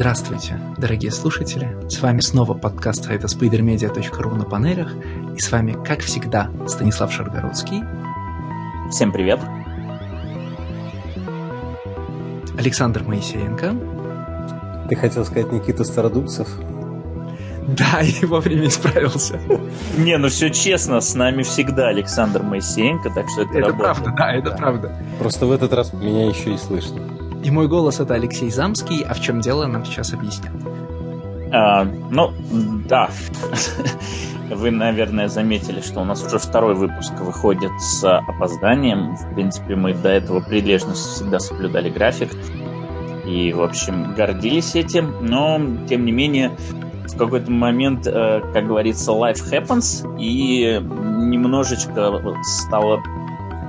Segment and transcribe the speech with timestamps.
[0.00, 1.76] Здравствуйте, дорогие слушатели!
[1.90, 4.94] С вами снова подкаст сайта spidermedia.ru на панелях.
[5.36, 7.82] И с вами, как всегда, Станислав Шаргородский.
[8.90, 9.40] Всем привет!
[12.56, 13.76] Александр Моисеенко.
[14.88, 16.48] Ты хотел сказать Никита Стародубцев?
[17.68, 19.38] Да, и вовремя исправился.
[19.98, 23.78] Не, ну все честно, с нами всегда Александр Моисеенко, так что это Это работает.
[23.78, 24.96] правда, да, это правда.
[25.18, 27.19] Просто в этот раз меня еще и слышно.
[27.42, 30.52] И мой голос это Алексей Замский, а в чем дело, нам сейчас объяснят.
[31.52, 32.32] А, ну,
[32.88, 33.10] да.
[34.50, 39.16] Вы, наверное, заметили, что у нас уже второй выпуск выходит с опозданием.
[39.16, 42.30] В принципе, мы до этого прилежно всегда соблюдали график.
[43.24, 45.14] И, в общем, гордились этим.
[45.20, 46.56] Но, тем не менее,
[47.06, 50.04] в какой-то момент, э, как говорится, life happens.
[50.18, 53.02] И немножечко стало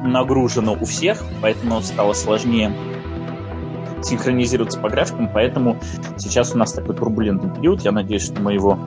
[0.04, 2.74] нагружено у всех, поэтому стало сложнее
[4.06, 5.78] синхронизироваться по графикам, поэтому
[6.18, 7.82] сейчас у нас такой турбулентный период.
[7.82, 8.78] Я надеюсь, что мы его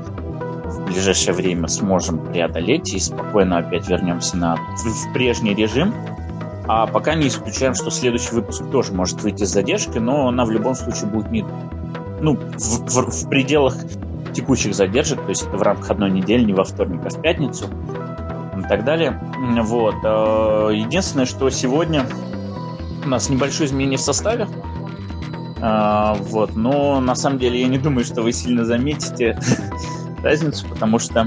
[0.64, 5.94] в ближайшее время сможем преодолеть и спокойно опять вернемся на, в, прежний режим.
[6.66, 10.50] А пока не исключаем, что следующий выпуск тоже может выйти с задержкой, но она в
[10.50, 11.44] любом случае будет не
[12.20, 13.76] ну, в, в, в пределах
[14.32, 17.66] текущих задержек, то есть это в рамках одной недели, не во вторник, а в пятницу
[18.58, 19.20] и так далее.
[19.62, 19.94] Вот.
[20.72, 22.06] Единственное, что сегодня
[23.04, 24.48] у нас небольшое изменение в составе.
[25.66, 29.38] А, вот, но на самом деле я не думаю, что вы сильно заметите
[30.22, 31.26] разницу, потому что,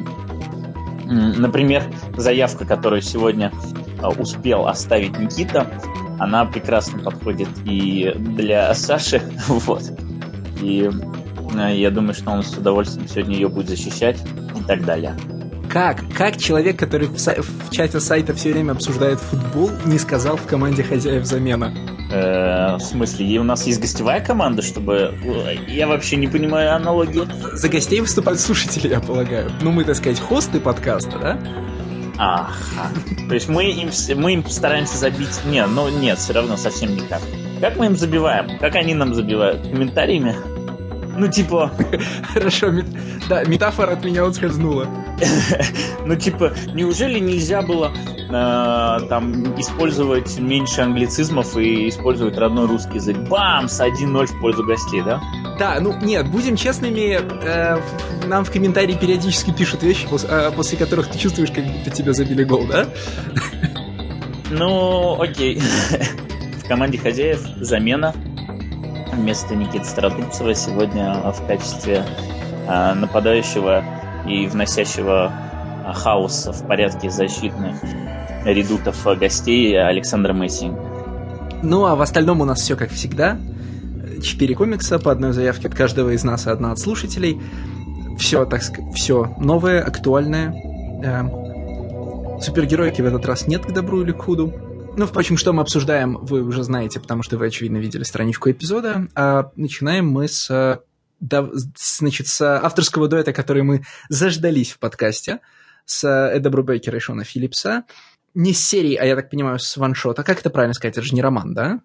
[1.05, 1.83] например,
[2.15, 3.51] заявка, которую сегодня
[3.99, 5.65] а, успел оставить Никита,
[6.19, 9.81] она прекрасно подходит и для Саши, вот.
[10.61, 10.87] И
[11.55, 14.23] а, я думаю, что он с удовольствием сегодня ее будет защищать
[14.55, 15.17] и так далее.
[15.67, 16.03] Как?
[16.15, 20.83] Как человек, который в, в чате сайта все время обсуждает футбол, не сказал в команде
[20.83, 21.73] хозяев замена?
[22.17, 25.13] Э, в смысле, и у нас есть гостевая команда, чтобы...
[25.67, 27.27] Я вообще не понимаю аналогии.
[27.53, 29.51] За гостей выступают слушатели, я полагаю.
[29.61, 31.39] Ну, мы, так сказать, хосты подкаста, да?
[32.17, 32.91] Ага.
[33.27, 33.89] То есть мы им,
[34.19, 35.39] мы им стараемся забить...
[35.45, 37.21] Не, ну нет, все равно совсем никак.
[37.61, 38.57] Как мы им забиваем?
[38.57, 39.61] Как они нам забивают?
[39.61, 40.35] Комментариями?
[41.17, 41.71] Ну, типа...
[42.33, 42.85] Хорошо, мет...
[43.27, 44.87] да, метафора от меня отскользнула.
[46.05, 53.17] ну, типа, неужели нельзя было э, там использовать меньше англицизмов и использовать родной русский язык?
[53.27, 53.67] Бам!
[53.67, 55.19] С 1-0 в пользу гостей, да?
[55.57, 57.81] Да, ну нет, будем честными, э,
[58.27, 62.13] нам в комментарии периодически пишут вещи, после, э, после которых ты чувствуешь, как будто тебя
[62.13, 62.85] забили гол, да?
[64.51, 65.59] ну, окей.
[66.63, 68.13] в команде хозяев замена
[69.17, 72.05] вместо Никиты Стародубцева сегодня в качестве
[72.67, 73.83] э, нападающего
[74.27, 75.31] и вносящего
[75.85, 77.75] э, хаоса в порядке защитных
[78.45, 80.71] редутов гостей Александра Месси.
[81.63, 83.37] Ну, а в остальном у нас все как всегда.
[84.21, 87.41] Четыре комикса по одной заявке от каждого из нас и одна от слушателей.
[88.17, 90.53] Все, так сказать, все новое, актуальное.
[91.03, 94.53] Э, супергеройки в этот раз нет к добру или к худу.
[94.97, 99.07] Ну, впрочем, что мы обсуждаем, вы уже знаете, потому что вы, очевидно, видели страничку эпизода.
[99.13, 100.81] А начинаем мы с,
[101.19, 105.41] да, значит, с авторского дуэта, который мы заждались в подкасте,
[105.85, 107.83] с Эда Брубейкера и Шона Филлипса.
[108.33, 110.23] Не с серии, а я так понимаю, с ваншота.
[110.23, 110.97] Как это правильно сказать?
[110.97, 111.79] Это же не роман, да?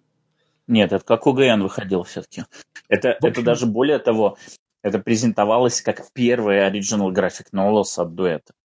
[0.65, 2.45] Нет, это как ОГН выходил все-таки.
[2.89, 3.29] Это, общем...
[3.29, 4.39] это даже более того,
[4.81, 8.55] это презентовалось как первый оригинал график новелс от дуэта.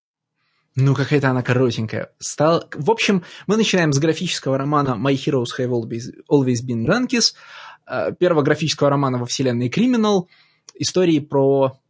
[0.81, 2.13] Ну, какая-то она коротенькая.
[2.21, 2.65] Стал...
[2.73, 7.35] В общем, мы начинаем с графического романа My Heroes Have Always, Always Been Donkeys,
[8.21, 10.27] первого графического романа во вселенной Criminal,
[10.79, 11.81] истории про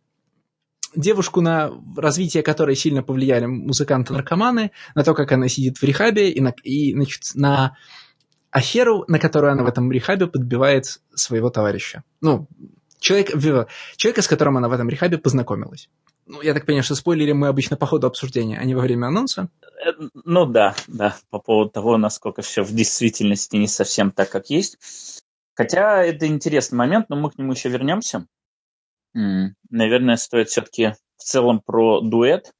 [0.97, 6.41] девушку, на развитие которой сильно повлияли музыканты-наркоманы, на то, как она сидит в рехабе, и,
[6.41, 7.77] на, и значит, на
[8.51, 12.05] аферу, на которую она в этом рехабе подбивает своего товарища.
[12.23, 12.49] Ну,
[13.01, 13.33] человек,
[13.99, 15.91] человека, с которым она в этом рехабе познакомилась.
[16.29, 19.07] Ну, я так понимаю, что спойлерим мы обычно по ходу обсуждения, а не во время
[19.07, 19.49] анонса.
[20.25, 24.77] Ну да, да, по поводу того, насколько все в действительности не совсем так, как есть.
[25.55, 28.27] Хотя это интересный момент, но мы к нему еще вернемся.
[29.15, 32.53] Наверное, стоит все-таки в целом про дуэт.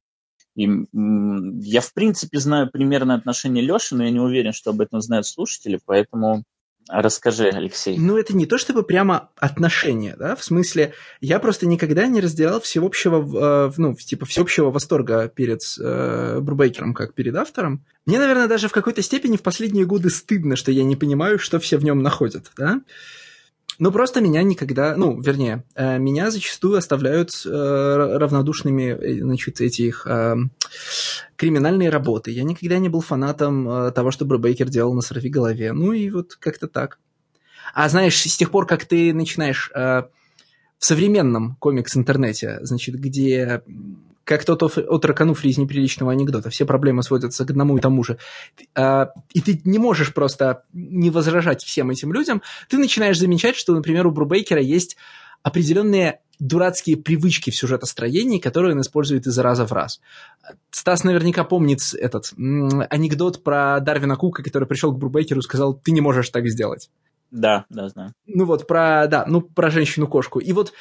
[0.55, 4.99] И я, в принципе, знаю примерное отношение Леши, но я не уверен, что об этом
[4.99, 6.43] знают слушатели, поэтому
[6.87, 7.97] Расскажи, Алексей.
[7.99, 12.59] Ну, это не то чтобы прямо отношения, да, в смысле, я просто никогда не разделял
[12.61, 17.85] всеобщего, ну, типа, всеобщего восторга перед э, Брубейкером, как перед автором.
[18.07, 21.59] Мне, наверное, даже в какой-то степени в последние годы стыдно, что я не понимаю, что
[21.59, 22.81] все в нем находят, да.
[23.79, 30.05] Ну, просто меня никогда, ну, вернее, э, меня зачастую оставляют э, равнодушными, значит, эти их
[30.05, 30.35] э,
[31.37, 32.31] криминальные работы.
[32.31, 35.71] Я никогда не был фанатом э, того, что Брубейкер делал на «Сорви голове».
[35.71, 36.99] Ну и вот как-то так.
[37.73, 40.03] А знаешь, с тех пор, как ты начинаешь э,
[40.77, 43.61] в современном комикс-интернете, значит, где
[44.29, 46.51] как тот от Ракануфли из неприличного анекдота.
[46.51, 48.19] Все проблемы сводятся к одному и тому же.
[48.75, 52.43] А, и ты не можешь просто не возражать всем этим людям.
[52.69, 54.97] Ты начинаешь замечать, что, например, у Брубейкера есть
[55.41, 59.99] определенные дурацкие привычки в сюжетостроении, которые он использует из раза в раз.
[60.69, 65.89] Стас наверняка помнит этот анекдот про Дарвина Кука, который пришел к Брубейкеру и сказал, ты
[65.89, 66.91] не можешь так сделать.
[67.31, 68.13] Да, да, знаю.
[68.27, 70.39] Ну вот, про, да, ну, про женщину-кошку.
[70.39, 70.73] И вот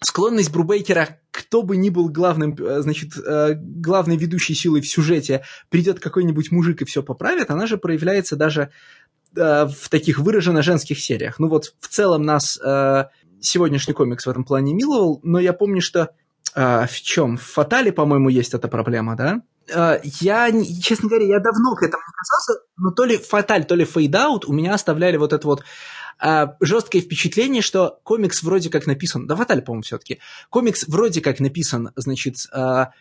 [0.00, 5.44] склонность Брубейкера, кто бы ни был главным, э, значит, э, главной ведущей силой в сюжете,
[5.70, 8.70] придет какой-нибудь мужик и все поправит, она же проявляется даже
[9.36, 11.38] э, в таких выраженно женских сериях.
[11.38, 12.58] Ну вот в целом нас
[13.40, 16.10] сегодняшний комикс в этом плане миловал, но я помню, что
[16.54, 17.36] в чем?
[17.36, 19.42] В Фатале, по-моему, есть эта проблема, да?
[20.20, 20.50] Я,
[20.80, 24.46] честно говоря, я давно к этому не касался, но то ли Фаталь, то ли Фейдаут
[24.46, 25.62] у меня оставляли вот это вот
[26.18, 30.20] а, жесткое впечатление, что комикс вроде как написан, да, Ваталь, по-моему, все-таки,
[30.50, 32.92] комикс вроде как написан, значит, а,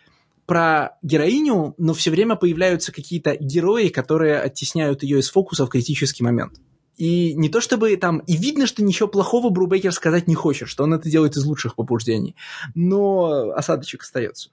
[0.45, 6.23] про героиню, но все время появляются какие-то герои, которые оттесняют ее из фокуса в критический
[6.23, 6.59] момент.
[6.97, 8.19] И не то чтобы там...
[8.19, 11.75] И видно, что ничего плохого Брубекер сказать не хочет, что он это делает из лучших
[11.75, 12.35] побуждений.
[12.75, 14.49] Но осадочек остается.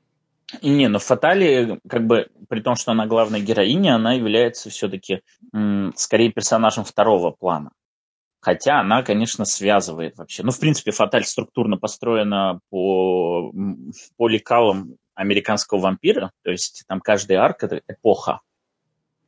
[0.62, 5.20] Не, но в Фатале, как бы, при том, что она главная героиня, она является все-таки
[5.94, 7.72] скорее персонажем второго плана.
[8.40, 10.42] Хотя она, конечно, связывает вообще.
[10.42, 13.52] Ну, в принципе, Фаталь структурно построена по,
[14.16, 16.32] по лекалам американского вампира.
[16.42, 18.40] То есть там каждый арк– это эпоха.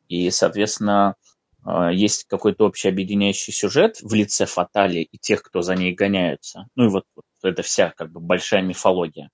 [0.08, 1.16] И, соответственно,
[1.66, 6.66] э, есть какой-то общий объединяющий сюжет в лице Фатали и тех, кто за ней гоняются.
[6.74, 9.28] Ну и вот, вот это вся как бы большая мифология.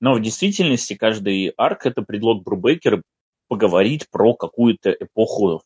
[0.00, 3.02] Но в действительности каждый арк– это предлог Брубейкера
[3.48, 5.62] поговорить про какую-то эпоху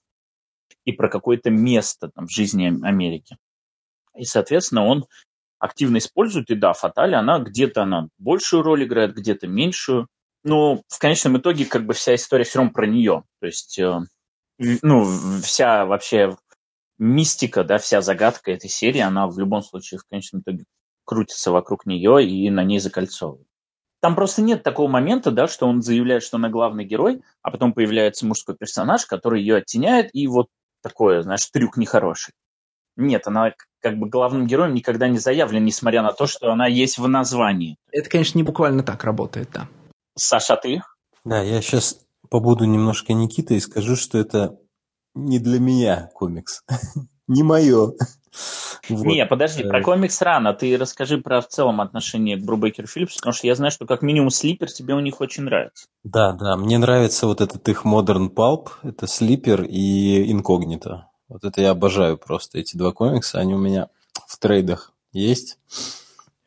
[0.84, 3.36] и про какое-то место там, в жизни Америки.
[4.16, 5.06] И, соответственно, он
[5.58, 10.08] активно использует, и да, Фатали, она где-то она большую роль играет, где-то меньшую.
[10.42, 13.24] Но в конечном итоге как бы вся история все равно про нее.
[13.40, 14.00] То есть, э,
[14.58, 15.06] ну,
[15.42, 16.36] вся вообще
[16.98, 20.64] мистика, да, вся загадка этой серии, она в любом случае в конечном итоге
[21.04, 23.46] крутится вокруг нее и на ней закольцовывает.
[24.00, 27.72] Там просто нет такого момента, да, что он заявляет, что она главный герой, а потом
[27.72, 30.48] появляется мужской персонаж, который ее оттеняет, и вот
[30.82, 32.34] такое, знаешь, трюк нехороший.
[32.96, 36.98] Нет, она как бы главным героем никогда не заявлен, несмотря на то, что она есть
[36.98, 37.76] в названии.
[37.92, 39.68] Это, конечно, не буквально так работает, да.
[40.16, 40.82] Саша, ты?
[41.24, 42.00] Да, я сейчас
[42.30, 44.58] побуду немножко Никитой и скажу, что это
[45.14, 46.62] не для меня комикс.
[47.28, 47.92] не мое.
[48.88, 49.06] Вот.
[49.06, 50.52] Не, подожди, про комикс рано.
[50.52, 54.02] Ты расскажи про в целом отношение к Брубейкер Филлипс, потому что я знаю, что как
[54.02, 55.86] минимум Слипер тебе у них очень нравится.
[56.02, 61.08] Да, да, мне нравится вот этот их Modern Pulp, это Слипер и Инкогнито.
[61.28, 63.88] Вот это я обожаю просто, эти два комикса, они у меня
[64.26, 65.58] в трейдах есть.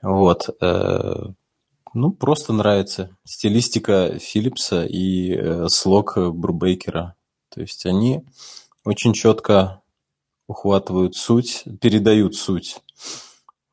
[0.02, 0.50] Вот.
[0.62, 1.32] Э,
[1.94, 7.16] ну, просто нравится стилистика Филлипса и э, слог Брубейкера.
[7.50, 8.24] То есть они
[8.86, 9.82] очень четко
[10.48, 12.78] ухватывают суть, передают суть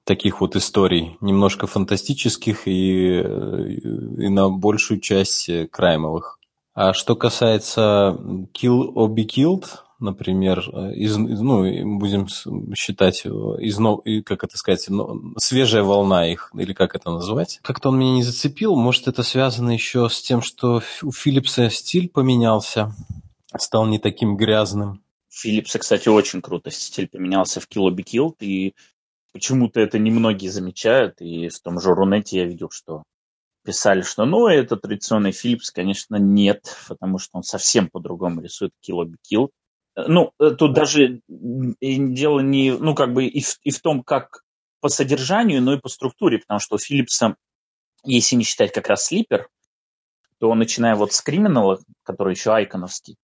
[0.04, 6.38] таких вот историй, немножко фантастических и, и на большую часть краймовых.
[6.74, 8.18] А что касается
[8.52, 9.66] Kill or Be Killed,
[9.98, 10.60] например,
[10.94, 12.26] из, ну, будем
[12.74, 14.88] считать, из, как это сказать,
[15.38, 17.60] свежая волна их, или как это назвать.
[17.62, 22.08] Как-то он меня не зацепил, может, это связано еще с тем, что у Филлипса стиль
[22.08, 22.94] поменялся,
[23.56, 25.02] стал не таким грязным.
[25.28, 28.74] Филлипса, кстати, очень круто стиль поменялся в Kill Be и
[29.32, 33.02] почему-то это немногие замечают, и в том же Рунете я видел, что
[33.64, 39.04] писали, что ну, это традиционный Филлипс, конечно, нет, потому что он совсем по-другому рисует Kill
[39.04, 39.48] Be.
[39.96, 44.42] Ну, э, тут даже дело не, ну, как бы и в, и в том, как
[44.80, 47.36] по содержанию, но и по структуре, потому что у Филлипса,
[48.04, 49.48] если не считать как раз Слипер,
[50.38, 53.16] то начиная вот с Криминала, который еще айконовский,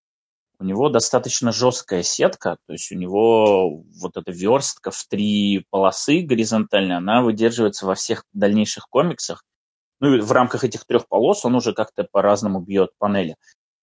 [0.61, 6.21] у него достаточно жесткая сетка, то есть у него вот эта верстка в три полосы
[6.21, 9.43] горизонтальная, она выдерживается во всех дальнейших комиксах.
[10.01, 13.37] Ну и в рамках этих трех полос он уже как-то по-разному бьет панели.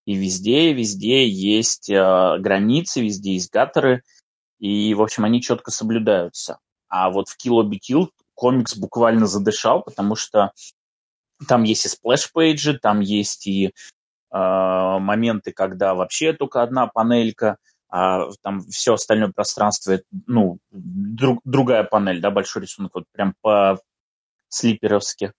[0.08, 4.04] И везде, везде есть э, границы, везде есть гаттеры,
[4.58, 6.60] и, в общем, они четко соблюдаются.
[6.88, 10.54] А вот в Kill Be Kill комикс буквально задышал, потому что
[11.46, 13.74] там есть и splash page 'и, там есть и
[14.30, 17.58] а, моменты, когда вообще только одна панелька,
[17.90, 23.78] а там все остальное пространство, ну, друг, другая панель, да, большой рисунок, вот прям по
[24.48, 25.34] Sleeper 'овски.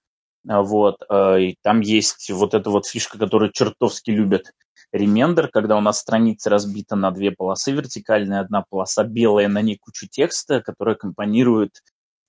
[0.46, 4.52] А, вот, а, и там есть вот эта вот фишка, которую чертовски любит
[4.92, 9.78] Ремендер, когда у нас страница разбита на две полосы вертикальная, одна полоса белая, на ней
[9.78, 11.82] кучу текста, которая компонирует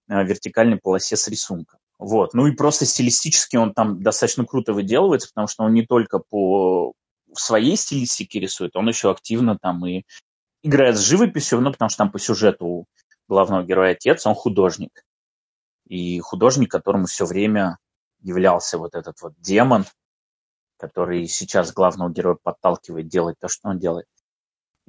[0.08, 1.80] вертикальной полосе с рисунком.
[2.00, 2.34] Вот.
[2.34, 6.94] Ну и просто стилистически он там достаточно круто выделывается, потому что он не только по
[7.34, 10.04] своей стилистике рисует, он еще активно там и
[10.64, 12.86] играет с живописью, ну, потому что там по сюжету у
[13.28, 15.04] главного героя отец, он художник.
[15.88, 17.78] И художник, которому все время
[18.22, 19.86] являлся вот этот вот демон,
[20.78, 24.06] который сейчас главного героя подталкивает делать то, что он делает.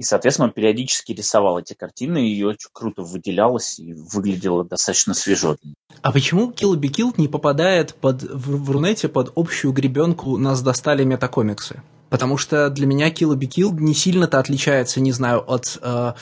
[0.00, 5.58] И, соответственно, он периодически рисовал эти картины, и очень круто выделялось и выглядело достаточно свежо.
[6.00, 10.62] А почему Kill Be Killed не попадает под, в, в Рунете под общую гребенку «Нас
[10.62, 11.82] достали метакомиксы»?
[12.08, 16.14] Потому что для меня Kill Be Killed не сильно-то отличается, не знаю, от э,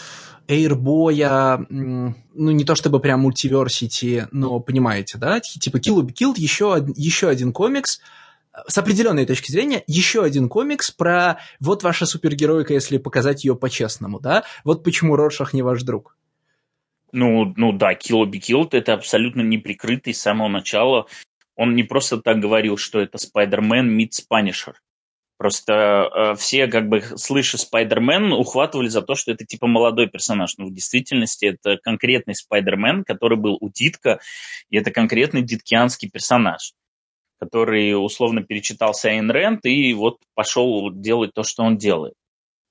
[0.49, 5.41] Airboy, ну не то чтобы прям мультиверсити, но понимаете, да?
[5.41, 8.01] Типа Kill Be Killed еще, еще один комикс,
[8.67, 14.21] с определенной точки зрения, еще один комикс про вот ваша супергеройка, если показать ее по-честному,
[14.21, 14.45] да?
[14.65, 16.17] Вот почему Роршах не ваш друг.
[17.13, 21.07] Ну, ну да, Kill or Be Killed это абсолютно неприкрытый с самого начала.
[21.57, 24.75] Он не просто так говорил, что это Spider-Man meets Punisher.
[25.39, 30.59] Просто э, все, как бы, слыша Спайдермен, ухватывали за то, что это типа молодой персонаж.
[30.59, 34.19] Но в действительности это конкретный Спайдермен, который был у Дитка,
[34.69, 36.73] и это конкретный диткианский персонаж
[37.41, 42.15] который условно перечитался Айн Рэнд и вот пошел делать то, что он делает.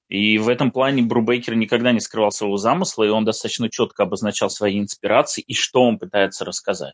[0.09, 4.49] И в этом плане Брубейкер никогда не скрывал своего замысла, и он достаточно четко обозначал
[4.49, 6.93] свои инспирации и что он пытается рассказать.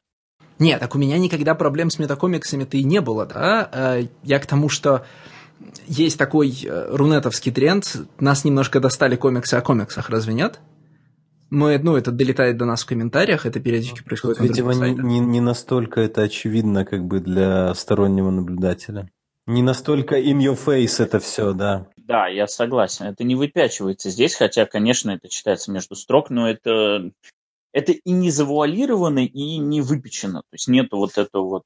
[0.59, 3.69] Нет, так у меня никогда проблем с метакомиксами-то и не было, да?
[3.71, 5.05] Э, я к тому, что
[5.87, 10.59] есть такой э, рунетовский тренд, нас немножко достали комиксы о комиксах, разве нет?
[11.53, 14.39] мы, ну, это долетает до нас в комментариях, это периодически происходит.
[14.39, 19.09] Видимо, не, не, не настолько это очевидно, как бы для стороннего наблюдателя.
[19.45, 21.87] Не настолько in your face это все, да.
[21.97, 23.05] Да, я согласен.
[23.05, 27.11] Это не выпячивается здесь, хотя, конечно, это читается между строк, но это,
[27.71, 30.39] это и не завуалировано, и не выпечено.
[30.39, 31.63] То есть нету вот этого вот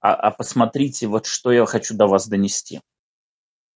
[0.00, 2.80] а, а посмотрите, вот что я хочу до вас донести.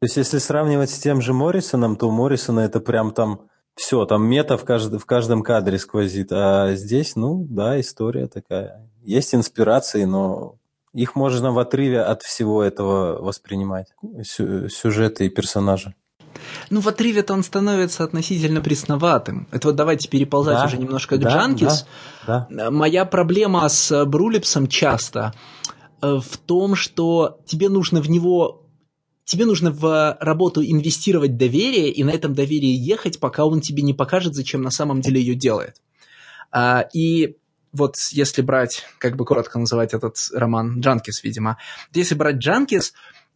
[0.02, 3.42] То есть, если сравнивать с тем же Моррисоном, то у Моррисона это прям там
[3.76, 4.92] все, там мета в, кажд...
[4.94, 6.32] в каждом кадре сквозит.
[6.32, 8.90] А здесь, ну, да, история такая.
[9.04, 10.56] Есть инспирации, но
[10.92, 13.94] их можно в отрыве от всего этого воспринимать.
[14.24, 14.68] Сю...
[14.68, 15.94] Сюжеты и персонажи.
[16.68, 19.46] Ну, в отрыве-то он становится относительно пресноватым.
[19.52, 21.86] Это вот давайте переползать да, уже немножко к да, Джанкис.
[22.26, 22.70] Да, да.
[22.72, 25.32] Моя проблема с Брулипсом часто
[26.00, 28.61] э, в том, что тебе нужно в него
[29.24, 33.94] тебе нужно в работу инвестировать доверие и на этом доверии ехать, пока он тебе не
[33.94, 35.76] покажет, зачем на самом деле ее делает.
[36.50, 37.36] А, и
[37.72, 41.58] вот если брать, как бы коротко называть этот роман Джанкис, видимо,
[41.94, 42.92] если брать Джанкис,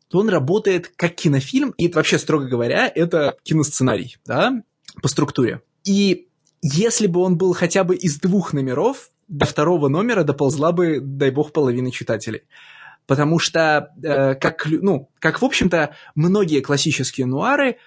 [0.09, 4.63] то он работает как кинофильм, и вообще, строго говоря, это киносценарий, да,
[5.03, 5.63] по структуре.
[5.85, 6.29] И
[6.63, 11.31] если бы он был хотя бы из двух номеров, до второго номера доползла бы, дай
[11.31, 12.43] бог, половина читателей
[13.07, 17.79] потому что, э, как, ну, как, в общем-то, многие классические нуары,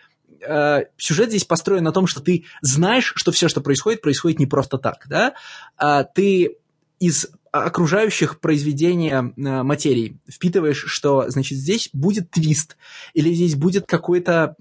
[0.41, 4.47] э, сюжет здесь построен на том, что ты знаешь, что все, что происходит, происходит не
[4.47, 5.33] просто так, да,
[5.77, 6.57] а ты
[6.99, 12.77] из окружающих произведения э, материи впитываешь, что, значит, здесь будет твист,
[13.13, 14.55] или здесь будет какой-то...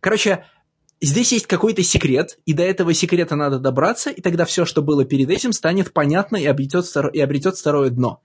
[0.00, 0.44] Короче,
[1.00, 5.04] здесь есть какой-то секрет, и до этого секрета надо добраться, и тогда все, что было
[5.04, 8.20] перед этим, станет понятно и обретет, и обретет второе дно.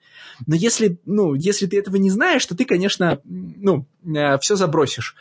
[0.48, 5.16] Но если, ну, если ты этого не знаешь, то ты, конечно, ну, э, все забросишь.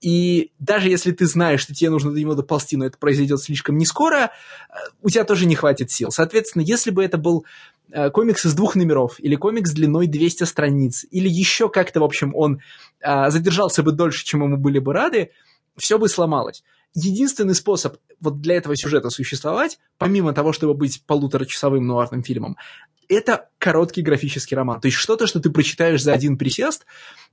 [0.00, 3.76] И даже если ты знаешь, что тебе нужно до него доползти, но это произойдет слишком
[3.76, 4.30] не скоро,
[4.70, 6.10] э, у тебя тоже не хватит сил.
[6.10, 7.44] Соответственно, если бы это был
[7.90, 12.34] э, комикс из двух номеров, или комикс длиной 200 страниц, или еще как-то, в общем,
[12.34, 12.60] он
[13.04, 15.32] задержался бы дольше, чем ему были бы рады,
[15.76, 16.62] все бы сломалось
[16.94, 22.56] единственный способ вот для этого сюжета существовать, помимо того, чтобы быть полуторачасовым нуарным фильмом,
[23.08, 24.80] это короткий графический роман.
[24.80, 26.86] То есть что-то, что ты прочитаешь за один присест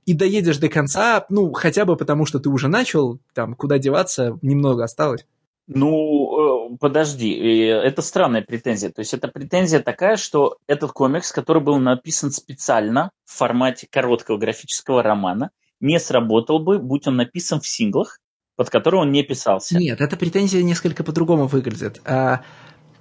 [0.04, 4.38] и доедешь до конца, ну, хотя бы потому, что ты уже начал, там, куда деваться,
[4.42, 5.24] немного осталось.
[5.72, 8.90] Ну, э, подожди, это странная претензия.
[8.90, 14.36] То есть это претензия такая, что этот комикс, который был написан специально в формате короткого
[14.36, 15.50] графического романа,
[15.80, 18.18] не сработал бы, будь он написан в синглах,
[18.60, 19.78] под который он не писался.
[19.78, 22.02] Нет, эта претензия несколько по-другому выглядит.
[22.04, 22.42] А,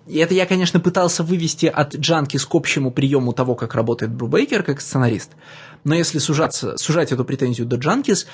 [0.08, 4.64] и это я, конечно, пытался вывести от Джанки к общему приему того, как работает Брубейкер
[4.64, 5.32] как сценарист.
[5.84, 8.26] Но если сужаться, сужать эту претензию до Джанкис,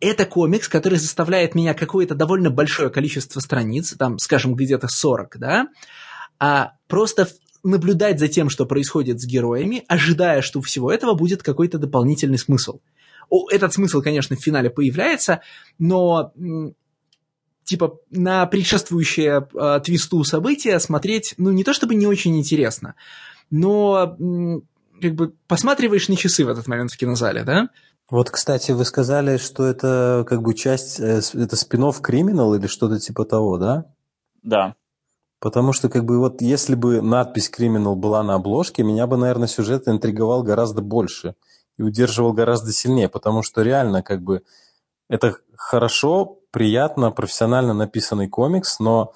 [0.00, 5.68] это комикс, который заставляет меня какое-то довольно большое количество страниц, там, скажем, где-то 40, да,
[6.40, 7.28] а просто
[7.62, 12.38] наблюдать за тем, что происходит с героями, ожидая, что у всего этого будет какой-то дополнительный
[12.38, 12.80] смысл.
[13.50, 15.40] Этот смысл, конечно, в финале появляется,
[15.78, 16.32] но
[17.64, 22.94] типа на предшествующее э, твисту события смотреть, ну, не то чтобы не очень интересно,
[23.50, 24.16] но
[25.00, 27.68] как бы посматриваешь на часы в этот момент в кинозале, да?
[28.10, 32.98] Вот, кстати, вы сказали, что это как бы часть, э, это спин-офф Криминал или что-то
[32.98, 33.84] типа того, да?
[34.42, 34.74] Да.
[35.40, 39.46] Потому что, как бы, вот если бы надпись «Криминал» была на обложке, меня бы, наверное,
[39.46, 41.36] сюжет интриговал гораздо больше
[41.78, 44.42] и удерживал гораздо сильнее, потому что реально, как бы,
[45.08, 49.14] это хорошо, приятно, профессионально написанный комикс, но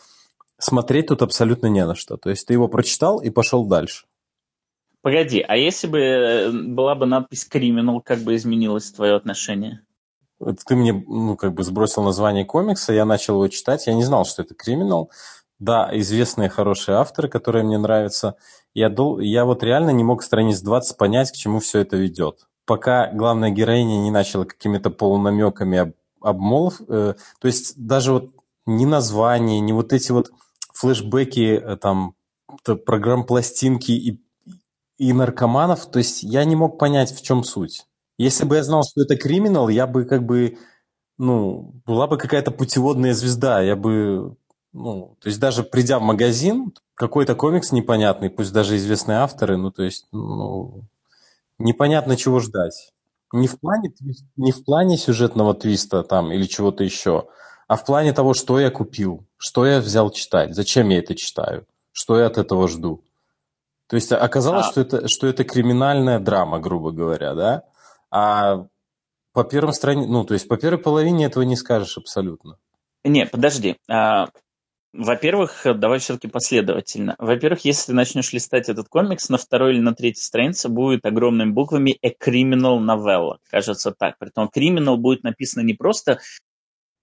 [0.58, 2.16] смотреть тут абсолютно не на что.
[2.16, 4.06] То есть ты его прочитал и пошел дальше.
[5.02, 9.80] Погоди, а если бы э, была бы надпись «Криминал», как бы изменилось твое отношение?
[10.66, 14.24] Ты мне, ну, как бы сбросил название комикса, я начал его читать, я не знал,
[14.24, 15.10] что это «Криминал».
[15.58, 18.36] Да, известные хорошие авторы, которые мне нравятся.
[18.74, 19.20] Я, дол...
[19.20, 22.48] я вот реально не мог страниц 20 понять, к чему все это ведет.
[22.64, 25.92] Пока главная героиня не начала какими-то полунамеками об...
[26.20, 28.30] обмолов, э, то есть даже вот
[28.66, 30.30] ни название, ни вот эти вот
[30.72, 32.14] флешбеки, э, там,
[32.86, 34.20] программ пластинки и,
[34.98, 37.86] и наркоманов, то есть я не мог понять, в чем суть.
[38.18, 40.58] Если бы я знал, что это криминал, я бы как бы,
[41.18, 44.36] ну, была бы какая-то путеводная звезда, я бы,
[44.72, 49.70] ну, то есть даже придя в магазин, какой-то комикс непонятный, пусть даже известные авторы, ну,
[49.70, 50.84] то есть, ну,
[51.62, 52.92] непонятно, чего ждать.
[53.32, 53.92] Не в плане,
[54.36, 57.28] не в плане сюжетного твиста там или чего-то еще,
[57.66, 61.66] а в плане того, что я купил, что я взял читать, зачем я это читаю,
[61.92, 63.02] что я от этого жду.
[63.86, 64.70] То есть оказалось, а...
[64.70, 67.64] что, это, что это криминальная драма, грубо говоря, да?
[68.10, 68.66] А
[69.32, 72.58] по первой стране, ну, то есть по первой половине этого не скажешь абсолютно.
[73.04, 73.76] Не, подожди.
[73.90, 74.28] А,
[74.92, 77.16] во-первых, давай все-таки последовательно.
[77.18, 81.50] Во-первых, если ты начнешь листать этот комикс, на второй или на третьей странице будет огромными
[81.50, 83.38] буквами «A Criminal Novella».
[83.50, 84.18] Кажется так.
[84.18, 86.20] Притом «Criminal» будет написано не просто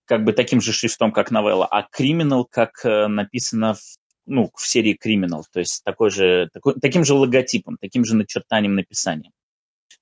[0.10, 3.80] как бы таким же шрифтом, как новелла, а криминал, как э, написано в,
[4.26, 8.74] ну, в серии криминал, то есть такой же, такой, таким же логотипом, таким же начертанием
[8.74, 9.30] написания.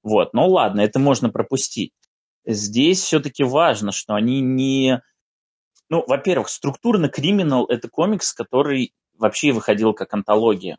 [0.03, 1.91] Вот, ну ладно, это можно пропустить.
[2.45, 5.01] Здесь все-таки важно, что они не...
[5.89, 10.77] Ну, во-первых, структурно криминал– это комикс, который вообще выходил как антология.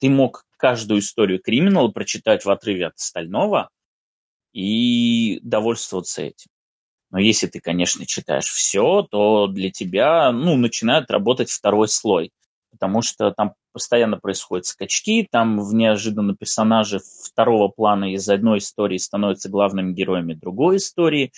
[0.00, 3.68] Ты мог каждую историю криминала прочитать в отрыве от остального
[4.52, 6.50] и довольствоваться этим.
[7.10, 12.32] Но если ты, конечно, читаешь все, то для тебя ну, начинает работать второй слой,
[12.70, 18.96] потому что там постоянно происходят скачки, там в неожиданно персонажи второго плана из одной истории
[18.96, 21.32] становятся главными героями другой истории,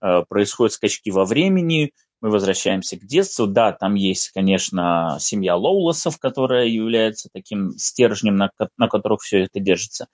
[0.00, 3.46] происходят скачки во времени, мы возвращаемся к детству.
[3.46, 9.60] Да, там есть, конечно, семья Лоулосов, которая является таким стержнем, на, на которых все это
[9.60, 10.08] держится.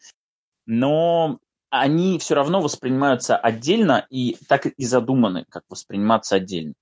[0.67, 1.39] Но
[1.71, 6.75] они все равно воспринимаются отдельно и так и задуманы, как восприниматься отдельно.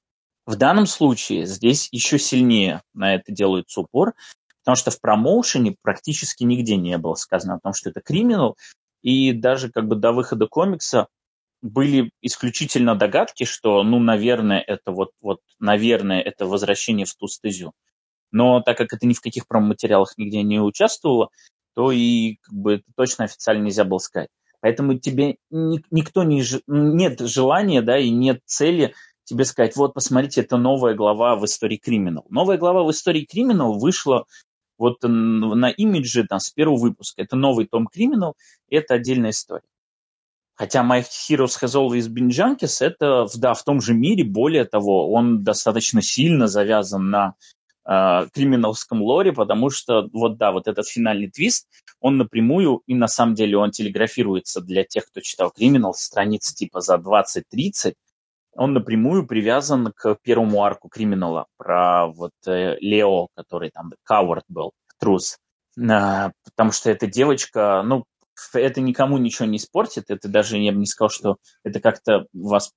[0.46, 4.14] В данном случае здесь еще сильнее на это делается упор,
[4.64, 8.56] потому что в промоушене практически нигде не было сказано о том, что это криминал,
[9.02, 11.06] и даже как бы до выхода комикса
[11.62, 17.72] были исключительно догадки, что, ну, наверное, это вот, вот, наверное, это возвращение в ту стезю.
[18.32, 21.30] Но так как это ни в каких промо-материалах нигде не участвовало,
[21.74, 24.28] то и как бы это точно официально нельзя было сказать.
[24.60, 26.42] Поэтому тебе никто не...
[26.66, 28.94] Нет желания, да, и нет цели
[29.24, 32.26] тебе сказать, вот, посмотрите, это новая глава в истории криминал.
[32.30, 34.24] Новая глава в истории криминал вышла
[34.76, 37.22] вот на имидже там, с первого выпуска.
[37.22, 38.34] Это новый том криминал,
[38.68, 39.62] это отдельная история.
[40.60, 45.10] Хотя My Heroes Has Always Been Junkies, это да, в том же мире, более того,
[45.10, 47.34] он достаточно сильно завязан на
[47.88, 51.66] э, криминалском лоре, потому что вот да, вот этот финальный твист,
[51.98, 56.82] он напрямую, и на самом деле он телеграфируется для тех, кто читал криминал, страницы типа
[56.82, 57.94] за 20-30,
[58.52, 64.72] он напрямую привязан к первому арку криминала про вот э, Лео, который там Кауард был,
[64.98, 65.38] трус.
[65.78, 68.04] Э, потому что эта девочка, ну,
[68.52, 72.72] это никому ничего не испортит, это даже, я бы не сказал, что это как-то вас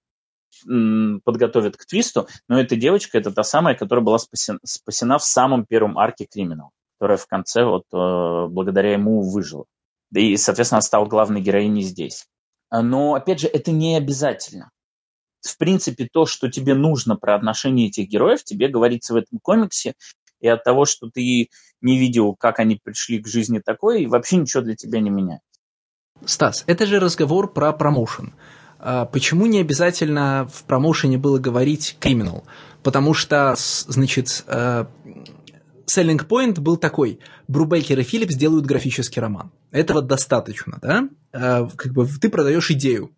[1.25, 5.65] подготовят к твисту, но эта девочка, это та самая, которая была спасена, спасена в самом
[5.65, 9.65] первом арке Криминал, которая в конце вот э, благодаря ему выжила.
[10.13, 12.27] И, соответственно, стала главной героиней здесь.
[12.71, 14.69] Но, опять же, это не обязательно.
[15.41, 19.93] В принципе, то, что тебе нужно про отношения этих героев, тебе говорится в этом комиксе,
[20.39, 21.49] и от того, что ты
[21.81, 25.41] не видел, как они пришли к жизни такой, вообще ничего для тебя не меняет.
[26.25, 28.33] Стас, это же разговор про промоушен.
[28.79, 32.43] А почему не обязательно в промоушене было говорить криминал?
[32.81, 34.85] Потому что, значит, э,
[35.85, 37.19] selling point был такой.
[37.47, 39.51] Брубекер и Филлипс делают графический роман.
[39.71, 41.07] Этого достаточно, да?
[41.31, 43.11] Э, как бы ты продаешь идею.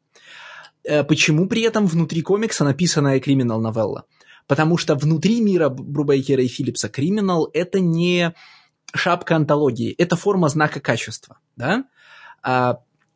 [0.84, 4.06] Э, почему при этом внутри комикса написана криминал новелла?
[4.46, 8.36] Потому что внутри мира Брубейкера и Филлипса криминал это не
[8.94, 11.86] шапка антологии– это форма знака качества, да?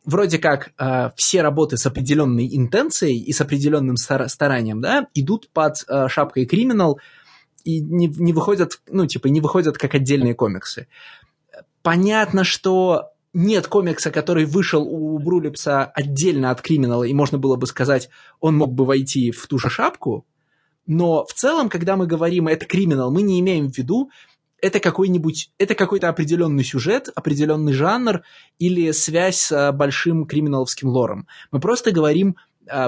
[0.04, 5.50] Вроде как а, все работы с определенной интенцией и с определенным стар- старанием, да, идут
[5.50, 6.98] под а, шапкой криминал
[7.64, 10.88] и не, не выходят, ну, типа, не выходят как отдельные комиксы.
[11.82, 17.66] Понятно, что нет комикса, который вышел у Брулипса отдельно от криминала, и можно было бы
[17.66, 18.08] сказать,
[18.40, 20.26] он мог бы войти в ту же шапку,
[20.86, 24.10] но в целом, когда мы говорим это криминал, мы не имеем в виду
[24.62, 28.22] это какой-нибудь, это какой-то определенный сюжет, определенный жанр
[28.58, 31.26] или связь с большим криминаловским лором.
[31.50, 32.36] Мы просто говорим,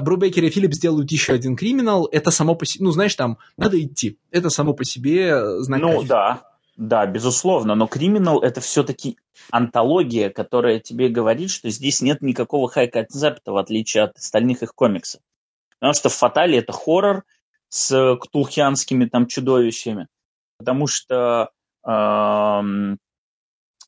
[0.03, 3.81] Брубекер и Филипп сделают еще один криминал, это само по себе, ну, знаешь, там, надо
[3.83, 4.19] идти.
[4.31, 6.09] Это само по себе э, знак Ну, качества.
[6.09, 6.43] да,
[6.77, 9.19] да, безусловно, но криминал это все-таки
[9.51, 15.21] антология, которая тебе говорит, что здесь нет никакого хай-концепта, в отличие от остальных их комиксов.
[15.79, 17.25] Потому что в Фатале это хоррор
[17.69, 20.07] с ктулхианскими там чудовищами.
[20.59, 21.47] Потому что, э,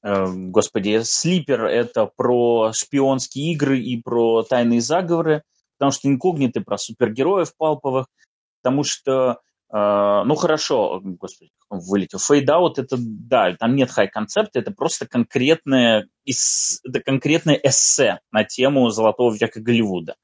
[0.02, 5.42] господи, Слипер это про шпионские игры и про тайные заговоры.
[5.78, 8.06] Потому что инкогниты про супергероев палповых.
[8.62, 9.40] Потому что
[9.72, 12.20] Uh, ну хорошо, господи, он вылетел.
[12.20, 19.34] Фейдаут это, да, там нет хай-концепта, это просто конкретное, это конкретное эссе на тему Золотого
[19.34, 20.14] века Голливуда,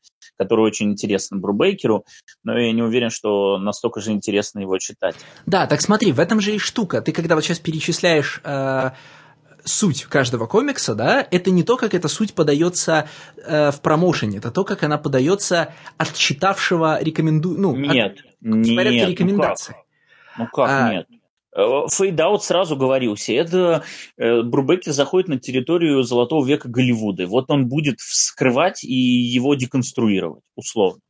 [0.41, 2.07] которое очень интересно Брубейкеру,
[2.45, 5.15] но я не уверен, что настолько же интересно его читать.
[5.45, 7.03] Да, так смотри, в этом же и штука.
[7.03, 8.93] Ты когда вот сейчас перечисляешь э,
[9.67, 14.51] суть каждого комикса, да, это не то, как эта суть подается э, в промоушене, это
[14.51, 17.51] то, как она подается от читавшего рекоменду...
[17.59, 19.75] ну, Нет, от, в порядке нет, рекомендаций.
[20.39, 20.95] Ну как, ну как А.
[20.95, 21.07] нет?
[21.55, 23.33] Фейдаут сразу говорился.
[23.33, 23.83] Это
[24.17, 27.27] э, Брубекер заходит на территорию Золотого века Голливуда.
[27.27, 31.01] Вот он будет вскрывать и его деконструировать, условно.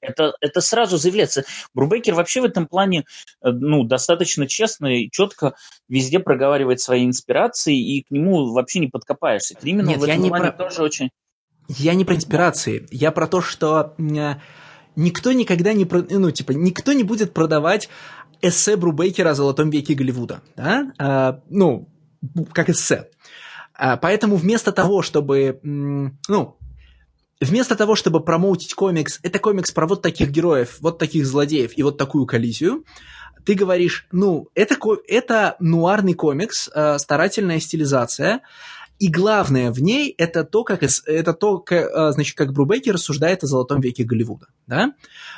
[0.00, 1.44] Это, это сразу заявляется.
[1.72, 3.04] Брубекер вообще в этом плане
[3.42, 5.54] э, ну, достаточно честно и четко
[5.88, 9.54] везде проговаривает свои инспирации, и к нему вообще не подкопаешься.
[9.54, 11.10] Криминал Нет, в я этом не плане про- тоже очень...
[11.68, 14.34] Я не про инспирации, я про то, что э,
[14.96, 17.88] никто никогда не, про- ну, типа, никто не будет продавать
[18.48, 21.88] эссе Брубейкера о Золотом веке Голливуда, да, А, ну,
[22.52, 23.08] как эссе.
[23.74, 26.56] А, поэтому вместо того, чтобы, ну,
[27.40, 31.82] вместо того, чтобы промоутить комикс, это комикс про вот таких героев, вот таких злодеев и
[31.82, 32.84] вот такую коллизию,
[33.44, 34.76] ты говоришь, ну, это,
[35.06, 38.40] это нуарный комикс, э, старательная стилизация,
[38.98, 43.42] и главное в ней это то, как, это то, к- э, значит, как Брубекер рассуждает
[43.42, 44.46] о золотом веке Голливуда.
[44.66, 44.92] Да?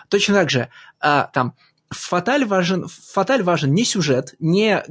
[0.09, 0.69] Точно так же,
[1.01, 1.55] а, там,
[1.90, 4.83] Фаталь важен, Фаталь важен не сюжет, не э,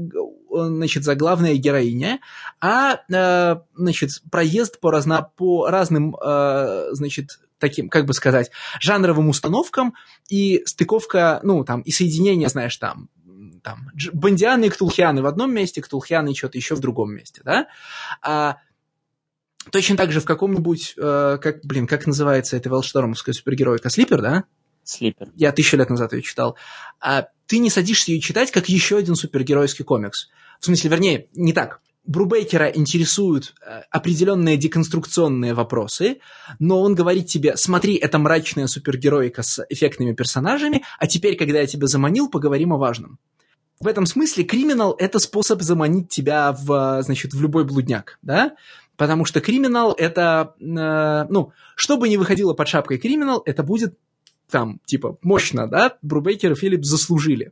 [0.50, 2.20] значит, заглавная героиня,
[2.62, 9.30] а э, значит, проезд по, разно, по разным э, значит, таким, как бы сказать, жанровым
[9.30, 9.94] установкам
[10.30, 13.10] и стыковка, ну, там, и соединение, знаешь, там,
[13.64, 17.68] там, бандианы и ктулхианы в одном месте, ктулхианы и что-то еще в другом месте, да?
[18.22, 18.58] А,
[19.72, 24.44] точно так же в каком-нибудь, э, как, блин, как называется эта велштормовская супергеройка, Слипер, да?
[24.86, 25.32] Слипер.
[25.36, 26.56] Я тысячу лет назад ее читал.
[27.02, 30.30] А ты не садишься ее читать, как еще один супергеройский комикс.
[30.60, 31.82] В смысле, вернее, не так.
[32.06, 36.20] Брубейкера интересуют э, определенные деконструкционные вопросы,
[36.60, 41.66] но он говорит тебе, смотри, это мрачная супергероика с эффектными персонажами, а теперь, когда я
[41.66, 43.18] тебя заманил, поговорим о важном.
[43.80, 48.56] В этом смысле криминал– это способ заманить тебя в, значит, в любой блудняк, да?
[48.98, 53.98] Потому что криминал– это, э, ну, что бы ни выходило под шапкой криминал, это будет
[54.50, 57.52] там, типа, мощно, да, Брубейкер и Филлипс заслужили.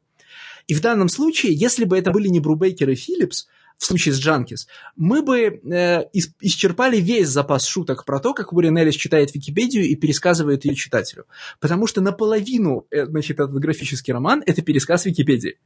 [0.68, 4.20] И в данном случае, если бы это были не Брубейкер и Филлипс, в случае с
[4.20, 9.34] Джанкис, мы бы э, ис- исчерпали весь запас шуток про то, как Уоррен Эллис читает
[9.34, 11.26] Википедию и пересказывает ее читателю.
[11.60, 15.58] Потому что наполовину, э, значит, этот графический роман– это пересказ Википедии.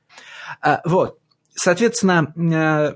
[0.61, 1.19] А, вот.
[1.53, 2.95] Соответственно, э,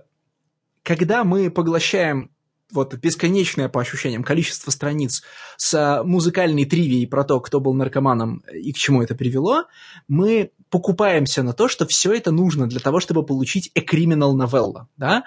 [0.84, 2.31] когда мы поглощаем
[2.72, 5.24] вот бесконечное по ощущениям количество страниц
[5.58, 9.66] с а, музыкальной тривией про то, кто был наркоманом и к чему это привело,
[10.08, 14.86] мы покупаемся на то, что все это нужно для того, чтобы получить a criminal novella,
[14.98, 15.24] да?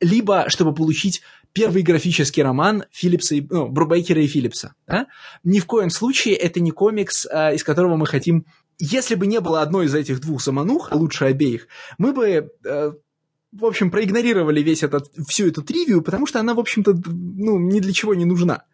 [0.00, 4.74] либо чтобы получить первый графический роман Филлипса и, ну, Брубейкера и Филлипса.
[4.86, 5.06] Да?
[5.44, 8.46] Ни в коем случае это не комикс, а, из которого мы хотим...
[8.80, 11.66] Если бы не было одной из этих двух заманух, а лучше обеих,
[11.98, 12.92] мы бы э,
[13.52, 17.80] в общем, проигнорировали весь этот, всю эту тривию, потому что она, в общем-то, ну, ни
[17.80, 18.64] для чего не нужна.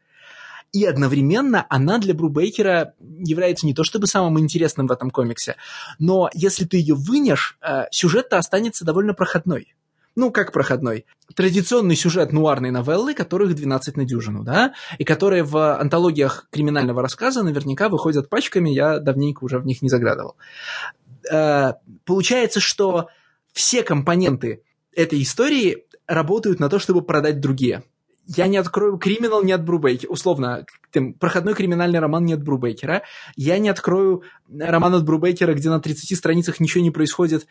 [0.73, 5.55] И одновременно она для Брубейкера является не то чтобы самым интересным в этом комиксе,
[6.01, 9.75] но если ты ее вынешь, э, сюжет-то останется довольно проходной.
[10.17, 11.07] Ну, как проходной?
[11.35, 17.43] Традиционный сюжет нуарной новеллы, которых 12 на дюжину, да, и которые в антологиях криминального рассказа
[17.45, 20.37] наверняка выходят пачками, я давненько уже в них не заглядывал.
[21.31, 23.09] Э, Получается, что
[23.55, 24.63] все компоненты
[24.95, 27.85] этой истории работают на то, чтобы продать другие.
[28.27, 33.03] Я не открою криминал не от Брубейкера, условно, там, проходной криминальный роман не от Брубейкера.
[33.37, 34.23] Я не открою
[34.59, 37.47] роман от Брубейкера, где на 30 страницах ничего не происходит,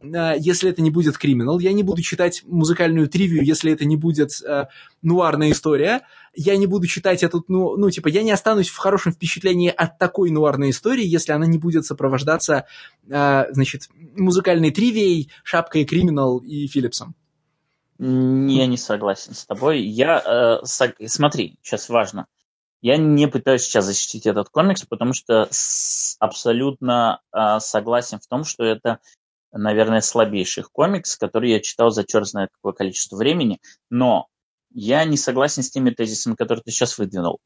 [0.00, 1.58] если это не будет криминал.
[1.58, 4.66] Я не буду читать музыкальную тривию, если это не будет э,
[5.02, 6.02] нуарная история.
[6.34, 9.98] Я не буду читать эту, ну, ну, типа, я не останусь в хорошем впечатлении от
[9.98, 12.66] такой нуарной истории, если она не будет сопровождаться,
[13.08, 17.16] э, значит, музыкальной тривией, шапкой криминал и Филлипсом.
[17.98, 19.80] Я не согласен с тобой.
[19.80, 20.22] Я,
[20.62, 20.94] э, со...
[21.06, 22.26] смотри, сейчас важно.
[22.80, 26.16] Я не пытаюсь сейчас защитить этот комикс, потому что с...
[26.20, 29.00] абсолютно э, согласен в том, что это,
[29.58, 33.60] наверное, слабейший комикс, который я читал за черт знает какое количество времени.
[33.90, 34.26] Но
[34.70, 37.40] я не согласен с теми тезисами, которые ты сейчас выдвинул.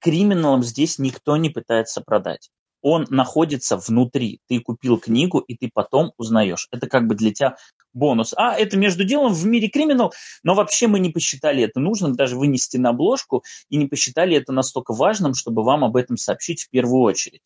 [0.00, 2.50] Криминалом здесь никто не пытается продать
[2.82, 4.40] он находится внутри.
[4.48, 6.68] Ты купил книгу, и ты потом узнаешь.
[6.70, 7.56] Это как бы для тебя
[7.92, 8.34] бонус.
[8.36, 12.36] А, это между делом в мире криминал, но вообще мы не посчитали это нужным даже
[12.36, 16.70] вынести на обложку и не посчитали это настолько важным, чтобы вам об этом сообщить в
[16.70, 17.40] первую очередь.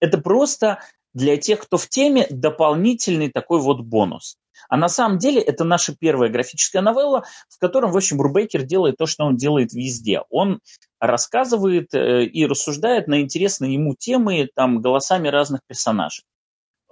[0.00, 0.80] Это просто
[1.16, 4.36] для тех, кто в теме, дополнительный такой вот бонус.
[4.68, 8.96] А на самом деле это наша первая графическая новелла, в котором, в общем, Брубейкер делает
[8.98, 10.22] то, что он делает везде.
[10.28, 10.60] Он
[11.00, 16.24] рассказывает э, и рассуждает на интересные ему темы там, голосами разных персонажей.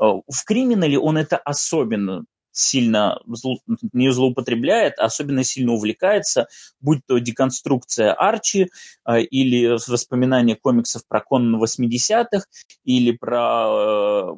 [0.00, 3.58] Э, в «Криминале» он это особенно сильно зло,
[3.92, 6.46] не злоупотребляет, а особенно сильно увлекается,
[6.80, 8.70] будь то деконструкция Арчи
[9.06, 12.46] э, или воспоминания комиксов про Конана 80-х,
[12.84, 14.34] или про...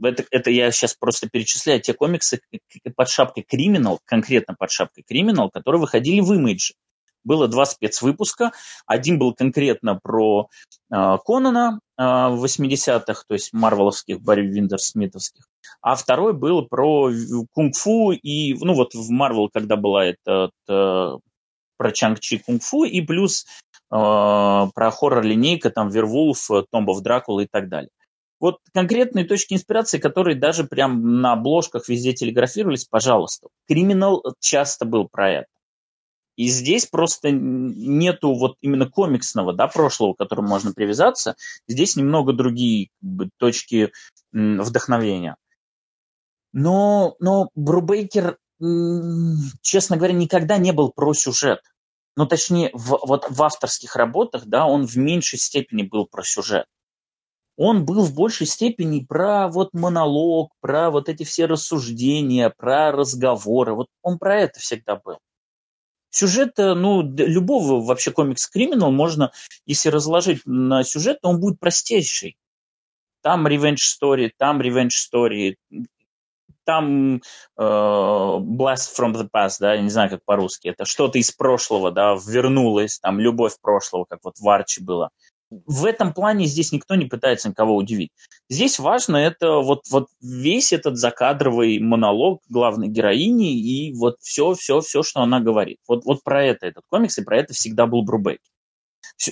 [0.00, 2.40] Э, это, это я сейчас просто перечисляю те комиксы
[2.94, 6.74] под шапкой Криминал, конкретно под шапкой Криминал, которые выходили в Image
[7.24, 8.52] было два спецвыпуска.
[8.86, 10.48] Один был конкретно про
[10.90, 15.44] э, Конана э, в 80-х, то есть марвеловских, Барри Виндзор-Смитовских.
[15.80, 17.10] А второй был про
[17.52, 21.18] кунг-фу и, ну вот в Марвел, когда была это, это
[21.76, 27.68] про Шанг-Чи кунг-фу, и плюс э, про хоррор-линейка, там Werewolf, Tomb of Dracula и так
[27.68, 27.90] далее.
[28.40, 33.48] Вот конкретные точки инспирации, которые даже прям на обложках везде телеграфировались, пожалуйста.
[33.66, 35.46] Criminal часто был про это.
[36.36, 41.36] И здесь просто нету вот именно комиксного да, прошлого, к которому можно привязаться.
[41.68, 43.92] Здесь немного другие как бы, точки
[44.32, 45.36] вдохновения.
[46.52, 48.38] Но, но Брубейкер,
[49.62, 51.60] честно говоря, никогда не был про сюжет.
[52.16, 56.66] Ну, точнее, в, вот в авторских работах, да, он в меньшей степени был про сюжет.
[57.56, 63.74] Он был в большей степени про вот монолог, про вот эти все рассуждения, про разговоры.
[63.74, 65.18] Вот он про это всегда был.
[66.14, 69.32] Сюжет, э, ну, любого вообще комикс Криминал можно,
[69.66, 72.36] если разложить на сюжет, то он будет простейший.
[73.20, 75.56] Там revenge story, там revenge story,
[76.62, 77.20] там э,
[77.60, 82.16] blast from the past, да, я не знаю, как по-русски, это что-то из прошлого, да,
[82.24, 85.10] вернулось, там любовь прошлого, как вот в Арчи было
[85.66, 88.10] в этом плане здесь никто не пытается никого удивить.
[88.48, 94.80] Здесь важно это вот, вот весь этот закадровый монолог главной героини и вот все, все,
[94.80, 95.78] все, что она говорит.
[95.88, 98.40] Вот, вот про это этот комикс, и про это всегда был Брубек.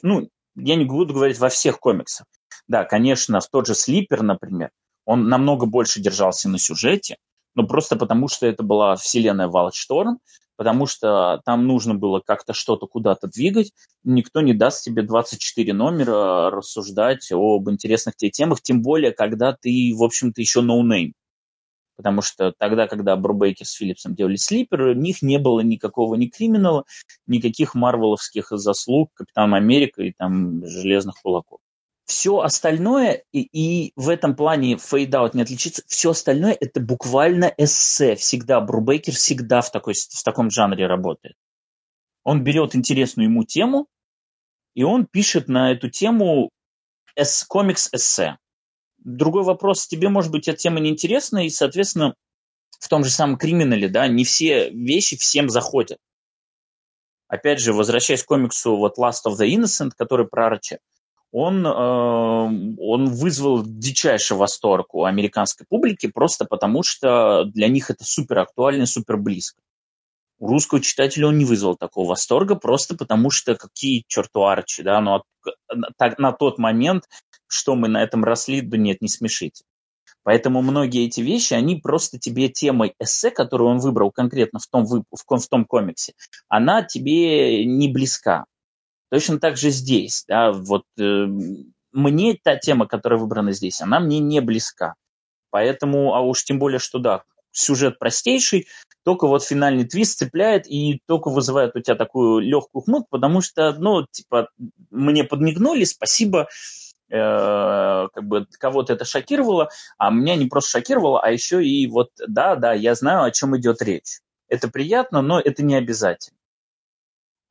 [0.03, 2.27] Ну, я не буду говорить во всех комиксах.
[2.69, 4.71] Да, конечно, в тот же Sleeper, например,
[5.05, 7.17] он намного больше держался на сюжете,
[7.55, 10.19] но просто потому, что это была вселенная WildStorm,
[10.63, 13.73] потому что там нужно было как-то что-то куда-то двигать.
[14.05, 19.93] Никто не даст тебе 24 номера рассуждать об интересных тебе темах, тем более, когда ты,
[19.93, 21.15] в общем-то, еще ноунейм.
[21.97, 26.27] Потому что тогда, когда Брубейкер с Филлипсом делали Sleeper, у них не было никакого ни
[26.27, 26.85] Criminal а,
[27.27, 31.59] никаких марвеловских заслуг Капитана Америка и там Железных кулаков.
[32.13, 37.51] Все остальное, и, и в этом плане Fade Out не отличится, все остальное это буквально
[37.57, 38.17] эссе.
[38.17, 41.37] Всегда Брубейкер всегда в, такой, в таком жанре работает.
[42.23, 43.87] Он берет интересную ему тему,
[44.75, 46.51] и он пишет на эту тему
[47.17, 48.37] эс, комикс-эссе.
[48.99, 52.15] Другой вопрос, тебе, может быть, эта тема неинтересна, и, соответственно,
[52.79, 55.97] в том же самом криминале, да, не все вещи всем заходят.
[57.27, 60.77] Опять же, возвращаясь к комиксу вот Last of the Innocent, который про Арчи,
[61.33, 68.05] он, э, он вызвал дичайший восторг у американской публики просто потому, что для них это
[68.05, 69.59] супер актуально, супер близко.
[70.39, 75.01] У русского читателя он не вызвал такого восторга, просто потому что какие черту арчи, да,
[75.01, 75.23] но
[75.75, 77.05] ну, так, на тот момент,
[77.47, 79.65] что мы на этом росли, да нет, не смешите.
[80.25, 84.85] Поэтому многие эти вещи, они просто тебе темой эссе, которую он выбрал конкретно в том,
[84.85, 86.13] в, в том комиксе,
[86.49, 88.45] она тебе не близка.
[89.13, 90.25] Точно так же здесь.
[90.27, 91.27] Да, вот, э,
[91.93, 94.95] мне та тема, которая выбрана здесь, она мне не близка.
[95.51, 98.69] Поэтому, а уж тем более, что да, сюжет простейший,
[99.05, 103.75] только вот финальный твист цепляет и только вызывает у тебя такую легкую хмык, потому что,
[103.75, 104.49] ну, типа,
[104.91, 106.49] мне подмигнули, спасибо,
[107.11, 112.13] э, как бы кого-то это шокировало, а меня не просто шокировало, а еще и вот,
[112.27, 114.21] да, да, я знаю, о чем идет речь.
[114.49, 116.39] Это приятно, но это не обязательно.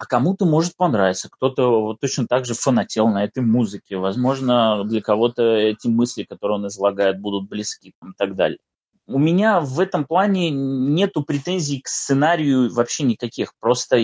[0.01, 3.97] А кому-то может понравиться, кто-то вот точно так же фанател на этой музыке.
[3.97, 8.57] Возможно, для кого-то эти мысли, которые он излагает, будут близки и так далее
[9.07, 13.53] у меня в этом плане нету претензий к сценарию вообще никаких.
[13.59, 13.99] Просто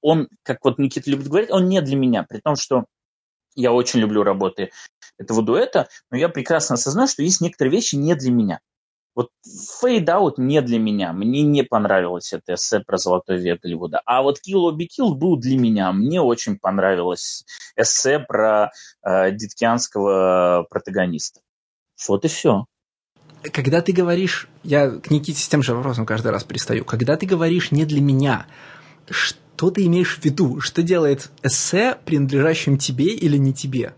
[0.00, 2.24] он, как вот Никита любит говорить, он не для меня.
[2.26, 2.86] При том, что
[3.54, 4.70] я очень люблю работы
[5.18, 8.60] этого дуэта, но я прекрасно осознаю, что есть некоторые вещи не для меня.
[9.14, 9.30] Вот
[9.84, 11.12] Out не для меня.
[11.12, 14.00] Мне не понравилось это эссе про золотой век Голливуда.
[14.06, 15.92] А вот Kill or Be Killed был для меня.
[15.92, 17.44] Мне очень понравилось
[17.76, 18.70] эссе про
[19.02, 21.40] э, диткианского протагониста.
[22.08, 22.66] Вот и все
[23.42, 27.26] когда ты говоришь, я к Никите с тем же вопросом каждый раз пристаю, когда ты
[27.26, 28.46] говоришь «не для меня»,
[29.08, 30.60] что ты имеешь в виду?
[30.60, 33.94] Что делает эссе, принадлежащим тебе или не тебе?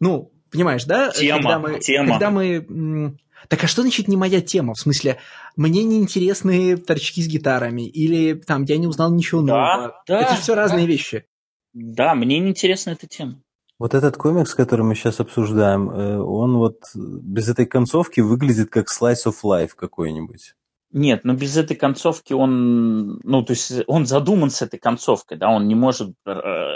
[0.00, 1.10] Ну, понимаешь, да?
[1.10, 2.08] Тема, когда мы, тема.
[2.08, 3.16] Когда мы...
[3.46, 4.74] Так а что значит не моя тема?
[4.74, 5.18] В смысле,
[5.56, 10.02] мне не интересны торчки с гитарами, или там я не узнал ничего да, нового.
[10.06, 10.62] Да, Это все да.
[10.62, 11.24] разные вещи.
[11.72, 13.40] Да, мне не интересна эта тема.
[13.78, 18.86] Вот этот комикс, который мы сейчас обсуждаем, э, он вот без этой концовки выглядит как
[18.88, 20.54] slice of life какой-нибудь.
[20.90, 25.50] Нет, но без этой концовки он, ну, то есть он задуман с этой концовкой, да,
[25.50, 26.30] он не может, э,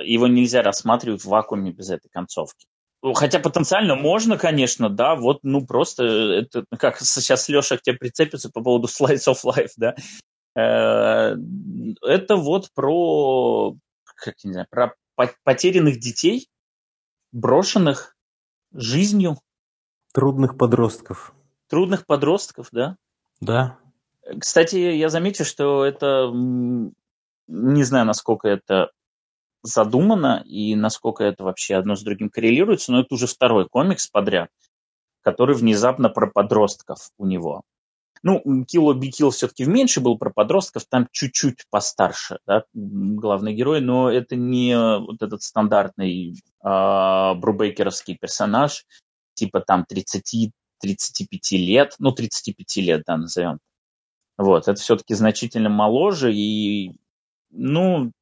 [0.05, 2.67] его нельзя рассматривать в вакууме без этой концовки.
[3.15, 8.51] Хотя потенциально можно, конечно, да, вот, ну, просто это, как сейчас Леша к тебе прицепится
[8.51, 9.95] по поводу slice of life, да,
[10.55, 11.37] э,
[12.07, 13.75] это вот про,
[14.15, 14.95] как не знаю, про
[15.45, 16.49] потерянных детей,
[17.33, 18.17] брошенных
[18.73, 19.39] жизнью.
[20.15, 21.35] Трудных подростков.
[21.69, 22.97] Трудных подростков, да?
[23.41, 23.79] Да.
[24.39, 28.93] Кстати, я заметил, что это, не знаю, насколько это
[29.63, 34.51] задумано и насколько это вообще одно с другим коррелируется, но это уже второй комикс подряд,
[35.23, 37.63] который внезапно про подростков у него.
[38.25, 44.11] Ну, Be Kill все-таки меньше был про подростков, там чуть-чуть постарше, да, главный герой, но
[44.11, 48.85] это не вот этот стандартный э, брубейкеровский персонаж,
[49.35, 50.51] типа там 30-35
[51.53, 53.59] лет, ну, 35 лет, да, назовем.
[54.39, 56.93] Вот, это все-таки значительно моложе и,
[57.51, 58.13] ну,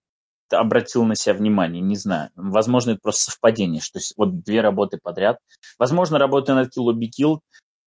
[0.52, 2.30] обратил на себя внимание, не знаю.
[2.36, 5.38] Возможно, это просто совпадение, что вот две работы подряд.
[5.78, 7.40] Возможно, работая над Kill Be Killed,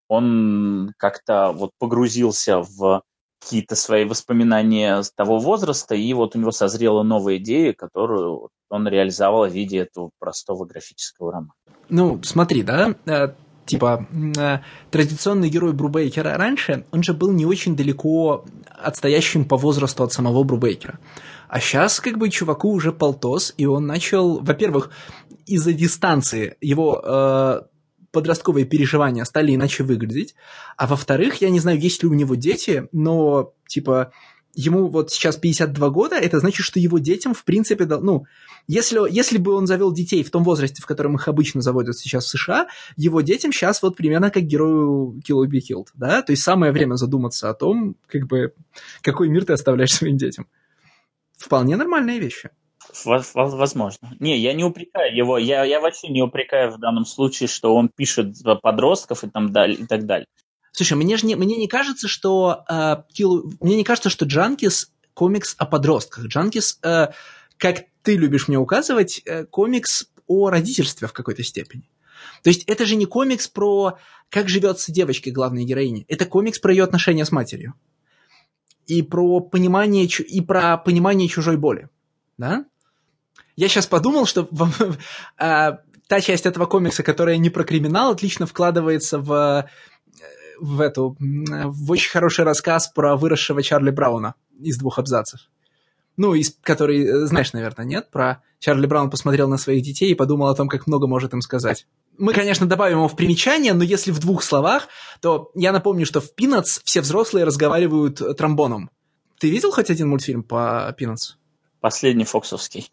[0.07, 3.03] он как-то вот погрузился в
[3.43, 8.87] какие-то свои воспоминания с того возраста, и вот у него созрела новая идея, которую он
[8.87, 11.53] реализовал в виде этого простого графического романа.
[11.89, 13.33] Ну, смотри, да, э,
[13.65, 14.59] типа э,
[14.91, 20.43] традиционный герой Брубейкера раньше, он же был не очень далеко отстоящим по возрасту от самого
[20.43, 20.99] Брубейкера.
[21.47, 24.89] А сейчас как бы чуваку уже полтос, и он начал, во-первых,
[25.45, 27.61] из-за дистанции его э,
[28.11, 30.35] подростковые переживания стали иначе выглядеть.
[30.77, 34.11] А во-вторых, я не знаю, есть ли у него дети, но, типа,
[34.53, 38.25] ему вот сейчас 52 года, это значит, что его детям, в принципе, ну,
[38.67, 42.25] если, если бы он завел детей в том возрасте, в котором их обычно заводят сейчас
[42.25, 46.31] в США, его детям сейчас вот примерно как герою Kill or Be Killed, да, то
[46.31, 48.53] есть самое время задуматься о том, как бы,
[49.01, 50.47] какой мир ты оставляешь своим детям.
[51.37, 52.51] Вполне нормальные вещи.
[53.05, 54.15] Возможно.
[54.19, 55.37] Не, я не упрекаю его.
[55.37, 59.77] Я, я вообще не упрекаю в данном случае, что он пишет подростков и, там далее,
[59.77, 60.27] и так далее.
[60.73, 64.91] Слушай, мне же не, мне не кажется, что э, Kill, мне не кажется, что Джанкис
[65.13, 66.25] комикс о подростках.
[66.25, 67.09] Джанкис, э,
[67.57, 71.83] как ты любишь мне указывать, э, комикс о родительстве в какой-то степени.
[72.41, 73.99] То есть это же не комикс про
[74.29, 76.05] как живется девочка главной героини.
[76.07, 77.75] Это комикс про ее отношения с матерью.
[78.87, 81.87] И про понимание, и про понимание чужой боли.
[82.39, 82.65] Да?
[83.55, 84.49] Я сейчас подумал, что
[85.37, 89.69] а, та часть этого комикса, которая не про криминал, отлично вкладывается в,
[90.59, 95.49] в эту в очень хороший рассказ про выросшего Чарли Брауна из двух абзацев.
[96.15, 98.11] Ну, из, который, э, знаешь, наверное, нет?
[98.11, 101.41] Про Чарли Браун посмотрел на своих детей и подумал о том, как много может им
[101.41, 101.87] сказать.
[102.19, 104.87] Мы, конечно, добавим его в примечание, но если в двух словах,
[105.21, 108.91] то я напомню, что в Пинатс все взрослые разговаривают тромбоном.
[109.39, 111.33] Ты видел хоть один мультфильм по Пинатс?
[111.81, 112.91] Последний фоксовский.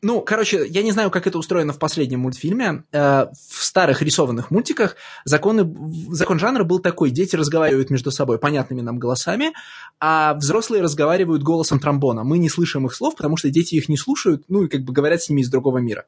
[0.00, 2.84] Ну, короче, я не знаю, как это устроено в последнем мультфильме.
[2.92, 5.70] Э, в старых рисованных мультиках законы,
[6.10, 7.10] закон жанра был такой.
[7.10, 9.52] Дети разговаривают между собой понятными нам голосами,
[10.00, 12.24] а взрослые разговаривают голосом тромбона.
[12.24, 14.92] Мы не слышим их слов, потому что дети их не слушают, ну и как бы
[14.92, 16.06] говорят с ними из другого мира.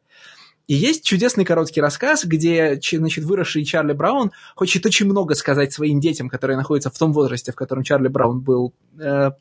[0.67, 6.01] И есть чудесный короткий рассказ, где, значит, выросший Чарли Браун хочет очень много сказать своим
[6.01, 9.33] детям, которые находятся в том возрасте, в котором Чарли Браун был э,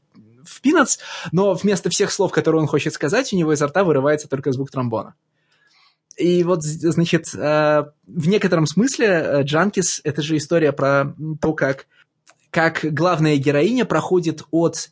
[0.46, 1.00] в Пинатс,
[1.32, 4.72] но вместо всех слов, которые он хочет сказать, у него изо рта вырывается только звук
[4.72, 5.16] тромбона.
[6.18, 11.88] И вот, значит, э, в некотором смысле э, Джанкис– это же история про то, как,
[12.52, 14.90] как главная героиня проходит от,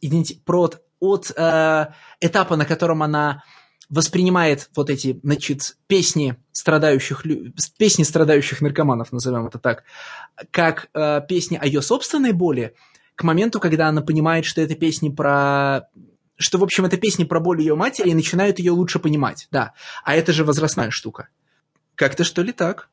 [0.48, 1.86] от, от э,
[2.22, 3.44] этапа, на котором она
[3.90, 7.24] воспринимает вот эти, значит, песни страдающих,
[7.78, 9.84] песни страдающих наркоманов, назовем это так,
[10.50, 10.90] как
[11.28, 12.74] песни о ее собственной боли,
[13.16, 15.88] к моменту, когда она понимает, что это песни про
[16.42, 19.74] что, в общем, это песни про боль ее матери, и начинают ее лучше понимать, да.
[20.04, 21.30] А это же возрастная штука.
[21.96, 22.90] Как-то что ли так?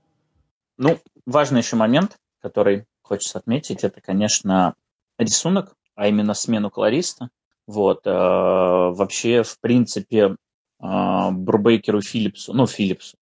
[0.76, 4.74] Ну, важный еще момент, который хочется отметить, это, конечно,
[5.18, 7.30] рисунок, а именно смену колориста.
[7.66, 10.36] Вот, э, вообще, в принципе,
[10.80, 13.17] э, Брубейкеру Филлипсу, ну, Филлипсу,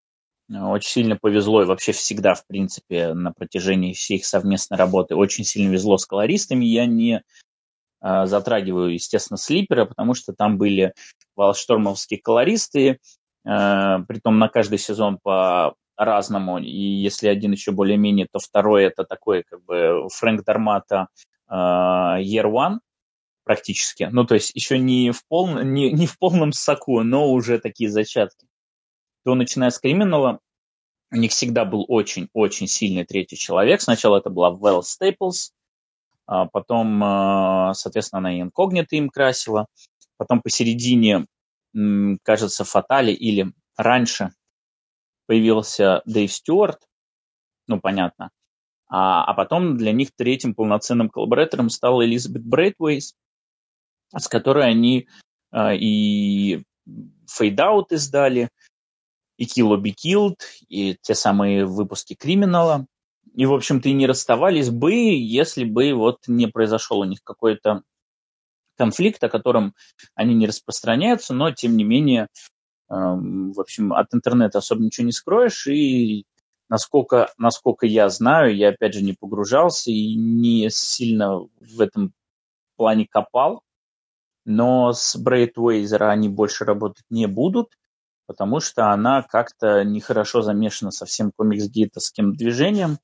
[0.51, 5.45] очень сильно повезло, и вообще всегда, в принципе, на протяжении всей их совместной работы очень
[5.45, 6.65] сильно везло с колористами.
[6.65, 7.23] Я не
[8.03, 10.93] э, затрагиваю, естественно, слипера, потому что там были
[11.35, 12.99] волштормовские колористы,
[13.47, 19.05] э, притом на каждый сезон по разному, и если один еще более-менее, то второй это
[19.05, 21.09] такой, как бы, Фрэнк Дармата
[21.49, 22.79] э, Year One,
[23.45, 24.09] практически.
[24.11, 27.91] Ну, то есть еще не в, пол, не, не в полном соку, но уже такие
[27.91, 28.47] зачатки.
[29.25, 30.41] То, начиная с криминала,
[31.11, 33.81] у них всегда был очень-очень сильный третий человек.
[33.81, 35.53] Сначала это была Вэл Стейплс,
[36.27, 39.66] а потом, а, соответственно, она и инкогнито им красила.
[40.16, 41.27] Потом посередине,
[42.22, 44.31] кажется, Фатали или раньше
[45.27, 46.81] появился Дэйв Стюарт,
[47.66, 48.31] ну, понятно.
[48.89, 53.14] А, а потом для них третьим полноценным коллаборатором стала Элизабет Брейтвейс,
[54.14, 55.09] с которой они
[55.53, 56.64] э, и
[57.41, 58.51] Out издали,
[59.37, 60.37] и Kill Be Killed,
[60.68, 62.87] и те самые выпуски Криминала.
[63.35, 67.82] И, в общем-то, и не расставались бы, если бы вот не произошел у них какой-то
[68.76, 69.74] конфликт, о котором
[70.14, 75.12] они не распространяются, но, тем не менее, э, в общем, от интернета особо ничего не
[75.12, 76.26] скроешь, и
[76.68, 82.12] насколько, насколько я знаю, я, опять же, не погружался и не сильно в этом
[82.76, 83.62] плане копал,
[84.45, 87.68] но с Брейтвейзера они больше работать не будут,
[88.27, 92.99] потому что она как-то нехорошо замешана со всем комикс-гейтовским движением.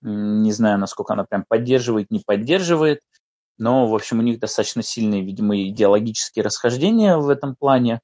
[0.00, 3.00] Не знаю, насколько она прям поддерживает, не поддерживает,
[3.58, 8.00] но, в общем, у них достаточно сильные, видимо, идеологические расхождения в этом плане,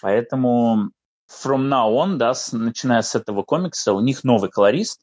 [0.00, 0.90] поэтому
[1.30, 5.02] from now on, да, с, начиная с этого комикса, у них новый колорист,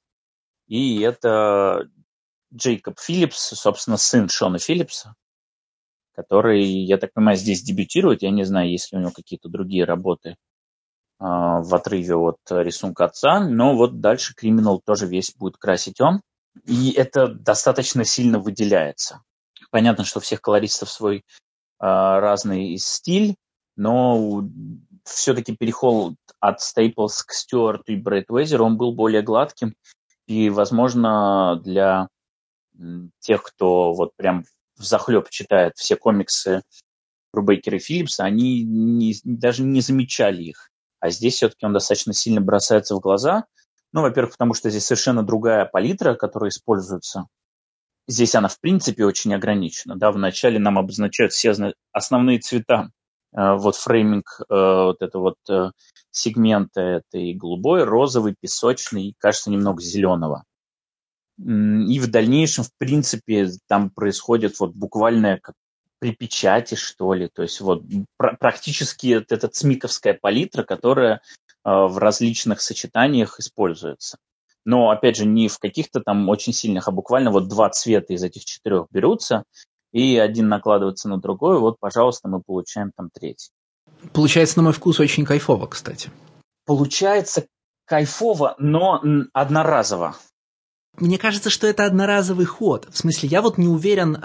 [0.68, 1.88] и это
[2.54, 5.16] Джейкоб Филлипс, собственно, сын Шона Филлипса,
[6.16, 8.22] который, я так понимаю, здесь дебютирует.
[8.24, 10.38] Я не знаю, есть ли у него какие-то другие работы
[11.20, 16.22] в отрыве от рисунка отца, но вот дальше криминал тоже весь будет красить он.
[16.66, 19.22] И это достаточно сильно выделяется.
[19.72, 21.22] Понятно, что у всех колористов свой э,
[21.80, 23.36] разный стиль,
[23.76, 24.44] но
[25.04, 29.76] все-таки переход от Стейплс к Стюарту и Брэд Уэзеру, он был более гладким.
[30.28, 32.08] И, возможно, для
[33.20, 34.46] тех, кто вот прям
[34.76, 36.64] захлеб читает все комиксы
[37.32, 40.72] Рубейкера и Филлипса, они не, даже не замечали их.
[41.06, 43.46] А здесь все-таки он достаточно сильно бросается в глаза.
[43.94, 47.28] Ну, во-первых, потому что здесь совершенно другая палитра, которая используется.
[48.08, 49.96] Здесь она, в принципе, очень ограничена.
[49.98, 51.54] Да, вначале нам обозначают все
[51.92, 52.90] основные цвета.
[53.38, 55.70] Э, вот фрейминг, э, вот это вот э,
[56.10, 60.44] сегмента, это и голубой, розовый, песочный, и, кажется, немного зеленого.
[61.38, 65.54] И в дальнейшем, в принципе, там происходит вот буквально как
[66.06, 67.28] при печати, что ли.
[67.28, 67.82] То есть вот
[68.18, 71.20] пр- практически это смиковская палитра, которая э,
[71.64, 74.20] в различных сочетаниях используется.
[74.66, 78.22] Но, опять же, не в каких-то там очень сильных, а буквально вот два цвета из
[78.22, 79.46] этих четырех берутся,
[79.94, 83.50] и один накладывается на другой, вот, пожалуйста, мы получаем там третий.
[84.14, 86.12] Получается, на мой вкус, очень кайфово, кстати.
[86.68, 87.48] Получается
[87.88, 89.02] кайфово, но
[89.34, 90.16] одноразово
[90.98, 92.88] мне кажется, что это одноразовый ход.
[92.90, 94.16] В смысле, я вот не уверен...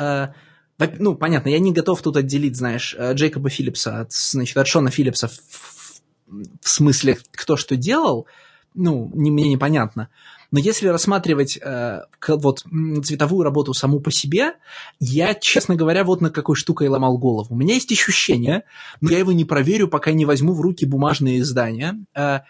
[0.98, 4.90] Ну, понятно, я не готов тут отделить, знаешь, э, Джейкоба Филлипса от, значит, от Шона
[4.90, 5.40] Филлипса в,
[6.62, 8.26] в смысле, кто что делал.
[8.74, 10.08] Ну, не, мне непонятно.
[10.52, 12.64] Но если рассматривать э, вот
[13.04, 14.54] цветовую работу саму по себе,
[14.98, 17.54] я, честно говоря, вот на какой штукой ломал голову.
[17.54, 18.64] У меня есть ощущение,
[19.00, 22.40] но я его не проверю, пока не возьму в руки бумажные издания, э,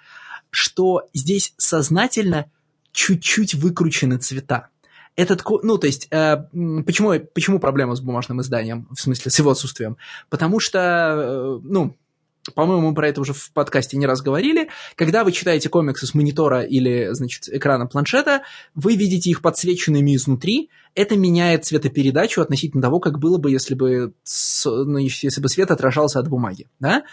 [0.50, 2.50] что здесь сознательно
[2.92, 4.68] чуть-чуть выкручены цвета.
[5.20, 6.36] Этот, ну, то есть, э,
[6.86, 9.98] почему, почему проблема с бумажным изданием, в смысле, с его отсутствием?
[10.30, 11.94] Потому что, э, ну,
[12.54, 16.14] по-моему, мы про это уже в подкасте не раз говорили, когда вы читаете комиксы с
[16.14, 18.44] монитора или, значит, экрана планшета,
[18.74, 24.14] вы видите их подсвеченными изнутри, это меняет цветопередачу относительно того, как было бы, если бы,
[24.64, 27.04] ну, если бы свет отражался от бумаги, да?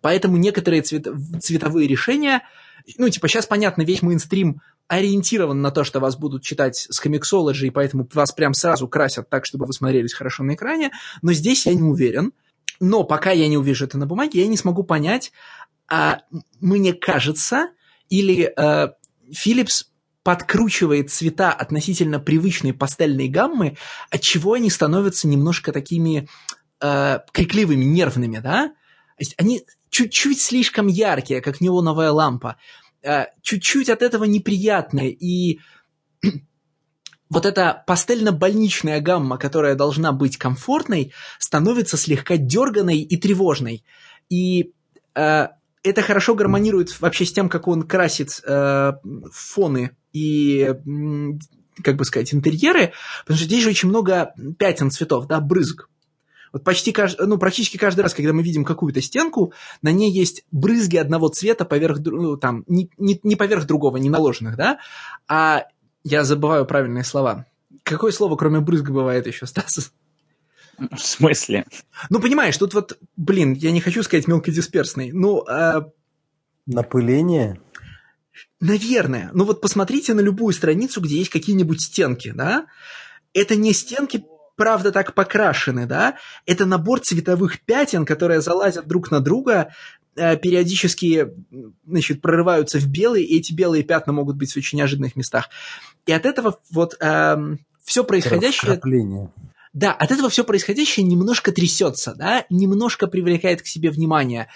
[0.00, 1.08] Поэтому некоторые цвет,
[1.40, 2.42] цветовые решения,
[2.98, 7.66] ну, типа, сейчас, понятно, весь мейнстрим ориентирован на то, что вас будут читать с комиксологи,
[7.66, 10.90] и поэтому вас прям сразу красят так, чтобы вы смотрелись хорошо на экране,
[11.22, 12.32] но здесь я не уверен.
[12.80, 15.32] Но пока я не увижу это на бумаге, я не смогу понять,
[15.90, 16.20] а
[16.60, 17.70] мне кажется,
[18.08, 18.88] или э,
[19.30, 19.84] Philips
[20.22, 23.76] подкручивает цвета относительно привычной пастельной гаммы,
[24.10, 26.28] от чего они становятся немножко такими
[26.80, 28.68] э, крикливыми, нервными, да?
[28.68, 32.56] То есть они чуть-чуть слишком яркие, как неоновая лампа.
[33.02, 35.12] Э, чуть-чуть от этого неприятные.
[35.12, 35.60] И
[37.30, 43.84] вот эта пастельно-больничная гамма, которая должна быть комфортной, становится слегка дерганой и тревожной.
[44.28, 44.72] И
[45.14, 45.48] э,
[45.84, 48.92] это хорошо гармонирует вообще с тем, как он красит э,
[49.32, 50.74] фоны и,
[51.82, 52.92] как бы сказать, интерьеры,
[53.24, 55.88] потому что здесь же очень много пятен цветов, да, брызг.
[56.52, 60.44] Вот почти каждый, ну, практически каждый раз, когда мы видим какую-то стенку, на ней есть
[60.50, 64.78] брызги одного цвета поверх, ну, там, не, не, не поверх другого, не наложенных, да,
[65.26, 65.64] а
[66.04, 67.46] я забываю правильные слова.
[67.82, 69.92] Какое слово, кроме брызг, бывает еще, Стас?
[70.78, 71.66] В смысле?
[72.08, 75.10] Ну, понимаешь, тут вот, блин, я не хочу сказать мелкодисперсный.
[75.12, 75.90] Ну, а...
[76.66, 77.60] Напыление?
[78.60, 79.30] Наверное.
[79.32, 82.66] Ну вот посмотрите на любую страницу, где есть какие-нибудь стенки, да?
[83.32, 84.24] Это не стенки,
[84.58, 86.16] правда, так покрашены, да?
[86.44, 89.68] Это набор цветовых пятен, которые залазят друг на друга,
[90.16, 91.28] э, периодически
[91.86, 95.48] значит, прорываются в белый, и эти белые пятна могут быть в очень неожиданных местах.
[96.04, 98.72] И от этого вот эм, все происходящее...
[99.72, 104.48] Да, от этого все происходящее немножко трясется, да, немножко привлекает к себе внимание.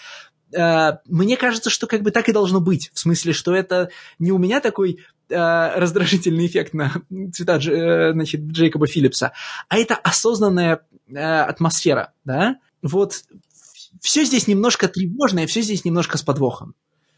[0.54, 2.90] Э, мне кажется, что как бы так и должно быть.
[2.92, 4.98] В смысле, что это не у меня такой
[5.28, 6.92] э, раздражительный эффект на
[7.32, 9.32] цвета э, значит, Джейкоба Филлипса,
[9.68, 10.80] а это осознанная
[11.14, 12.56] атмосфера, да?
[12.80, 13.24] Вот
[14.00, 16.74] все здесь немножко тревожное, все здесь немножко с подвохом.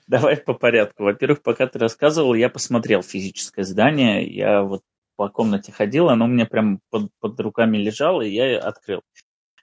[0.06, 1.04] Давай по порядку.
[1.04, 4.26] Во-первых, пока ты рассказывал, я посмотрел физическое здание.
[4.26, 4.82] Я вот
[5.16, 9.00] по комнате ходил, оно у меня прям под, под руками лежало, и я открыл.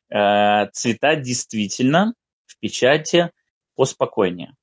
[0.09, 2.13] Э, цвета действительно
[2.45, 3.31] в печати
[3.81, 4.53] поспокойнее.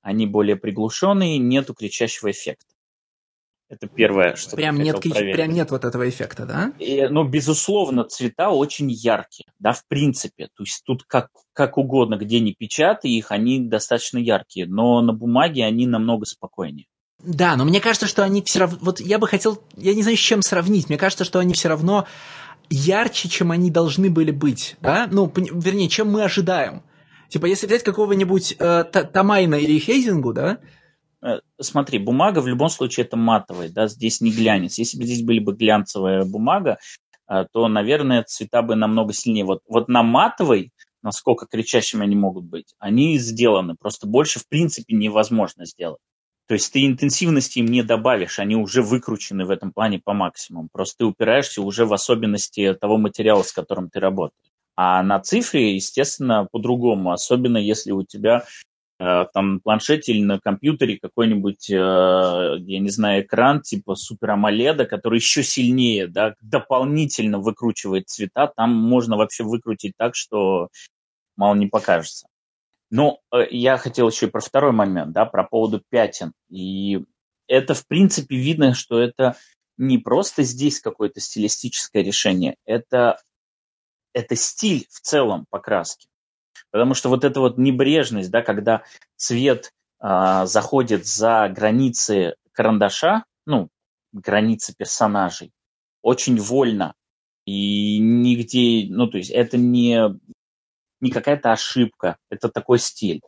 [0.00, 2.74] Они более приглушенные, нету кричащего эффекта.
[3.68, 5.34] Это первое, что прям нет, проверить.
[5.34, 6.72] Прям нет вот этого эффекта, да?
[6.78, 10.48] И, ну, безусловно, цвета очень яркие, да, в принципе.
[10.56, 15.12] То есть тут как, как угодно, где не печатай их, они достаточно яркие, но на
[15.12, 16.86] бумаге они намного спокойнее.
[17.18, 18.78] Да, но мне кажется, что они все равно...
[18.80, 19.62] Вот я бы хотел...
[19.76, 20.88] Я не знаю, с чем сравнить.
[20.88, 22.06] Мне кажется, что они все равно
[22.70, 24.76] ярче, чем они должны были быть.
[24.80, 25.06] Да?
[25.10, 26.82] Ну, вернее, чем мы ожидаем.
[27.32, 30.60] Типа, если взять какого-нибудь э, Тамайна или Хейзингу, да?
[31.22, 34.76] Э, смотри, бумага в любом случае это матовая, да, здесь не глянец.
[34.76, 36.76] Если бы здесь были бы глянцевая бумага,
[37.30, 39.46] э, то, наверное, цвета бы намного сильнее.
[39.46, 43.76] Вот, вот на матовой, насколько кричащими они могут быть, они сделаны.
[43.80, 46.00] Просто больше, в принципе, невозможно сделать.
[46.48, 50.68] То есть ты интенсивности им не добавишь, они уже выкручены в этом плане по максимуму.
[50.70, 54.51] Просто ты упираешься уже в особенности того материала, с которым ты работаешь.
[54.76, 58.44] А на цифре, естественно, по-другому, особенно если у тебя
[58.98, 64.30] э, там на планшете или на компьютере какой-нибудь, э, я не знаю, экран типа Супер
[64.30, 70.68] AMOLED, который еще сильнее, да, дополнительно выкручивает цвета, там можно вообще выкрутить так, что
[71.36, 72.26] мало не покажется.
[72.90, 76.32] Ну, э, я хотел еще и про второй момент, да, про поводу пятен.
[76.50, 77.04] И
[77.46, 79.36] это, в принципе, видно, что это
[79.78, 83.18] не просто здесь какое-то стилистическое решение, это,
[84.12, 86.08] это стиль в целом покраски.
[86.70, 88.82] Потому что вот эта вот небрежность, да, когда
[89.16, 93.68] цвет а, заходит за границы карандаша, ну,
[94.12, 95.52] границы персонажей,
[96.02, 96.94] очень вольно.
[97.44, 99.98] И нигде, ну, то есть это не
[101.00, 103.20] не какая-то ошибка, это такой стиль.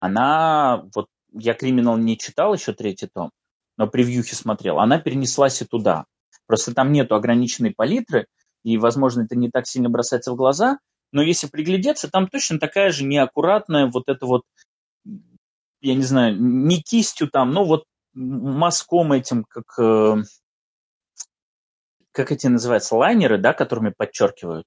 [0.00, 3.30] Она, вот я «Криминал» не читал еще третий том,
[3.76, 6.06] но превьюхи смотрел, она перенеслась и туда.
[6.46, 8.26] Просто там нету ограниченной палитры,
[8.62, 10.78] и, возможно, это не так сильно бросается в глаза,
[11.12, 14.42] но если приглядеться, там точно такая же неаккуратная вот это вот,
[15.80, 20.16] я не знаю, не кистью там, но вот мазком этим, как, э,
[22.12, 24.66] как эти называются, лайнеры, да, которыми подчеркивают.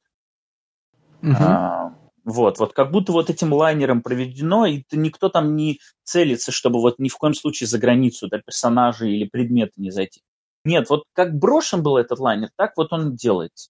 [1.21, 1.35] Uh-huh.
[1.39, 6.79] А, вот, вот как будто вот этим лайнером проведено, и никто там не целится, чтобы
[6.79, 10.21] вот ни в коем случае за границу да, персонажа или предмета не зайти.
[10.65, 13.69] Нет, вот как брошен был этот лайнер, так вот он делается.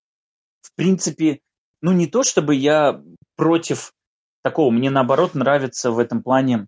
[0.63, 1.41] В принципе,
[1.81, 3.03] ну не то, чтобы я
[3.35, 3.93] против
[4.41, 4.71] такого.
[4.71, 6.67] Мне, наоборот, нравится в этом плане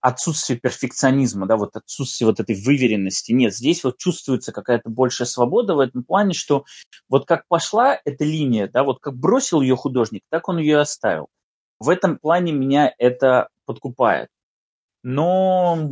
[0.00, 3.32] отсутствие перфекционизма, да, вот отсутствие вот этой выверенности.
[3.32, 6.64] Нет, здесь вот чувствуется какая-то большая свобода в этом плане, что
[7.08, 11.28] вот как пошла эта линия, да, вот как бросил ее художник, так он ее оставил.
[11.80, 14.28] В этом плане меня это подкупает.
[15.02, 15.90] Но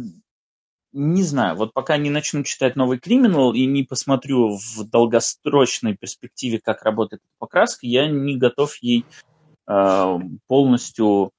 [0.93, 6.61] не знаю, вот пока не начну читать новый криминал и не посмотрю в долгосрочной перспективе,
[6.62, 9.05] как работает покраска, я не готов ей
[9.66, 11.30] э, полностью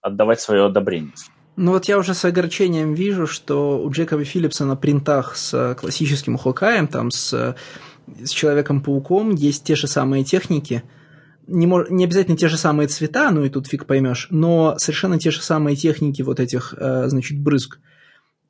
[0.00, 1.12] отдавать свое одобрение.
[1.56, 6.38] Ну вот я уже с огорчением вижу, что у Джекоба Филлипса на принтах с классическим
[6.38, 7.56] Хокаем, там с,
[8.06, 10.82] с Человеком-пауком есть те же самые техники,
[11.46, 15.18] не, мож, не обязательно те же самые цвета, ну и тут фиг поймешь, но совершенно
[15.18, 17.80] те же самые техники вот этих, э, значит, брызг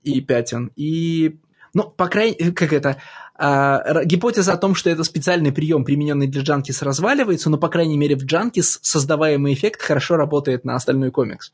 [0.03, 0.73] и пятен.
[0.77, 1.39] И,
[1.75, 2.99] ну, по крайней как это,
[3.39, 7.97] э, гипотеза о том, что это специальный прием, примененный для Джанкис, разваливается, но, по крайней
[7.97, 11.53] мере, в Джанкис создаваемый эффект хорошо работает на остальной комикс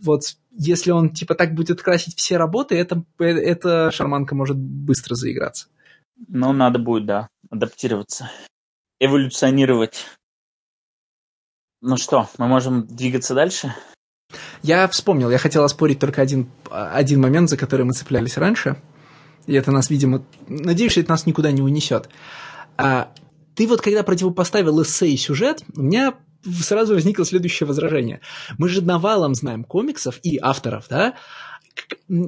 [0.00, 0.22] вот
[0.52, 5.68] если он типа так будет красить все работы, это, эта шарманка может быстро заиграться.
[6.28, 8.30] Ну, надо будет, да, адаптироваться,
[9.00, 10.06] эволюционировать.
[11.82, 13.74] Ну что, мы можем двигаться дальше?
[14.62, 18.76] Я вспомнил, я хотел оспорить только один, один момент, за который мы цеплялись раньше.
[19.46, 22.08] И это нас, видимо, надеюсь, что это нас никуда не унесет.
[22.76, 23.12] А,
[23.54, 26.14] ты вот когда противопоставил эссе и сюжет, у меня
[26.62, 28.20] сразу возникло следующее возражение.
[28.58, 31.14] Мы же навалом знаем комиксов и авторов, да,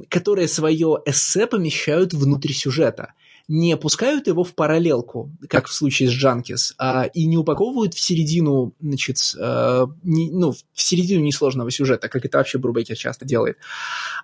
[0.09, 3.13] которые свое эссе помещают внутрь сюжета
[3.49, 7.99] не опускают его в параллелку, как в случае с Джанкис, а, и не упаковывают в
[7.99, 13.57] середину, значит, э, не, ну, в середину несложного сюжета, как это вообще Брубекер часто делает,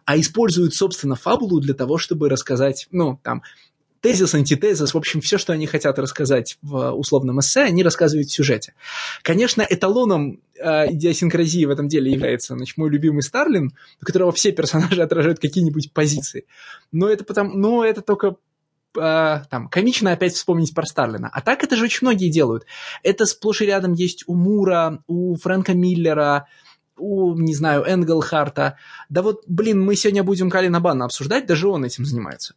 [0.06, 3.42] а используют, собственно, фабулу для того, чтобы рассказать, ну, там,
[4.00, 8.32] тезис, антитезис, в общем, все, что они хотят рассказать в условном эссе, они рассказывают в
[8.32, 8.76] сюжете.
[9.24, 14.52] Конечно, эталоном э, идиосинкразии в этом деле является значит, мой любимый Старлин, у которого все
[14.52, 16.46] персонажи отражают какие-нибудь позиции.
[16.92, 18.36] Но это, потому, но это только
[18.98, 21.30] э, там, комично опять вспомнить про Старлина.
[21.34, 22.66] А так это же очень многие делают.
[23.04, 26.48] Это сплошь и рядом есть у Мура, у Фрэнка Миллера,
[26.98, 28.78] у, не знаю, Энглхарта.
[29.10, 32.56] Да вот, блин, мы сегодня будем Калина Банна обсуждать, даже он этим занимается.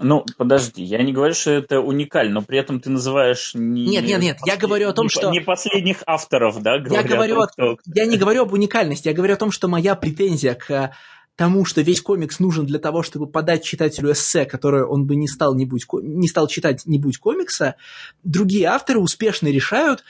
[0.00, 3.84] Ну, подожди, я не говорю, что это уникально, но при этом ты называешь не...
[3.84, 5.30] Нет, нет, нет, я говорю о том, не, что...
[5.30, 7.92] Не последних авторов, да, я говорю, о том, кто...
[7.92, 10.92] Я не говорю об уникальности, я говорю о том, что моя претензия к
[11.38, 15.28] тому, что весь комикс нужен для того, чтобы подать читателю эссе, которое он бы не
[15.28, 17.76] стал, не, будь, не стал читать, не будь комикса,
[18.24, 20.02] другие авторы успешно решают,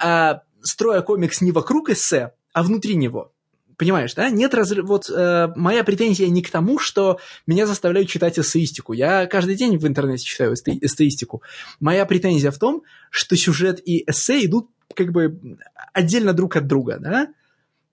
[0.00, 3.32] а, строя комикс не вокруг эссе, а внутри него.
[3.78, 4.28] Понимаешь, да?
[4.28, 4.86] Нет разрыва.
[4.86, 8.92] Вот э, моя претензия не к тому, что меня заставляют читать эссеистику.
[8.92, 11.42] Я каждый день в интернете читаю эссеистику.
[11.80, 15.58] Моя претензия в том, что сюжет и эссе идут как бы
[15.92, 17.28] отдельно друг от друга, да?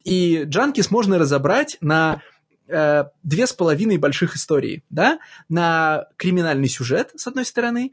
[0.03, 2.21] И Джанкис можно разобрать на
[2.69, 5.19] э, две с половиной больших истории, да?
[5.49, 7.91] На криминальный сюжет, с одной стороны,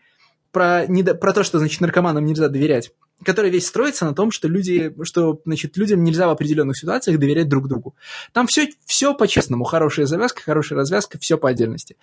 [0.53, 2.93] про, не, про то, что, значит, наркоманам нельзя доверять
[3.25, 7.49] который весь строится на том, что люди, что, значит, людям нельзя в определенных ситуациях доверять
[7.49, 7.97] друг другу.
[8.33, 9.65] Там все, все по-честному.
[9.65, 11.97] Хорошая завязка, хорошая развязка, все по отдельности.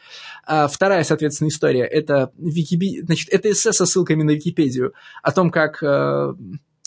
[0.45, 3.01] А вторая, соответственно, история– это, Викиби...
[3.01, 6.33] значит, это эссе со ссылками на Википедию о том, как э,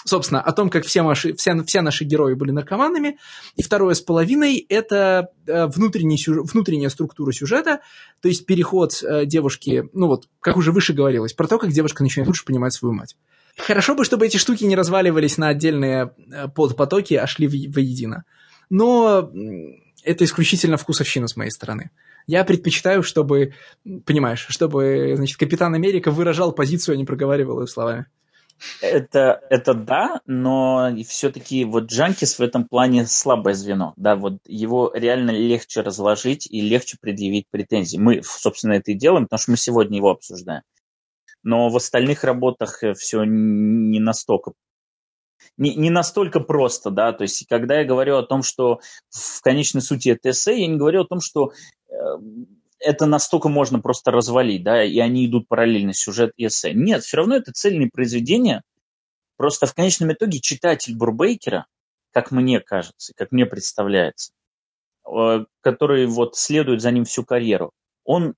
[0.09, 3.19] собственно, о том, как все наши, все, все наши герои были наркоманами.
[3.57, 7.81] И второе с половиной– это э, внутренний внутренняя структура сюжета,
[8.21, 12.03] то есть переход э, девушки, ну вот, как уже выше говорилось, про то, как девушка
[12.03, 13.17] начинает лучше понимать свою мать.
[13.57, 18.25] Хорошо бы, чтобы эти штуки не разваливались на отдельные э, подпотоки, а шли воедино.
[18.71, 19.31] Но
[20.03, 21.91] это исключительно вкусовщина с моей стороны.
[22.27, 23.55] Я предпочитаю, чтобы,
[24.05, 28.07] понимаешь, чтобы, значит, Капитан Америка выражал позицию, а не проговаривал ее словами.
[28.81, 33.93] Это, это да, но все-таки вот Джанкис в этом плане слабое звено.
[33.97, 37.99] Да, вот его реально легче разложить и легче предъявить претензии.
[37.99, 40.63] Мы, собственно, это и делаем, потому что мы сегодня его обсуждаем
[41.47, 44.53] но в остальных работах э, все не настолько
[45.57, 48.81] не, не настолько просто, да, то есть когда я говорю о том, что
[49.11, 51.53] в конечной сути это эссе, я не говорю о том, что
[51.89, 51.95] э,
[52.79, 56.73] это настолько можно просто развалить, да, и они идут параллельно, сюжет и эссе.
[56.73, 58.63] Нет, все равно это цельные произведения,
[59.37, 61.67] просто в конечном итоге читатель Бурбейкера,
[62.13, 64.33] как мне кажется, как мне представляется,
[65.11, 67.73] э, который вот следует за ним всю карьеру,
[68.05, 68.35] он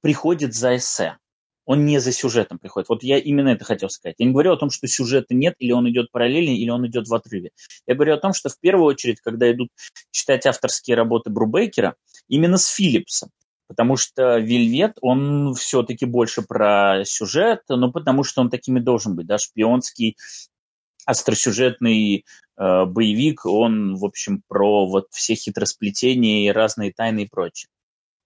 [0.00, 1.16] приходит за эссе
[1.64, 2.88] он не за сюжетом приходит.
[2.88, 4.16] Вот я именно это хотел сказать.
[4.18, 7.08] Я не говорю о том, что сюжета нет, или он идет параллельно, или он идет
[7.08, 7.50] в отрыве.
[7.86, 9.68] Я говорю о том, что в первую очередь, когда идут
[10.10, 11.94] читать авторские работы Брубейкера,
[12.28, 13.28] именно с Филлипса.
[13.72, 19.26] Потому что Вельвет, он все-таки больше про сюжет, но потому что он такими должен быть,
[19.26, 20.18] да, шпионский
[21.06, 22.26] остросюжетный
[22.58, 27.70] э, боевик, он, в общем, про вот все хитросплетения и разные тайны и прочее.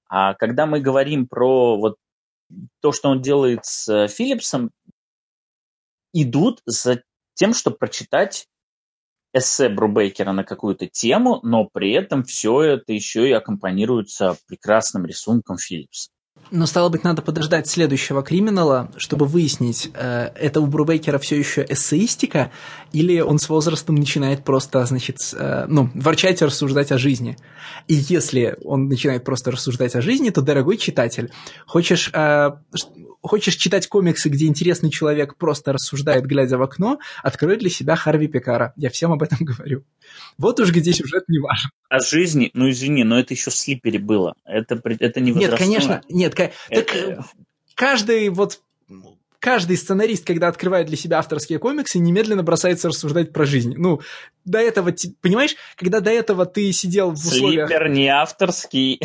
[0.08, 1.94] А когда мы говорим про вот
[2.80, 4.72] то, что он делает с Филлипсом,
[6.12, 8.48] идут за тем, чтобы прочитать
[9.36, 15.58] эссе Брубейкера на какую-то тему, но при этом все это еще и аккомпанируется прекрасным рисунком
[15.58, 16.10] Филлипса.
[16.52, 21.66] Но, стало быть, надо подождать следующего криминала, чтобы выяснить, э, это у Брубейкера все еще
[21.68, 22.52] эссеистика,
[22.92, 27.36] или он с возрастом начинает просто, значит, э, ну, ворчать и рассуждать о жизни.
[27.88, 31.32] И если он начинает просто рассуждать о жизни, то, дорогой читатель,
[31.66, 32.50] хочешь э,
[33.22, 38.28] хочешь читать комиксы, где интересный человек просто рассуждает, глядя в окно, открой для себя Харви
[38.28, 38.72] Пекара.
[38.76, 39.84] Я всем об этом говорю.
[40.38, 41.70] Вот уж где сюжет не важен.
[41.88, 44.34] О жизни, ну извини, но это еще в Слипере было.
[44.44, 46.34] Это, это не Нет, конечно, нет.
[46.38, 46.52] Это...
[46.70, 47.26] Так
[47.74, 48.60] каждый вот
[49.38, 53.74] каждый сценарист, когда открывает для себя авторские комиксы, немедленно бросается рассуждать про жизнь.
[53.76, 54.00] Ну,
[54.44, 57.68] до этого, понимаешь, когда до этого ты сидел в условиях...
[57.68, 59.00] Слипер не авторский.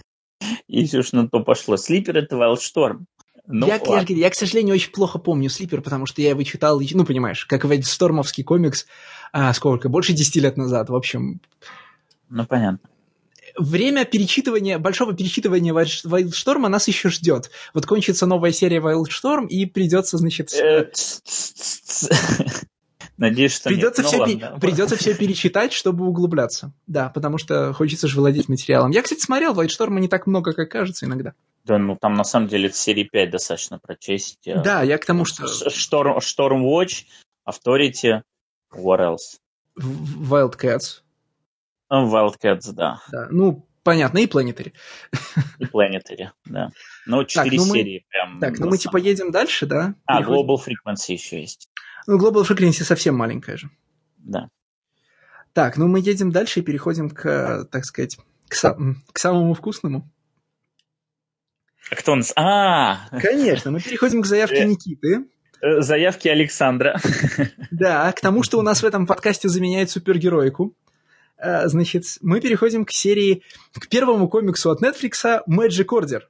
[0.68, 1.76] Если уж на то пошло.
[1.76, 3.04] Слипер— это Wildstorm.
[3.50, 6.80] Ну, я, я, я, к сожалению, очень плохо помню Слипер, потому что я его читал,
[6.92, 8.86] ну, понимаешь, как Стормовский комикс,
[9.32, 11.40] а, сколько, больше 10 лет назад, в общем.
[12.28, 12.80] Ну, понятно.
[13.56, 17.50] Время перечитывания, большого перечитывания Вайлдшторма нас еще ждет.
[17.72, 20.52] Вот кончится новая серия Вайлдшторм, и придется, значит...
[20.52, 20.90] Э,
[23.16, 24.10] Надеюсь, что придется нет.
[24.10, 24.60] Все, ну, ладно.
[24.60, 26.72] придется все перечитать, чтобы углубляться.
[26.86, 28.92] Да, потому что хочется же владеть материалом.
[28.92, 31.32] Я, кстати, смотрел Вайтшторма не так много, как кажется иногда.
[31.68, 34.48] Да, ну там на самом деле серии 5 достаточно прочесть.
[34.48, 35.44] Э, да, я к тому, что...
[35.44, 37.04] Storm, Storm Watch,
[37.46, 38.22] Authority,
[38.72, 39.38] What else?
[39.78, 41.02] Wildcats.
[41.90, 43.00] Wildcats, да.
[43.10, 43.28] да.
[43.30, 44.72] Ну, понятно, и Planetary.
[45.58, 46.70] И Planetary, да.
[47.06, 48.10] Ну, четыре ну серии мы...
[48.10, 48.40] прям.
[48.40, 49.94] Так, ну мы типа едем дальше, да?
[50.04, 50.50] А, Переходим.
[50.50, 51.68] Global Frequency еще есть.
[52.06, 53.70] Ну, Global Frequency совсем маленькая же.
[54.18, 54.48] Да.
[55.52, 60.10] Так, ну мы едем дальше и переходим к, так сказать, к, сам, к самому вкусному.
[61.90, 62.32] А кто у нас?
[62.36, 63.08] А!
[63.20, 65.24] Конечно, мы переходим к заявке э, Никиты.
[65.60, 67.00] Э, заявки Александра.
[67.70, 70.74] Да, к тому, что у нас в этом подкасте заменяет супергероику.
[71.38, 76.22] Э, значит, мы переходим к серии, к первому комиксу от Netflix Magic Order.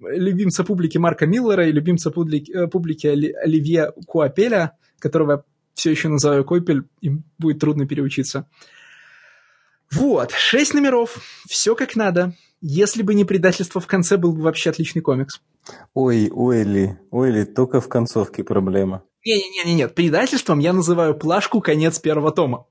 [0.00, 6.84] Любимца публики Марка Миллера и любимца публики, публики Оливье Куапеля, которого все еще называю Койпель,
[7.00, 8.48] им будет трудно переучиться.
[9.90, 12.34] Вот, шесть номеров, все как надо.
[12.66, 15.42] Если бы не предательство в конце, был бы вообще отличный комикс.
[15.92, 19.02] Ой, Уэлли, Уэлли, только в концовке проблема.
[19.22, 22.64] Не-не-не, нет, предательством я называю плашку конец первого тома.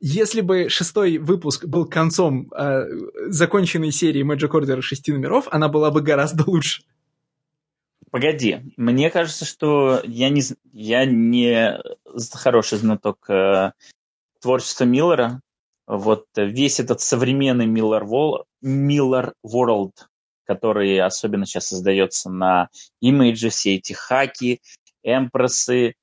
[0.00, 2.86] Если бы шестой выпуск был концом э,
[3.28, 6.84] законченной серии Magic Order шести номеров, она была бы гораздо лучше.
[8.10, 10.40] Погоди, мне кажется, что я не,
[10.72, 11.78] я не
[12.32, 13.72] хороший знаток э,
[14.40, 15.42] творчества Миллера.
[15.86, 19.92] Вот весь этот современный Миллер, Вол, Миллер World,
[20.44, 22.68] который особенно сейчас создается на
[23.00, 24.60] имидже, все эти хаки,
[25.02, 25.94] эмпресы, э,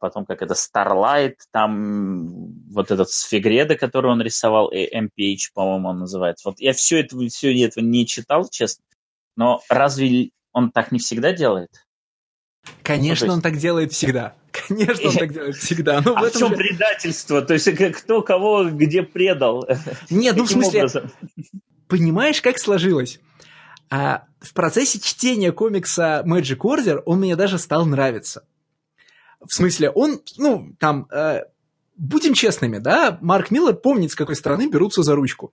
[0.00, 5.98] потом как это Starlight, там вот этот Сфигреда, который он рисовал, и MPH, по-моему, он
[5.98, 6.48] называется.
[6.48, 8.82] Вот я все это, все этого не читал, честно,
[9.36, 11.85] но разве он так не всегда делает?
[12.82, 13.36] Конечно, ну, есть...
[13.36, 14.34] он так делает всегда.
[14.68, 16.00] Конечно, он так делает всегда.
[16.00, 16.56] Но а в, этом в чем же...
[16.56, 17.42] предательство?
[17.42, 19.68] То есть кто кого где предал?
[20.10, 21.10] Нет, ну в смысле, образом?
[21.88, 23.20] понимаешь, как сложилось?
[23.90, 28.44] А, в процессе чтения комикса Magic Order он мне даже стал нравиться.
[29.44, 31.42] В смысле, он, ну, там, э,
[31.96, 35.52] будем честными, да, Марк Миллер помнит, с какой стороны берутся за ручку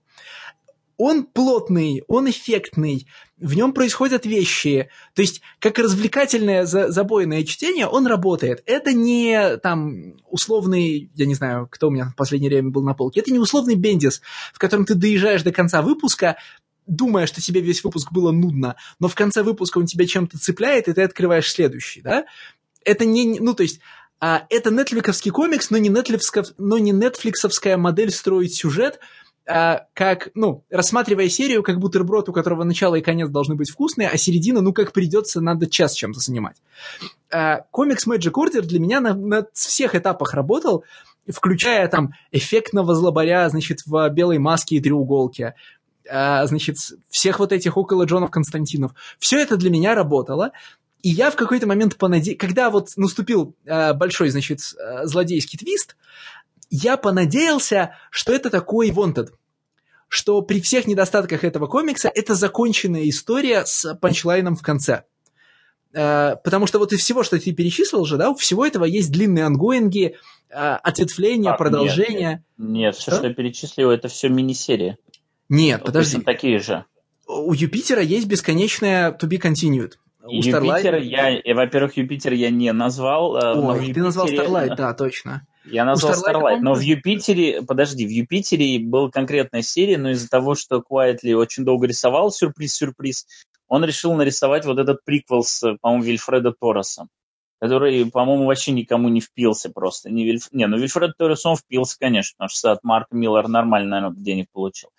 [0.96, 4.88] он плотный, он эффектный, в нем происходят вещи.
[5.14, 8.62] То есть, как развлекательное забойное чтение, он работает.
[8.66, 12.94] Это не там условный, я не знаю, кто у меня в последнее время был на
[12.94, 14.22] полке, это не условный бендис,
[14.52, 16.36] в котором ты доезжаешь до конца выпуска,
[16.86, 20.88] думая, что тебе весь выпуск было нудно, но в конце выпуска он тебя чем-то цепляет,
[20.88, 22.26] и ты открываешь следующий, да?
[22.84, 23.80] Это не, ну, то есть,
[24.20, 29.00] а, это нетфликовский комикс, но не, нетфликсов, но не нетфликсовская модель строить сюжет,
[29.46, 34.08] а, как, ну, рассматривая серию, как бутерброд, у которого начало и конец должны быть вкусные,
[34.08, 36.56] а середина, ну, как придется, надо час чем-то занимать.
[37.30, 40.84] А, комикс Magic Order для меня на, на всех этапах работал,
[41.28, 45.54] включая там эффектного злобаря, значит, в белой маске и треуголке,
[46.08, 46.76] а, значит,
[47.10, 48.92] всех вот этих около Джонов Константинов.
[49.18, 50.52] Все это для меня работало,
[51.02, 55.96] и я в какой-то момент понадеялся, когда вот наступил э, большой, значит, э, злодейский твист,
[56.76, 59.28] я понадеялся, что это такой Wanted,
[60.08, 65.04] что при всех недостатках этого комикса это законченная история с панчлайном в конце.
[65.92, 69.12] Э, потому что вот из всего, что ты перечислил же, да, у всего этого есть
[69.12, 70.16] длинные ангоинги,
[70.50, 72.44] э, ответвления, а, продолжения.
[72.58, 72.68] Нет, нет.
[72.68, 73.12] нет что?
[73.12, 74.96] все, что я перечислил, это все мини-серии.
[75.48, 76.20] Нет, вот подожди.
[76.22, 76.84] такие же.
[77.28, 79.92] У Юпитера есть бесконечная to be continued.
[80.24, 83.36] У Юпитер я, во-первых, Юпитер я не назвал.
[83.36, 84.02] Э, Ой, ты Юпитере...
[84.02, 85.46] назвал Starlight, да, точно.
[85.64, 90.54] Я назвал Starlight, но в Юпитере, подожди, в Юпитере была конкретная серия, но из-за того,
[90.54, 93.26] что Quietly очень долго рисовал сюрприз-сюрприз,
[93.68, 97.08] он решил нарисовать вот этот приквел с, по-моему, Вильфреда Торресом,
[97.60, 100.10] который, по-моему, вообще никому не впился просто.
[100.10, 100.48] Не, Вильф...
[100.52, 104.48] не ну Вильфред Торрес, он впился, конечно, потому что от Марка Миллера нормально, наверное, денег
[104.52, 104.90] получил.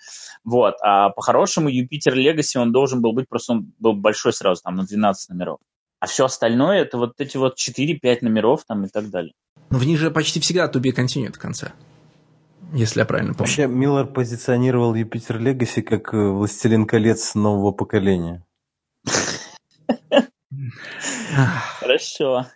[0.43, 4.76] Вот, а по-хорошему Юпитер Легаси он должен был быть, просто он был большой сразу, там,
[4.76, 5.59] на 12 номеров.
[5.99, 9.34] А все остальное это вот эти вот 4-5 номеров там и так далее.
[9.70, 11.72] Но в них же почти всегда to be continued в конце.
[12.74, 13.47] Если я правильно помню.
[13.47, 18.43] Вообще, Миллер позиционировал Юпитер Легаси как э, «Властелин колец» нового поколения.
[21.80, 22.47] Хорошо.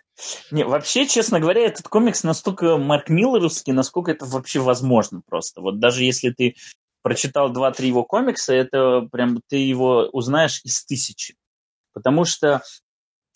[0.50, 5.60] Не, вообще, честно говоря, этот комикс настолько Марк Миллеровский, насколько это вообще возможно просто.
[5.60, 6.56] Вот даже если ты
[7.02, 11.36] прочитал два-три его комикса, это прям ты его узнаешь из тысячи.
[11.92, 12.62] Потому что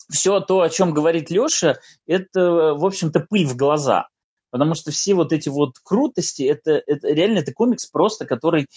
[0.09, 4.07] все то, о чем говорит Леша, это, в общем-то, пыль в глаза.
[4.51, 8.67] Потому что все вот эти вот крутости, это, это реально это комикс просто, который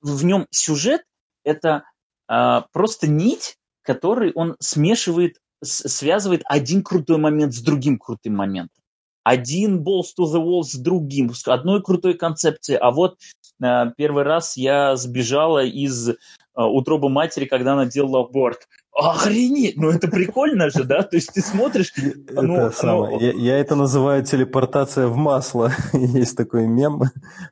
[0.00, 1.02] в нем сюжет
[1.44, 1.84] это
[2.28, 8.82] а, просто нить, который он смешивает, связывает один крутой момент с другим крутым моментом.
[9.22, 12.78] Один balls to the wall с другим, с одной крутой концепцией.
[12.78, 13.18] А вот
[13.62, 16.14] э, первый раз я сбежала из э,
[16.54, 18.66] утробы матери, когда она делала аборт.
[19.00, 19.76] Охренеть!
[19.76, 21.02] Ну это прикольно же, да?
[21.02, 21.92] То есть ты смотришь...
[21.96, 23.16] Это ну, самое.
[23.16, 23.20] Ну...
[23.20, 25.72] Я, я это называю телепортация в масло.
[25.92, 27.02] Есть такой мем.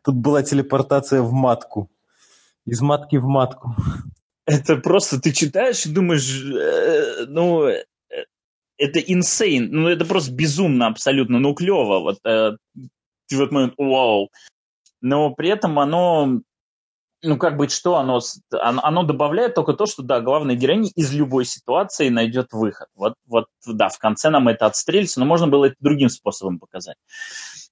[0.05, 1.91] Тут была телепортация в матку.
[2.67, 3.75] Из матки в матку
[4.49, 7.85] это просто ты читаешь и думаешь, э, ну, э,
[8.79, 12.57] это insane, ну, это просто безумно абсолютно, ну, клево, вот, э,
[13.27, 14.31] ты в этот момент, вау,
[15.03, 16.41] но при этом оно,
[17.23, 21.45] ну, как бы, что оно, оно, добавляет только то, что, да, главная героиня из любой
[21.45, 25.77] ситуации найдет выход, вот, вот, да, в конце нам это отстрелится, но можно было это
[25.81, 26.97] другим способом показать.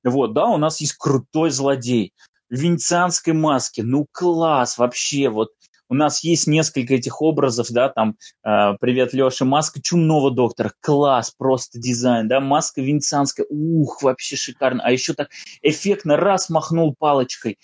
[0.05, 2.13] Вот, да, у нас есть крутой злодей,
[2.49, 5.51] в венецианской маске, ну, класс, вообще, вот,
[5.89, 11.33] у нас есть несколько этих образов, да, там, э, привет, Леша, маска чумного доктора, класс,
[11.37, 15.29] просто дизайн, да, маска венецианская, ух, вообще шикарно, а еще так
[15.63, 17.59] эффектно, раз махнул палочкой,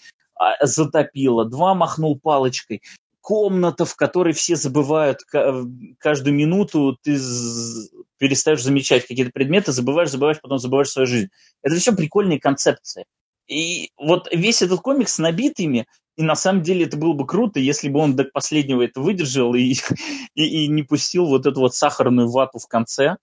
[0.60, 2.82] затопило, два махнул палочкой,
[3.22, 5.20] комната, в которой все забывают
[5.98, 7.18] каждую минуту, ты
[8.18, 11.28] перестаешь замечать какие-то предметы, забываешь, забываешь, потом забываешь свою жизнь.
[11.62, 13.04] Это все прикольные концепции.
[13.48, 15.86] И вот весь этот комикс набит ими,
[16.16, 19.54] и на самом деле это было бы круто, если бы он до последнего это выдержал
[19.54, 19.74] и,
[20.34, 23.16] и, и не пустил вот эту вот сахарную вату в конце,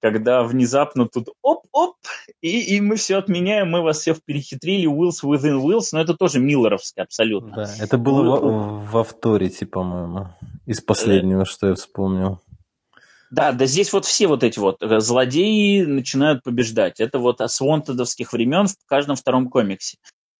[0.00, 1.96] когда внезапно тут оп-оп,
[2.40, 6.40] и, и мы все отменяем, мы вас всех перехитрили, Wills within Wills, но это тоже
[6.40, 7.54] миллеровское абсолютно.
[7.54, 10.28] Да, это было в, в авторите, по-моему,
[10.66, 12.40] из последнего, что я вспомнил.
[13.30, 17.00] Да, да здесь вот все вот эти вот э, злодеи начинают побеждать.
[17.00, 19.96] Это вот с Вонтедовских времен в каждом втором комиксе.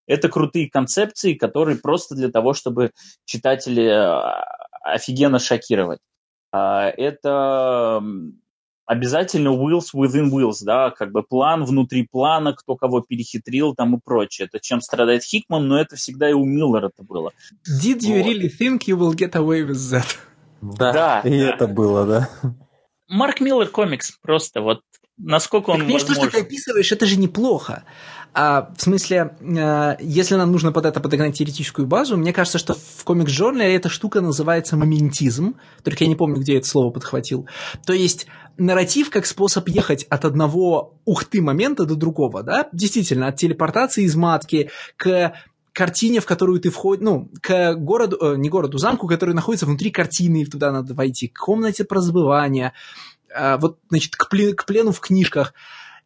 [0.07, 2.91] Это крутые концепции, которые просто для того, чтобы
[3.25, 4.45] читатели э,
[4.83, 6.01] офигенно шокировать.
[6.53, 8.03] А, это
[8.93, 14.01] обязательно wheels within wheels, да, как бы план внутри плана, кто кого перехитрил там и
[14.03, 14.47] прочее.
[14.47, 17.33] Это чем страдает Хикман, но это всегда и у Миллера это было.
[17.67, 18.27] Did you вот.
[18.27, 20.17] really think you will get away with that?
[20.61, 21.51] Да, да и да.
[21.51, 22.31] это было, да.
[23.09, 24.83] Марк Миллер комикс просто вот
[25.19, 26.07] насколько он так, возможен.
[26.07, 27.85] то, что ты описываешь, это же неплохо.
[28.35, 32.75] А, в смысле, а, если нам нужно под это подогнать теоретическую базу, мне кажется, что
[32.75, 37.47] в комикс-журнале эта штука называется моментизм, только я не помню, где я это слово подхватил.
[37.85, 38.27] То есть
[38.57, 42.69] нарратив как способ ехать от одного ухты момента до другого, да?
[42.73, 45.35] Действительно, от телепортации из матки к
[45.73, 49.91] картине, в которую ты входишь, ну, к городу, э, не городу, замку, который находится внутри
[49.91, 52.73] картины, туда надо войти, к комнате про забывания,
[53.35, 55.55] э, вот, значит, к, плен, к плену в книжках.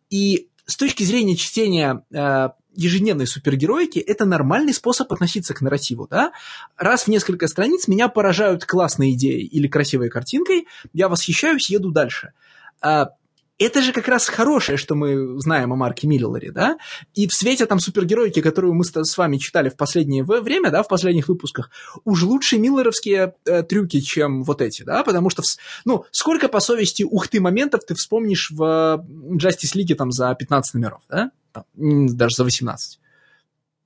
[0.09, 6.33] И с точки зрения чтения э, ежедневной супергероики это нормальный способ относиться к нарративу, да?
[6.77, 12.33] Раз в несколько страниц меня поражают классные идеи или красивой картинкой, я восхищаюсь, еду дальше.
[12.81, 13.11] А,
[13.59, 16.77] это же как раз хорошее, что мы знаем о Марке Миллере, да?
[17.15, 20.89] И в свете там супергероики, которую мы с вами читали в последнее время, да, в
[20.89, 21.71] последних выпусках,
[22.05, 25.03] уж лучше миллеровские э, трюки, чем вот эти, да?
[25.05, 25.43] Потому что,
[25.87, 30.75] ну, сколько по совести ухты моментов ты вспомнишь в э, Justice League там за 15
[30.75, 31.31] номеров, да?
[31.57, 33.01] Там, даже за 18.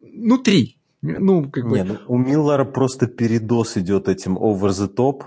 [0.00, 0.78] Ну, три.
[1.02, 1.78] Ну, как бы...
[1.78, 5.22] Не, ну, у Миллера просто передос идет этим over the top,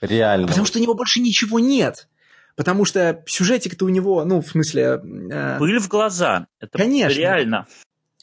[0.00, 0.48] Реально.
[0.48, 2.08] Потому что у него больше ничего нет.
[2.56, 5.00] Потому что сюжетик-то у него, ну, в смысле...
[5.30, 5.58] Э...
[5.58, 6.46] Пыль в глаза.
[6.58, 7.16] Это Конечно.
[7.16, 7.66] реально.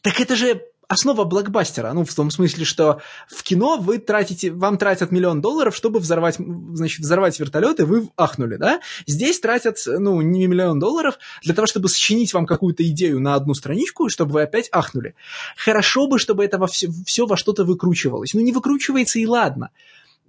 [0.02, 4.78] Так это же основа блокбастера, ну, в том смысле, что в кино вы тратите, вам
[4.78, 8.80] тратят миллион долларов, чтобы взорвать, значит, взорвать вертолет, и вы ахнули, да?
[9.06, 13.54] Здесь тратят, ну, не миллион долларов для того, чтобы сочинить вам какую-то идею на одну
[13.54, 15.16] страничку, чтобы вы опять ахнули.
[15.58, 18.34] Хорошо бы, чтобы это во все, все во что-то выкручивалось.
[18.34, 19.72] Ну, не выкручивается и ладно.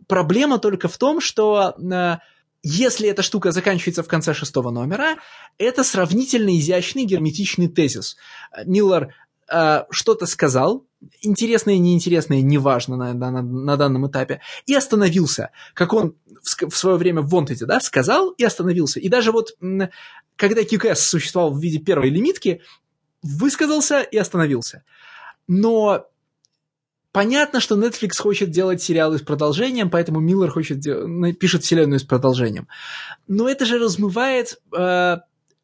[0.06, 1.74] Проблема только в том, что...
[1.78, 2.18] Э,
[2.64, 5.16] если эта штука заканчивается в конце шестого номера,
[5.58, 8.16] это сравнительно изящный герметичный тезис.
[8.64, 9.14] Миллер
[9.52, 10.84] э, что-то сказал,
[11.20, 16.96] интересное, неинтересное, неважно на, на, на данном этапе, и остановился, как он в, в свое
[16.96, 19.00] время в Вонтеде, да, сказал и остановился.
[19.00, 19.56] И даже вот,
[20.36, 22.62] когда QKS существовал в виде первой лимитки,
[23.22, 24.84] высказался и остановился.
[25.46, 26.06] Но
[27.12, 30.82] понятно, что Netflix хочет делать сериалы с продолжением, поэтому Миллер хочет
[31.38, 32.68] пишет вселенную с продолжением.
[33.26, 35.16] Но это же размывает э,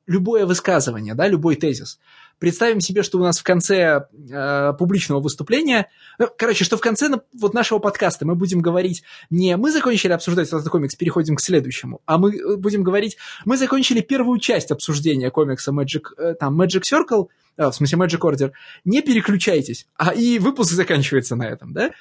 [0.07, 1.99] любое высказывание, да, любой тезис.
[2.45, 5.89] Представим себе, что у нас в конце э, публичного выступления,
[6.19, 10.49] ну, короче, что в конце вот нашего подкаста мы будем говорить не мы закончили обсуждать
[10.49, 13.17] этот комикс, переходим к следующему, а мы э, будем говорить,
[13.47, 18.19] мы закончили первую часть обсуждения комикса Magic, э, там, Magic Circle, э, в смысле Magic
[18.19, 18.53] Order,
[18.85, 21.93] не переключайтесь, а и выпуск заканчивается на этом, да?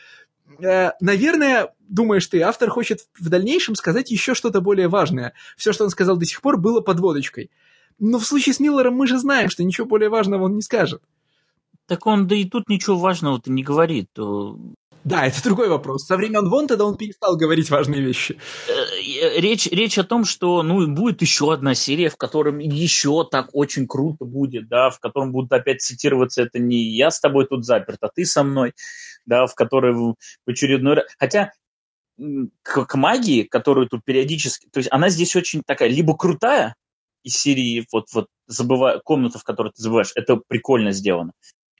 [0.61, 5.35] Э, наверное, думаешь ты, автор хочет в дальнейшем сказать еще что-то более важное.
[5.55, 7.49] Все, что он сказал до сих пор, было подводочкой.
[7.99, 11.01] Но в случае с Миллером мы же знаем, что ничего более важного он не скажет.
[11.87, 14.09] Так он да и тут ничего важного-то не говорит.
[15.03, 16.05] Да, это другой вопрос.
[16.05, 18.39] Со времен Вонтеда он перестал говорить важные вещи.
[18.69, 23.49] Э, речь, речь о том, что ну, будет еще одна серия, в котором еще так
[23.51, 27.65] очень круто будет, да, в котором будут опять цитироваться это не я с тобой тут
[27.65, 28.73] заперт, а ты со мной,
[29.25, 30.15] да, в которой в
[30.47, 31.05] очередной раз...
[31.19, 31.51] Хотя
[32.61, 34.69] к, к магии, которую тут периодически...
[34.71, 36.75] То есть она здесь очень такая либо крутая,
[37.23, 41.33] из серии вот, вот забываю, комната, в которой ты забываешь, это прикольно сделано.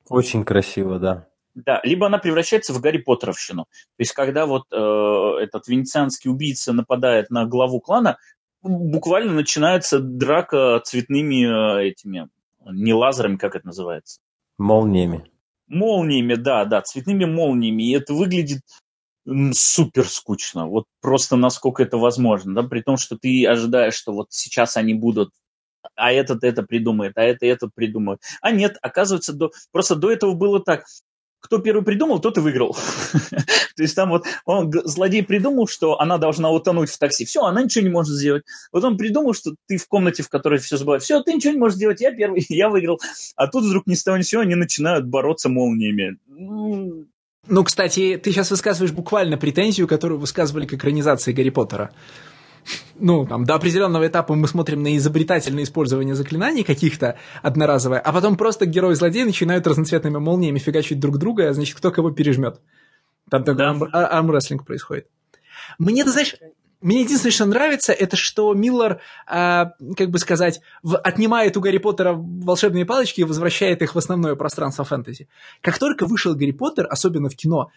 [0.10, 1.28] Очень красиво, да.
[1.56, 3.64] Да, либо она превращается в Гарри Поттеровщину.
[3.66, 8.18] То есть, когда вот э, этот венецианский убийца нападает на главу клана,
[8.64, 12.30] буквально начинается драка цветными э, этими,
[12.66, 14.20] не лазерами, как это называется?
[14.58, 15.30] Молниями.
[15.68, 17.84] Молниями, да, да, цветными молниями.
[17.84, 18.62] И это выглядит
[19.54, 20.68] супер скучно.
[20.68, 24.94] Вот просто насколько это возможно, да, при том, что ты ожидаешь, что вот сейчас они
[24.94, 25.32] будут
[25.96, 28.22] а этот это придумает, а это этот придумает.
[28.42, 30.86] А нет, оказывается, до, просто до этого было так.
[31.40, 32.74] Кто первый придумал, тот и выиграл.
[33.76, 37.26] То есть там вот он, злодей придумал, что она должна утонуть в такси.
[37.26, 38.44] Все, она ничего не может сделать.
[38.72, 41.04] Вот он придумал, что ты в комнате, в которой все забывают.
[41.04, 43.02] Все, ты ничего не можешь сделать, я первый, я выиграл.
[43.36, 46.18] А тут вдруг ни с того ни сего они начинают бороться молниями.
[47.48, 51.92] Ну, кстати, ты сейчас высказываешь буквально претензию, которую высказывали к экранизации Гарри Поттера.
[52.96, 58.38] Ну, там, до определенного этапа мы смотрим на изобретательное использование заклинаний каких-то одноразовое, а потом
[58.38, 62.62] просто герои-злодеи начинают разноцветными молниями фигачить друг друга, а значит, кто кого пережмет.
[63.30, 64.08] Там такой да.
[64.08, 65.08] армрестлинг происходит.
[65.78, 66.36] Мне, ты знаешь,
[66.84, 69.66] мне единственное, что нравится, это что Миллер, э,
[69.98, 74.36] как бы сказать, в, отнимает у Гарри Поттера волшебные палочки и возвращает их в основное
[74.36, 75.28] пространство фэнтези.
[75.62, 77.72] Как только вышел Гарри Поттер, особенно в кино,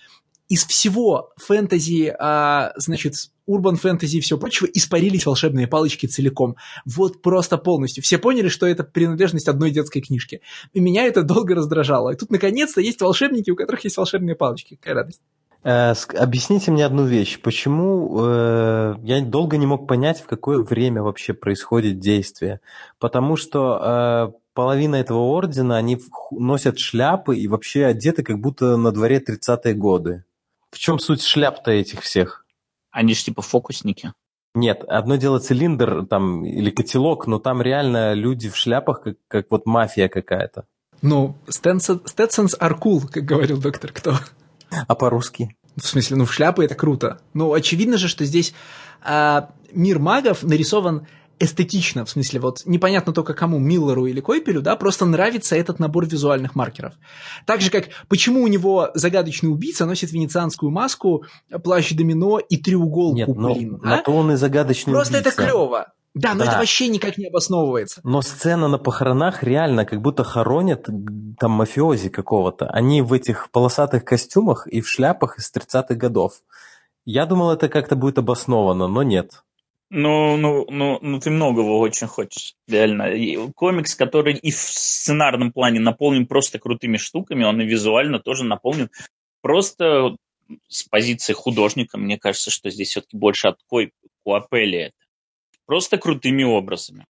[0.48, 3.14] из всего фэнтези, э, значит,
[3.46, 6.56] урбан фэнтези и все прочего, испарились волшебные палочки целиком.
[6.84, 8.02] Вот просто полностью.
[8.02, 10.40] Все поняли, что это принадлежность одной детской книжки.
[10.72, 12.10] И меня это долго раздражало.
[12.10, 14.76] И тут, наконец-то, есть волшебники, у которых есть волшебные палочки.
[14.76, 15.20] Какая радость.
[15.66, 17.40] Э, объясните мне одну вещь.
[17.40, 22.60] Почему э, я долго не мог понять, в какое время вообще происходит действие?
[23.00, 25.98] Потому что э, половина этого ордена, они
[26.30, 30.24] носят шляпы и вообще одеты, как будто на дворе 30-е годы.
[30.70, 32.46] В чем суть шляп-то этих всех?
[32.92, 34.12] Они же типа фокусники.
[34.54, 39.46] Нет, одно дело цилиндр там или котелок, но там реально люди в шляпах, как, как
[39.50, 40.64] вот мафия какая-то.
[41.02, 44.14] Ну, Стэтсонс cool, как говорил доктор Кто.
[44.70, 45.56] А по-русски?
[45.76, 47.20] В смысле, ну в шляпы это круто.
[47.34, 48.54] Ну, очевидно же, что здесь
[49.02, 51.06] а, мир магов нарисован
[51.38, 56.06] эстетично, в смысле, вот непонятно только кому, Миллеру или Койпелю, да, просто нравится этот набор
[56.06, 56.94] визуальных маркеров.
[57.44, 61.24] Так же, как почему у него загадочный убийца носит венецианскую маску,
[61.62, 63.78] плащ домино и треуголку, Нет, блин.
[63.82, 63.96] Но, а?
[63.96, 65.28] на то он и загадочный Просто убийца.
[65.28, 65.92] это клево.
[66.16, 66.50] Да, но да.
[66.50, 68.00] это вообще никак не обосновывается.
[68.02, 70.88] Но сцена на похоронах реально как будто хоронят
[71.38, 72.70] там мафиози какого-то.
[72.70, 76.40] Они в этих полосатых костюмах и в шляпах из 30-х годов.
[77.04, 79.42] Я думал, это как-то будет обосновано, но нет.
[79.90, 83.12] Ну, ну, ну, ну, ты многого очень хочешь, реально.
[83.12, 88.44] И комикс, который и в сценарном плане наполнен просто крутыми штуками, он и визуально тоже
[88.44, 88.88] наполнен
[89.42, 90.16] просто
[90.68, 93.58] с позиции художника, мне кажется, что здесь все-таки больше от
[94.24, 95.05] Куапели это.
[95.66, 97.04] Просто крутыми образами.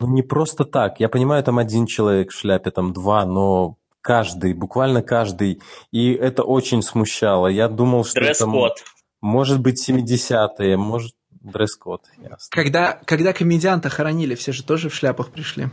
[0.00, 1.00] Ну, не просто так.
[1.00, 5.60] Я понимаю, там один человек в шляпе, там два, но каждый, буквально каждый.
[5.90, 7.48] И это очень смущало.
[7.48, 8.72] Я думал, что Дресс-код.
[8.72, 8.90] это
[9.20, 12.02] может быть 70-е, может дресс-код.
[12.18, 12.38] Ясно.
[12.50, 15.64] Когда, когда комедианта хоронили, все же тоже в шляпах пришли.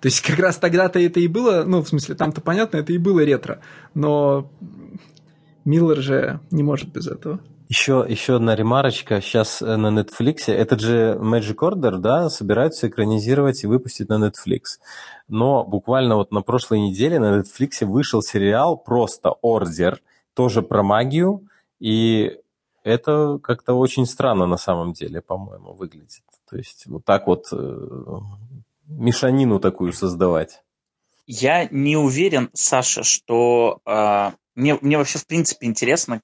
[0.00, 2.98] То есть как раз тогда-то это и было, ну, в смысле, там-то понятно, это и
[2.98, 3.60] было ретро.
[3.94, 4.50] Но
[5.64, 7.40] Миллер же не может без этого.
[7.68, 9.20] Еще, еще одна ремарочка.
[9.20, 14.78] Сейчас э, на Netflix, этот же Magic Order, да, собираются экранизировать и выпустить на Netflix.
[15.26, 20.00] Но буквально вот на прошлой неделе на Netflix вышел сериал просто Ордер,
[20.34, 21.48] тоже про магию,
[21.80, 22.38] и
[22.84, 26.22] это как-то очень странно на самом деле, по-моему, выглядит.
[26.48, 27.88] То есть вот так вот э,
[28.86, 30.62] мешанину такую создавать.
[31.26, 36.20] Я не уверен, Саша, что э, мне, мне вообще в принципе интересно,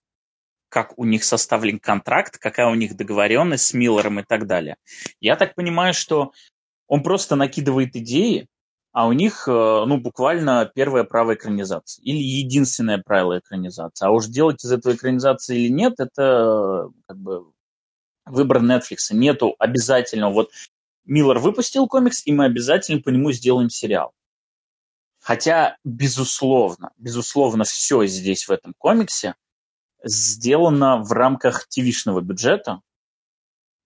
[0.72, 4.76] как у них составлен контракт, какая у них договоренность с Миллером и так далее.
[5.20, 6.32] Я так понимаю, что
[6.86, 8.48] он просто накидывает идеи,
[8.90, 12.02] а у них, э, ну, буквально первая правая экранизация.
[12.02, 14.06] Или единственное правило экранизации.
[14.06, 17.52] А уж делать из этого экранизации или нет, это как бы
[18.24, 19.10] выбор Netflix.
[19.10, 20.50] Нету обязательного, вот
[21.04, 24.12] Миллер выпустил комикс, и мы обязательно по нему сделаем сериал.
[25.20, 29.34] Хотя, безусловно, безусловно, все здесь в этом комиксе
[30.05, 32.80] сделано в рамках ТВ-шного бюджета,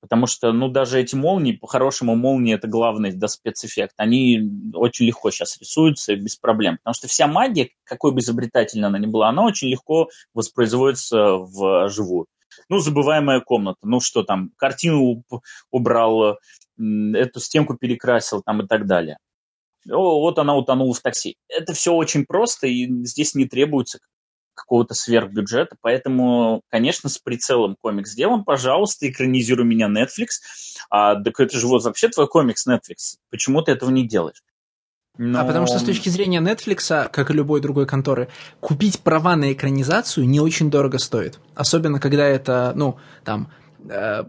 [0.00, 5.30] потому что, ну, даже эти молнии, по-хорошему, молнии– это главный да, спецэффект, они очень легко
[5.30, 9.44] сейчас рисуются без проблем, потому что вся магия, какой бы изобретательной она ни была, она
[9.44, 12.26] очень легко воспроизводится вживую.
[12.68, 15.24] Ну, забываемая комната, ну что там, картину
[15.70, 16.38] убрал,
[16.78, 19.18] эту стенку перекрасил там и так далее.
[19.90, 21.36] О, вот она утонула в такси.
[21.48, 23.98] Это все очень просто, и здесь не требуется
[24.56, 30.40] какого-то сверхбюджета, поэтому, конечно, с прицелом комикс сделан, пожалуйста, экранизируй меня Netflix.
[30.90, 33.18] А, так это же вот вообще твой комикс Netflix.
[33.30, 34.42] Почему ты этого не делаешь?
[35.18, 35.40] Но...
[35.40, 38.28] А потому что с точки зрения Netflix, как и любой другой конторы,
[38.60, 41.38] купить права на экранизацию не очень дорого стоит.
[41.54, 43.50] Особенно, когда это, ну, там,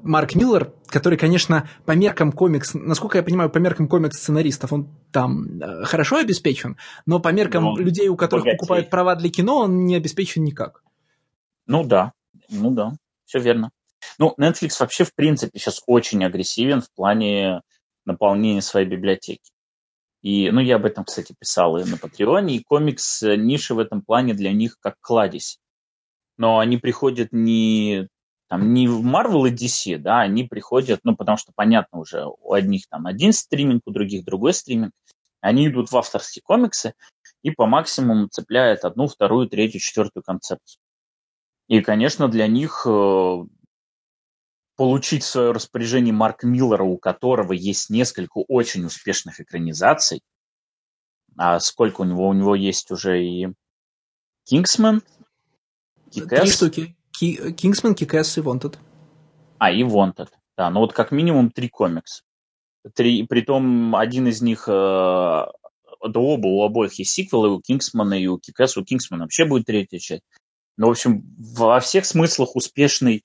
[0.03, 5.59] Марк Миллер, который, конечно, по меркам комикс, насколько я понимаю, по меркам комикс-сценаристов он там
[5.59, 8.57] э, хорошо обеспечен, но по меркам ну, людей, у которых богатей.
[8.57, 10.83] покупают права для кино, он не обеспечен никак.
[11.65, 12.13] Ну да,
[12.49, 12.93] ну да,
[13.25, 13.71] все верно.
[14.19, 17.61] Ну, Netflix вообще, в принципе, сейчас очень агрессивен в плане
[18.05, 19.51] наполнения своей библиотеки.
[20.21, 23.79] И, ну, я об этом, кстати, писал и на Патреоне, и комикс э, ниши в
[23.79, 25.59] этом плане для них как кладезь.
[26.37, 28.07] Но они приходят не
[28.47, 32.53] там не в Marvel и DC, да, они приходят, ну, потому что, понятно, уже у
[32.53, 34.93] одних там один стриминг, у других другой стриминг,
[35.41, 36.93] они идут в авторские комиксы
[37.43, 40.79] и по максимуму цепляют одну, вторую, третью, четвертую концепцию.
[41.67, 43.37] И, конечно, для них э,
[44.77, 50.21] получить в свое распоряжение Марк Миллера, у которого есть несколько очень успешных экранизаций,
[51.35, 52.27] а сколько у него?
[52.27, 53.47] У него есть уже и
[54.45, 55.03] Кингсмен,
[56.43, 56.96] Три штуки.
[57.19, 58.77] Кингсман, Кикэс и Wanted.
[59.57, 60.29] А, и Wanted.
[60.57, 62.23] Да, ну вот как минимум три комикса.
[62.95, 65.51] Три, притом один из них, э, да
[66.01, 69.99] оба, у обоих есть сиквелы, у Кингсмана и у Кикэс, у Кингсмана вообще будет третья
[69.99, 70.23] часть.
[70.77, 73.23] Ну, в общем, во всех смыслах успешный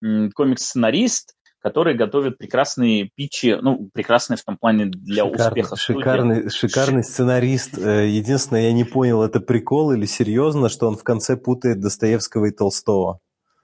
[0.00, 7.04] комикс-сценарист, который готовит прекрасные питчи, ну, прекрасные в том плане для Шикарный, успеха шикарный, шикарный
[7.04, 7.78] сценарист.
[7.78, 12.46] Э, единственное, я не понял, это прикол или серьезно, что он в конце путает Достоевского
[12.46, 13.20] и Толстого?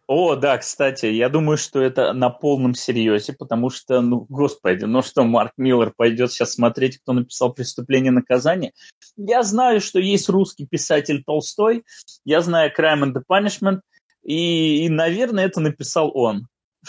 [0.09, 5.03] О, да, кстати, я думаю, что это на полном серьезе, потому что, ну, господи, ну
[5.03, 8.73] что, Марк Миллер пойдет сейчас смотреть, кто написал «Преступление и наказание»?
[9.19, 11.85] Я знаю, что есть русский писатель Толстой,
[12.25, 13.81] я знаю «Crime and the Punishment»,
[14.23, 16.49] и, и наверное, это написал он.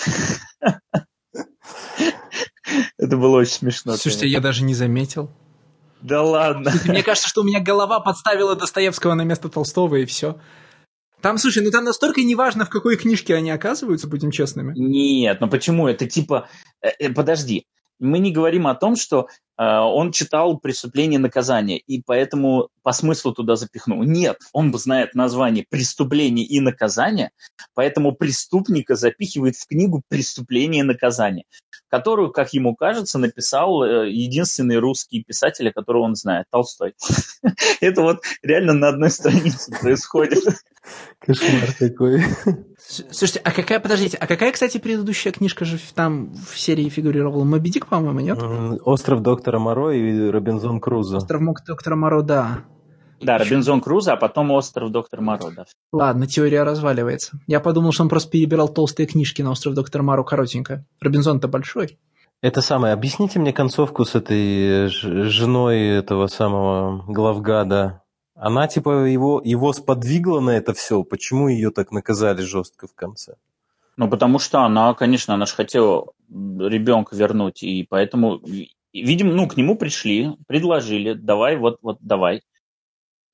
[2.98, 3.98] Это было очень смешно.
[3.98, 5.30] Слушайте, я даже не заметил.
[6.02, 6.72] Да ладно.
[6.86, 10.40] Мне кажется, что у меня голова подставила Достоевского на место Толстого, и все.
[11.22, 14.74] Там, слушай, ну там настолько неважно, в какой книжке они оказываются, будем честными.
[14.78, 15.88] Нет, ну почему?
[15.88, 16.48] Это типа...
[16.82, 17.66] Э, э, подожди.
[18.00, 19.28] Мы не говорим о том, что
[19.58, 24.04] э, он читал «Преступление и наказание», и поэтому по смыслу туда запихнул.
[24.04, 27.32] Нет, он знает название «Преступление и наказание»,
[27.74, 31.46] поэтому преступника запихивает в книгу «Преступление и наказание»,
[31.90, 36.94] которую, как ему кажется, написал э, единственный русский писатель, которого он знает, Толстой.
[37.82, 40.44] Это вот реально на одной странице происходит.
[41.20, 42.24] Кошмар какой.
[42.78, 47.44] Слушайте, а какая, подождите, а какая, кстати, предыдущая книжка же там в серии фигурировала?
[47.44, 48.40] Моби Дик, по-моему, нет?
[48.84, 51.18] Остров доктора Моро и Робинзон Крузо.
[51.18, 52.66] Остров доктора Моро, да.
[53.22, 55.66] Да, Робинзон Крузо, а потом остров Доктор Моро, да.
[55.92, 57.40] Ладно, теория разваливается.
[57.48, 60.86] Я подумал, что он просто перебирал толстые книжки на остров Доктор Моро коротенько.
[61.02, 61.98] Робинзон-то большой.
[62.42, 68.02] Это самое, объясните мне концовку с этой женой этого самого главгада.
[68.34, 71.04] Она типа его, его сподвигла на это все.
[71.04, 73.36] Почему ее так наказали жестко в конце?
[73.98, 78.40] Ну, потому что она, конечно, она же хотела ребенка вернуть, и поэтому,
[78.94, 82.42] видимо, ну, к нему пришли, предложили, давай, вот, вот, давай.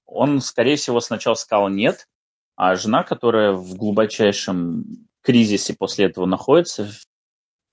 [0.05, 2.07] Он, скорее всего, сначала сказал нет,
[2.55, 4.85] а жена, которая в глубочайшем
[5.21, 6.87] кризисе после этого находится,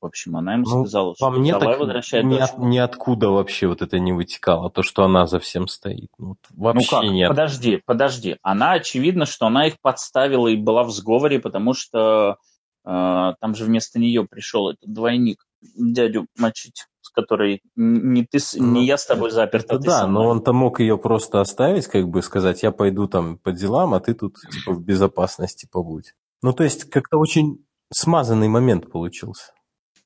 [0.03, 3.69] в общем, она ему ну, сказала, что мне давай так возвращай ни, от, ниоткуда вообще
[3.69, 6.11] вот это не вытекало, то, что она за всем стоит.
[6.19, 7.11] Ну, вообще ну как?
[7.11, 7.29] нет.
[7.29, 8.37] Подожди, подожди.
[8.43, 12.39] Она, очевидно, что она их подставила и была в сговоре, потому что
[12.85, 18.73] э, там же вместо нее пришел этот двойник, дядю мочить, с которой не ты, ну,
[18.73, 22.09] не я с тобой заперт, а ты Да, но он-то мог ее просто оставить, как
[22.09, 26.15] бы сказать, я пойду там по делам, а ты тут типа в безопасности побудь.
[26.43, 29.53] Ну, то есть как-то очень смазанный момент получился.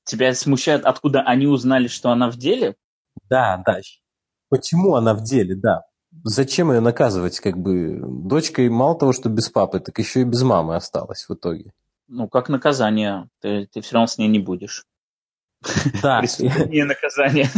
[0.05, 2.77] Тебя смущает, откуда они узнали, что она в деле?
[3.31, 3.79] Да, да.
[4.49, 5.83] Почему она в деле, да.
[6.25, 8.01] Зачем ее наказывать, как бы?
[8.03, 11.73] Дочка и мало того, что без папы, так еще и без мамы осталась в итоге.
[12.09, 13.29] Ну, как наказание.
[13.41, 14.87] Ты, ты все равно с ней не будешь.
[16.03, 16.19] Да.
[16.21, 17.49] Преступление наказание.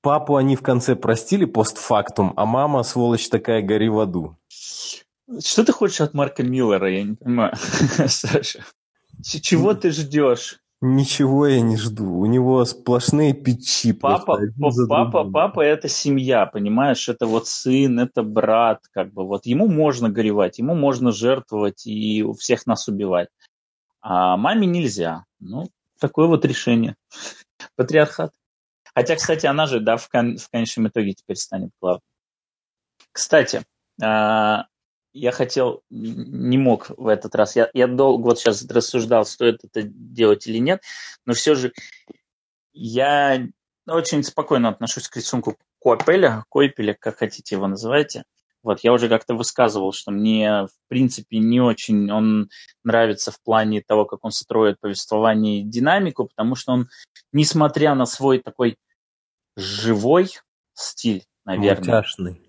[0.00, 4.36] Папу они в конце простили постфактум, а мама, сволочь такая, гори в аду.
[5.40, 7.54] Что ты хочешь от Марка Миллера, я не понимаю,
[8.08, 8.64] Саша?
[9.22, 10.58] Чего ты ждешь?
[10.84, 12.12] Ничего я не жду.
[12.18, 13.92] У него сплошные печи.
[13.92, 14.40] Папа,
[14.88, 17.08] папа, папа это семья, понимаешь?
[17.08, 22.24] Это вот сын, это брат, как бы вот ему можно горевать, ему можно жертвовать и
[22.24, 23.28] у всех нас убивать.
[24.00, 25.24] А маме нельзя.
[25.38, 25.68] Ну,
[26.02, 26.96] такое вот решение.
[27.76, 28.32] Патриархат.
[28.94, 32.02] Хотя, кстати, она же, да, в, кон- в конечном итоге теперь станет главной.
[33.12, 33.62] Кстати,
[34.02, 34.66] а,
[35.14, 37.56] я хотел, не мог в этот раз.
[37.56, 40.82] Я, я долго вот сейчас рассуждал, стоит это делать или нет,
[41.24, 41.72] но все же
[42.72, 43.46] я
[43.86, 48.24] очень спокойно отношусь к рисунку Куапеля, Койпеля, как хотите его называйте.
[48.62, 52.48] Вот, я уже как-то высказывал, что мне, в принципе, не очень он
[52.84, 56.88] нравится в плане того, как он строит повествование и динамику, потому что он,
[57.32, 58.76] несмотря на свой такой
[59.56, 60.30] живой
[60.74, 62.40] стиль, наверное, Мультяшный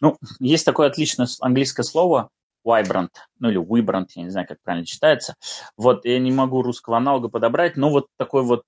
[0.00, 2.30] ну, есть такое отличное английское слово
[2.66, 5.34] vibrant, ну или vibrant, я не знаю, как правильно читается.
[5.76, 8.64] Вот, я не могу русского аналога подобрать, но вот такой вот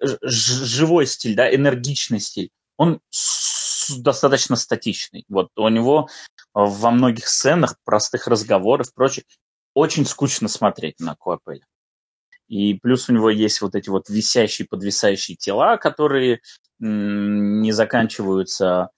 [0.00, 2.50] живой стиль, да, энергичный стиль.
[2.76, 3.00] Он
[3.96, 5.24] достаточно статичный.
[5.28, 6.08] Вот у него
[6.54, 9.24] во многих сценах, простых разговоров и прочее,
[9.74, 11.66] очень скучно смотреть на Куапеля.
[12.48, 16.40] И плюс у него есть вот эти вот висящие, подвисающие тела, которые
[16.78, 18.90] не заканчиваются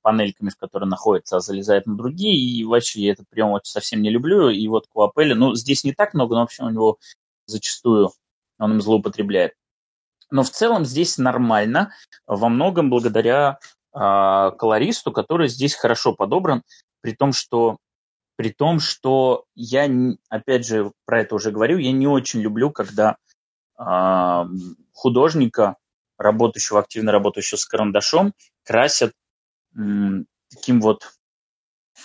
[0.00, 4.00] панельками, в которой находится, а залезает на другие, и вообще я этот прием вот совсем
[4.00, 6.98] не люблю, и вот Куапели, ну, здесь не так много, но вообще у него
[7.44, 8.12] зачастую
[8.58, 9.52] он им злоупотребляет.
[10.30, 11.92] Но в целом здесь нормально,
[12.26, 16.62] во многом благодаря э, колористу, который здесь хорошо подобран,
[17.02, 17.76] при том, что
[18.36, 19.88] при том, что я,
[20.28, 23.16] опять же, про это уже говорю, я не очень люблю, когда
[23.78, 24.44] э,
[24.92, 25.76] художника,
[26.18, 28.32] работающего, активно работающего с карандашом,
[28.64, 29.12] красят
[29.74, 31.12] таким вот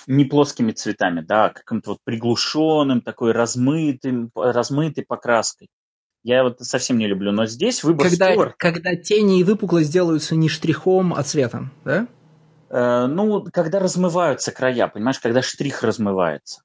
[0.06, 5.70] не плоскими цветами, да, а каким-то вот приглушенным, такой размытым, размытой покраской.
[6.24, 8.56] Я вот совсем не люблю, но здесь выбор когда, Стюарт...
[8.58, 12.08] Когда тени и выпуклость делаются не штрихом, а цветом, да?
[12.70, 16.62] Э, ну, когда размываются края, понимаешь, когда штрих размывается.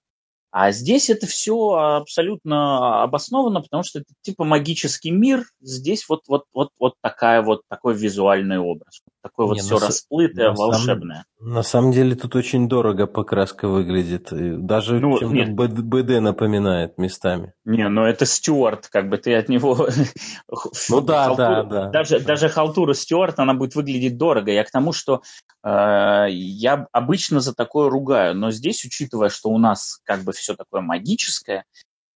[0.53, 5.45] А здесь это все абсолютно обосновано, потому что это типа магический мир.
[5.63, 9.01] Здесь вот, вот, вот, вот такая вот такой визуальный образ.
[9.23, 11.25] Такое вот Не, все расплытое, на волшебное.
[11.39, 14.29] Сам, на самом деле тут очень дорого покраска выглядит.
[14.31, 17.55] Даже ну, чем-то БД напоминает местами.
[17.65, 19.89] Не, ну это Стюарт, как бы ты от него...
[20.91, 21.91] Ну да, халтура, да, да.
[21.91, 24.51] Даже, даже халтура Стюарта, она будет выглядеть дорого.
[24.51, 25.23] Я к тому, что
[25.65, 30.55] э, я обычно за такое ругаю, но здесь, учитывая, что у нас как бы все
[30.55, 31.65] такое магическое,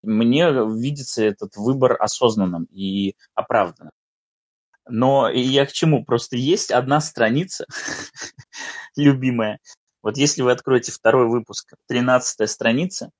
[0.02, 3.92] мне видится этот выбор осознанным и оправданным.
[4.88, 6.04] Но я к чему?
[6.04, 7.66] Просто есть одна страница,
[8.96, 9.58] любимая.
[10.02, 13.10] Вот если вы откроете второй выпуск, тринадцатая страница,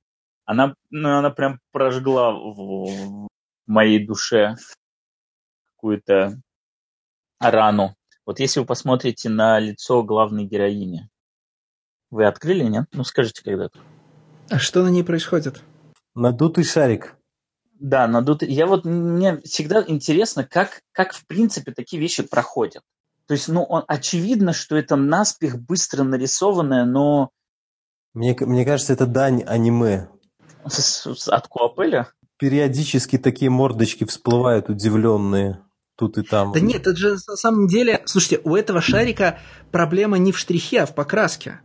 [0.44, 3.28] она, ну, она прям прожгла в, в
[3.66, 4.54] моей душе
[5.74, 6.40] какую-то
[7.40, 7.96] рану.
[8.24, 11.08] Вот если вы посмотрите на лицо главной героини,
[12.10, 12.86] вы открыли, нет?
[12.92, 13.80] Ну скажите когда-то.
[14.50, 15.62] А что на ней происходит?
[16.14, 17.16] Надутый шарик.
[17.78, 18.50] Да, надутый.
[18.50, 22.82] Я вот мне всегда интересно, как, как в принципе такие вещи проходят.
[23.26, 27.30] То есть, ну, он, очевидно, что это наспех быстро нарисованное, но...
[28.14, 30.08] Мне, мне кажется, это дань аниме.
[30.64, 32.08] От Куапеля?
[32.38, 35.60] Периодически такие мордочки всплывают удивленные
[35.96, 36.52] тут и там.
[36.52, 38.02] Да нет, это же на самом деле...
[38.04, 39.38] Слушайте, у этого шарика
[39.72, 41.60] проблема не в штрихе, а в покраске.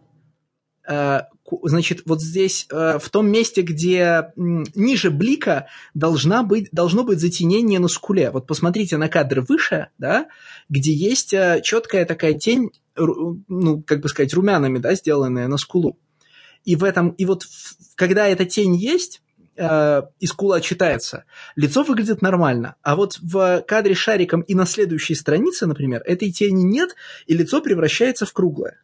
[1.52, 7.20] Э, значит, вот здесь, э, в том месте, где ниже блика, должна быть, должно быть
[7.20, 8.32] затенение на скуле.
[8.32, 10.28] Вот посмотрите на кадр выше, да,
[10.70, 15.98] где есть э, четкая такая тень, ну, как бы сказать, румянами, да, сделанная на скулу.
[16.66, 17.46] И в этом, и вот
[17.96, 19.22] когда эта тень есть,
[19.58, 21.26] и скула читается,
[21.56, 22.76] лицо выглядит нормально.
[22.82, 26.96] А вот в кадре шариком и на следующей странице, например, этой тени нет,
[27.28, 28.82] и лицо превращается в круглое.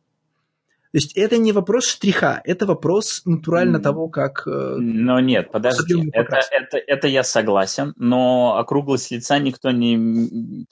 [0.92, 3.82] То есть это не вопрос штриха, это вопрос натурально mm.
[3.82, 4.48] того, как...
[4.48, 10.66] Э, но нет, подожди, это, это, это я согласен, но округлость лица никто не...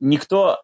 [0.00, 0.62] Никто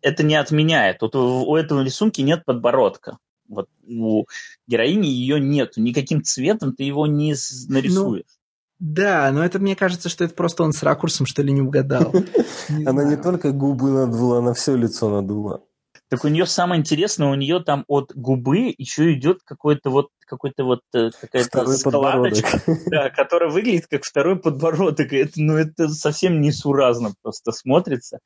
[0.00, 1.02] это не отменяет.
[1.02, 3.18] Вот у, у этого рисунки нет подбородка.
[3.48, 4.24] Вот у
[4.66, 5.74] героини ее нет.
[5.76, 7.34] Никаким цветом ты его не
[7.68, 8.24] нарисуешь.
[8.26, 8.38] Ну,
[8.78, 12.12] да, но это мне кажется, что это просто он с ракурсом, что ли, не угадал.
[12.86, 15.62] Она не только губы надула, она все лицо надула.
[16.08, 20.64] Так у нее самое интересное, у нее там от губы еще идет какой-то вот какой-то
[20.64, 25.12] вот э, какая-то складочка, да, которая выглядит как второй подбородок.
[25.12, 28.20] Это, ну, это совсем несуразно просто смотрится.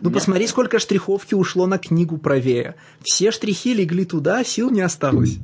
[0.00, 0.14] Ну, Нет.
[0.14, 2.76] посмотри, сколько штриховки ушло на книгу правее.
[3.02, 5.38] Все штрихи легли туда, сил не осталось.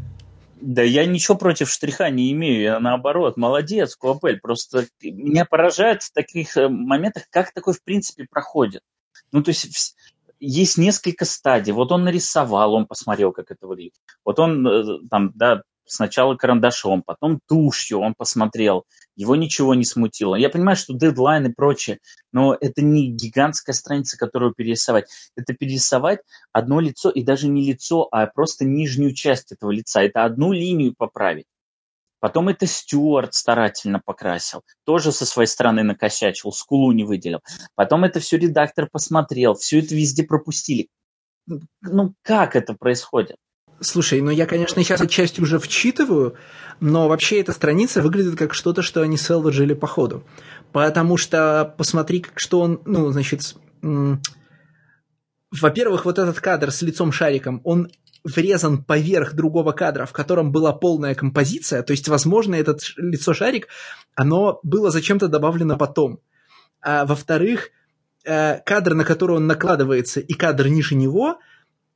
[0.61, 4.41] Да я ничего против штриха не имею, я наоборот, молодец, Куапель.
[4.41, 8.83] Просто меня поражает в таких э, моментах, как такое в принципе проходит.
[9.33, 9.95] Ну, то есть
[10.45, 11.73] есть несколько стадий.
[11.73, 13.95] Вот он нарисовал, он посмотрел, как это выглядит.
[14.25, 18.85] Вот он э, там, да, сначала карандашом, потом тушью он посмотрел,
[19.17, 20.35] его ничего не смутило.
[20.35, 21.99] Я понимаю, что дедлайн и прочее,
[22.33, 25.07] но это не гигантская страница, которую перерисовать.
[25.37, 26.21] Это перерисовать
[26.53, 30.03] одно лицо, и даже не лицо, а просто нижнюю часть этого лица.
[30.03, 31.47] Это одну линию поправить.
[32.25, 37.41] Потом это Стюарт старательно покрасил, тоже со своей стороны накосячил, скулу не выделил.
[37.75, 40.89] Потом это все редактор посмотрел, все это везде пропустили.
[41.83, 43.37] Ну, как это происходит?
[43.79, 46.39] Слушай, ну я, конечно, сейчас отчасти уже вчитываю,
[46.81, 50.25] но вообще эта страница выглядит как что-то, что они селваджили по ходу.
[50.73, 57.61] Потому что посмотри, как что он, ну, значит, во-первых, вот этот кадр с лицом шариком,
[57.65, 57.91] он
[58.25, 63.69] врезан поверх другого кадра, в котором была полная композиция, то есть, возможно, этот лицо шарик,
[64.15, 66.21] оно было зачем-то добавлено потом.
[66.81, 67.71] А во-вторых,
[68.25, 71.39] э, кадр, на который он накладывается, и кадр ниже него,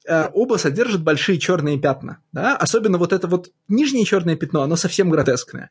[0.07, 2.19] э, оба содержат большие черные пятна.
[2.33, 2.57] Да?
[2.57, 5.71] Особенно вот это вот нижнее черное пятно, оно совсем гротескное.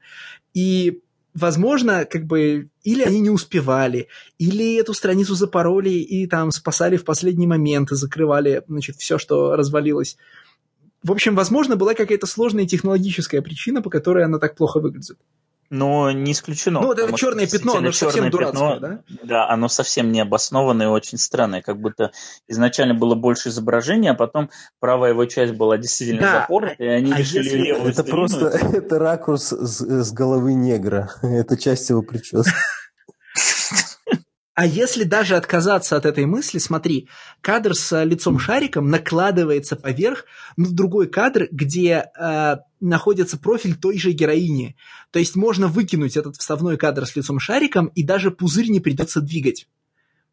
[0.53, 1.01] И
[1.33, 4.07] возможно, как бы, или они не успевали,
[4.39, 9.55] или эту страницу запороли и там спасали в последний момент и закрывали, значит, все, что
[9.55, 10.17] развалилось.
[11.07, 15.17] В общем, возможно, была какая-то сложная технологическая причина, по которой она так плохо выглядит.
[15.69, 16.81] Но не исключено.
[16.81, 18.99] Ну, вот это черное пятно, оно совсем дурацкое, пятно, да?
[19.23, 21.61] Да, оно совсем необоснованное и очень странное.
[21.61, 22.11] Как будто
[22.49, 24.49] изначально было больше изображения, а потом
[24.81, 26.41] правая его часть была действительно да.
[26.41, 27.57] запорта, и они а решили если...
[27.57, 31.09] левую Это просто это ракурс с, с головы негра.
[31.21, 32.51] Это часть его прически.
[34.57, 37.07] А если даже отказаться от этой мысли, смотри,
[37.41, 40.25] кадр с лицом шариком накладывается поверх
[40.55, 44.75] на другой кадр, где э, находится профиль той же героини.
[45.11, 49.21] То есть можно выкинуть этот вставной кадр с лицом шариком, и даже пузырь не придется
[49.21, 49.67] двигать.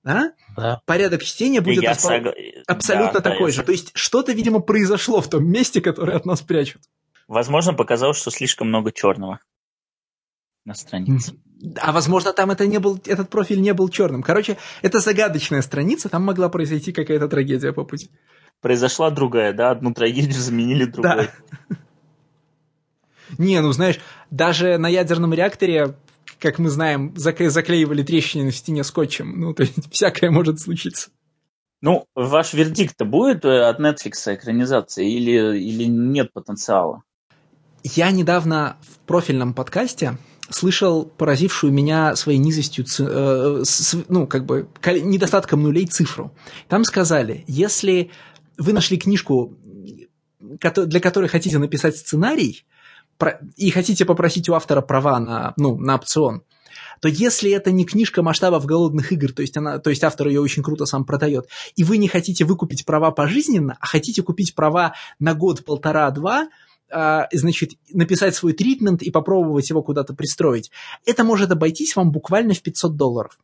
[0.05, 0.33] Да?
[0.57, 0.81] Да.
[0.87, 2.35] Порядок чтения будет я сог...
[2.67, 3.63] абсолютно да, такой да, же.
[3.63, 6.81] То есть что-то, видимо, произошло в том месте, которое от нас прячут.
[7.29, 9.41] Возможно, показалось, что слишком много черного
[10.65, 11.35] на странице.
[11.81, 14.23] А возможно, там это не был, этот профиль не был черным.
[14.23, 18.11] Короче, это загадочная страница, там могла произойти какая-то трагедия по пути.
[18.61, 19.71] Произошла другая, да?
[19.71, 21.29] Одну трагедию заменили другой.
[21.69, 21.77] Да.
[23.39, 24.01] Не, ну знаешь,
[24.31, 25.97] даже на ядерном реакторе,
[26.39, 29.41] как мы знаем, заклеивали трещины на стене скотчем.
[29.41, 31.11] Ну, то есть всякое может случиться.
[31.81, 37.03] Ну, ваш вердикт-то будет э, от Netflix экранизация или, или нет потенциала?
[37.83, 40.17] Я недавно в профильном подкасте
[40.51, 43.63] слышал поразившую меня своей низостью, э,
[44.09, 46.35] ну, как бы, недостатком нулей цифру.
[46.69, 48.11] Там сказали, если
[48.59, 49.57] вы нашли книжку,
[50.41, 52.65] для которой хотите написать сценарий,
[53.57, 56.43] и хотите попросить у автора права на, ну, на опцион,
[57.01, 60.41] то если это не книжка масштабов голодных игр, то есть, она, то есть автор ее
[60.41, 64.95] очень круто сам продает, и вы не хотите выкупить права пожизненно, а хотите купить права
[65.19, 66.49] на год, полтора, два,
[67.33, 70.71] значит, написать свой тритмент и попробовать его куда-то пристроить,
[71.07, 73.39] это может обойтись вам буквально в 500 долларов.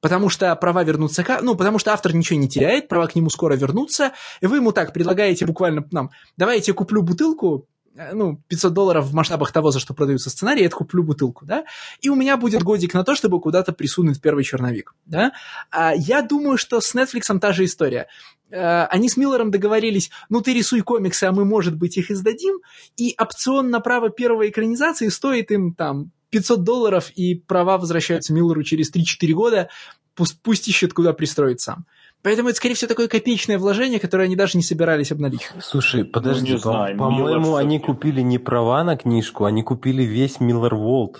[0.00, 3.54] потому что права вернутся, ну, потому что автор ничего не теряет, права к нему скоро
[3.54, 9.06] вернутся, и вы ему так предлагаете буквально нам, давай я куплю бутылку, ну, 500 долларов
[9.06, 11.64] в масштабах того, за что продаются сценарии, я куплю бутылку, да,
[12.00, 15.32] и у меня будет годик на то, чтобы куда-то присунуть первый черновик, да.
[15.70, 18.06] А я думаю, что с Netflix та же история.
[18.50, 22.60] Э, они с Миллером договорились, ну, ты рисуй комиксы, а мы, может быть, их издадим,
[22.96, 28.62] и опцион на право первой экранизации стоит им, там, 500 долларов, и права возвращаются Миллеру
[28.62, 29.68] через 3-4 года,
[30.14, 31.86] пусть, пусть ищет, куда пристроить сам.
[32.22, 35.64] Поэтому это, скорее всего, такое копеечное вложение, которое они даже не собирались обналичивать.
[35.64, 40.72] Слушай, подожди, ну, по- по-моему, они купили не права на книжку, они купили весь Miller
[40.72, 41.16] World.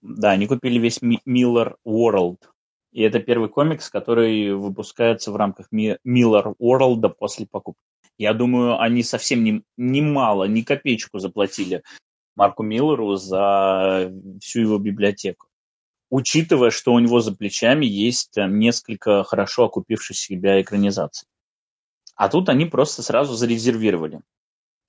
[0.00, 2.38] Да, они купили весь Miller World.
[2.92, 7.80] И это первый комикс, который выпускается в рамках Miller World после покупки.
[8.16, 11.82] Я думаю, они совсем не, не мало, ни копеечку заплатили
[12.36, 15.47] Марку Миллеру за всю его библиотеку
[16.10, 21.28] учитывая, что у него за плечами есть э, несколько хорошо окупивших себя экранизаций.
[22.16, 24.20] А тут они просто сразу зарезервировали.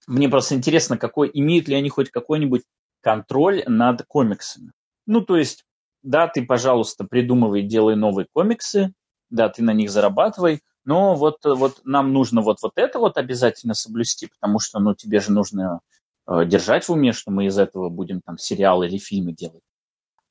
[0.07, 2.63] Мне просто интересно, какой, имеют ли они хоть какой-нибудь
[3.01, 4.71] контроль над комиксами.
[5.05, 5.65] Ну, то есть,
[6.01, 8.93] да, ты, пожалуйста, придумывай, делай новые комиксы,
[9.29, 13.73] да, ты на них зарабатывай, но вот, вот нам нужно вот, вот это вот обязательно
[13.73, 15.81] соблюсти, потому что, ну, тебе же нужно
[16.25, 19.61] э, держать в уме, что мы из этого будем там сериалы или фильмы делать.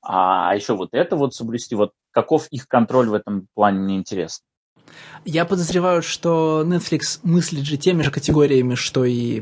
[0.01, 4.45] А еще вот это вот соблюсти, вот каков их контроль в этом плане, мне интересно.
[5.25, 9.41] Я подозреваю, что Netflix мыслит же теми же категориями, что и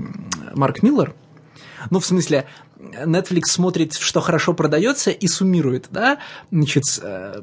[0.53, 1.15] Марк Миллер.
[1.91, 2.47] Ну, в смысле,
[2.79, 6.19] Netflix смотрит, что хорошо продается и суммирует, да,
[6.51, 7.41] значит, э,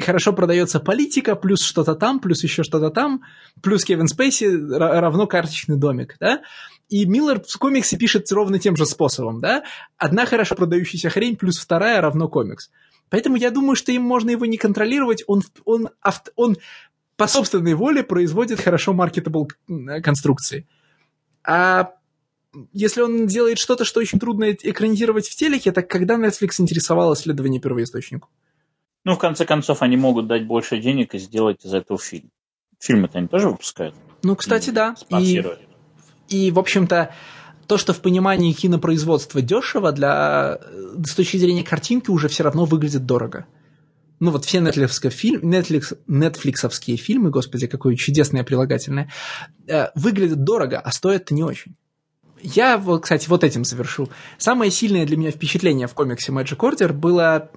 [0.00, 3.22] хорошо продается политика, плюс что-то там, плюс еще что-то там,
[3.62, 6.42] плюс Кевин Спейси равно карточный домик, да,
[6.88, 9.64] и Миллер в комиксе пишет ровно тем же способом, да?
[9.96, 12.70] Одна хорошо продающаяся хрень плюс вторая равно комикс.
[13.08, 15.88] Поэтому я думаю, что им можно его не контролировать, он, он,
[16.36, 16.56] он
[17.16, 19.48] по собственной воле производит хорошо маркетабл
[20.02, 20.66] конструкции.
[21.44, 21.92] А
[22.72, 27.60] если он делает что-то, что очень трудно экранизировать в телеке, так когда Netflix интересовало исследование
[27.60, 28.28] первоисточнику?
[29.04, 32.30] Ну, в конце концов, они могут дать больше денег и сделать из этого фильм.
[32.80, 33.94] Фильмы-то они тоже выпускают?
[34.22, 34.94] Ну, кстати, и да.
[35.18, 35.42] И
[36.28, 37.14] и, в общем-то,
[37.66, 40.58] то, что в понимании кинопроизводства дешево, для,
[41.04, 43.46] с точки зрения картинки уже все равно выглядит дорого.
[44.18, 49.12] Ну вот все Netflix, фильм, Netflix, Netflixовские фильмы, господи, какое чудесное прилагательное,
[49.66, 51.76] э, выглядят дорого, а стоят не очень.
[52.42, 54.08] Я, кстати, вот этим завершу.
[54.38, 57.50] Самое сильное для меня впечатление в комиксе Magic Order было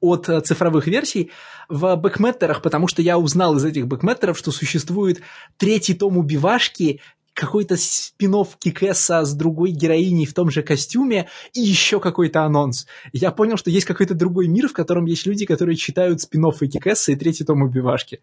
[0.00, 1.30] от цифровых версий
[1.68, 5.20] в бэкметтерах, потому что я узнал из этих бэкметтеров, что существует
[5.56, 7.00] третий том убивашки
[7.32, 12.86] какой-то спин Кикесса с другой героиней в том же костюме и еще какой-то анонс.
[13.12, 16.68] Я понял, что есть какой-то другой мир, в котором есть люди, которые читают спин и
[16.68, 18.20] Кикесса и третий том убивашки.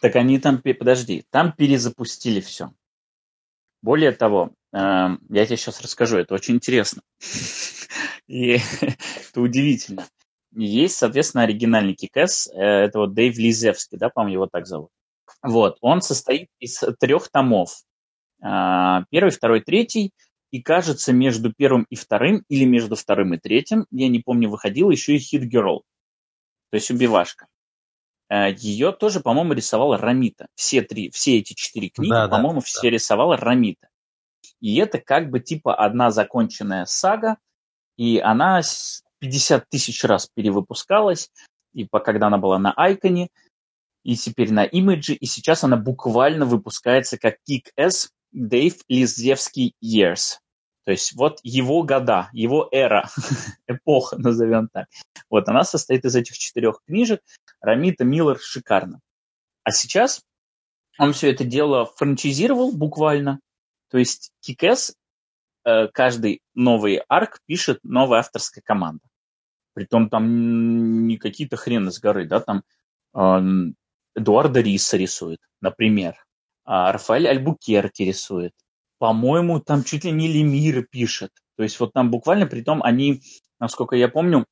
[0.00, 2.72] Так они там, подожди, там перезапустили все.
[3.80, 7.02] Более того, я тебе сейчас расскажу, это очень интересно.
[8.28, 10.06] И это удивительно.
[10.52, 14.90] Есть, соответственно, оригинальный Кикэс, э, это вот Дэйв Лизевский, да, по-моему, его так зовут.
[15.42, 17.82] Вот, он состоит из трех томов.
[18.42, 20.12] А, первый, второй, третий.
[20.50, 24.90] И кажется, между первым и вторым, или между вторым и третьим, я не помню, выходила
[24.90, 25.80] еще и Hit Girl.
[26.70, 27.46] То есть убивашка.
[28.28, 30.48] А, Ее тоже, по-моему, рисовала Рамита.
[30.54, 32.90] Все три, все эти четыре книги, да, по-моему, да, все да.
[32.90, 33.88] рисовала Рамита.
[34.60, 37.36] И это как бы типа одна законченная сага,
[37.96, 38.62] и она
[39.20, 41.30] 50 тысяч раз перевыпускалась,
[41.72, 43.28] и когда она была на Айконе,
[44.04, 50.38] и теперь на Имидже, и сейчас она буквально выпускается как Kick-Ass Дэйв Лизевский Years.
[50.84, 53.10] То есть вот его года, его эра,
[53.66, 54.86] эпоха, назовем так.
[55.28, 57.20] Вот она состоит из этих четырех книжек.
[57.60, 59.00] Рамита Миллер шикарно.
[59.64, 60.22] А сейчас
[60.98, 63.40] он все это дело франчизировал буквально.
[63.90, 64.94] То есть Кикэс
[65.92, 69.04] каждый новый арк пишет новая авторская команда.
[69.74, 72.62] Притом там не какие-то хрены с горы, да, там
[73.14, 73.72] э,
[74.16, 76.16] Эдуарда Риса рисует, например.
[76.64, 78.52] А, Рафаэль Альбукерки рисует.
[78.98, 81.30] По-моему, там чуть ли не Лемира пишет.
[81.56, 83.22] То есть вот там буквально, при том они,
[83.60, 84.44] насколько я помню,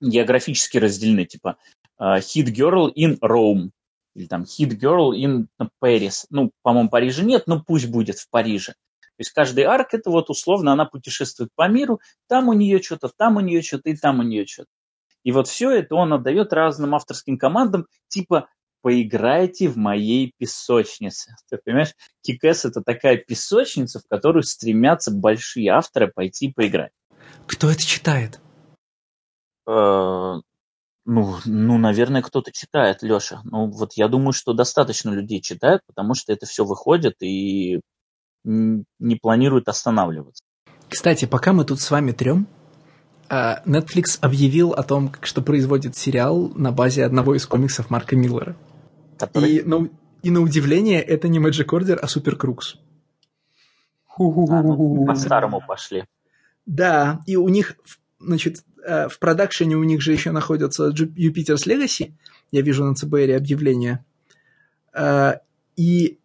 [0.00, 1.24] географически разделены.
[1.24, 1.56] Типа
[2.00, 3.70] uh, Hit Girl in Rome.
[4.18, 5.46] Или там Hit Girl in
[5.80, 6.26] Paris.
[6.30, 8.72] Ну, по-моему, Парижа нет, но пусть будет в Париже.
[8.72, 13.10] То есть каждый арк, это вот условно, она путешествует по миру, там у нее что-то,
[13.16, 14.70] там у нее что-то и там у нее что-то.
[15.22, 18.48] И вот все это он отдает разным авторским командам, типа
[18.80, 21.36] поиграйте в моей песочнице.
[21.48, 26.92] Ты понимаешь, Кикэс это такая песочница, в которую стремятся большие авторы пойти поиграть.
[27.46, 28.40] Кто это читает?
[29.68, 30.40] Э,
[31.10, 33.40] Ну, ну, наверное, кто-то читает, Леша.
[33.44, 37.80] Ну, вот я думаю, что достаточно людей читают, потому что это все выходит и
[38.44, 40.44] не планируют останавливаться.
[40.86, 42.46] Кстати, пока мы тут с вами трем,
[43.30, 48.54] а, Netflix объявил о том, что производит сериал на базе одного из комиксов Марка Миллера.
[49.18, 49.50] Который...
[49.50, 49.88] И, ну,
[50.22, 52.76] и на удивление, это не Magic Order, а Super Crux.
[54.18, 56.04] А, ну, по-старому пошли.
[56.66, 57.78] Да, и у них,
[58.20, 62.12] значит, э, в продакшене у них же еще находится Jupiter's Legacy.
[62.50, 64.04] Я вижу на ЦБР объявление.
[64.92, 65.34] Э,
[65.76, 66.18] и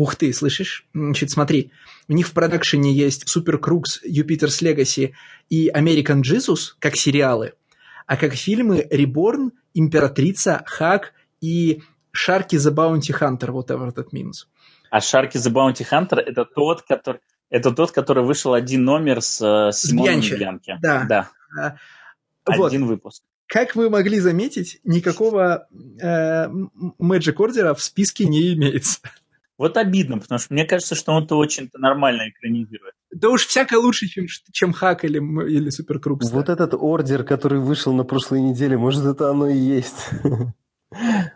[0.00, 0.86] Ух ты, слышишь?
[0.94, 1.72] Значит, смотри,
[2.08, 5.12] у них в продакшене есть Super Crux, Jupiter's Legacy
[5.50, 7.52] и American Jesus как сериалы,
[8.06, 11.12] а как фильмы Reborn, Императрица, Хак
[11.42, 11.82] и
[12.16, 14.46] Sharky the Bounty Hunter, whatever that means.
[14.90, 19.40] А Sharky the Bounty Hunter это тот, который, это тот, который вышел один номер с,
[19.40, 20.78] э, с Симоном Бьянки.
[20.80, 21.04] Да.
[21.08, 21.30] да.
[21.58, 21.76] А,
[22.44, 22.90] один вот.
[22.90, 23.22] выпуск.
[23.46, 25.66] Как вы могли заметить, никакого
[26.00, 29.00] э, Magic Order в списке не имеется.
[29.58, 32.94] Вот обидно, потому что мне кажется, что он-то очень-то нормально экранизирует.
[33.14, 36.30] Да уж всякое лучше, чем, чем Хак или, или Суперкрупс.
[36.30, 40.08] Вот этот ордер, который вышел на прошлой неделе, может, это оно и есть.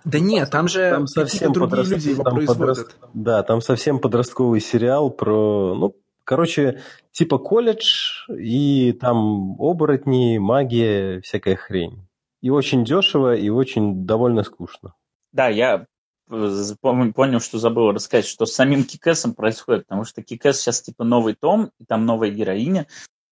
[0.05, 2.59] Да нет, там же там совсем другие люди его там производят.
[2.59, 2.97] Подрост...
[3.15, 5.95] Да, там совсем подростковый сериал про, ну,
[6.25, 6.81] короче,
[7.13, 12.07] типа колледж, и там оборотни, магия, всякая хрень.
[12.41, 14.95] И очень дешево, и очень довольно скучно.
[15.33, 15.87] Да, я
[16.29, 21.35] понял, что забыл рассказать, что с самим Кикэсом происходит, потому что Кикэс сейчас типа новый
[21.35, 22.87] том, и там новая героиня,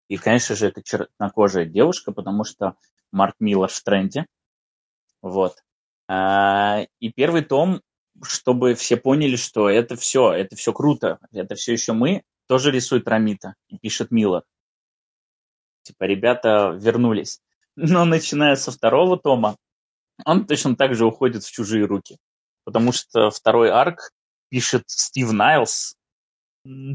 [0.09, 2.75] и, конечно же, это чернокожая девушка, потому что
[3.13, 4.27] Марк Миллер в тренде.
[5.23, 5.63] Вот.
[6.09, 7.81] А, и первый том,
[8.23, 13.09] чтобы все поняли, что это все, это все круто, это все еще мы, тоже рисует
[13.09, 14.43] Рамита и пишет Миллер.
[15.83, 17.41] Типа, ребята вернулись.
[17.77, 19.57] Но начиная со второго тома,
[20.25, 22.19] он точно так же уходит в чужие руки
[22.65, 24.11] потому что второй арк
[24.49, 25.97] пишет Стив Найлс,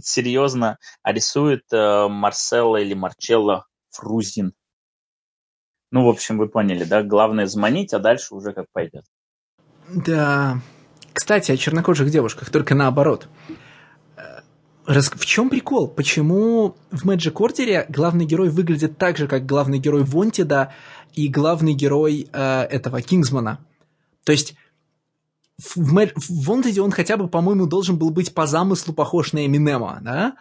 [0.02, 4.54] серьезно, а рисует э, Марселла или Марчелло Фрузин.
[5.92, 7.02] Ну, в общем, вы поняли, да?
[7.04, 9.06] Главное заманить, а дальше уже как пойдет.
[9.90, 10.62] Да.
[11.14, 13.28] Кстати, о чернокожих девушках, только наоборот.
[14.88, 15.88] Э, в чем прикол?
[15.88, 20.74] Почему в Magic Order главный герой выглядит так же, как главный герой Вонтида
[21.14, 23.60] и главный герой э, этого Кингсмана?
[24.24, 24.56] То есть
[25.58, 26.14] в, Мэр...
[26.16, 30.36] в Wanted он хотя бы, по-моему, должен был быть по замыслу похож на Эминема, да?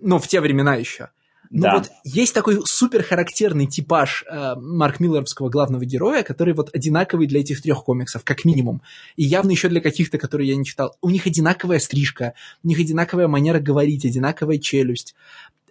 [0.00, 1.10] Ну, в те времена еще.
[1.50, 1.74] Но да.
[1.74, 7.40] вот есть такой супер характерный типаж э, Марк Миллеровского главного героя, который вот одинаковый для
[7.40, 8.82] этих трех комиксов, как минимум.
[9.16, 10.96] И явно еще для каких-то, которые я не читал.
[11.00, 15.14] У них одинаковая стрижка, у них одинаковая манера говорить, одинаковая челюсть.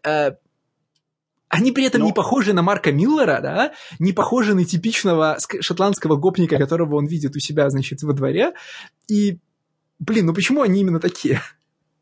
[0.04, 0.32] Э,
[1.50, 2.08] они при этом Но...
[2.08, 7.36] не похожи на Марка Миллера, да, не похожи на типичного шотландского гопника, которого он видит
[7.36, 8.54] у себя, значит, во дворе.
[9.08, 9.40] И,
[10.00, 11.42] блин, ну почему они именно такие?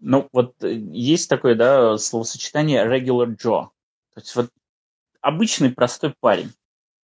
[0.06, 3.70] Ну, вот э, есть такое, да, словосочетание regular Joe.
[4.14, 4.50] То есть вот
[5.22, 6.52] обычный простой парень.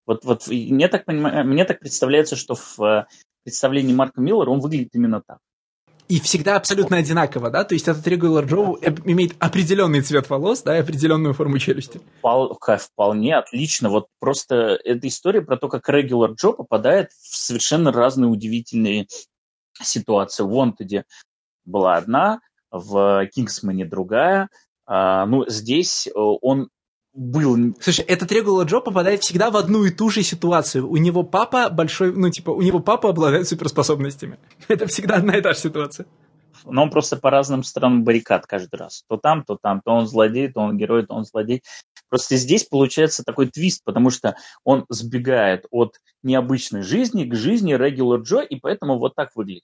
[0.05, 3.05] Вот, вот мне так, понимаю, мне так представляется, что в э,
[3.43, 5.39] представлении Марка Миллера он выглядит именно так
[6.09, 7.63] и всегда абсолютно одинаково, да?
[7.63, 12.01] То есть этот регуляр Джоу имеет определенный цвет волос, да, и определенную форму челюсти.
[12.21, 13.89] Вполне отлично.
[13.89, 19.07] Вот просто эта история про то, как регуляр Джо попадает в совершенно разные удивительные
[19.79, 20.41] ситуации.
[20.41, 21.05] В Вонтеде
[21.63, 24.49] была одна, в Кингсмане другая.
[24.85, 26.69] А, ну, здесь э, он
[27.13, 27.75] был.
[27.79, 30.89] Слушай, этот Регула Джо попадает всегда в одну и ту же ситуацию.
[30.89, 34.39] У него папа большой, ну, типа, у него папа обладает суперспособностями.
[34.67, 36.05] Это всегда одна и та же ситуация.
[36.65, 39.03] Но он просто по разным сторонам баррикад каждый раз.
[39.07, 39.81] То там, то там.
[39.81, 41.63] То он злодей, то он герой, то он злодей.
[42.09, 48.17] Просто здесь получается такой твист, потому что он сбегает от необычной жизни к жизни Регула
[48.17, 49.63] Джо, и поэтому вот так выглядит.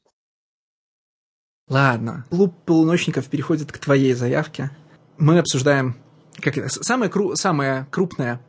[1.68, 2.26] Ладно.
[2.30, 4.72] Клуб полуночников переходит к твоей заявке.
[5.18, 5.96] Мы обсуждаем
[6.42, 8.42] как это, самая, кру, самая крупная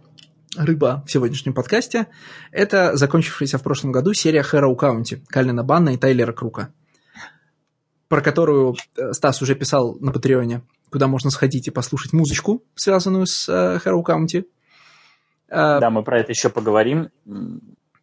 [0.57, 2.07] рыба в сегодняшнем подкасте–
[2.51, 6.73] это закончившаяся в прошлом году серия Хэроу Каунти Калина Банна и Тайлера Крука,
[8.09, 13.27] про которую э, Стас уже писал на Патреоне, куда можно сходить и послушать музычку, связанную
[13.27, 14.47] с э, Хэроу Каунти.
[15.49, 17.11] Э, да, мы про это еще поговорим.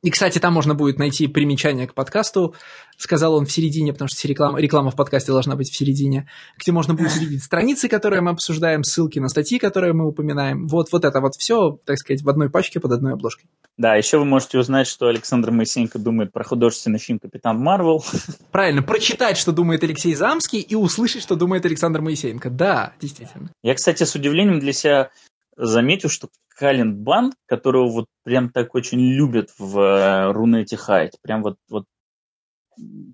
[0.03, 2.53] И, кстати, там можно будет найти примечание к подкасту.
[2.97, 6.73] Сказал он в середине, потому что реклама, реклама в подкасте должна быть в середине, где
[6.73, 10.67] можно будет увидеть страницы, которые мы обсуждаем, ссылки на статьи, которые мы упоминаем.
[10.67, 13.45] Вот, вот это вот все, так сказать, в одной пачке под одной обложкой.
[13.77, 18.03] Да, еще вы можете узнать, что Александр Моисеенко думает про художественный фильм «Капитан Марвел».
[18.51, 22.49] Правильно, прочитать, что думает Алексей Замский, и услышать, что думает Александр Моисеенко.
[22.49, 23.51] Да, действительно.
[23.63, 25.09] Я, кстати, с удивлением для себя
[25.55, 26.27] заметил, что
[26.57, 31.13] Калинбан, которого вот прям так очень любят в э, Рунете Хайт.
[31.21, 31.85] Прям вот, вот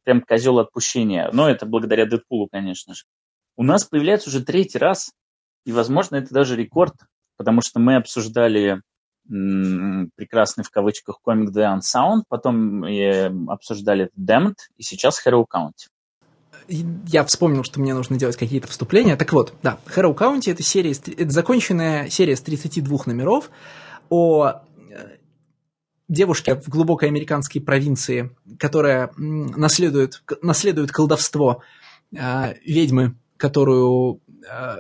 [0.04, 1.30] прям козел отпущения.
[1.32, 3.04] Но это благодаря Дэдпулу, конечно же.
[3.56, 5.12] У нас появляется уже третий раз,
[5.66, 6.94] и, возможно, это даже рекорд,
[7.38, 8.82] потому что мы обсуждали
[9.28, 15.88] прекрасный в кавычках комик The Unsound, потом э, обсуждали Damned, и сейчас Hero County
[16.70, 19.16] я вспомнил, что мне нужно делать какие-то вступления.
[19.16, 23.50] Так вот, да, Harrow County это серия, это законченная серия с 32 номеров
[24.10, 24.60] о э,
[26.08, 31.64] девушке в глубокой американской провинции, которая наследует, наследует колдовство
[32.16, 34.78] э, ведьмы, которую э,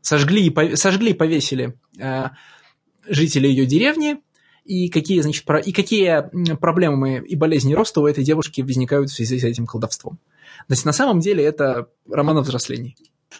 [0.00, 2.24] сожгли, и сожгли и повесили э,
[3.08, 4.18] жители ее деревни,
[4.64, 9.14] и какие, значит, про, и какие проблемы и болезни роста у этой девушки возникают в
[9.14, 10.18] связи с этим колдовством.
[10.68, 12.96] То есть на самом деле это роман о взрослении.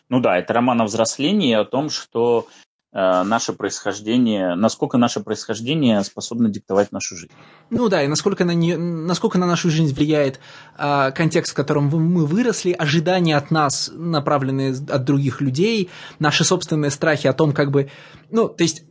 [0.08, 2.46] Ну да, это роман о взрослении, о том, что
[2.92, 7.32] э, наше происхождение, насколько наше происхождение способно диктовать нашу жизнь.
[7.70, 10.40] Ну да, и насколько на, не, насколько на нашу жизнь влияет
[10.76, 16.90] э, контекст, в котором мы выросли, ожидания от нас, направленные от других людей, наши собственные
[16.90, 17.90] страхи о том, как бы...
[18.30, 18.84] Ну, то есть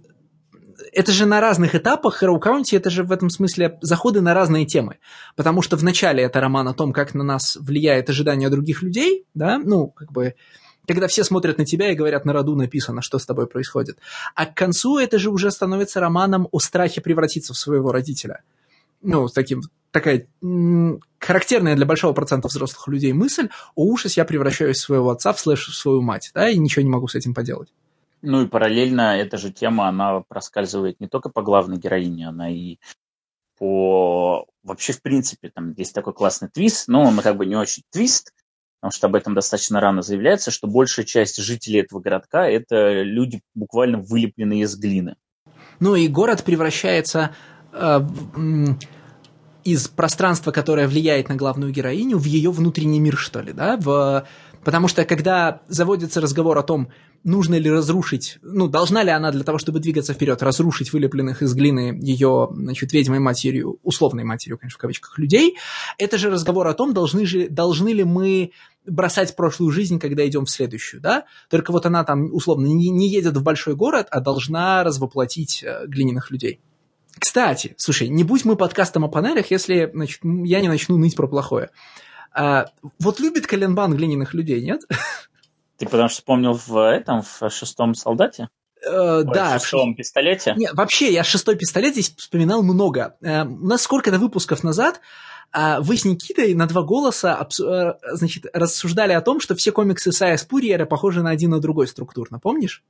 [0.94, 4.66] это же на разных этапах Hero County, это же в этом смысле заходы на разные
[4.66, 4.98] темы.
[5.36, 9.26] Потому что в начале это роман о том, как на нас влияет ожидание других людей,
[9.34, 10.36] да, ну, как бы,
[10.88, 13.98] когда все смотрят на тебя и говорят, на роду написано, что с тобой происходит.
[14.36, 18.42] А к концу это же уже становится романом о страхе превратиться в своего родителя.
[19.02, 19.62] Ну, таким,
[19.92, 25.10] такая м- характерная для большого процента взрослых людей мысль, о ужас, я превращаюсь в своего
[25.12, 27.70] отца, в слэш в свою мать, да, и ничего не могу с этим поделать.
[28.24, 32.78] Ну и параллельно эта же тема, она проскальзывает не только по главной героине, она и
[33.60, 34.46] по...
[34.64, 38.32] Вообще, в принципе, там есть такой классный твист, но он как бы не очень твист,
[38.80, 43.42] потому что об этом достаточно рано заявляется, что большая часть жителей этого городка– это люди,
[43.56, 45.18] буквально вылепленные из глины.
[45.82, 47.36] Ну и город превращается
[47.74, 48.00] э,
[49.66, 54.26] из пространства, которое влияет на главную героиню, в ее внутренний мир, что ли, да, в
[54.64, 56.90] Потому что когда заводится разговор о том,
[57.24, 61.54] нужно ли разрушить, ну, должна ли она для того, чтобы двигаться вперед, разрушить вылепленных из
[61.54, 65.58] глины ее, значит, ведьмой матерью, условной матерью, конечно, в кавычках, людей,
[65.98, 68.52] это же разговор о том, должны, же, должны ли мы
[68.86, 71.26] бросать прошлую жизнь, когда идем в следующую, да?
[71.50, 75.86] Только вот она там, условно, не, не едет в большой город, а должна развоплотить э,
[75.88, 76.60] глиняных людей.
[77.20, 81.28] Кстати, слушай, не будь мы подкастом о панелях, если значит, я не начну ныть про
[81.28, 81.70] плохое.
[82.34, 82.68] А,
[83.00, 84.82] вот любит Коленбан глиняных людей, нет?
[85.78, 88.50] Ты потому что вспомнил в этом, в шестом солдате?
[88.86, 89.58] Э, Ой, да.
[89.58, 90.54] В шестом пистолете?
[90.58, 93.16] Нет, вообще, я шестой пистолет здесь вспоминал много.
[93.22, 95.02] Э, у нас сколько-то выпусков назад
[95.54, 100.12] э, вы с Никитой на два голоса э, значит, рассуждали о том, что все комиксы
[100.12, 102.84] Сая Спурьера похожи на один на другой структурно, помнишь?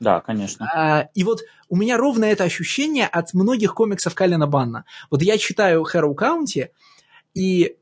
[0.00, 0.68] Да, конечно.
[0.74, 4.84] А, и вот у меня ровно это ощущение от многих комиксов Калина Банна.
[5.10, 6.70] Вот я читаю Хэрроу Каунти,
[7.32, 7.76] и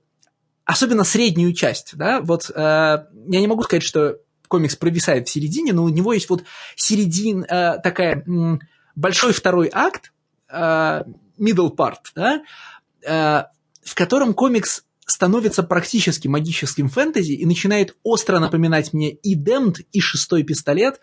[0.65, 4.19] особенно среднюю часть, да, вот э, я не могу сказать, что
[4.49, 6.45] комикс провисает в середине, но у него есть вот
[6.77, 8.61] середин, э, такая м,
[8.95, 10.13] большой второй акт,
[10.49, 11.03] э,
[11.39, 12.43] middle part, да,
[13.03, 13.45] э,
[13.83, 20.01] в котором комикс становится практически магическим фэнтези и начинает остро напоминать мне и Демд, и
[20.01, 21.01] Шестой пистолет,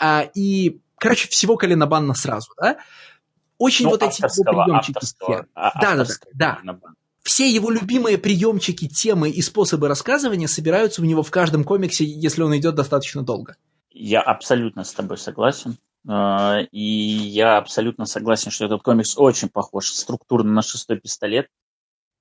[0.00, 2.78] э, и, короче, всего Колина Банна сразу, да.
[3.58, 4.96] Очень ну, вот эти приемчики.
[4.98, 6.04] Авторского, да, да,
[6.34, 6.94] да, да
[7.24, 12.42] все его любимые приемчики, темы и способы рассказывания собираются у него в каждом комиксе, если
[12.42, 13.56] он идет достаточно долго.
[13.90, 15.78] Я абсолютно с тобой согласен.
[16.06, 21.48] А, и я абсолютно согласен, что этот комикс очень похож структурно на шестой пистолет.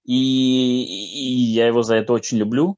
[0.06, 2.78] И, и я его за это очень люблю,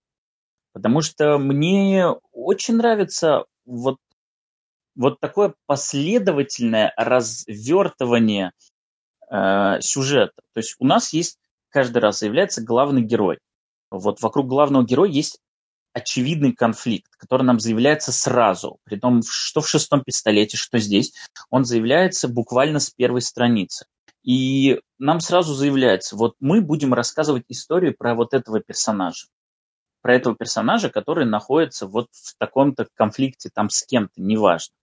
[0.73, 3.97] потому что мне очень нравится вот,
[4.95, 8.51] вот такое последовательное развертывание
[9.29, 10.41] э, сюжета.
[10.53, 11.39] То есть у нас есть
[11.75, 13.37] каждый раз заявляется главный герой.
[13.91, 15.39] Вот вокруг главного героя есть
[15.91, 21.13] очевидный конфликт, который нам заявляется сразу, при том, что в шестом пистолете, что здесь,
[21.49, 23.87] он заявляется буквально с первой страницы.
[24.23, 29.27] И нам сразу заявляется, вот мы будем рассказывать историю про вот этого персонажа.
[30.01, 34.73] Про этого персонажа, который находится вот в таком-то конфликте там с кем-то, неважно.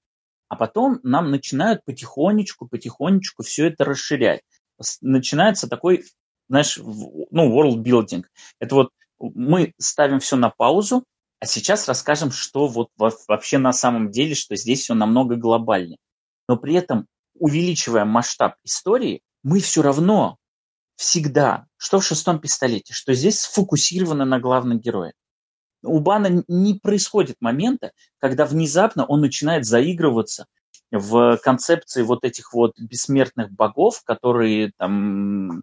[0.48, 4.42] А потом нам начинают потихонечку, потихонечку все это расширять.
[5.00, 6.04] Начинается такой
[6.52, 8.24] знаешь, ну, world building.
[8.60, 11.02] Это вот мы ставим все на паузу,
[11.40, 12.90] а сейчас расскажем, что вот
[13.26, 15.96] вообще на самом деле, что здесь все намного глобальнее.
[16.48, 20.36] Но при этом, увеличивая масштаб истории, мы все равно
[20.96, 25.14] всегда, что в шестом пистолете, что здесь сфокусировано на главном герое.
[25.82, 30.44] У Бана не происходит момента, когда внезапно он начинает заигрываться
[30.90, 35.62] в концепции вот этих вот бессмертных богов, которые там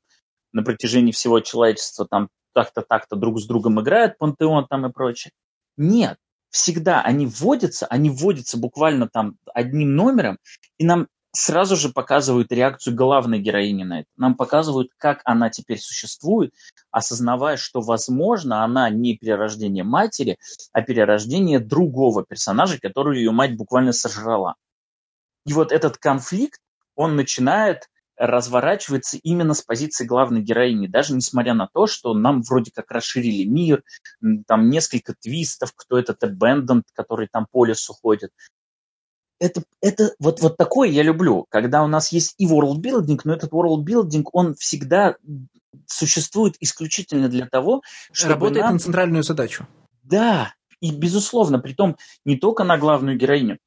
[0.54, 5.32] на протяжении всего человечества там так-то, так-то друг с другом играют, пантеон там и прочее.
[5.78, 6.18] Нет,
[6.50, 10.38] всегда они вводятся, они вводятся буквально там одним номером,
[10.78, 14.10] и нам сразу же показывают реакцию главной героини на это.
[14.18, 16.54] Нам показывают, как она теперь существует,
[16.92, 20.38] осознавая, что, возможно, она не перерождение матери,
[20.74, 24.56] а перерождение другого персонажа, который ее мать буквально сожрала.
[25.46, 26.60] И вот этот конфликт,
[26.96, 27.90] он начинает
[28.20, 33.46] разворачивается именно с позиции главной героини, даже несмотря на то, что нам вроде как расширили
[33.46, 33.84] мир,
[34.46, 38.32] там несколько твистов, кто этот Abandoned, который там по лесу ходит,
[39.40, 43.52] это, это вот, вот такое я люблю, когда у нас есть и world-building, но этот
[43.54, 45.16] world-building, он всегда
[45.86, 47.82] существует исключительно для того,
[48.12, 48.74] чтобы Работает нам...
[48.74, 49.66] на центральную задачу.
[50.04, 53.60] Да, и безусловно, при том не только на главную героиню.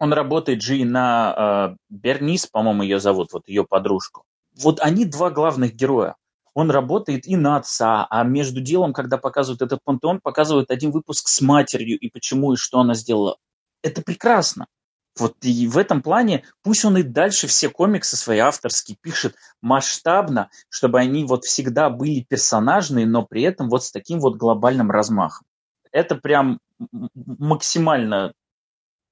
[0.00, 4.24] Он работает же и на э, Бернис, по-моему, ее зовут, вот ее подружку.
[4.58, 6.16] Вот они два главных героя.
[6.54, 11.28] Он работает и на отца, а между делом, когда показывают этот пантеон, показывают один выпуск
[11.28, 13.36] с матерью и почему и что она сделала.
[13.82, 14.66] Это прекрасно.
[15.18, 20.48] Вот и в этом плане пусть он и дальше все комиксы свои авторские пишет масштабно,
[20.70, 25.46] чтобы они вот всегда были персонажные, но при этом вот с таким вот глобальным размахом.
[25.92, 26.58] Это прям
[27.14, 28.32] максимально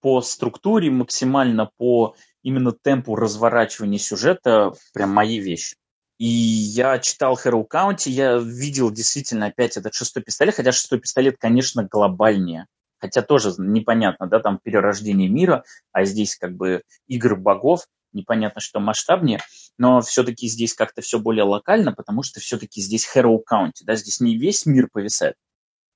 [0.00, 5.76] по структуре, максимально по именно темпу разворачивания сюжета прям мои вещи.
[6.18, 11.36] И я читал Hero County, я видел действительно опять этот шестой пистолет, хотя шестой пистолет,
[11.38, 12.66] конечно, глобальнее
[13.00, 18.80] хотя тоже непонятно, да, там перерождение мира, а здесь как бы игры богов, непонятно, что
[18.80, 19.40] масштабнее,
[19.76, 24.20] но все-таки здесь как-то все более локально, потому что все-таки здесь Hero County, да, здесь
[24.20, 25.36] не весь мир повисает,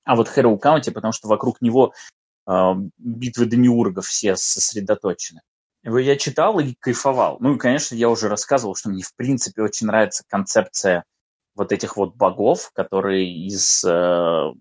[0.03, 1.93] а вот Hero County, потому что вокруг него
[2.45, 5.41] битвы демиургов все сосредоточены.
[5.83, 7.37] Я читал и кайфовал.
[7.39, 11.03] Ну и, конечно, я уже рассказывал, что мне в принципе очень нравится концепция
[11.55, 14.51] вот этих вот богов, которые из э,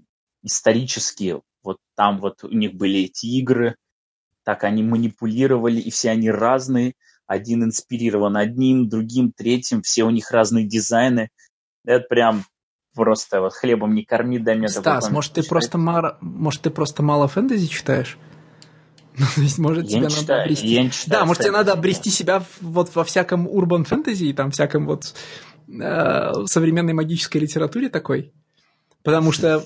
[0.43, 3.77] исторически вот там вот у них были эти игры,
[4.45, 6.95] так они манипулировали, и все они разные.
[7.27, 11.31] Один инспирирован одним, другим, третьим, все у них разные дизайны.
[11.85, 12.45] Это прям
[12.95, 17.03] просто вот хлебом не корми, дай мне Стас, может ты, просто мало, может ты просто
[17.03, 18.19] мало фэнтези читаешь?
[19.19, 20.69] Ну, то есть, может, я тебе надо читаю, обрести...
[20.69, 24.33] Я не читаю да, может, тебе надо обрести себя вот во всяком урбан фэнтези и
[24.33, 25.15] там всяком вот
[25.69, 28.33] э, современной магической литературе такой.
[29.03, 29.65] Потому что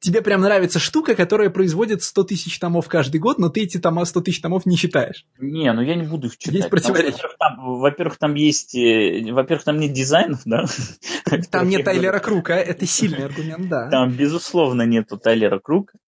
[0.00, 4.04] тебе прям нравится штука, которая производит 100 тысяч томов каждый год, но ты эти тома
[4.04, 5.26] 100 тысяч томов не читаешь.
[5.38, 6.54] Не, ну я не буду их читать.
[6.54, 7.28] Есть противоречие.
[7.58, 8.74] Во-первых, там, есть...
[8.74, 10.64] Э, во-первых, там нет дизайнов, да?
[11.50, 13.88] Там нет Тайлера Крука, это сильный аргумент, да.
[13.90, 15.98] Там, безусловно, нету Тайлера Крука.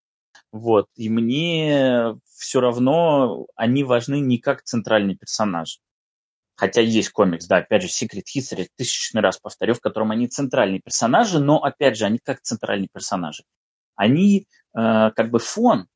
[0.53, 0.87] Вот.
[0.97, 5.79] И мне все равно они важны не как центральный персонаж.
[6.57, 10.81] Хотя есть комикс, да, опять же, Secret History, тысячный раз повторю, в котором они центральные
[10.81, 13.45] персонажи, но, опять же, они как центральные персонажи
[14.01, 15.87] они э, как бы фон э,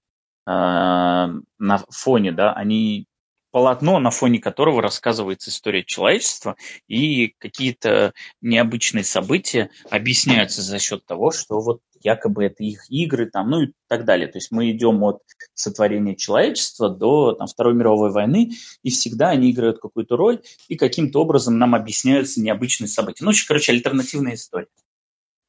[0.46, 3.06] на фоне, да, они
[3.50, 6.56] полотно, на фоне которого рассказывается история человечества,
[6.88, 13.50] и какие-то необычные события объясняются за счет того, что вот якобы это их игры, там,
[13.50, 14.26] ну и так далее.
[14.26, 15.22] То есть мы идем от
[15.54, 18.50] сотворения человечества до там, Второй мировой войны,
[18.82, 23.24] и всегда они играют какую-то роль, и каким-то образом нам объясняются необычные события.
[23.24, 24.66] Ну, короче, альтернативная история.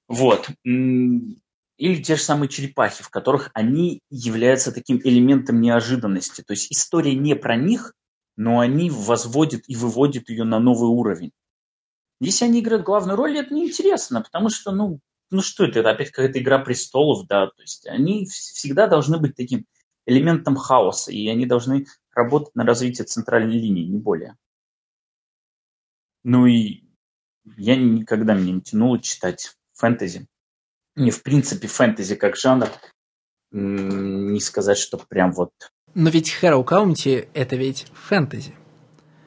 [0.08, 0.50] Вот.
[1.78, 6.42] Или те же самые черепахи, в которых они являются таким элементом неожиданности.
[6.42, 7.94] То есть история не про них,
[8.38, 11.32] но они возводят и выводят ее на новый уровень.
[12.22, 15.00] Если они играют главную роль, это неинтересно, потому что, ну,
[15.32, 19.36] ну что это, это опять какая-то игра престолов, да, то есть они всегда должны быть
[19.36, 19.66] таким
[20.06, 24.38] элементом хаоса, и они должны работать на развитие центральной линии, не более.
[26.24, 26.84] Ну и
[27.58, 30.28] я никогда меня не тянуло читать фэнтези
[30.96, 32.70] не в принципе фэнтези как жанр,
[33.52, 35.52] не сказать, что прям вот...
[35.94, 38.54] Но ведь Hero County это ведь фэнтези.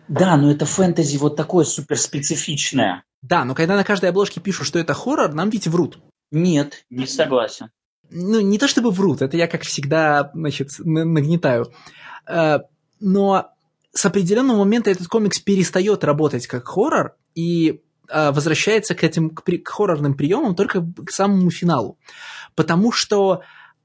[0.09, 3.05] Да, но это фэнтези вот такое суперспецифичное.
[3.23, 5.99] Да, но когда на каждой обложке пишут, что это хоррор, нам ведь врут.
[6.31, 7.71] Нет, не согласен.
[8.11, 11.73] Ну, не то чтобы врут, это я, как всегда, значит, нагнетаю.
[12.27, 12.61] Э,
[13.01, 13.51] но
[13.93, 17.83] с определенного момента этот комикс перестает работать как хоррор, и
[18.13, 21.99] возвращается к этим к, к хоррорным приемам только к самому финалу.
[22.55, 23.43] Потому что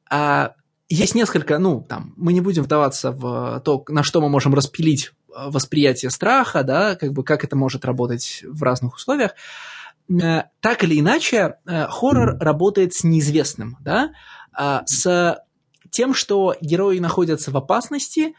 [0.10, 0.54] а,
[0.90, 5.12] есть несколько, ну, там, мы не будем вдаваться в то, на что мы можем распилить
[5.34, 9.32] а, восприятие страха, да, как бы как это может работать в разных условиях.
[10.10, 14.12] Э, так или иначе, э, хоррор работает с неизвестным, да,
[14.86, 15.44] с
[15.90, 18.36] тем, что герои находятся в опасности,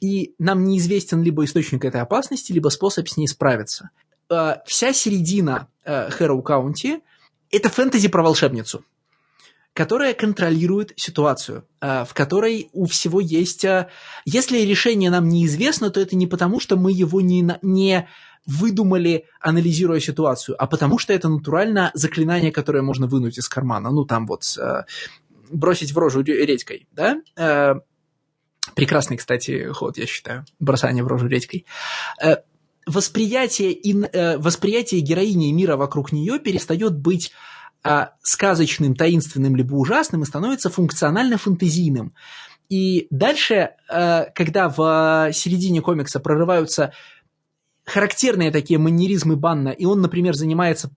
[0.00, 3.90] и нам неизвестен либо источник этой опасности, либо способ с ней справиться.
[4.28, 7.00] Э, вся середина э, Хэроу Каунти–
[7.50, 8.84] это фэнтези про волшебницу,
[9.72, 13.64] которая контролирует ситуацию, э, в которой у всего есть...
[14.24, 18.08] Если решение нам неизвестно, то это не потому, что мы его не, не
[18.46, 23.90] выдумали, анализируя ситуацию, а потому что это натурально заклинание, которое можно вынуть из кармана.
[23.90, 24.42] Ну, там вот
[25.50, 27.20] бросить в рожу редькой, да?
[28.74, 31.66] Прекрасный, кстати, ход, я считаю, бросание в рожу редькой
[32.86, 37.32] восприятие, ин, э, восприятие героини и мира вокруг нее перестает быть
[37.84, 42.14] э, сказочным, таинственным либо ужасным и становится функционально-фантазийным.
[42.68, 46.92] И дальше, э, когда в середине комикса прорываются
[47.84, 50.90] характерные такие манеризмы Банна, и он, например, занимается...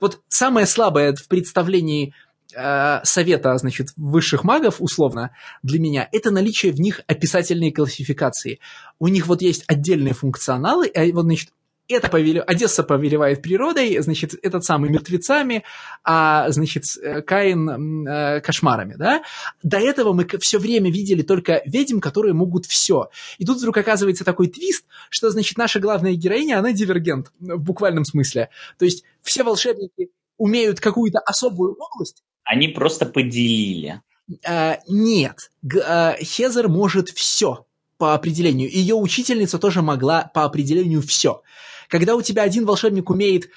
[0.00, 2.14] Вот самое слабое в представлении
[2.56, 5.30] Э, совета, значит, высших магов, условно,
[5.62, 8.60] для меня, это наличие в них описательной классификации.
[8.98, 11.50] У них вот есть отдельные функционалы, и вот, значит,
[11.88, 12.44] это повелев...
[12.46, 15.64] Одесса повелевает природой, значит, этот самый мертвецами,
[16.04, 19.22] а, значит, э, Каин э, кошмарами, да?
[19.62, 23.10] До этого мы все время видели только ведьм, которые могут все.
[23.38, 28.04] И тут вдруг оказывается такой твист, что, значит, наша главная героиня, она дивергент в буквальном
[28.04, 28.50] смысле.
[28.78, 34.02] То есть все волшебники умеют какую-то особую область, они просто поделили.
[34.44, 35.52] А, нет.
[35.62, 37.64] Г- а, Хезер может все
[37.96, 38.68] по определению.
[38.68, 41.42] Ее учительница тоже могла по определению все.
[41.88, 43.50] Когда у тебя один волшебник умеет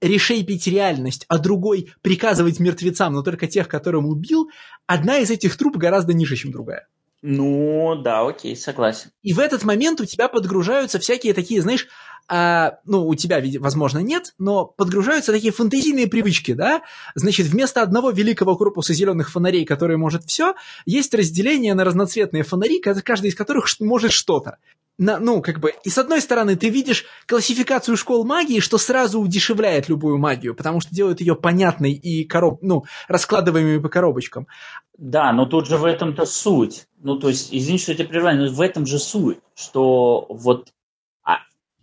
[0.00, 4.48] решейпить реальность, а другой приказывать мертвецам, но только тех, которым убил,
[4.86, 6.88] одна из этих труп гораздо ниже, чем другая.
[7.20, 9.10] Ну, да, окей, согласен.
[9.22, 11.88] И в этот момент у тебя подгружаются всякие такие, знаешь,
[12.28, 16.82] а, ну, у тебя, возможно, нет, но подгружаются такие фантазийные привычки, да?
[17.14, 20.54] Значит, вместо одного великого корпуса зеленых фонарей, который может все,
[20.84, 24.58] есть разделение на разноцветные фонари, каждый из которых может что-то.
[24.98, 29.20] На, ну, как бы, и с одной стороны, ты видишь классификацию школ магии, что сразу
[29.20, 34.48] удешевляет любую магию, потому что делает ее понятной и короб, ну, раскладываемой по коробочкам.
[34.96, 36.88] Да, но тут же в этом-то суть.
[36.98, 40.72] Ну, то есть, извини, что я тебя прерываю, но в этом же суть, что вот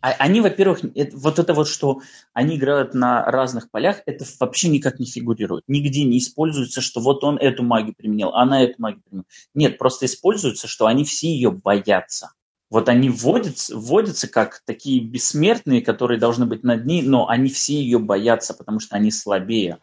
[0.05, 2.01] а, они, во-первых, это, вот это вот, что
[2.33, 5.63] они играют на разных полях, это вообще никак не фигурирует.
[5.67, 9.25] Нигде не используется, что вот он эту магию применил, а она эту магию применил.
[9.55, 12.33] Нет, просто используется, что они все ее боятся.
[12.69, 17.75] Вот они вводятся, вводятся как такие бессмертные, которые должны быть над ней, но они все
[17.75, 19.77] ее боятся, потому что они слабее.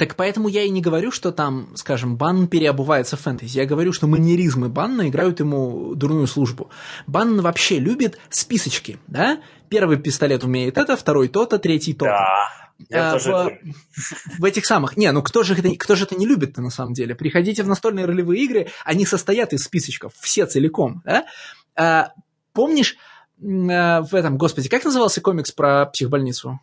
[0.00, 3.58] Так поэтому я и не говорю, что там, скажем, Бан переобувается в фэнтези.
[3.58, 6.70] Я говорю, что манеризмы Банна играют ему дурную службу.
[7.06, 9.40] Банн вообще любит списочки, да?
[9.68, 12.12] Первый пистолет умеет это, второй то-то, третий то-то.
[12.12, 12.60] Да.
[12.88, 13.60] Я а, тоже...
[13.94, 14.96] в, в этих самых.
[14.96, 17.14] Не, ну кто же это, кто же это не любит-то на самом деле?
[17.14, 21.02] Приходите в настольные ролевые игры, они состоят из списочков, все целиком.
[21.04, 21.26] Да?
[21.76, 22.12] А,
[22.52, 22.96] помнишь
[23.42, 26.60] а, в этом, господи, как назывался комикс про психбольницу?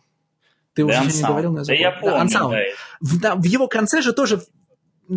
[0.74, 1.82] Ты уже не говорил название.
[1.82, 2.30] Да я помню.
[2.32, 2.58] Да, да.
[3.00, 4.42] В, да, в его конце же тоже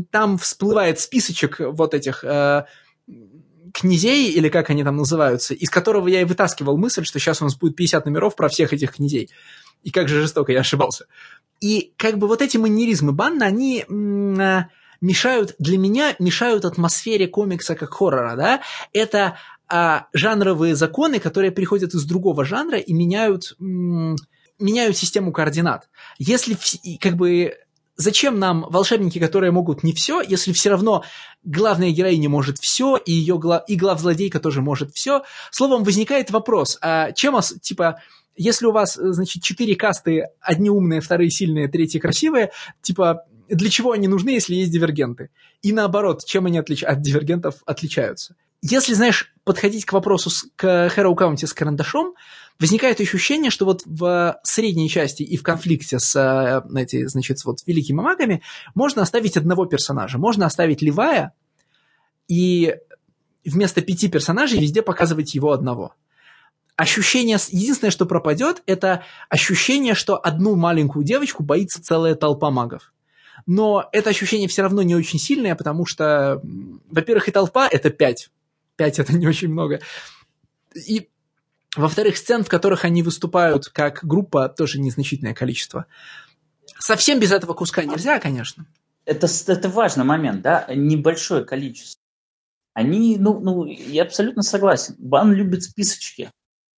[0.09, 2.65] там всплывает списочек вот этих э,
[3.73, 7.45] князей, или как они там называются, из которого я и вытаскивал мысль, что сейчас у
[7.45, 9.29] нас будет 50 номеров про всех этих князей.
[9.83, 11.05] И как же жестоко я ошибался.
[11.59, 14.67] И как бы вот эти манеризмы Банна, они м-
[15.01, 18.61] мешают, для меня мешают атмосфере комикса как хоррора, да?
[18.93, 19.37] Это
[19.71, 23.55] а, жанровые законы, которые приходят из другого жанра и меняют...
[24.59, 25.89] Меняют систему координат.
[26.19, 26.55] Если
[26.97, 27.55] как бы
[27.95, 31.03] зачем нам волшебники, которые могут не все, если все равно
[31.43, 35.23] главная героиня может все, и ее гла- и главзлодейка тоже может все.
[35.49, 38.01] Словом, возникает вопрос, а чем, типа,
[38.35, 43.91] если у вас, значит, четыре касты, одни умные, вторые сильные, третьи красивые, типа, для чего
[43.91, 45.29] они нужны, если есть дивергенты?
[45.61, 46.83] И наоборот, чем они отлич...
[46.83, 48.35] от дивергентов отличаются?
[48.61, 52.13] Если, знаешь, подходить к вопросу с, к Hero County с карандашом,
[52.59, 57.59] возникает ощущение, что вот в средней части и в конфликте с э, эти, значит, вот
[57.65, 58.43] великими магами
[58.75, 60.19] можно оставить одного персонажа.
[60.19, 61.33] Можно оставить Левая
[62.27, 62.75] и
[63.43, 65.95] вместо пяти персонажей везде показывать его одного.
[66.75, 72.93] Ощущение, единственное, что пропадет, это ощущение, что одну маленькую девочку боится целая толпа магов.
[73.47, 76.41] Но это ощущение все равно не очень сильное, потому что,
[76.91, 78.29] во-первых, и толпа– это пять.
[78.75, 79.81] Пять– это не очень много.
[80.73, 81.09] И
[81.75, 85.85] во-вторых, сцен, в которых они выступают как группа, тоже незначительное количество.
[86.79, 88.65] Совсем без этого куска нельзя, конечно.
[89.05, 92.01] Это, это важный момент, да, небольшое количество.
[92.73, 94.95] Они, ну, ну, я абсолютно согласен.
[94.97, 96.31] Бан любит списочки.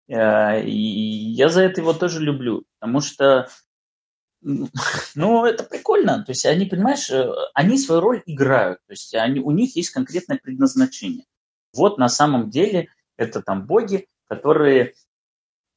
[0.09, 3.49] Э, и я за это его тоже люблю, потому что,
[4.43, 6.23] ну, это прикольно.
[6.25, 8.79] То есть они, понимаешь, э, они свою роль играют.
[8.87, 11.25] То есть они, у них есть конкретное предназначение.
[11.75, 14.95] Вот на самом деле Это там боги, которые,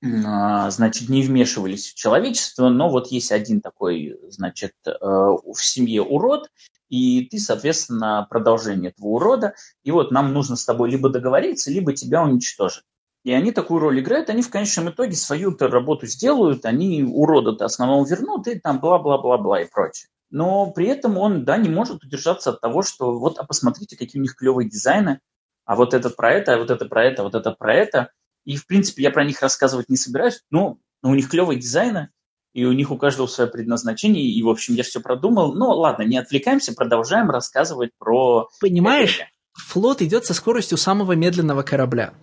[0.03, 6.01] а, значит, не вмешивались в человечество, но вот есть один такой, значит, э, в семье
[6.03, 6.49] урод,
[6.89, 11.93] и ты, соответственно, продолжение этого урода, и вот нам нужно с тобой либо договориться, либо
[11.93, 12.83] тебя уничтожить.
[13.23, 18.05] И они такую роль играют, они в конечном итоге свою-то работу сделают, они урода-то основного
[18.05, 20.09] вернут, и там бла-бла-бла-бла и прочее.
[20.29, 24.19] Но при этом он, да, не может удержаться от того, что вот, а посмотрите, какие
[24.19, 25.21] у них клевые дизайны,
[25.65, 28.11] а вот это про это, а вот это про это, вот это про это.
[28.45, 32.09] И, в принципе, я про них рассказывать не собираюсь, но, но у них клевые дизайны,
[32.53, 35.53] и у них у каждого свое предназначение, и, в общем, я все продумал.
[35.55, 38.47] Но ладно, не отвлекаемся, продолжаем рассказывать про...
[38.61, 39.21] Понимаешь,
[39.53, 42.13] флот идет со скоростью самого медленного корабля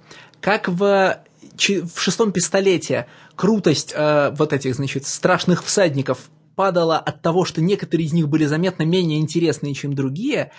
[0.42, 1.24] как в,
[1.56, 3.06] в шестом пистолете
[3.36, 8.44] крутость э, вот этих, значит, страшных всадников падала от того, что некоторые из них были
[8.44, 10.52] заметно менее интересные, чем другие,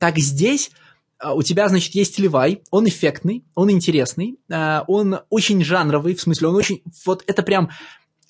[0.00, 0.72] так здесь
[1.24, 6.48] у тебя, значит, есть Левай, он эффектный, он интересный, э, он очень жанровый, в смысле,
[6.48, 7.70] он очень, вот это прям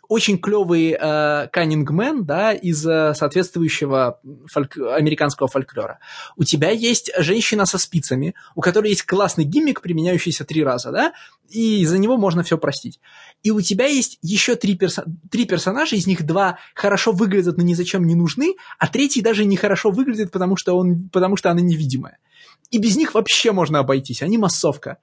[0.08, 4.76] очень клевый э, каннингмен, да, из э, соответствующего фольк...
[4.78, 5.98] американского фольклора.
[6.36, 11.12] У тебя есть женщина со спицами, у которой есть классный гиммик, применяющийся три раза, да,
[11.48, 13.00] и за него можно все простить.
[13.42, 15.04] И у тебя есть еще три, перso...
[15.30, 19.44] три персонажа, из них два хорошо выглядят, но ни зачем не нужны, а третий даже
[19.44, 21.08] не хорошо выглядит, потому что, он...
[21.12, 22.18] потому что она невидимая.
[22.70, 24.98] И без них вообще можно обойтись, они массовка.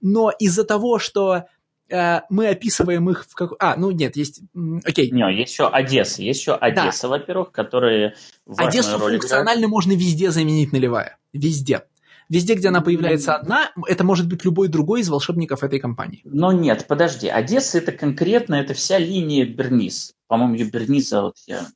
[0.00, 1.44] Но из-за того, что
[1.88, 3.52] Э, мы описываем их в как...
[3.58, 4.40] А, ну нет, есть...
[4.84, 5.10] Окей.
[5.10, 6.22] Не, есть еще Одесса.
[6.22, 7.08] Есть еще Одесса, да.
[7.08, 8.14] во-первых, которые
[8.56, 9.70] Одессу роль функционально играют.
[9.70, 11.18] можно везде заменить нулевая.
[11.32, 11.82] Везде.
[12.30, 16.22] Везде, где она появляется одна, это может быть любой другой из волшебников этой компании.
[16.24, 17.28] Но нет, подожди.
[17.28, 20.14] Одесса это конкретно, это вся линия Бернис.
[20.26, 21.66] По-моему, ее Бернис зовут я.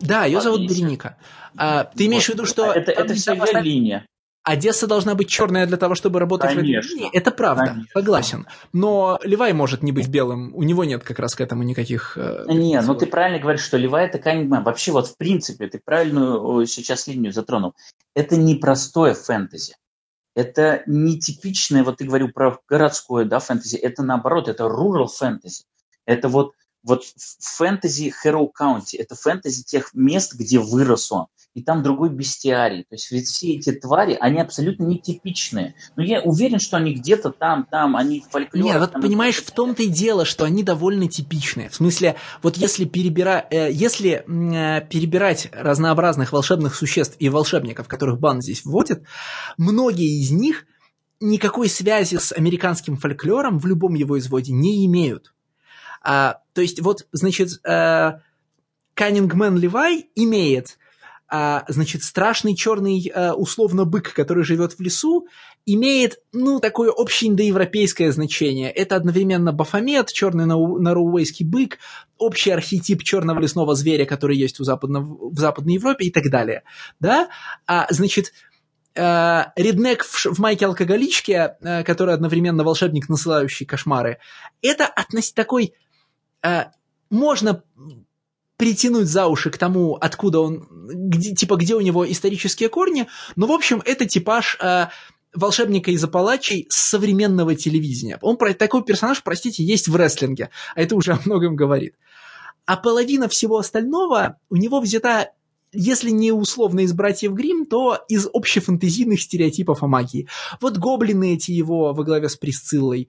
[0.00, 1.18] Да, ее зовут Берника.
[1.56, 2.34] А, ты имеешь вот.
[2.34, 2.72] в виду, что...
[2.72, 3.64] Это, это вся ее поставить...
[3.64, 4.06] линия.
[4.46, 6.96] Одесса должна быть черная для того, чтобы работать Конечно.
[6.96, 7.90] в этой Это правда, Конечно.
[7.92, 8.46] согласен.
[8.72, 12.16] Но Левай может не быть белым, у него нет как раз к этому никаких...
[12.16, 14.60] Э, не, ну ты правильно говоришь, что Левай это каньма.
[14.60, 17.74] Вообще вот в принципе, ты правильную сейчас линию затронул.
[18.14, 19.74] Это не простое фэнтези.
[20.36, 25.64] Это не типичное, вот ты говорил про городское да, фэнтези, это наоборот, это rural фэнтези.
[26.04, 26.52] Это вот,
[26.84, 27.02] вот
[27.40, 31.26] фэнтези Хэроу Каунти, это фэнтези тех мест, где вырос он
[31.56, 32.82] и там другой бестиарий.
[32.82, 35.74] То есть ведь все эти твари, они абсолютно нетипичные.
[35.96, 38.62] Но я уверен, что они где-то там, там, они в фольклоре.
[38.62, 41.70] Нет, вот понимаешь, в том-то и дело, что они довольно типичные.
[41.70, 43.46] В смысле, вот если, перебира...
[43.50, 49.04] э, если э, перебирать разнообразных волшебных существ и волшебников, которых бан здесь вводит,
[49.56, 50.66] многие из них
[51.20, 55.32] никакой связи с американским фольклором в любом его изводе не имеют.
[56.02, 58.18] А, то есть вот, значит, э,
[58.92, 60.76] Каннингмен Левай имеет
[61.28, 65.26] а, значит, страшный черный а, условно бык, который живет в лесу,
[65.66, 68.70] имеет, ну, такое общеиндоевропейское значение.
[68.70, 71.78] Это одновременно Бафомет, черный норуэйский бык,
[72.18, 76.62] общий архетип черного лесного зверя, который есть у западно, в Западной Европе и так далее.
[77.00, 77.28] Да?
[77.66, 78.32] А, значит,
[78.94, 84.18] реднек в, в майке алкоголичке, который одновременно волшебник, насылающий кошмары,
[84.62, 85.74] это относительно такой...
[87.08, 87.62] Можно
[88.56, 93.06] притянуть за уши к тому, откуда он, где, типа, где у него исторические корни,
[93.36, 94.86] но, в общем, это типаж э,
[95.34, 98.18] волшебника из Апалачей современного телевидения.
[98.22, 101.94] Он такой персонаж, простите, есть в рестлинге, а это уже о многом говорит.
[102.64, 105.30] А половина всего остального у него взята
[105.72, 110.26] если не условно из братьев Грим, то из общефантазийных стереотипов о магии.
[110.60, 113.08] Вот гоблины эти его во главе с Присциллой,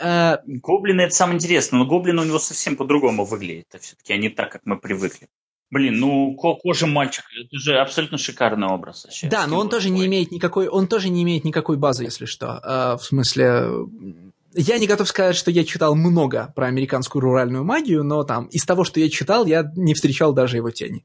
[0.00, 4.28] Э, гоблины это самое интересное, но гоблины у него совсем по-другому выглядят, все-таки, а не
[4.28, 5.28] так, как мы привыкли.
[5.70, 9.04] Блин, ну кожа мальчика, это же абсолютно шикарный образ.
[9.04, 12.24] Вообще, да, но он тоже не имеет никакой, он тоже не имеет никакой базы, если
[12.24, 12.60] что.
[12.62, 13.68] А, в смысле,
[14.54, 18.64] я не готов сказать, что я читал много про американскую руральную магию, но там из
[18.64, 21.04] того, что я читал, я не встречал даже его тени.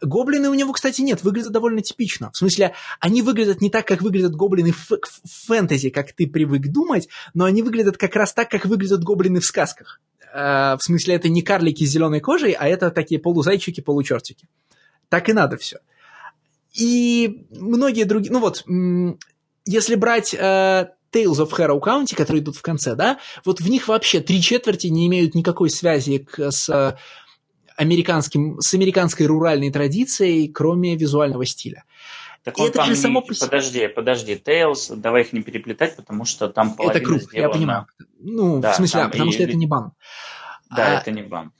[0.00, 2.30] Гоблины у него, кстати, нет, выглядят довольно типично.
[2.32, 6.68] В смысле, они выглядят не так, как выглядят гоблины в, в фэнтези, как ты привык
[6.68, 10.00] думать, но они выглядят как раз так, как выглядят гоблины в сказках.
[10.32, 14.48] Э, в смысле, это не карлики с зеленой кожей, а это такие полузайчики, получертики.
[15.08, 15.78] Так и надо все.
[16.74, 18.32] И многие другие...
[18.32, 18.64] Ну вот,
[19.64, 23.88] если брать э, Tales of Harrow County, которые идут в конце, да, вот в них
[23.88, 26.98] вообще три четверти не имеют никакой связи к, с
[27.76, 31.84] американским, с американской руральной традицией, кроме визуального стиля.
[32.46, 36.24] Так он это там же само по Подожди, подожди, Tails, давай их не переплетать, потому
[36.24, 37.48] что там половина Это круг, сделана...
[37.48, 37.86] я понимаю.
[38.20, 39.34] Ну, да, в смысле, а, потому и...
[39.34, 39.92] что это не бан.
[40.70, 41.52] Да, а, это не бан.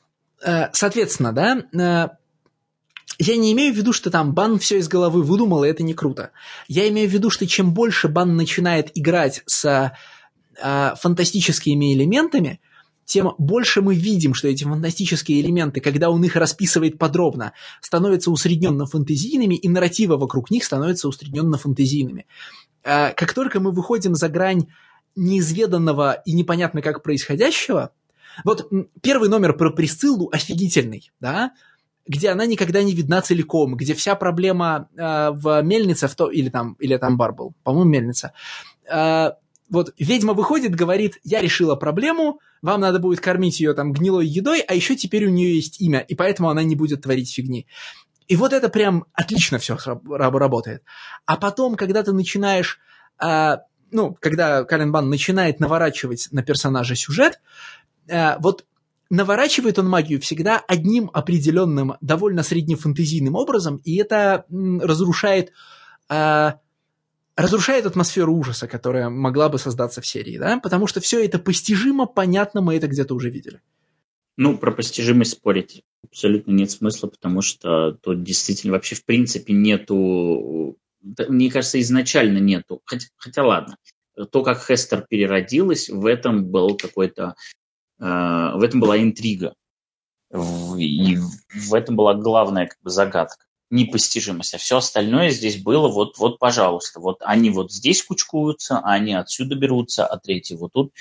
[0.44, 2.08] Э, соответственно, да, э,
[3.18, 5.92] я не имею в виду, что там бан все из головы выдумал, и это не
[5.94, 6.30] круто.
[6.68, 9.92] Я имею в виду, что чем больше бан начинает играть с
[10.62, 12.60] э, фантастическими элементами,
[13.06, 19.54] тем больше мы видим, что эти фантастические элементы, когда он их расписывает подробно, становятся усредненно-фантазийными,
[19.54, 22.26] и нарративы вокруг них становятся усредненно-фантазийными.
[22.82, 24.66] Э, как только мы выходим за грань
[25.14, 27.92] неизведанного и непонятно как происходящего,
[28.44, 28.70] вот
[29.00, 31.52] первый номер про Присциллу офигительный, да,
[32.06, 36.48] где она никогда не видна целиком, где вся проблема э, в мельнице, в то, или
[36.48, 38.32] там, или там бар был, по-моему, мельница.
[38.90, 39.30] Э,
[39.68, 44.60] вот ведьма выходит, говорит, я решила проблему, вам надо будет кормить ее там гнилой едой,
[44.60, 47.66] а еще теперь у нее есть имя, и поэтому она не будет творить фигни.
[48.28, 49.78] И вот это прям отлично все
[50.08, 50.82] работает.
[51.26, 52.78] А потом, когда ты начинаешь,
[53.22, 53.58] э,
[53.92, 57.40] ну, когда Кален Бан начинает наворачивать на персонажа сюжет,
[58.08, 58.66] э, вот
[59.10, 65.52] наворачивает он магию всегда одним определенным, довольно среднефантазийным образом, и это разрушает,
[66.08, 66.52] э,
[67.36, 72.06] разрушает атмосферу ужаса, которая могла бы создаться в серии, да, потому что все это постижимо,
[72.06, 73.60] понятно, мы это где-то уже видели.
[74.36, 80.76] Ну, про постижимость спорить абсолютно нет смысла, потому что тут действительно вообще в принципе нету,
[81.28, 83.76] мне кажется, изначально нету, хотя, хотя ладно,
[84.30, 87.34] то, как Хестер переродилась, в этом был какой-то
[87.98, 89.54] Э, в этом была интрига.
[90.76, 96.18] И в этом была главная как бы, загадка непостижимость, а все остальное здесь было вот,
[96.18, 100.92] вот, пожалуйста, вот они вот здесь кучкуются, а они отсюда берутся, а третий вот тут.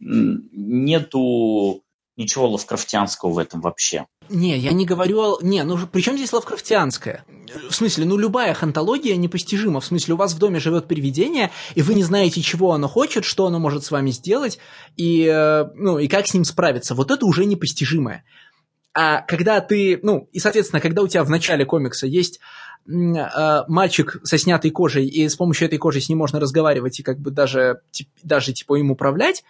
[0.00, 1.82] Нету
[2.16, 4.06] ничего лавкрафтианского в этом вообще.
[4.28, 5.38] Не, я не говорю...
[5.42, 7.24] Не, ну при чем здесь лавкрафтианское?
[7.68, 9.80] В смысле, ну любая хантология непостижима.
[9.80, 13.24] В смысле, у вас в доме живет привидение, и вы не знаете, чего оно хочет,
[13.24, 14.58] что оно может с вами сделать,
[14.96, 16.94] и, э, ну, и как с ним справиться.
[16.94, 18.24] Вот это уже непостижимое.
[18.94, 19.98] А когда ты...
[20.02, 22.40] Ну, и, соответственно, когда у тебя в начале комикса есть
[22.86, 27.02] э, мальчик со снятой кожей, и с помощью этой кожи с ним можно разговаривать и
[27.02, 27.80] как бы даже,
[28.22, 29.44] даже типа им управлять,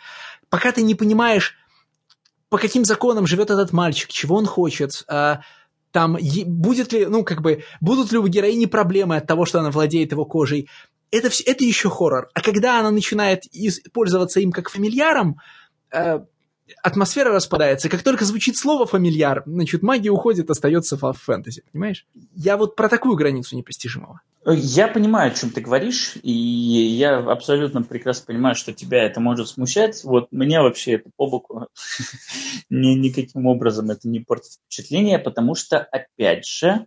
[0.48, 1.56] пока ты не понимаешь,
[2.48, 5.40] по каким законам живет этот мальчик, чего он хочет, а,
[5.90, 9.70] там будет ли, ну, как бы, будут ли у героини проблемы от того, что она
[9.70, 10.68] владеет его кожей.
[11.10, 12.28] Это, все, это еще хоррор.
[12.34, 13.44] А когда она начинает
[13.92, 15.36] пользоваться им как фамильяром,
[15.90, 16.20] э,
[16.82, 17.88] атмосфера распадается.
[17.88, 22.06] Как только звучит слово фамильяр, значит, магия уходит, остается в фэнтези, понимаешь?
[22.34, 24.20] Я вот про такую границу непостижимого.
[24.44, 29.48] Я понимаю, о чем ты говоришь, и я абсолютно прекрасно понимаю, что тебя это может
[29.48, 30.02] смущать.
[30.02, 31.68] Вот меня вообще это по боку
[32.70, 36.86] ни, никаким образом это не портит впечатление, потому что, опять же,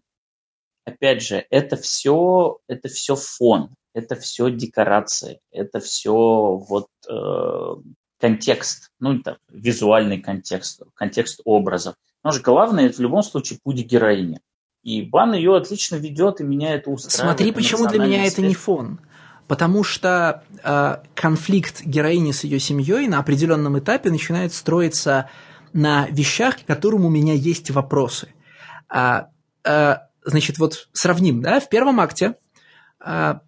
[0.84, 7.76] опять же, это все, это все фон, это все декорации, это все вот э,
[8.26, 11.96] контекст, ну, это визуальный контекст, контекст образа.
[12.24, 14.40] Но же главное, это в любом случае путь героини.
[14.82, 17.38] И Бан ее отлично ведет, и меня это устраивает.
[17.38, 18.34] Смотри, почему для меня свет.
[18.34, 19.00] это не фон.
[19.48, 25.30] Потому что э, конфликт героини с ее семьей на определенном этапе начинает строиться
[25.72, 28.34] на вещах, к которым у меня есть вопросы.
[28.90, 29.28] А,
[29.64, 32.38] а, значит, вот сравним, да, в первом акте
[33.00, 33.42] а,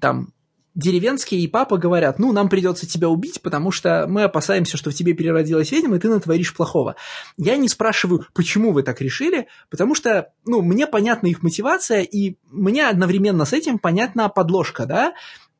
[0.00, 0.32] там
[0.74, 4.94] деревенские и папа говорят, ну, нам придется тебя убить, потому что мы опасаемся, что в
[4.94, 6.96] тебе переродилась ведьма, и ты натворишь плохого.
[7.36, 12.36] Я не спрашиваю, почему вы так решили, потому что, ну, мне понятна их мотивация, и
[12.50, 15.14] мне одновременно с этим понятна подложка, да,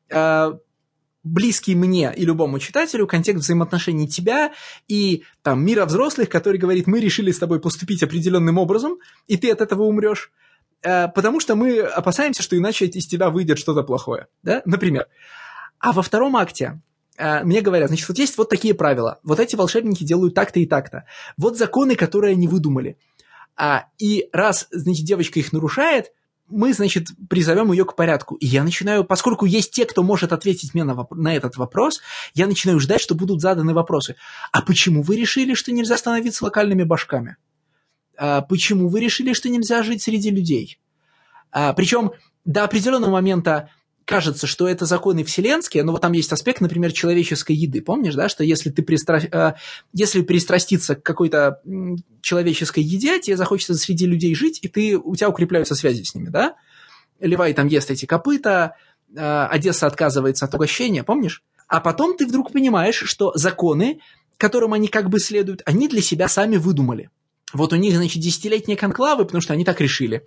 [0.09, 0.53] э,
[1.23, 4.51] близкий мне и любому читателю контекст взаимоотношений тебя
[4.87, 9.51] и там мира взрослых, который говорит, мы решили с тобой поступить определенным образом, и ты
[9.51, 10.31] от этого умрешь.
[10.83, 15.07] Э, потому что мы опасаемся, что иначе из тебя выйдет что-то плохое, да, например.
[15.79, 16.81] А во втором акте
[17.17, 20.65] э, мне говорят, значит, вот есть вот такие правила, вот эти волшебники делают так-то и
[20.65, 21.05] так-то,
[21.37, 22.97] вот законы, которые они выдумали.
[23.55, 26.11] А, и раз, значит, девочка их нарушает,
[26.49, 28.35] мы, значит, призовем ее к порядку.
[28.35, 32.01] И я начинаю, поскольку есть те, кто может ответить мне на, на этот вопрос,
[32.33, 34.15] я начинаю ждать, что будут заданы вопросы.
[34.51, 37.37] А почему вы решили, что нельзя становиться локальными башками?
[38.17, 40.79] А, почему вы решили, что нельзя жить среди людей?
[41.51, 42.11] А, причем
[42.45, 43.69] до определенного момента
[44.05, 47.81] кажется, что это законы вселенские, но вот там есть аспект, например, человеческой еды.
[47.81, 49.21] Помнишь, да, что если ты пристра...
[49.31, 49.55] А,
[49.93, 51.61] если пристраститься к какой-то
[52.21, 54.97] человеческой еде, тебе захочется среди людей жить, и ты...
[54.97, 56.55] у тебя укрепляются связи с ними, да?
[57.19, 58.75] Левай там ест эти копыта,
[59.15, 61.43] Одесса отказывается от угощения, помнишь?
[61.67, 63.99] А потом ты вдруг понимаешь, что законы,
[64.37, 67.09] которым они как бы следуют, они для себя сами выдумали.
[67.53, 70.25] Вот у них, значит, десятилетние конклавы, потому что они так решили.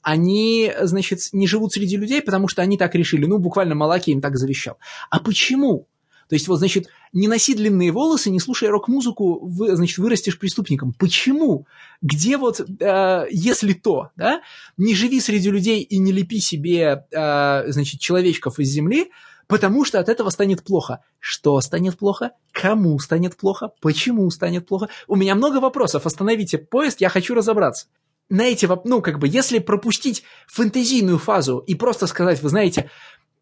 [0.00, 3.26] Они, значит, не живут среди людей, потому что они так решили.
[3.26, 4.78] Ну, буквально Малаки им так завещал.
[5.10, 5.86] А почему?
[6.28, 10.94] То есть, вот, значит, не носи длинные волосы, не слушай рок-музыку, вы, значит, вырастешь преступником.
[10.98, 11.66] Почему?
[12.00, 14.40] Где вот, э, если то, да?
[14.78, 19.10] Не живи среди людей и не лепи себе, э, значит, человечков из земли,
[19.46, 21.00] Потому что от этого станет плохо.
[21.18, 22.32] Что станет плохо?
[22.52, 23.72] Кому станет плохо?
[23.80, 24.88] Почему станет плохо?
[25.08, 26.06] У меня много вопросов.
[26.06, 27.86] Остановите поезд, я хочу разобраться.
[28.28, 32.90] На эти, ну, как бы, если пропустить фэнтезийную фазу и просто сказать, вы знаете,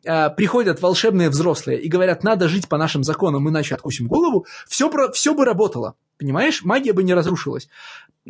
[0.04, 4.90] э, приходят волшебные взрослые и говорят, надо жить по нашим законам, иначе откусим голову, все,
[4.90, 5.94] про, все бы работало.
[6.18, 6.64] Понимаешь?
[6.64, 7.68] Магия бы не разрушилась.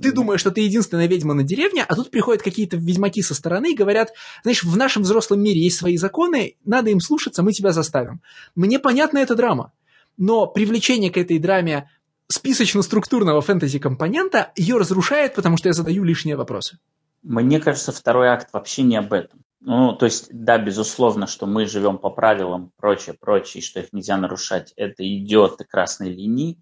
[0.03, 3.73] Ты думаешь, что ты единственная ведьма на деревне, а тут приходят какие-то ведьмаки со стороны
[3.73, 4.13] и говорят,
[4.43, 8.21] знаешь, в нашем взрослом мире есть свои законы, надо им слушаться, мы тебя заставим.
[8.55, 9.73] Мне понятна эта драма,
[10.17, 11.91] но привлечение к этой драме
[12.29, 16.79] списочно-структурного фэнтези-компонента ее разрушает, потому что я задаю лишние вопросы.
[17.23, 19.41] Мне кажется, второй акт вообще не об этом.
[19.61, 24.17] Ну, то есть, да, безусловно, что мы живем по правилам, прочее, прочее, что их нельзя
[24.17, 26.59] нарушать, это идет и красной линии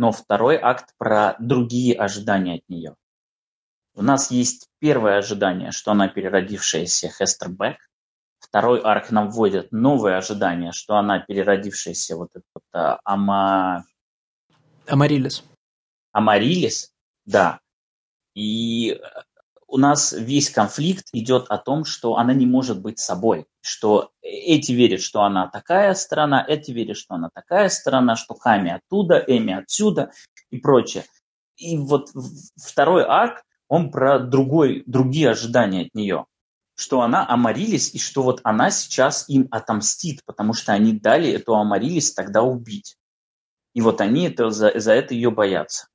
[0.00, 2.96] но второй акт про другие ожидания от нее.
[3.94, 7.76] У нас есть первое ожидание, что она переродившаяся Хестер Бек.
[8.38, 13.84] Второй арк нам вводит новое ожидание, что она переродившаяся вот этот вот, а, Ама...
[14.86, 15.44] Амарилис.
[16.12, 16.94] Амарилис,
[17.26, 17.60] да.
[18.34, 18.98] И
[19.70, 24.72] у нас весь конфликт идет о том, что она не может быть собой, что эти
[24.72, 29.54] верят, что она такая страна, эти верят, что она такая страна, что Хами оттуда, Эми
[29.54, 30.10] отсюда
[30.50, 31.04] и прочее.
[31.56, 32.08] И вот
[32.56, 36.26] второй арк, он про другой, другие ожидания от нее,
[36.74, 41.54] что она Амарилис и что вот она сейчас им отомстит, потому что они дали эту
[41.54, 42.96] Амарилис тогда убить.
[43.72, 45.86] И вот они это, за, за это ее боятся.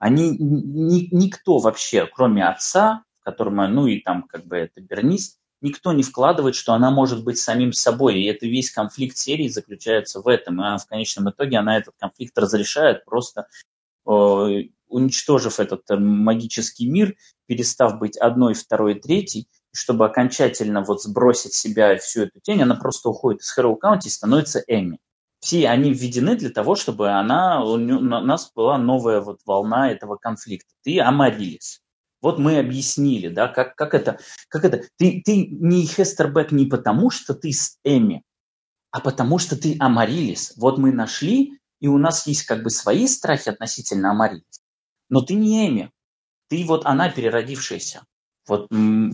[0.00, 5.92] Они, ни, никто вообще, кроме отца, которому, ну и там как бы это Бернис, никто
[5.92, 8.18] не вкладывает, что она может быть самим собой.
[8.18, 10.60] И это весь конфликт серии заключается в этом.
[10.60, 13.46] И она, в конечном итоге она этот конфликт разрешает, просто
[14.08, 14.10] э,
[14.88, 17.14] уничтожив этот э, магический мир,
[17.46, 23.10] перестав быть одной, второй, третьей, чтобы окончательно вот сбросить себя всю эту тень, она просто
[23.10, 24.98] уходит из Хэрроу Каунти и становится Эми
[25.40, 30.70] все они введены для того, чтобы она, у нас была новая вот волна этого конфликта.
[30.82, 31.80] Ты Амарилис.
[32.20, 34.18] Вот мы объяснили, да, как, как это,
[34.48, 34.82] как это.
[34.98, 38.22] Ты, ты не Хестербек не потому, что ты с Эми,
[38.90, 40.52] а потому что ты Амарилис.
[40.56, 44.60] Вот мы нашли, и у нас есть как бы свои страхи относительно Амарилис.
[45.08, 45.90] Но ты не Эми.
[46.48, 48.02] Ты вот она переродившаяся.
[48.48, 48.68] Вот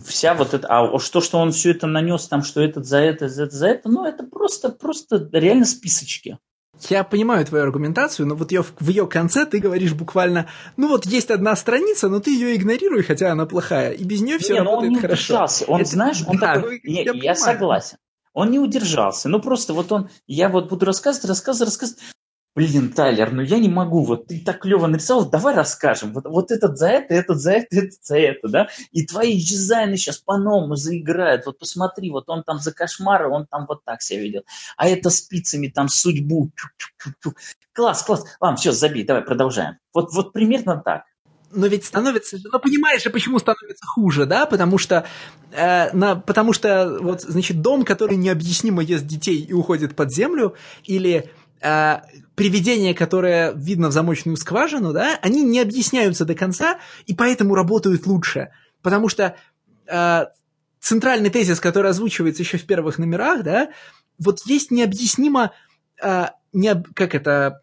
[0.05, 3.29] вся вот эта, а что, что он все это нанес, там, что этот за это,
[3.29, 6.37] за это, за это, ну, это просто, просто реально списочки.
[6.89, 11.05] Я понимаю твою аргументацию, но вот ее, в ее конце ты говоришь буквально, ну вот
[11.05, 14.59] есть одна страница, но ты ее игнорируй, хотя она плохая, и без нее все не,
[14.59, 15.33] работает он не хорошо.
[15.33, 15.65] Удержался.
[15.65, 17.97] Он, это, знаешь, он да, такой, ну, я, я согласен.
[18.33, 19.29] Он не удержался.
[19.29, 22.03] Ну просто вот он, я вот буду рассказывать, рассказывать, рассказывать
[22.55, 26.13] блин, Тайлер, ну я не могу, вот ты так клево нарисовал, давай расскажем.
[26.13, 28.69] Вот, вот этот за это, этот за это, этот за это, да?
[28.91, 31.45] И твои дизайны сейчас по-новому заиграют.
[31.45, 34.41] Вот посмотри, вот он там за кошмары, он там вот так себя видел.
[34.75, 36.51] А это спицами там судьбу.
[37.73, 38.25] Класс, класс.
[38.39, 39.77] Ладно, все, забей, давай продолжаем.
[39.93, 41.03] Вот, вот примерно так
[41.51, 45.05] но ведь становится, ну понимаешь почему становится хуже, да, потому что,
[45.51, 50.55] э, на, потому что вот, значит, дом, который необъяснимо ест детей и уходит под землю,
[50.83, 51.29] или
[51.61, 52.01] э,
[52.35, 58.05] привидения, которые видно в замочную скважину, да, они не объясняются до конца и поэтому работают
[58.05, 58.49] лучше.
[58.81, 59.35] Потому что
[59.87, 60.25] э,
[60.79, 63.69] центральный тезис, который озвучивается еще в первых номерах, да,
[64.19, 65.51] вот есть необъяснимо,
[66.01, 67.61] э, не, как это,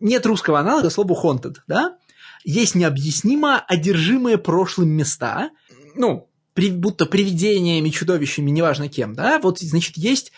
[0.00, 1.98] нет русского аналога слову haunted, да,
[2.44, 5.50] есть необъяснимо одержимые прошлым места,
[5.94, 10.32] ну, при, будто привидениями, чудовищами, неважно кем, да, вот, значит, есть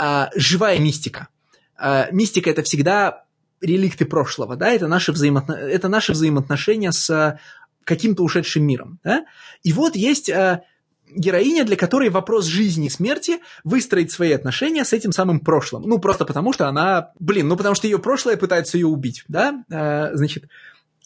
[0.00, 1.28] э, живая мистика–
[1.78, 3.24] э, мистика это всегда
[3.60, 5.52] реликты прошлого, да, это наши, взаимоотно...
[5.52, 7.38] это наши взаимоотношения с
[7.84, 9.24] каким-то ушедшим миром, да?
[9.62, 10.62] И вот есть э,
[11.10, 15.82] героиня, для которой вопрос жизни и смерти выстроить свои отношения с этим самым прошлым.
[15.84, 19.64] Ну, просто потому что она, блин, ну, потому что ее прошлое пытается ее убить, да?
[19.70, 20.44] Э, значит,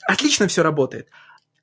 [0.06, 1.08] отлично все работает.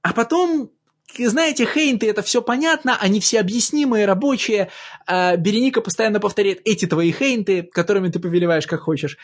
[0.02, 0.72] А потом
[1.18, 4.70] знаете, хейнты, это все понятно, они все объяснимые, рабочие.
[5.08, 9.18] А Береника постоянно повторяет эти твои хейнты, которыми ты повелеваешь как хочешь.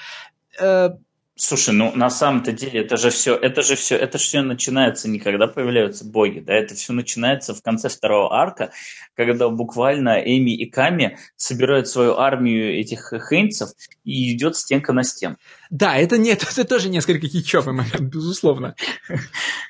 [1.37, 5.09] Слушай, ну на самом-то деле это же все, это же все, это же все начинается
[5.09, 8.71] не когда появляются боги, да, это все начинается в конце второго арка,
[9.15, 13.71] когда буквально Эми и Ками собирают свою армию этих хейнцев
[14.05, 15.35] и идет стенка на стен.
[15.69, 18.77] Да, это нет, это тоже несколько кичевый момент, безусловно.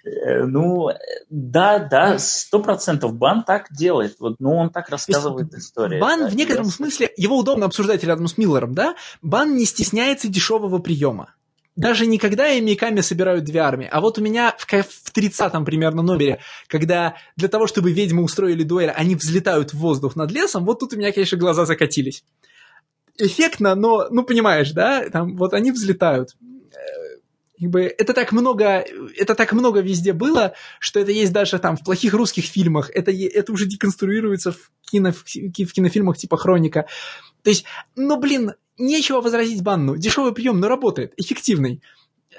[0.04, 0.90] Э, ну,
[1.32, 6.00] да, да, сто процентов Бан так делает, вот, ну он так рассказывает историю.
[6.00, 8.94] Бан в некотором смысле, его удобно обсуждать рядом с Миллером, да,
[9.24, 11.34] Бан не стесняется дешевого приема
[11.76, 16.02] даже не когда Миками собирают две армии, а вот у меня в, в 30-м примерно
[16.02, 20.80] номере, когда для того, чтобы ведьмы устроили дуэль, они взлетают в воздух над лесом, вот
[20.80, 22.24] тут у меня, конечно, глаза закатились.
[23.18, 26.36] эффектно, но, ну, понимаешь, да, там вот они взлетают.
[26.42, 27.20] Э,
[27.60, 28.86] как бы это так много,
[29.18, 33.12] это так много везде было, что это есть даже там в плохих русских фильмах, это,
[33.12, 35.24] это уже деконструируется в, кино, в
[35.74, 36.86] кинофильмах типа «Хроника».
[37.44, 37.66] То есть,
[37.96, 39.98] ну, блин, нечего возразить Банну.
[39.98, 41.82] Дешевый прием, но работает, эффективный.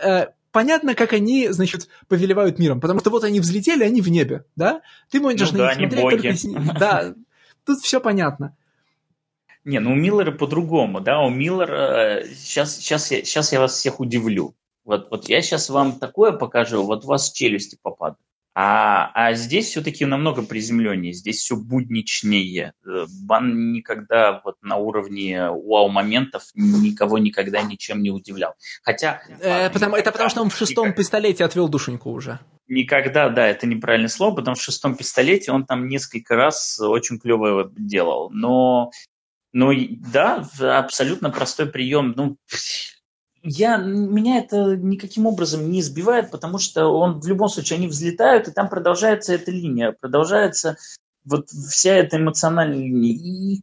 [0.02, 4.44] Э, понятно, как они, значит, повелевают миром, потому что вот они взлетели, они в небе,
[4.56, 4.82] да?
[5.10, 6.78] Ты можешь ну, на них да, смотреть только...
[6.78, 7.14] Да,
[7.64, 8.56] тут все понятно.
[9.64, 12.22] Не, ну у Миллера по-другому, да, у Миллера...
[12.34, 14.54] Сейчас, сейчас, я, сейчас я вас всех удивлю.
[14.84, 18.18] Вот, вот я сейчас вам такое покажу, вот у вас челюсти попадут.
[18.58, 22.72] А, а здесь все-таки намного приземленнее, здесь все будничнее.
[23.22, 28.54] Бан никогда вот на уровне вау-моментов никого никогда ничем не удивлял.
[28.82, 29.20] Хотя...
[29.42, 30.96] Э, потому, это потому, что он в шестом никак...
[30.96, 32.40] пистолете отвел душеньку уже.
[32.66, 37.18] Никогда, да, это неправильное слово, потому что в шестом пистолете он там несколько раз очень
[37.18, 38.30] клево делал.
[38.30, 38.90] Но
[39.52, 39.70] ну,
[40.12, 42.14] да, абсолютно простой прием.
[42.16, 42.38] Ну,
[43.46, 48.48] я, меня это никаким образом не избивает, потому что он в любом случае, они взлетают,
[48.48, 50.76] и там продолжается эта линия, продолжается
[51.24, 53.12] вот вся эта эмоциональная линия.
[53.12, 53.62] И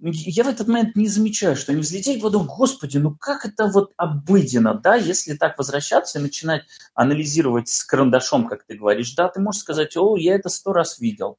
[0.00, 3.92] я в этот момент не замечаю, что они взлетели, потом, господи, ну как это вот
[3.96, 6.64] обыденно, да, если так возвращаться и начинать
[6.94, 10.98] анализировать с карандашом, как ты говоришь, да, ты можешь сказать, о, я это сто раз
[11.00, 11.38] видел.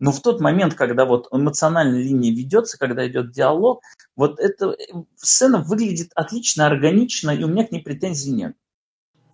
[0.00, 3.82] Но в тот момент, когда вот эмоциональная линия ведется, когда идет диалог,
[4.16, 4.74] вот эта
[5.16, 8.56] сцена выглядит отлично, органично, и у меня к ней претензий нет.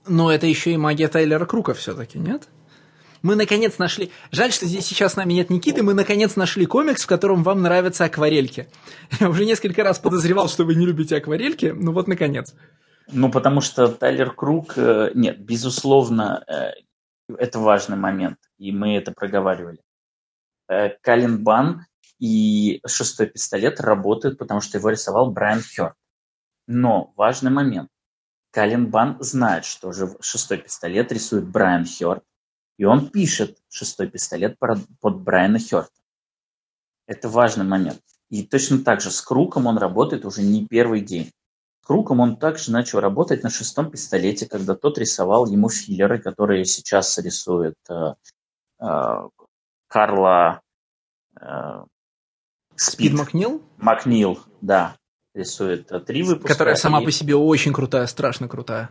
[0.08, 2.48] Но это еще и магия Тайлера Крука все-таки, нет?
[3.22, 4.10] Мы наконец нашли...
[4.30, 5.82] Жаль, что здесь сейчас с нами нет Никиты.
[5.82, 8.68] Мы наконец нашли комикс, в котором вам нравятся акварельки.
[9.20, 11.72] Я уже несколько раз подозревал, что вы не любите акварельки.
[11.74, 12.54] Ну вот, наконец.
[13.10, 14.74] Ну, потому что Тайлер Круг...
[14.76, 16.72] Э, нет, безусловно, э,
[17.36, 18.38] это важный момент.
[18.58, 19.78] И мы это проговаривали.
[20.68, 21.86] Э, Калин Бан
[22.18, 25.94] и шестой пистолет работают, потому что его рисовал Брайан Хёрд.
[26.66, 27.88] Но важный момент.
[28.50, 32.24] Калин Бан знает, что же шестой пистолет рисует Брайан Хёрд,
[32.78, 35.90] и он пишет шестой пистолет под Брайана Хёрда.
[37.06, 38.00] Это важный момент.
[38.30, 41.30] И точно так же с Круком он работает уже не первый день.
[41.82, 46.64] С Круком он также начал работать на шестом пистолете, когда тот рисовал ему филлеры, которые
[46.64, 48.14] сейчас рисует э,
[48.80, 49.28] э,
[49.88, 50.60] Карла
[51.40, 51.84] э,
[52.76, 53.62] Спид Макнил?
[53.78, 54.96] Макнил, да.
[55.34, 56.48] Рисует э, три выпуска.
[56.48, 57.04] Которая сама и...
[57.04, 58.90] по себе очень крутая, страшно крутая.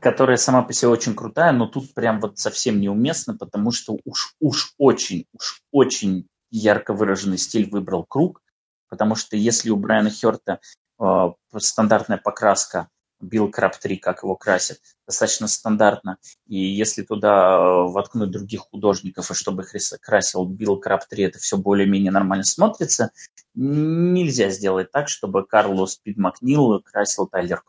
[0.00, 4.34] Которая сама по себе очень крутая, но тут прям вот совсем неуместно, потому что уж,
[4.40, 8.42] уж очень, уж очень ярко выраженный стиль выбрал круг,
[8.88, 10.60] потому что если у Брайана Херта
[11.00, 12.88] э, стандартная покраска
[13.24, 16.18] Билл Краб 3, как его красят, достаточно стандартно.
[16.46, 21.38] И если туда э, воткнуть других художников, и чтобы их красил Билл Краб 3, это
[21.38, 23.10] все более-менее нормально смотрится,
[23.54, 27.62] нельзя сделать так, чтобы Карлос Пид Макнил красил Тайлер.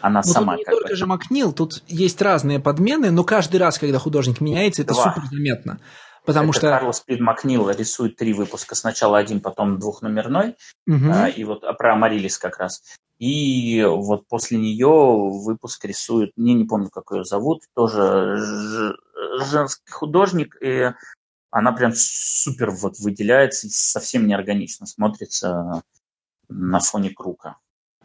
[0.00, 0.96] Она ну, сама тут не как только бы...
[0.96, 5.14] же Макнил, тут есть разные подмены, но каждый раз, когда художник меняется, это Два.
[5.14, 5.80] супер заметно.
[6.24, 6.68] Потому это что...
[6.68, 8.74] Карлос Пид Макнил рисует три выпуска.
[8.74, 10.56] Сначала один, потом двухномерной.
[10.86, 11.10] Угу.
[11.12, 12.82] А, и вот про Амарилис как раз.
[13.20, 18.96] И вот после нее выпуск рисует, мне не помню, как ее зовут, тоже
[19.44, 20.94] женский художник, и
[21.50, 25.82] она прям супер вот выделяется и совсем неорганично смотрится
[26.48, 27.58] на фоне Крука.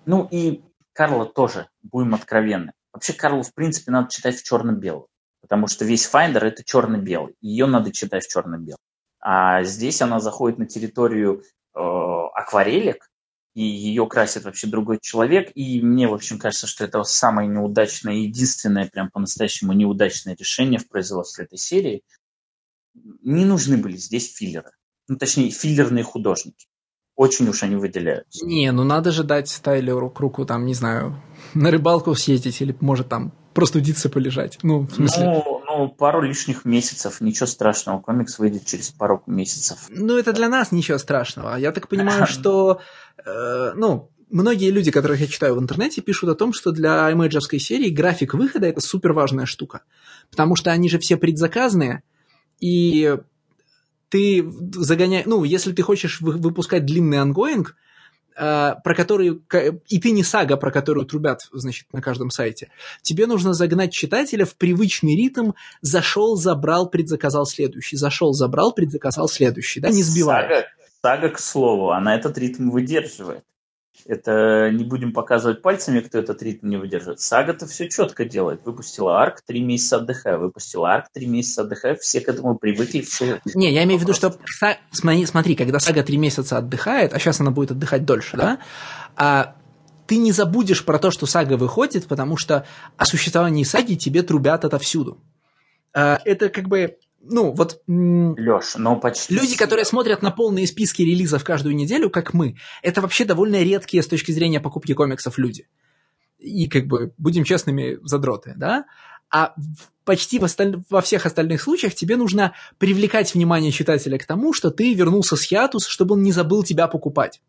[0.05, 0.61] Ну и
[0.91, 2.73] Карла тоже, будем откровенны.
[2.91, 5.07] Вообще Карлу, в принципе, надо читать в черно-белом,
[5.39, 7.35] потому что весь Finder это черно-белый.
[7.39, 8.79] Ее надо читать в черно-белом.
[9.21, 11.41] А здесь она заходит на территорию
[11.73, 13.09] э, акварелек,
[13.55, 15.51] и ее красит вообще другой человек.
[15.55, 20.87] И мне, в общем, кажется, что это самое неудачное, единственное, прям по-настоящему неудачное решение в
[20.87, 22.03] производстве этой серии.
[22.93, 24.71] Не нужны были здесь филлеры.
[25.07, 26.67] Ну, точнее, филлерные художники.
[27.15, 28.45] Очень уж они выделяются.
[28.45, 31.21] Не, ну надо же дать Тайлеру Круку, там, не знаю,
[31.53, 34.59] на рыбалку съездить или, может, там простудиться, полежать.
[34.63, 35.23] Ну, в смысле...
[35.23, 38.01] Ну, ну, пару лишних месяцев, ничего страшного.
[38.01, 39.85] Комикс выйдет через пару месяцев.
[39.89, 41.55] Ну, это для нас ничего страшного.
[41.55, 42.81] Я так понимаю, что,
[43.25, 47.59] э, ну, многие люди, которых я читаю в интернете, пишут о том, что для имейджевской
[47.59, 49.81] серии график выхода– это супер важная штука.
[50.29, 52.03] Потому что они же все предзаказные,
[52.59, 53.17] и
[54.09, 55.25] ты загоняешь...
[55.25, 57.75] Ну, если ты хочешь выпускать длинный ongoing,
[58.35, 59.43] про которую,
[59.87, 62.69] и ты не сага, про которую трубят, значит, на каждом сайте.
[63.01, 65.51] Тебе нужно загнать читателя в привычный ритм,
[65.81, 70.43] зашел, забрал, предзаказал следующий, зашел, забрал, предзаказал следующий, да, не сбивая.
[70.43, 70.67] Сага,
[71.01, 73.43] сага, к слову, она этот ритм выдерживает.
[74.07, 77.19] Это не будем показывать пальцами, кто этот ритм не выдержит.
[77.19, 78.61] Сага-то все четко делает.
[78.63, 80.37] Выпустила арк, три месяца отдыхая.
[80.37, 81.95] Выпустила арк, три месяца отдыхая.
[81.95, 83.01] Все к этому привыкли.
[83.01, 83.41] Все...
[83.55, 84.35] Не, я имею в виду, что
[84.91, 88.59] смотри, смотри, когда сага три месяца отдыхает, а сейчас она будет отдыхать дольше, да?
[89.15, 89.55] А
[90.05, 92.67] ты не забудешь про то, что сага выходит, потому что
[92.97, 95.17] о существовании саги тебе трубят отовсюду.
[95.95, 97.81] А, это как бы, ну, вот...
[97.87, 99.33] Леш, но почти...
[99.33, 104.03] Люди, которые смотрят на полные списки релизов каждую неделю, как мы, это вообще довольно редкие
[104.03, 105.67] с точки зрения покупки комиксов люди.
[106.37, 108.85] И как бы, будем честными, задроты, да?
[109.31, 109.55] А
[110.03, 110.83] почти в осталь...
[110.89, 115.41] во всех остальных случаях тебе нужно привлекать внимание читателя к тому, что ты вернулся с
[115.41, 117.41] хиатус, чтобы он не забыл тебя покупать.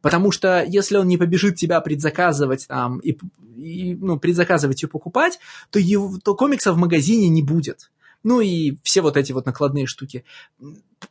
[0.00, 3.18] Потому что если он не побежит тебя предзаказывать там, и,
[3.56, 7.90] и ну, предзаказывать и покупать, то, его, то комикса в магазине не будет.
[8.22, 10.24] Ну и все вот эти вот накладные штуки.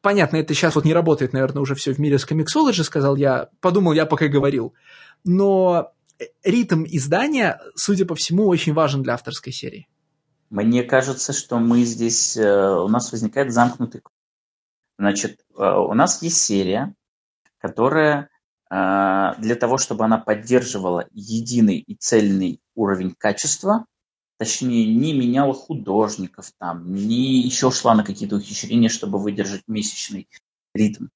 [0.02, 3.50] Понятно, это сейчас вот не работает, наверное, уже все в мире с комиксологи, сказал я.
[3.62, 4.74] Подумал я, пока говорил.
[5.24, 5.92] Но
[6.44, 9.88] ритм издания, судя по всему, очень важен для авторской серии.
[10.50, 14.14] Мне кажется, что мы здесь, э, у нас возникает замкнутый круг.
[14.98, 16.94] Значит, э, у нас есть серия,
[17.60, 18.30] которая
[18.72, 23.88] для того, чтобы она поддерживала единый и цельный уровень качества,
[24.40, 30.30] точнее, не меняла художников там, не еще шла на какие-то ухищрения, чтобы выдержать месячный
[30.74, 31.08] ритм,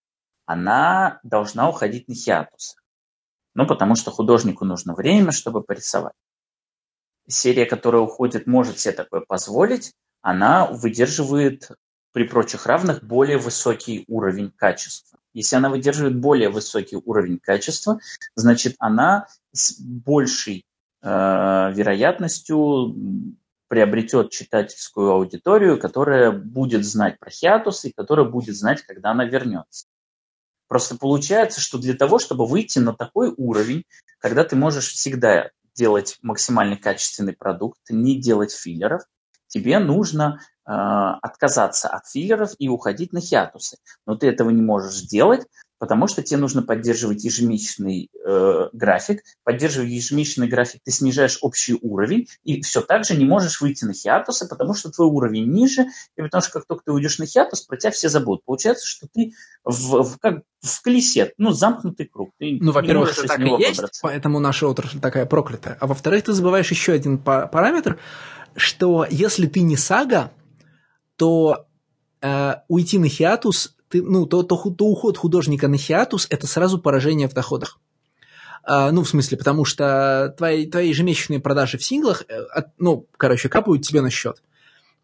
[0.45, 2.75] она должна уходить на хиатус.
[3.55, 6.15] Ну, потому что художнику нужно время, чтобы порисовать.
[7.25, 11.71] Серия, которая уходит, может себе такое позволить, она выдерживает
[12.11, 15.17] при прочих равных более высокий уровень качества.
[15.33, 17.99] Если она выдерживает более высокий уровень качества,
[18.35, 20.65] значит она с большей
[21.03, 22.95] вероятностью
[23.67, 29.88] приобретет читательскую аудиторию, которая будет знать про хиатус и которая будет знать, когда она вернется.
[30.67, 33.84] Просто получается, что для того, чтобы выйти на такой уровень,
[34.19, 39.03] когда ты можешь всегда делать максимально качественный продукт, не делать филлеров,
[39.47, 43.77] тебе нужно э, отказаться от филлеров и уходить на хиатусы.
[44.05, 45.45] Но ты этого не можешь сделать,
[45.84, 49.22] потому что тебе нужно поддерживать ежемесячный э, график.
[49.43, 53.93] Поддерживая ежемесячный график, ты снижаешь общий уровень, и все так же не можешь выйти на
[53.93, 57.61] хиатусы, потому что твой уровень ниже, и потому что как только ты уйдешь на хиатус,
[57.61, 58.45] про тебя все забудут.
[58.45, 59.34] Получается, что ты
[59.65, 62.31] в, в, как в колесе, ну, замкнутый круг.
[62.39, 63.99] Ты ну, во-первых, это так и есть, выбраться.
[64.01, 65.77] поэтому наша отрасль такая проклятая.
[65.81, 67.99] А во-вторых, ты забываешь еще один параметр–
[68.55, 70.31] что если ты не сага,
[71.15, 71.65] то
[72.22, 76.80] э, уйти на хиатус, ты, ну, то, то, то уход художника на хиатус– это сразу
[76.80, 77.80] поражение в доходах.
[78.68, 83.06] Uh, ну, в смысле, потому что твои, твои ежемесячные продажи в синглах, э, от, ну,
[83.18, 84.41] короче, капают тебе на счет.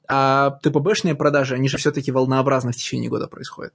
[0.08, 3.74] А ТПБшные продажи, они же все-таки волнообразно в течение года происходят.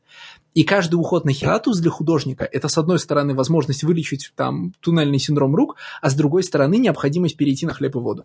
[0.54, 5.18] И каждый уход на хиатус для художника– это, с одной стороны, возможность вылечить там туннельный
[5.18, 8.24] синдром рук, а с другой стороны, необходимость перейти на хлеб и воду.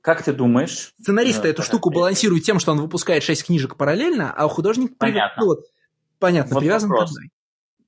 [0.00, 0.94] Как ты думаешь?
[1.00, 5.42] Сценарист э, эту штуку балансирует тем, что он выпускает шесть книжек параллельно, а художник понятно,
[5.42, 5.60] ну, вот,
[6.24, 7.10] понятно вот привязан вопрос.
[7.10, 7.30] к одной.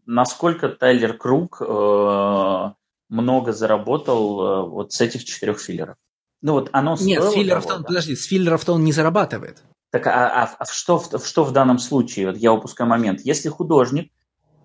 [0.06, 2.72] Насколько Тайлер Круг э,
[3.08, 5.96] много заработал э, вот с этих четырех филлеров?
[6.42, 7.84] Ну вот оно Нет, с филлеров он, да?
[7.88, 9.62] подожди, с филлеров-то он не зарабатывает.
[9.90, 12.26] Так, а, а, а что, что в данном случае?
[12.26, 13.20] Вот я упускаю момент.
[13.24, 14.12] Если художник,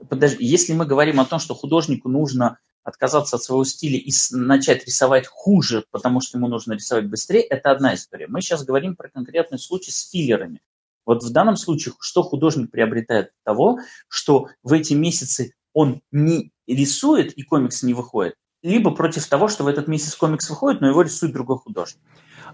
[0.09, 4.85] подожди, если мы говорим о том, что художнику нужно отказаться от своего стиля и начать
[4.85, 8.27] рисовать хуже, потому что ему нужно рисовать быстрее, это одна история.
[8.27, 10.61] Мы сейчас говорим про конкретный случай с филлерами.
[11.05, 16.51] Вот в данном случае, что художник приобретает от того, что в эти месяцы он не
[16.67, 20.87] рисует и комикс не выходит, либо против того, что в этот месяц комикс выходит, но
[20.87, 22.01] его рисует другой художник.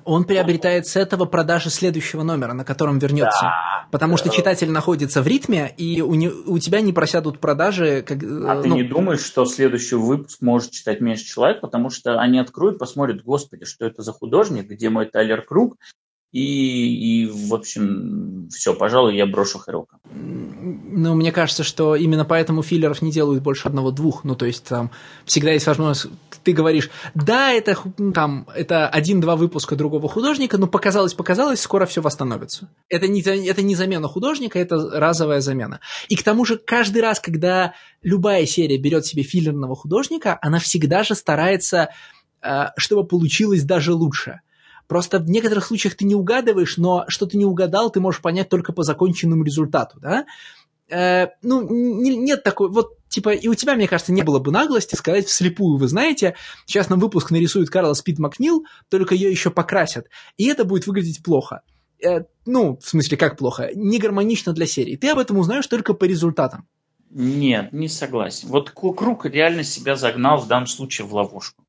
[0.05, 3.41] Он приобретает с этого продажи следующего номера, на котором вернется.
[3.41, 3.87] Да.
[3.91, 8.03] Потому что читатель находится в ритме, и у, не, у тебя не просядут продажи.
[8.05, 12.19] Как, а ну, ты не думаешь, что следующий выпуск может читать меньше человек, потому что
[12.19, 15.77] они откроют, посмотрят, господи, что это за художник, где мой Тайлер Круг,
[16.37, 19.97] и, и, в общем, все, пожалуй, я брошу Хэрока.
[20.13, 24.23] Ну, мне кажется, что именно поэтому филлеров не делают больше одного-двух.
[24.23, 24.91] Ну, то есть там
[25.25, 27.75] всегда есть возможность, ты говоришь, да, это
[28.13, 32.69] там это один-два выпуска другого художника, но показалось, показалось, скоро все восстановится.
[32.87, 35.79] Это не, это не замена художника, это разовая замена.
[36.07, 37.73] И к тому же каждый раз, когда
[38.03, 41.89] любая серия берет себе филлерного художника, она всегда же старается,
[42.43, 44.41] э, чтобы получилось даже лучше.
[44.87, 48.49] Просто в некоторых случаях ты не угадываешь, но что ты не угадал, ты можешь понять
[48.49, 50.25] только по законченному результату, да?
[50.89, 54.51] Э, ну, не, нет такой, вот, типа, и у тебя, мне кажется, не было бы
[54.51, 56.35] наглости сказать вслепую, вы знаете,
[56.65, 60.07] сейчас нам выпуск нарисует Карла Спид Макнил, только ее еще покрасят,
[60.37, 61.61] и это будет выглядеть плохо.
[62.01, 63.69] Э, ну, в смысле, как плохо?
[63.75, 64.95] Не гармонично для серии.
[64.95, 66.65] Ты об этом узнаешь только по результатам.
[67.09, 68.47] Нет, не согласен.
[68.49, 71.66] Вот Круг реально себя загнал в данном случае в ловушку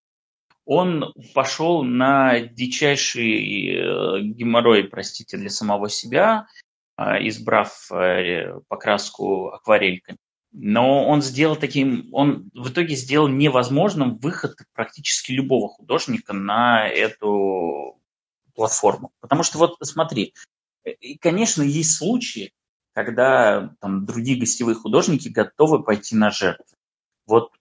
[0.69, 6.47] он пошел на дичайший э, геморрой, простите, для самого себя,
[6.95, 10.19] а, избрав э, покраску акварельками.
[10.53, 17.99] Но он сделал таким, он в итоге сделал невозможным выход практически любого художника на эту
[18.55, 19.11] платформу.
[19.20, 20.35] Потому что вот смотри,
[20.85, 22.53] и, конечно, есть случаи,
[22.93, 26.77] когда там, другие гостевые художники готовы пойти на жертву.
[27.29, 27.53] Вот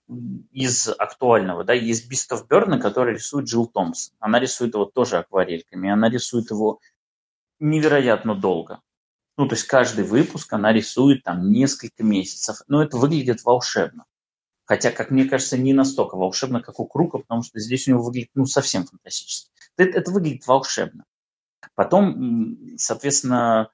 [0.53, 4.15] из актуального, да, есть Beast of который рисует Джилл Томпсон.
[4.19, 6.79] Она рисует его тоже акварельками, она рисует его
[7.59, 8.79] невероятно долго.
[9.35, 12.61] Ну, то есть каждый выпуск она рисует там несколько месяцев.
[12.69, 14.05] Но это выглядит волшебно.
[14.63, 18.03] Хотя, как мне кажется, не настолько волшебно, как у Крука, потому что здесь у него
[18.03, 19.51] выглядит ну, совсем фантастически.
[19.75, 21.03] Это, это выглядит волшебно.
[21.75, 23.69] Потом, соответственно,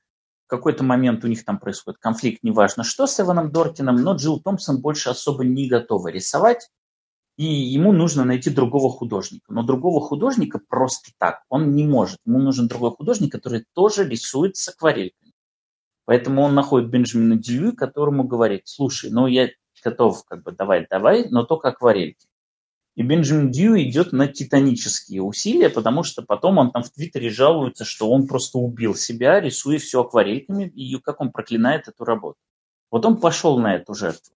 [0.57, 4.81] какой-то момент у них там происходит конфликт, неважно что с Эваном Доркином, но Джилл Томпсон
[4.81, 6.69] больше особо не готова рисовать,
[7.37, 9.51] и ему нужно найти другого художника.
[9.51, 12.19] Но другого художника просто так он не может.
[12.25, 15.33] Ему нужен другой художник, который тоже рисует с акварельками.
[16.05, 19.49] Поэтому он находит Бенджамина Дьюи, которому говорит, слушай, ну я
[19.83, 22.27] готов, как бы, давай, давай, но только акварельки.
[22.95, 27.85] И Бенджамин Дью идет на титанические усилия, потому что потом он там в Твиттере жалуется,
[27.85, 32.37] что он просто убил себя, рисуя все акварельками, и как он проклинает эту работу.
[32.91, 34.35] Вот он пошел на эту жертву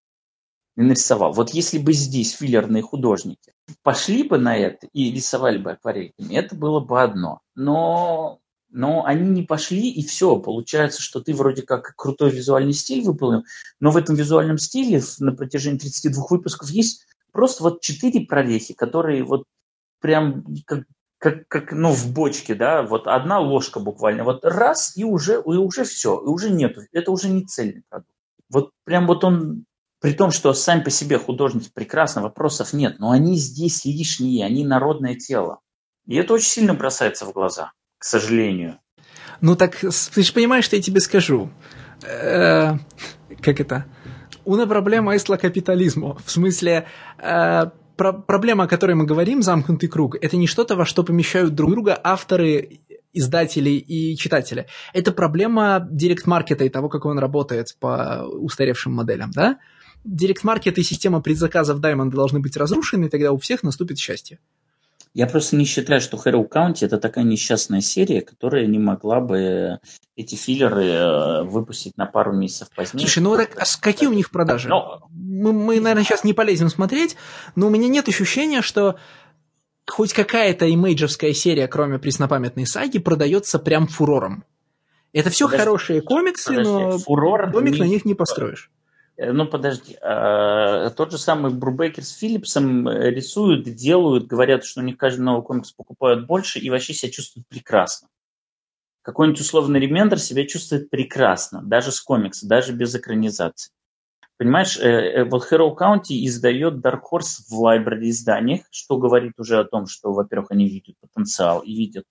[0.75, 1.33] и нарисовал.
[1.33, 3.53] Вот если бы здесь филлерные художники
[3.83, 7.41] пошли бы на это и рисовали бы акварельками, это было бы одно.
[7.53, 8.39] Но,
[8.69, 10.39] но они не пошли, и все.
[10.39, 13.43] Получается, что ты вроде как крутой визуальный стиль выполнил,
[13.79, 17.05] но в этом визуальном стиле на протяжении 32 выпусков есть
[17.37, 19.43] просто вот четыре прорехи, которые вот
[20.01, 20.85] прям как,
[21.19, 25.57] как, как ну, в бочке, да, вот одна ложка буквально, вот раз, и уже, и
[25.57, 28.09] уже все, и уже нету, это уже не цельный продукт.
[28.49, 29.65] Вот прям вот он,
[30.01, 34.65] при том, что сами по себе художники прекрасно, вопросов нет, но они здесь лишние, они
[34.65, 35.59] народное тело.
[36.07, 38.79] И это очень сильно бросается в глаза, к сожалению.
[39.41, 41.51] Ну так, ты же понимаешь, что я тебе скажу.
[42.01, 42.77] Э,
[43.43, 43.85] как это?
[44.47, 45.37] Una проблема es la.
[45.37, 46.87] В смысле,
[47.19, 47.65] э,
[47.97, 51.71] про проблема, о которой мы говорим, замкнутый круг, это не что-то, во что помещают друг
[51.71, 52.79] друга авторы,
[53.13, 54.67] издатели и читатели.
[54.93, 59.57] Это проблема директ-маркета и того, как он работает по устаревшим моделям, да?
[60.05, 64.39] Директ-маркет и система предзаказов Diamond должны быть разрушены, и тогда у всех наступит счастье.
[65.17, 69.79] Я просто не считаю, что Hero County это такая несчастная серия, которая не могла бы
[70.15, 73.01] эти филлеры э, выпустить на пару месяцев позднее.
[73.01, 74.69] Слушай, ну так, а какие у них продажи?
[74.69, 75.07] Но...
[75.09, 77.15] Мы, мы, наверное, сейчас не полезем смотреть,
[77.55, 78.99] но у меня нет ощущения, что
[79.87, 84.43] хоть какая-то имейджевская серия, кроме преснопамятной саги, продается прям фурором.
[85.13, 87.79] Это все подожди, хорошие комиксы, подожди, но фурор комик не...
[87.79, 88.69] на них не построишь.
[89.17, 89.97] Э, ну, подожди.
[90.01, 95.21] А, тот же самый Брубейкер с Филлипсом э, рисуют, делают, говорят, что у них каждый
[95.21, 98.07] новый комикс покупают больше и вообще себя чувствуют прекрасно.
[99.01, 103.71] Какой-нибудь условный ремендер себя чувствует прекрасно, даже с комикса, даже без экранизации.
[104.37, 109.63] Понимаешь, э, вот Hero County издает Dark Horse в лайбрери изданиях, что говорит уже о
[109.63, 112.05] том, что, во-первых, они видят потенциал и видят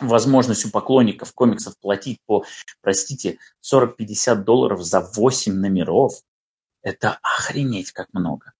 [0.00, 2.44] возможность у поклонников комиксов платить по,
[2.80, 6.14] простите, 40-50 долларов за 8 номеров.
[6.82, 8.52] Это охренеть как много.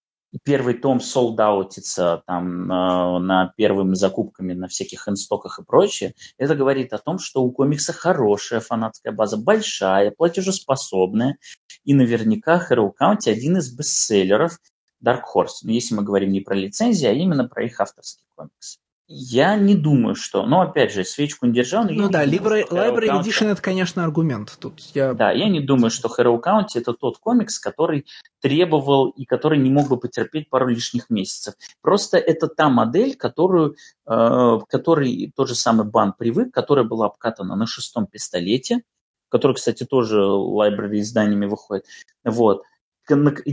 [0.45, 6.15] Первый том солдаутится там э, на первыми закупками на всяких инстоках и прочее.
[6.39, 11.37] Это говорит о том, что у комикса хорошая фанатская база, большая, платежеспособная.
[11.85, 14.61] И наверняка Hero County один из бестселлеров
[15.05, 15.65] Dark Horse.
[15.65, 18.79] Если мы говорим не про лицензии, а именно про их авторские комиксы.
[19.13, 20.47] Я не думаю, что...
[20.47, 21.83] Но, опять же, свечку не держал.
[21.83, 24.57] Но ну да, Library, Library Edition это, конечно, аргумент.
[24.61, 25.15] Тут я...
[25.15, 28.07] Да, я не думаю, что Hero County это тот комикс, который
[28.41, 31.55] требовал и который не мог бы потерпеть пару лишних месяцев.
[31.83, 33.75] Просто это та модель, которую,
[34.07, 38.83] э, которой тот же самый бан привык, которая была обкатана на шестом пистолете,
[39.29, 41.85] который, кстати, тоже Library изданиями выходит.
[42.25, 42.63] Вот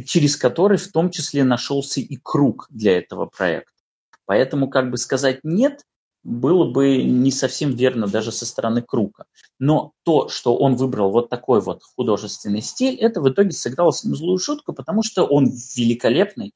[0.06, 3.72] через который в том числе нашелся и круг для этого проекта.
[4.28, 5.82] Поэтому как бы сказать «нет»
[6.24, 9.24] было бы не совсем верно даже со стороны Крука.
[9.60, 14.04] Но то, что он выбрал вот такой вот художественный стиль, это в итоге сыграло с
[14.04, 15.46] ним злую шутку, потому что он
[15.76, 16.54] великолепный,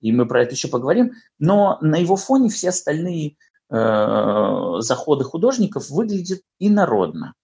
[0.00, 3.36] и мы про это еще поговорим, но на его фоне все остальные
[3.70, 7.34] э, заходы художников выглядят инородно.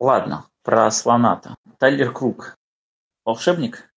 [0.00, 1.54] Ладно, про слоната.
[1.78, 2.56] Тайлер Крук.
[3.24, 3.93] Волшебник?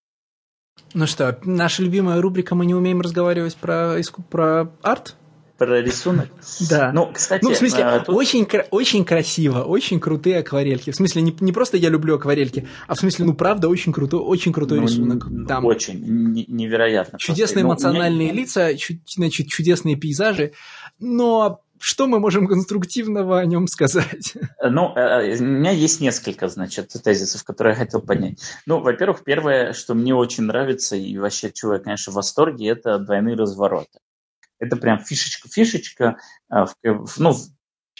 [0.93, 3.97] Ну что, наша любимая рубрика «Мы не умеем разговаривать про,
[4.29, 5.15] про арт»?
[5.57, 6.27] Про рисунок?
[6.69, 6.91] Да.
[6.93, 7.43] Ну, кстати...
[7.43, 8.15] Ну, в смысле, а, тут...
[8.15, 10.91] очень, очень красиво, очень крутые акварельки.
[10.91, 14.19] В смысле, не, не просто я люблю акварельки, а в смысле, ну, правда, очень крутой,
[14.19, 15.27] очень крутой ну, рисунок.
[15.47, 17.17] Там очень, невероятно.
[17.17, 17.87] Чудесные просто.
[17.87, 18.41] эмоциональные меня...
[18.41, 20.51] лица, чу, значит, чудесные пейзажи.
[20.99, 24.33] Но что мы можем конструктивного о нем сказать?
[24.61, 28.39] Ну, у меня есть несколько, значит, тезисов, которые я хотел поднять.
[28.65, 32.99] Ну, во-первых, первое, что мне очень нравится, и вообще, чего я, конечно, в восторге, это
[32.99, 33.99] двойные развороты.
[34.59, 36.17] Это прям фишечка-фишечка.
[36.49, 37.33] Ну,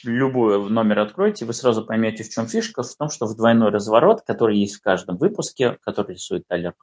[0.04, 2.84] любой номер откройте, вы сразу поймете, в чем фишка.
[2.84, 6.74] В том, что в двойной разворот, который есть в каждом выпуске, который рисует Тайлер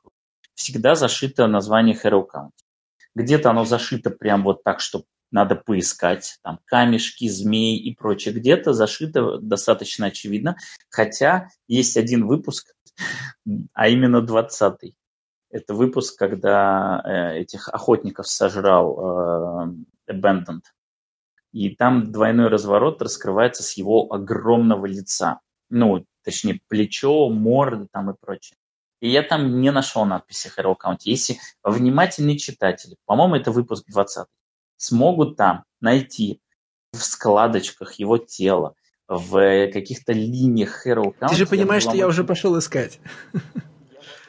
[0.55, 2.27] всегда зашито название Hero.
[3.17, 5.03] Где-то оно зашито прям вот так, что
[5.35, 8.33] надо поискать, там камешки, змеи и прочее.
[8.33, 10.57] Где-то зашито достаточно очевидно,
[10.89, 12.73] хотя есть один выпуск,
[13.73, 14.97] а именно двадцатый.
[15.51, 19.67] Это выпуск, когда э, этих охотников сожрал
[20.09, 20.63] э, Abandoned.
[21.51, 25.41] И там двойной разворот раскрывается с его огромного лица.
[25.69, 28.57] Ну, точнее, плечо, морда там и прочее.
[29.01, 30.99] И я там не нашел надписи Hero Count.
[31.03, 34.29] Если внимательные читатели, по-моему, это выпуск 20,
[34.85, 36.41] смогут там найти
[36.93, 38.75] в складочках его тела,
[39.09, 41.29] в каких-то линиях Hero Count.
[41.31, 43.01] Ты же понимаешь, что я уже пошел искать.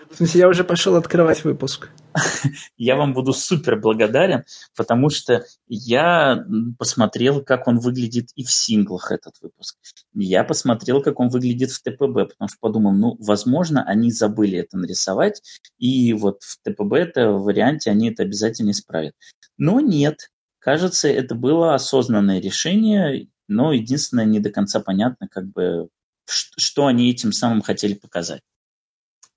[0.10, 1.90] В смысле, я уже пошел открывать выпуск.
[2.78, 4.46] Я вам буду супер благодарен,
[4.78, 6.46] потому что я
[6.80, 9.76] посмотрел, как он выглядит и в синглах этот выпуск.
[10.14, 14.78] Я посмотрел, как он выглядит в ТПБ, потому что подумал, ну, возможно, они забыли это
[14.78, 15.42] нарисовать,
[15.78, 19.16] и вот в ТПБ это варианте они это обязательно исправят.
[19.58, 20.30] Но нет,
[20.66, 25.90] кажется, это было осознанное решение, но единственное, не до конца понятно, как бы,
[26.26, 28.42] что они этим самым хотели показать.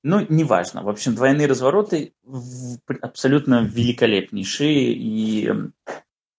[0.03, 0.83] Ну, неважно.
[0.83, 2.15] В общем, двойные развороты
[3.03, 4.95] абсолютно великолепнейшие.
[4.95, 5.51] И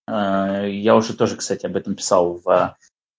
[0.08, 2.76] э, я уже тоже, кстати, об этом писал в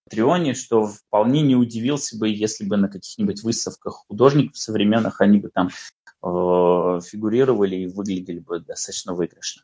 [0.08, 5.50] Трионе, что вполне не удивился бы, если бы на каких-нибудь выставках художников современных они бы
[5.50, 9.62] там э, фигурировали и выглядели бы достаточно выигрышно.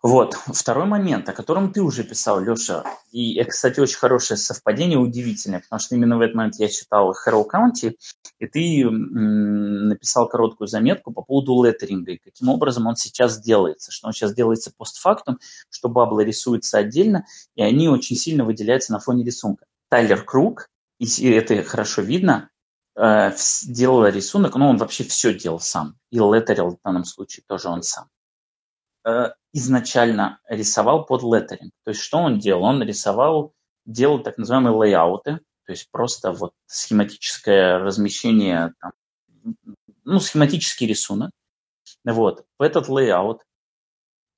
[0.00, 0.34] Вот.
[0.34, 5.80] Второй момент, о котором ты уже писал, Леша, и, кстати, очень хорошее совпадение, удивительное, потому
[5.80, 7.96] что именно в этот момент я читал Хэрроу County,
[8.38, 14.06] и ты написал короткую заметку по поводу леттеринга, и каким образом он сейчас делается, что
[14.06, 19.24] он сейчас делается постфактум, что баблы рисуются отдельно, и они очень сильно выделяются на фоне
[19.24, 19.66] рисунка.
[19.88, 20.68] Тайлер Круг,
[20.98, 22.50] и это хорошо видно,
[22.94, 23.32] э,
[23.64, 27.82] делал рисунок, но он вообще все делал сам, и леттерил в данном случае тоже он
[27.82, 28.08] сам.
[29.08, 31.72] Э, изначально рисовал под леттеринг.
[31.84, 32.64] То есть что он делал?
[32.64, 33.54] Он рисовал,
[33.86, 38.92] делал так называемые layout 'ы, то есть просто вот схематическое размещение, там,
[40.04, 41.30] ну, схематический рисунок.
[42.04, 42.44] Вот.
[42.58, 43.40] В этот layout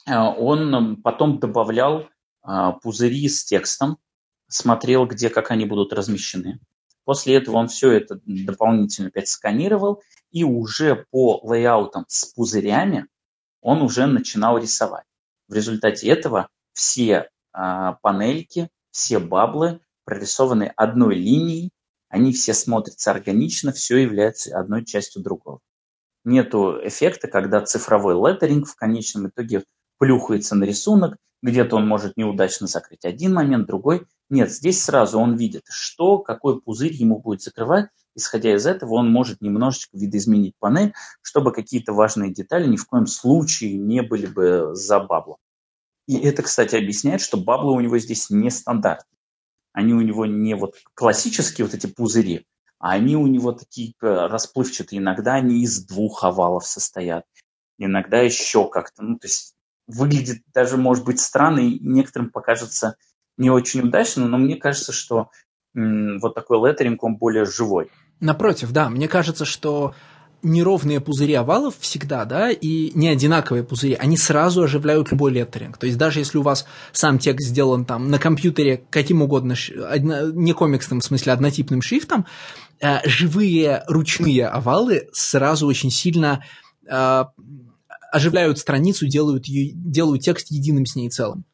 [0.07, 2.03] э, он потом добавлял
[2.47, 3.99] э, пузыри с текстом,
[4.47, 6.61] смотрел, где, как они будут размещены.
[7.05, 10.01] После этого он все это дополнительно опять сканировал
[10.31, 13.09] и уже по layout 'ам с пузырями
[13.61, 15.05] он уже начинал рисовать.
[15.49, 21.71] В результате этого все а, панельки, все баблы прорисованы одной линией,
[22.09, 25.61] они все смотрятся органично, все является одной частью другого.
[26.25, 29.65] Нету эффекта, когда цифровой леттеринг в конечном итоге
[29.99, 34.07] плюхается на рисунок, где-то он может неудачно закрыть один момент, другой.
[34.29, 39.11] Нет, здесь сразу он видит, что, какой пузырь ему будет закрывать, Исходя из этого, он
[39.11, 44.71] может немножечко видоизменить панель, чтобы какие-то важные детали ни в коем случае не были бы
[44.75, 45.37] за баблом.
[46.07, 49.19] И это, кстати, объясняет, что баблы у него здесь не стандартные.
[49.73, 52.47] Они у него не вот классические вот эти пузыри,
[52.81, 54.99] а они у него такие э, расплывчатые.
[54.99, 57.25] Иногда они из двух овалов состоят,
[57.79, 59.05] иногда еще как-то.
[59.05, 59.55] Ну, то есть
[59.87, 62.97] выглядит даже, может быть, странно и некоторым покажется
[63.37, 65.31] не очень удачно, но мне кажется, что
[65.75, 67.91] вот такой леттеринг, он более живой.
[68.21, 69.95] Напротив, да, мне кажется, что
[70.43, 75.79] неровные пузыри овалов всегда, да, и не одинаковые пузыри, они сразу оживляют любой леттеринг.
[75.79, 80.53] То есть даже если у вас сам текст сделан там на компьютере каким угодно, не
[80.53, 82.27] комиксным, в смысле однотипным шрифтом,
[82.81, 86.43] э, живые ручные овалы сразу очень сильно
[86.87, 87.25] э,
[88.13, 91.45] оживляют страницу, делают, делают текст единым с ней целым.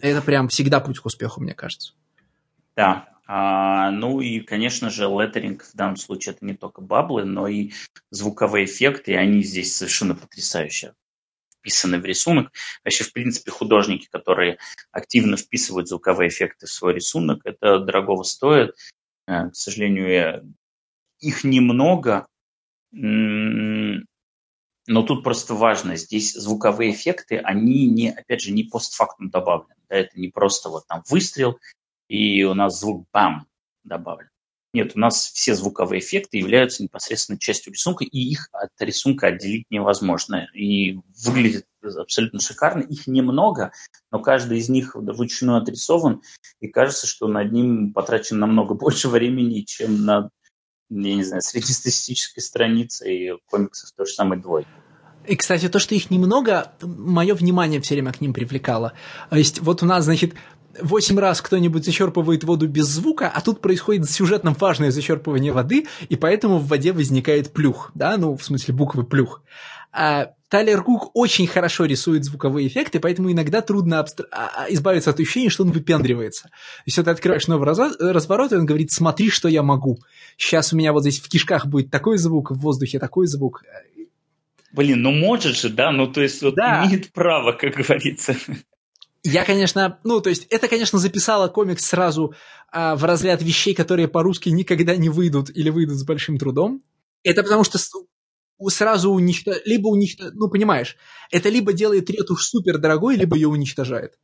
[0.00, 1.92] Это прям всегда путь к успеху, мне кажется.
[2.76, 7.48] Да, а, ну и, конечно же, леттеринг в данном случае это не только баблы, но
[7.48, 7.72] и
[8.10, 10.94] звуковые эффекты, и они здесь совершенно потрясающе
[11.58, 12.52] вписаны в рисунок.
[12.84, 14.58] Вообще, в принципе, художники, которые
[14.92, 18.76] активно вписывают звуковые эффекты в свой рисунок, это дорогого стоит.
[19.26, 20.54] Э, к сожалению,
[21.20, 22.26] их немного,
[24.86, 29.74] но тут просто важно, здесь звуковые эффекты, они не, опять же, не постфактум добавлены.
[29.88, 31.58] Да, это не просто вот там выстрел,
[32.08, 33.46] и у нас звук бам
[33.84, 34.28] добавлен.
[34.74, 39.66] Нет, у нас все звуковые эффекты являются непосредственно частью рисунка, и их от рисунка отделить
[39.70, 40.48] невозможно.
[40.52, 42.82] И выглядит абсолютно шикарно.
[42.82, 43.70] Их немного,
[44.10, 46.22] но каждый из них вручную отрисован,
[46.58, 50.30] и кажется, что над ним потрачено намного больше времени, чем над,
[50.90, 54.68] я не знаю, среднестатистической страницей комиксов той же самой двойки.
[55.28, 58.92] И, кстати, то, что их немного, мое внимание все время к ним привлекало.
[59.30, 60.34] То есть, вот у нас, значит,
[60.80, 66.16] восемь раз кто-нибудь зачерпывает воду без звука, а тут происходит сюжетно важное зачерпывание воды, и
[66.16, 69.42] поэтому в воде возникает плюх, да, ну, в смысле буквы плюх.
[69.96, 74.26] А Тайлер Кук очень хорошо рисует звуковые эффекты, поэтому иногда трудно абстр...
[74.32, 76.44] А, а, избавиться от ощущения, что он выпендривается.
[76.44, 79.98] То есть, вот ты открываешь новый разворот, и он говорит, смотри, что я могу.
[80.36, 83.62] Сейчас у меня вот здесь в кишках будет такой звук, в воздухе такой звук.
[84.72, 85.92] Блин, ну может же, да?
[85.92, 86.84] Ну, то есть, вот да.
[86.84, 88.36] имеет право, как говорится.
[89.24, 92.34] Я, конечно, ну, то есть, это, конечно, записало комикс сразу
[92.70, 96.82] а, в разряд вещей, которые по-русски никогда не выйдут или выйдут с большим трудом.
[97.22, 97.78] Это потому что
[98.68, 100.98] сразу уничтожает, либо уничтожает, ну, понимаешь,
[101.30, 104.18] это либо делает ретушь супер дорогой, либо ее уничтожает.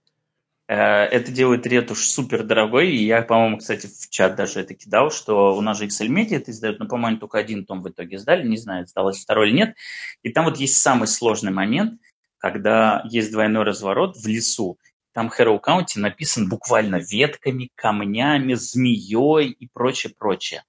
[0.68, 5.10] Э, это делает ретушь супер дорогой, и я, по-моему, кстати, в чат даже это кидал,
[5.10, 8.18] что у нас же XL Media это издает, но, по-моему, только один том в итоге
[8.18, 9.74] сдали, не знаю, сдалось второй или нет.
[10.22, 11.98] И там вот есть самый сложный момент,
[12.38, 14.78] когда есть двойной разворот в лесу,
[15.12, 20.64] там Хэрроу Каунти написан буквально ветками, камнями, змеей и прочее, прочее.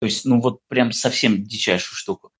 [0.00, 2.30] То есть, ну вот прям совсем дичайшую штуку.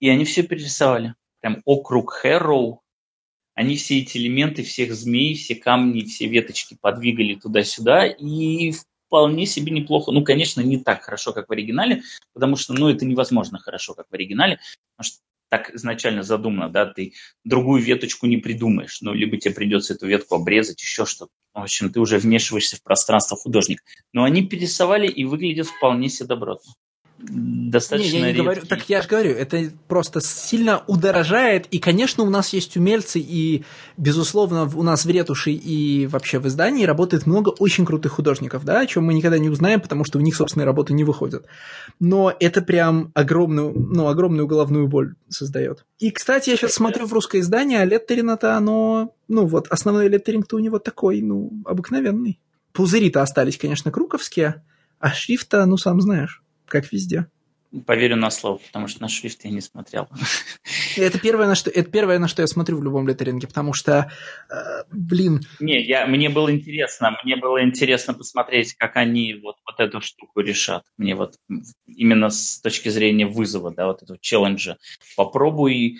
[0.00, 1.14] И они все перерисовали.
[1.40, 2.82] Прям округ Хэрроу.
[3.54, 8.06] Они все эти элементы, всех змей, все камни, все веточки подвигали туда-сюда.
[8.06, 8.72] И
[9.06, 10.12] вполне себе неплохо.
[10.12, 12.02] Ну, конечно, не так хорошо, как в оригинале,
[12.34, 14.60] потому что, ну, это невозможно хорошо, как в оригинале,
[14.96, 15.18] потому что
[15.48, 20.36] так изначально задумано, да, ты другую веточку не придумаешь, ну, либо тебе придется эту ветку
[20.36, 21.32] обрезать, еще что-то.
[21.54, 23.82] В общем, ты уже вмешиваешься в пространство художника.
[24.12, 26.72] Но они перерисовали и выглядят вполне себе добротно
[27.18, 32.22] достаточно не, я не говорю, Так я же говорю, это просто сильно удорожает, и, конечно,
[32.22, 33.64] у нас есть умельцы, и,
[33.96, 38.80] безусловно, у нас в ретуши и вообще в издании работает много очень крутых художников, да,
[38.80, 41.46] о чем мы никогда не узнаем, потому что у них собственные работы не выходят.
[41.98, 45.84] Но это прям огромную, ну, огромную головную боль создает.
[45.98, 50.56] И, кстати, я сейчас смотрю в русское издание, а леттерина-то оно, ну, вот, основной леттеринг-то
[50.56, 52.40] у него такой, ну, обыкновенный.
[52.72, 54.62] Пузыри-то остались, конечно, круковские,
[55.00, 57.26] а шрифта, ну, сам знаешь как везде.
[57.86, 60.08] Поверю на слово, потому что на шрифт я не смотрел.
[60.96, 64.10] Это первое, на что, это первое, на что я смотрю в любом леттеринге, потому что,
[64.50, 65.42] э, блин...
[65.60, 70.40] Не, я, мне было интересно, мне было интересно посмотреть, как они вот, вот эту штуку
[70.40, 70.82] решат.
[70.96, 71.34] Мне вот
[71.86, 74.78] именно с точки зрения вызова, да, вот этого челленджа.
[75.14, 75.98] Попробуй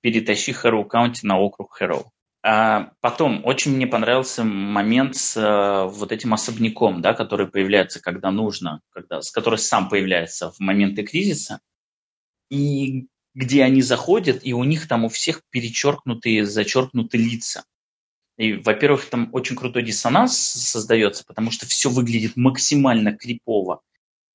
[0.00, 2.10] перетащи Хэроу Каунти на округ Хэроу.
[2.42, 8.30] А потом очень мне понравился момент с э, вот этим особняком, да, который появляется, когда
[8.30, 11.60] нужно, когда, с который сам появляется в моменты кризиса,
[12.48, 17.64] и где они заходят, и у них там у всех перечеркнутые, зачеркнуты лица.
[18.36, 23.80] И, во-первых, там очень крутой диссонанс создается, потому что все выглядит максимально крипово,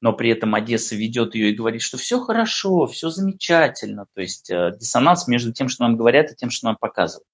[0.02, 4.08] но при этом Одесса ведет ее и говорит, что все хорошо, все замечательно.
[4.14, 7.26] То есть э, диссонанс между тем, что нам говорят, и тем, что нам показывают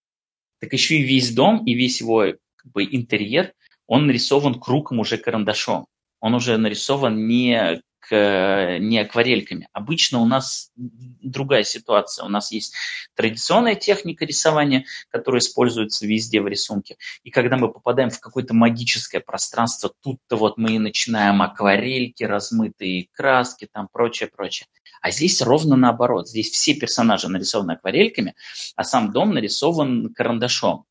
[0.60, 3.54] так еще и весь дом и весь его как бы, интерьер,
[3.88, 5.88] он нарисован кругом уже карандашом.
[6.20, 7.82] Он уже нарисован не,
[8.12, 9.68] не акварельками.
[9.74, 12.26] Обычно у нас другая ситуация.
[12.26, 12.74] У нас есть
[13.16, 16.98] традиционная техника рисования, которая используется везде в рисунке.
[17.24, 23.08] И когда мы попадаем в какое-то магическое пространство, тут-то вот мы и начинаем акварельки, размытые
[23.12, 24.68] краски, там прочее, прочее.
[25.02, 26.28] А здесь ровно наоборот.
[26.28, 28.36] Здесь все персонажи нарисованы акварельками,
[28.76, 30.86] а сам дом нарисован карандашом.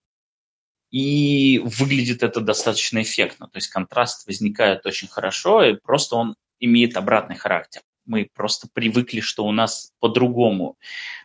[0.90, 3.46] И выглядит это достаточно эффектно.
[3.48, 7.82] То есть контраст возникает очень хорошо, и просто он имеет обратный характер.
[8.06, 10.76] Мы просто привыкли, что у нас по-другому,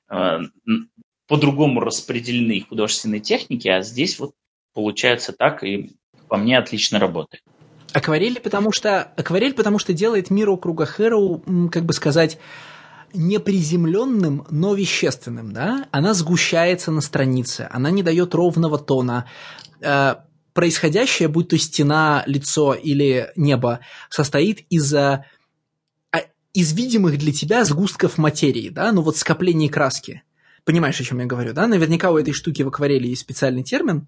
[0.10, 0.40] э,
[1.28, 4.34] по-другому распределены художественные техники, а здесь вот
[4.74, 5.92] получается так, и
[6.28, 7.44] по мне отлично работает.
[7.94, 12.40] Акварель, потому что акварель, потому что делает мир округа Хэроу, как бы сказать,
[13.14, 19.30] неприземленным, но вещественным, да, она сгущается на странице, она не дает ровного тона.
[20.54, 25.26] Э, происходящее, будь то стена, лицо или небо, состоит из а,
[26.54, 30.22] из видимых для тебя сгустков материи, да, ну вот скоплений краски.
[30.66, 31.68] Понимаешь, о чем я говорю, да?
[31.68, 34.08] Наверняка у этой штуки в акварели есть специальный термин,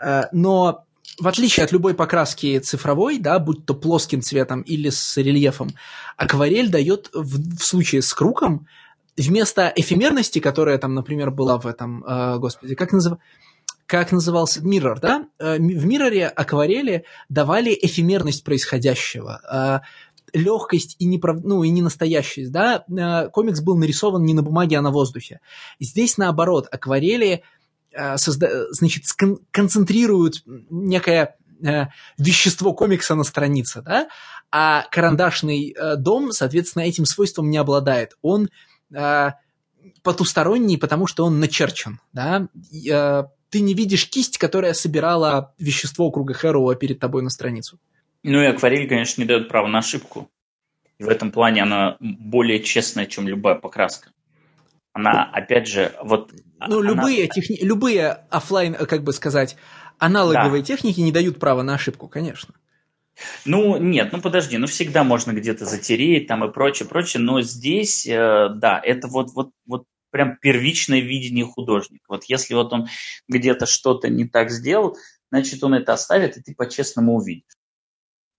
[0.00, 0.84] э, но
[1.20, 5.70] в отличие от любой покраски цифровой, да, будь то плоским цветом или с рельефом,
[6.16, 8.66] акварель дает в, в случае с круком
[9.16, 13.22] вместо эфемерности, которая там, например, была в этом, э, господи, как называется,
[13.88, 15.26] как назывался Mirror, да?
[15.38, 19.40] Э, в Mirror акварели давали эфемерность происходящего.
[19.50, 21.38] Э, легкость и, неправ...
[21.42, 25.40] ну, и ненастоящесть, да, э, комикс был нарисован не на бумаге, а на воздухе.
[25.80, 27.42] Здесь, наоборот, акварели
[28.16, 28.70] созда...
[28.72, 29.38] значит, скон...
[29.50, 31.36] концентрируют некое
[32.18, 34.08] вещество комикса на странице, да,
[34.52, 38.16] а карандашный дом, соответственно, этим свойством не обладает.
[38.22, 38.48] Он
[40.02, 42.48] потусторонний, потому что он начерчен, да,
[43.50, 47.78] ты не видишь кисть, которая собирала вещество круга Хэроуа перед тобой на страницу.
[48.22, 50.30] Ну и акварель, конечно, не дает права на ошибку.
[50.98, 54.10] И в этом плане она более честная, чем любая покраска.
[54.92, 56.32] Она, опять же, вот...
[56.66, 56.90] Ну, она...
[56.90, 57.58] любые, техни...
[57.62, 59.56] любые офлайн, как бы сказать,
[59.98, 60.66] аналоговые да.
[60.66, 62.54] техники не дают права на ошибку, конечно.
[63.44, 68.06] Ну, нет, ну подожди, ну всегда можно где-то затереть там и прочее, прочее, но здесь,
[68.06, 72.04] э, да, это вот, вот, вот прям первичное видение художника.
[72.08, 72.88] Вот если вот он
[73.28, 74.96] где-то что-то не так сделал,
[75.30, 77.58] значит, он это оставит, и ты по-честному увидишь.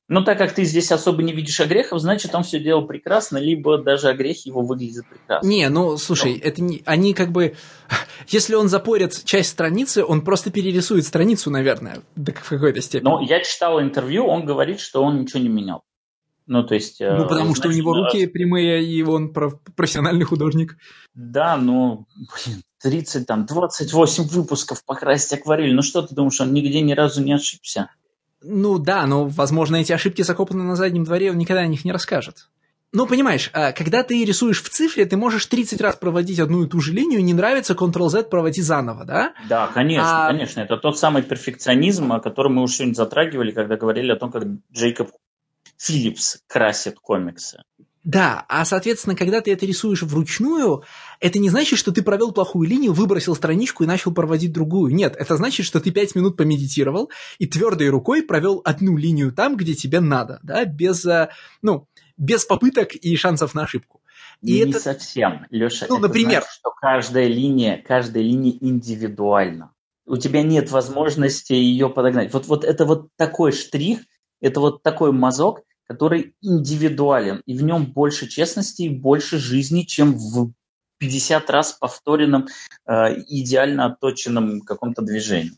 [0.09, 3.77] Но так как ты здесь особо не видишь огрехов, значит, он все делал прекрасно, либо
[3.77, 5.47] даже огрехи его выглядят прекрасно.
[5.47, 6.49] Не, ну, слушай, Но...
[6.49, 6.81] это не...
[6.85, 7.55] Они как бы...
[8.27, 13.07] Если он запорит часть страницы, он просто перерисует страницу, наверное, в какой-то степени.
[13.07, 15.83] Но я читал интервью, он говорит, что он ничего не менял.
[16.49, 16.99] Ну, то есть...
[16.99, 20.77] Ну, потому значит, что у него руки прямые, и он профессиональный художник.
[21.13, 25.75] Да, но, блин, 30, там, 28 выпусков покрасить акварель.
[25.75, 27.91] Ну, что ты думаешь, он нигде ни разу не ошибся?
[28.41, 31.91] Ну да, но, возможно, эти ошибки закопаны на заднем дворе, он никогда о них не
[31.91, 32.49] расскажет.
[32.93, 36.67] Ну, понимаешь, а, когда ты рисуешь в цифре, ты можешь 30 раз проводить одну и
[36.67, 39.33] ту же линию, не нравится, Ctrl-Z проводи заново, да?
[39.47, 40.31] Да, конечно, а...
[40.31, 40.61] конечно.
[40.61, 44.45] Это тот самый перфекционизм, о котором мы уже сегодня затрагивали, когда говорили о том, как
[44.73, 45.11] Джейкоб
[45.79, 47.63] Филлипс красит комиксы.
[48.03, 50.83] Да, а соответственно, когда ты это рисуешь вручную,
[51.19, 54.93] это не значит, что ты провел плохую линию, выбросил страничку и начал проводить другую.
[54.93, 59.57] Нет, это значит, что ты пять минут помедитировал и твердой рукой провел одну линию там,
[59.57, 61.29] где тебе надо, да, без, э,
[61.61, 64.01] ну, без попыток и шансов на ошибку.
[64.41, 64.79] И не это...
[64.79, 65.85] совсем, Леша.
[65.89, 69.73] Ну, это например, значит, что каждая линия, каждая линия индивидуальна.
[70.05, 72.33] У тебя нет возможности ее подогнать.
[72.33, 73.99] Вот, вот это вот такой штрих,
[74.41, 75.59] это вот такой мазок,
[75.89, 80.51] который индивидуален, и в нем больше честности и больше жизни, чем в
[80.99, 82.47] 50 раз повторенном,
[82.85, 82.91] э,
[83.27, 85.53] идеально отточенном каком-то движении.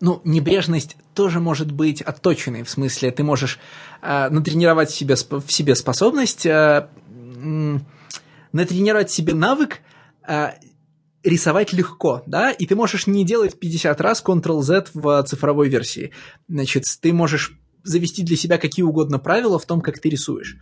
[0.00, 3.58] Ну, небрежность тоже может быть отточенной, в смысле, ты можешь
[4.00, 7.78] э, натренировать в себе, в себе способность, э, э,
[8.52, 9.80] натренировать себе навык
[10.26, 10.52] э,
[11.22, 16.12] рисовать легко, да, и ты можешь не делать 50 раз Ctrl-Z в цифровой версии.
[16.48, 20.56] Значит, ты можешь завести для себя какие угодно правила в том, как ты рисуешь.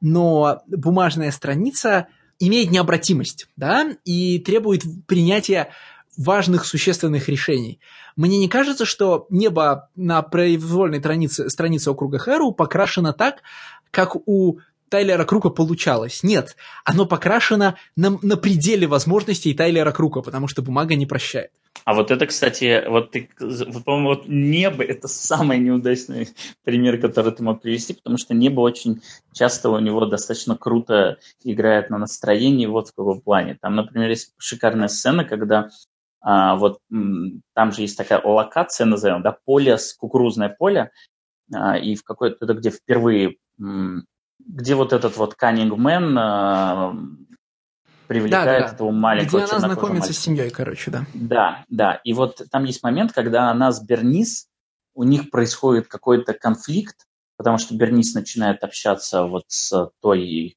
[0.00, 2.08] Но бумажная страница
[2.38, 5.70] имеет необратимость, да, и требует принятия
[6.16, 7.80] важных существенных решений.
[8.16, 13.42] Мне не кажется, что небо на произвольной странице, странице округа Хэру покрашено так,
[13.90, 14.58] как у
[14.88, 16.22] Тайлера Крука получалось.
[16.22, 21.50] Нет, оно покрашено на, на пределе возможностей Тайлера Крука, потому что бумага не прощает.
[21.88, 26.28] А вот это, кстати, вот ты, вот, по-моему, вот небо– это самый неудачный
[26.62, 29.00] пример, который ты мог привести, потому что небо очень
[29.32, 33.56] часто у него достаточно круто играет на настроении, вот в каком плане.
[33.58, 35.70] Там, например, есть шикарная сцена, когда
[36.20, 40.90] а, вот там же есть такая локация, назовем, да, поле, кукурузное поле,
[41.54, 43.36] а, и в какой-то, где впервые
[44.38, 47.27] где вот этот вот Каннингмен
[48.08, 50.20] привлекает да, да, этого маленького Где она знакомится мальчика.
[50.20, 51.06] с семьей, короче, да.
[51.14, 52.00] Да, да.
[52.04, 54.48] И вот там есть момент, когда она с Бернис,
[54.94, 57.06] у них происходит какой-то конфликт,
[57.36, 60.56] потому что Бернис начинает общаться вот с той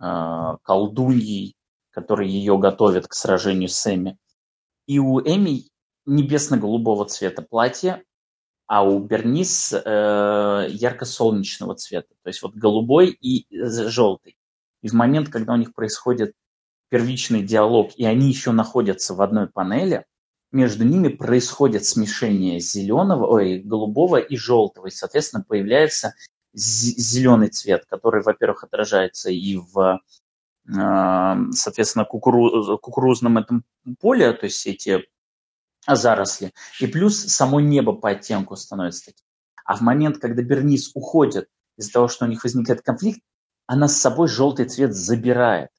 [0.00, 1.54] э, колдуньей,
[1.90, 4.18] которая ее готовит к сражению с Эми.
[4.86, 5.68] И у Эми
[6.06, 8.02] небесно-голубого цвета платье,
[8.66, 14.36] а у Бернис э, ярко-солнечного цвета, то есть вот голубой и желтый.
[14.82, 16.32] И в момент, когда у них происходит
[16.88, 20.04] первичный диалог, и они еще находятся в одной панели,
[20.52, 26.14] между ними происходит смешение зеленого, ой, голубого и желтого, и, соответственно, появляется
[26.54, 30.00] зеленый цвет, который, во-первых, отражается и в,
[30.68, 33.64] э, соответственно, кукуруз, кукурузном этом
[34.00, 35.04] поле, то есть эти
[35.86, 36.52] заросли.
[36.80, 39.26] И плюс само небо по оттенку становится таким.
[39.64, 43.20] А в момент, когда Бернис уходит из-за того, что у них возникает конфликт,
[43.66, 45.70] она с собой желтый цвет забирает.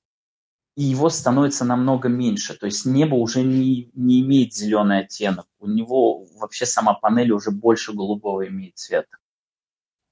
[0.77, 2.53] И его становится намного меньше.
[2.53, 5.47] То есть небо уже не, не имеет зеленый оттенок.
[5.59, 9.17] У него вообще сама панель уже больше голубого имеет цвета.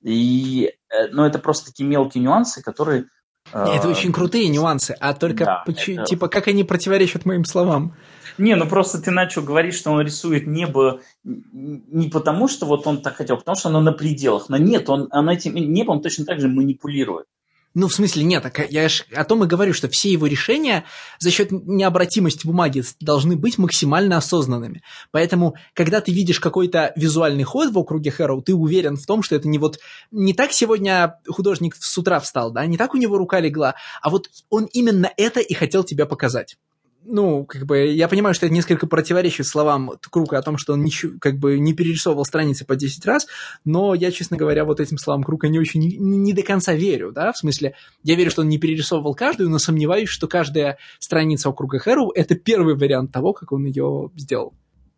[0.02, 3.06] И, э, ну, это просто такие мелкие нюансы, которые...
[3.52, 6.06] Это э, очень крутые нюансы, а только, да, поч- это...
[6.06, 7.96] типа, как они противоречат моим словам?
[8.40, 13.04] Не, ну просто ты начал говорить, что он рисует небо не потому, что вот он
[13.04, 14.50] так хотел, а потому что оно на пределах.
[14.50, 17.28] Но нет, он, он этим небом точно так же манипулирует.
[17.76, 20.86] Ну, в смысле, нет, так я ж о том и говорю, что все его решения
[21.20, 24.82] за счет необратимости бумаги должны быть максимально осознанными.
[25.12, 29.36] Поэтому, когда ты видишь какой-то визуальный ход в округе Хэроу, ты уверен в том, что
[29.36, 29.80] это не вот...
[30.12, 34.10] Не так сегодня художник с утра встал, да, не так у него рука легла, а
[34.10, 36.56] вот он именно это и хотел тебе показать
[37.06, 40.84] ну, как бы, я понимаю, что это несколько противоречит словам Крука о том, что он
[40.84, 43.28] ничего, как бы не перерисовывал страницы по 10 раз,
[43.64, 47.12] но я, честно говоря, вот этим словам Крука не очень, не, не до конца верю,
[47.12, 51.50] да, в смысле, я верю, что он не перерисовывал каждую, но сомневаюсь, что каждая страница
[51.50, 54.54] округа Хэру– это первый вариант того, как он ее сделал.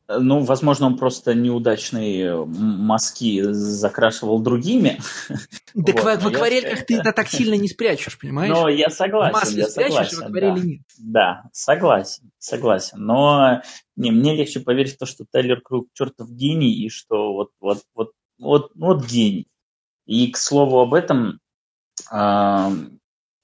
[0.09, 4.99] Ну, возможно, он просто неудачные мазки закрашивал другими.
[5.85, 8.51] Так вот, в акварельках ты это так сильно не спрячешь, понимаешь?
[8.51, 9.33] Но я согласен.
[9.33, 10.65] Масле я спрячешь, согласен, в акварели да.
[10.65, 10.81] нет.
[10.97, 12.97] Да, согласен, согласен.
[12.99, 13.61] Но
[13.95, 17.83] не, мне легче поверить в то, что Тайлер Круг чертов гений, и что вот, вот,
[17.93, 19.47] вот, вот, вот гений.
[20.07, 21.39] И, к слову об этом,
[22.11, 22.69] э,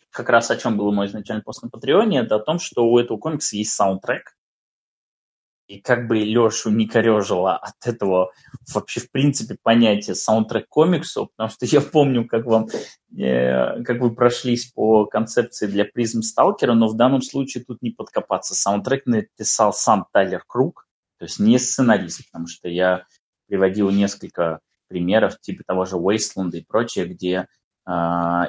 [0.09, 2.97] как раз о чем был мой изначальный пост на Патреоне, это о том, что у
[2.97, 4.35] этого комикса есть саундтрек,
[5.67, 8.31] и как бы Лешу не корежило от этого
[8.73, 12.67] вообще, в принципе, понятия саундтрек комиксу, потому что я помню, как вам,
[13.17, 17.91] э, как вы прошлись по концепции для призм Сталкера, но в данном случае тут не
[17.91, 18.55] подкопаться.
[18.55, 23.05] Саундтрек написал сам Тайлер Круг, то есть не сценарист, потому что я
[23.47, 27.47] приводил несколько примеров, типа того же Wasteland и прочее, где
[27.85, 27.91] э,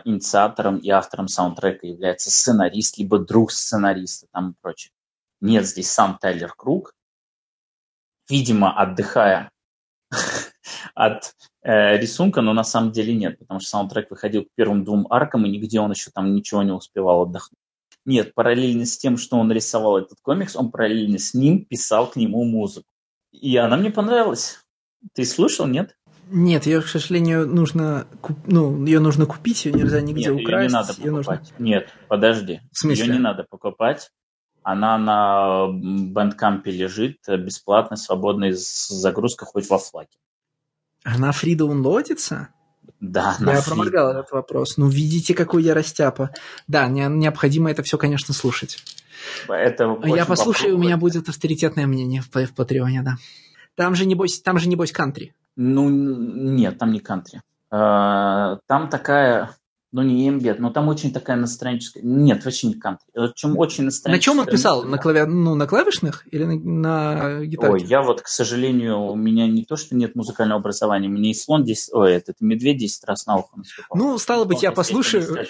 [0.05, 4.91] инициатором и автором саундтрека является сценарист, либо друг сценариста там и прочее.
[5.41, 6.95] Нет здесь сам Тайлер Круг,
[8.29, 9.51] видимо, отдыхая
[10.95, 15.07] от э, рисунка, но на самом деле нет, потому что саундтрек выходил к первым двум
[15.11, 17.59] аркам, и нигде он еще там ничего не успевал отдохнуть.
[18.07, 22.17] Нет, параллельно с тем, что он рисовал этот комикс, он параллельно с ним писал к
[22.17, 22.87] нему музыку.
[23.33, 24.61] И она мне понравилась.
[25.15, 25.97] Ты слушал, нет?
[26.31, 28.07] Нет, ее, к сожалению, нужно,
[28.47, 30.51] ну, ее нужно купить, ее нельзя нигде Нет, украсть.
[30.51, 31.41] Ее не надо покупать.
[31.41, 31.43] нужно...
[31.59, 32.61] Нет, подожди.
[32.73, 33.07] В смысле?
[33.07, 34.11] Ее не надо покупать.
[34.65, 40.09] Она на бэндкампе лежит, бесплатно, свободно из загрузка хоть во флаге.
[41.05, 42.49] Она фридаунлодится?
[43.01, 44.79] Да, Я проморгал этот вопрос.
[44.79, 46.31] Ну, видите, какой я растяпа.
[46.67, 48.83] Да, не, необходимо это все, конечно, слушать.
[49.49, 53.17] Это я послушаю, у меня будет авторитетное мнение в, в Патреоне, да.
[53.77, 55.35] Там же, небось, там же, небось, кантри.
[55.57, 57.43] Ну, нет, там не кантри.
[57.71, 59.51] А, там такая
[59.95, 62.03] ну не эмбед, но там очень такая настроенческая.
[62.03, 63.07] Нет, вообще не кантри.
[63.37, 64.13] Чем очень настроенческая.
[64.13, 64.83] На чем он писал?
[64.83, 65.25] На, клави...
[65.25, 67.75] ну, на клавишных или на, на гитаре?
[67.75, 71.35] Ой, я вот, к сожалению, у меня не то, что нет музыкального образования, меня и
[71.35, 73.97] слон 10, ой, этот медведь 10 раз на ухо наступал.
[73.97, 75.25] Ну, стало быть, я послушаю.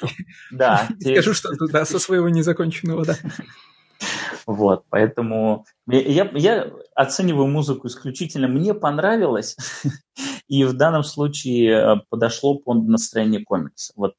[0.52, 0.88] Да.
[1.00, 3.16] Скажу что-то, да, со своего незаконченного, да.
[4.46, 8.46] Вот, поэтому я, я оцениваю музыку исключительно.
[8.46, 9.56] Мне понравилось,
[10.48, 13.94] и в данном случае э, подошло по настроению комикса.
[13.96, 14.14] Вот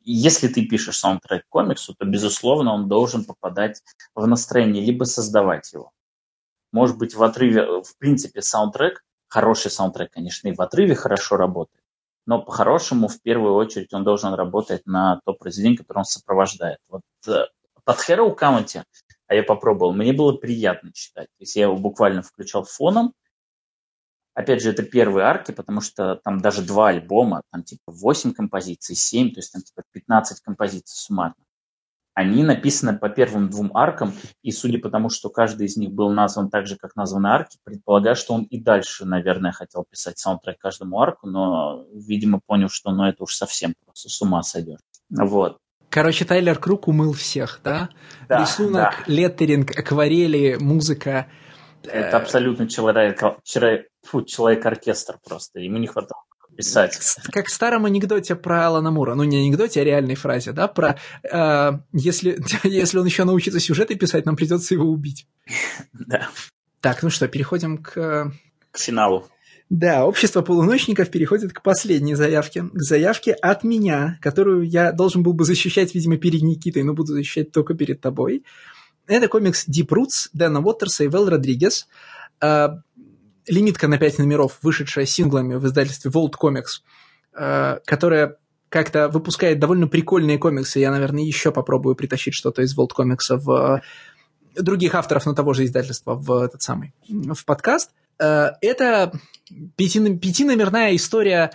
[0.00, 3.82] если ты пишешь саундтрек к комиксу, то, безусловно, он должен попадать
[4.14, 5.92] в настроение, либо создавать его.
[6.72, 11.84] Может быть, в отрыве, в принципе, саундтрек, хороший саундтрек, конечно, и в отрыве хорошо работает,
[12.26, 16.78] но по-хорошему, в первую очередь, он должен работать на то произведение, которое он сопровождает.
[16.90, 17.46] Вот э,
[17.84, 18.82] под Hero County,
[19.28, 21.28] а я попробовал, мне было приятно читать.
[21.38, 23.14] То есть я его буквально включал фоном,
[24.38, 28.94] Опять же, это первые арки, потому что там даже два альбома, там типа 8 композиций,
[28.94, 31.34] 7, то есть там типа 15 композиций суммарно.
[32.14, 36.12] Они написаны по первым двум аркам, и судя по тому, что каждый из них был
[36.12, 40.60] назван так же, как названы арки, предполагаю, что он и дальше, наверное, хотел писать саундтрек
[40.60, 44.78] каждому арку, но, видимо, понял, что ну, это уж совсем просто с ума сойдешь.
[45.10, 45.58] Вот.
[45.88, 47.88] Короче, Тайлер Круг умыл всех, да?
[48.28, 49.12] да Рисунок, да.
[49.12, 51.26] леттеринг, акварели, музыка–
[51.92, 55.60] это абсолютно человек, человек, фу, человек-оркестр просто.
[55.60, 56.22] Ему не хватало
[56.58, 56.98] писать.
[57.30, 59.14] Как в старом анекдоте про Алана Мура.
[59.14, 60.66] Ну, не анекдоте, а реальной фразе, да?
[60.66, 65.26] Про э, если, если он еще научится сюжеты писать, нам придется его убить.
[65.92, 66.28] Да.
[66.80, 68.32] Так, ну что, переходим к...
[68.70, 69.28] К финалу.
[69.70, 72.62] Да, общество полуночников переходит к последней заявке.
[72.62, 77.12] К заявке от меня, которую я должен был бы защищать, видимо, перед Никитой, но буду
[77.12, 78.44] защищать только перед тобой.
[79.08, 81.88] Это комикс Deep Roots Дэна Уотерса и Вэл Родригес.
[82.40, 82.80] А,
[83.46, 86.82] лимитка на 5 номеров, вышедшая синглами в издательстве World Comics,
[87.32, 88.36] а, которая
[88.68, 90.78] как-то выпускает довольно прикольные комиксы.
[90.78, 93.82] Я, наверное, еще попробую притащить что-то из World Comics в
[94.54, 97.92] других авторов на того же издательства в этот самый в подкаст.
[98.18, 99.12] Это
[99.76, 101.52] пяти, пятиномерная история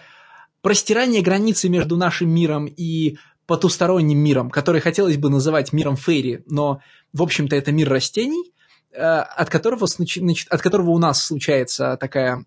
[0.61, 6.82] простирания границы между нашим миром и потусторонним миром, который хотелось бы называть миром Фейри, но,
[7.14, 8.51] в общем-то, это мир растений.
[8.95, 12.45] от которого, от которого у нас случается такая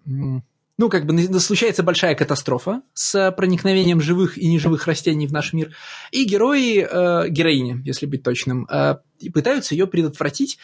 [0.78, 5.74] ну, как бы случается большая катастрофа с проникновением живых и неживых растений в наш мир,
[6.10, 8.96] и герои, э, героини, если быть точным, э,
[9.32, 10.58] пытаются ее предотвратить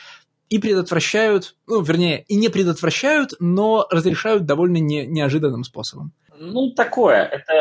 [0.50, 6.12] и предотвращают, ну, вернее, и не предотвращают, но разрешают довольно не, неожиданным способом.
[6.38, 7.24] Ну, такое.
[7.24, 7.52] Это,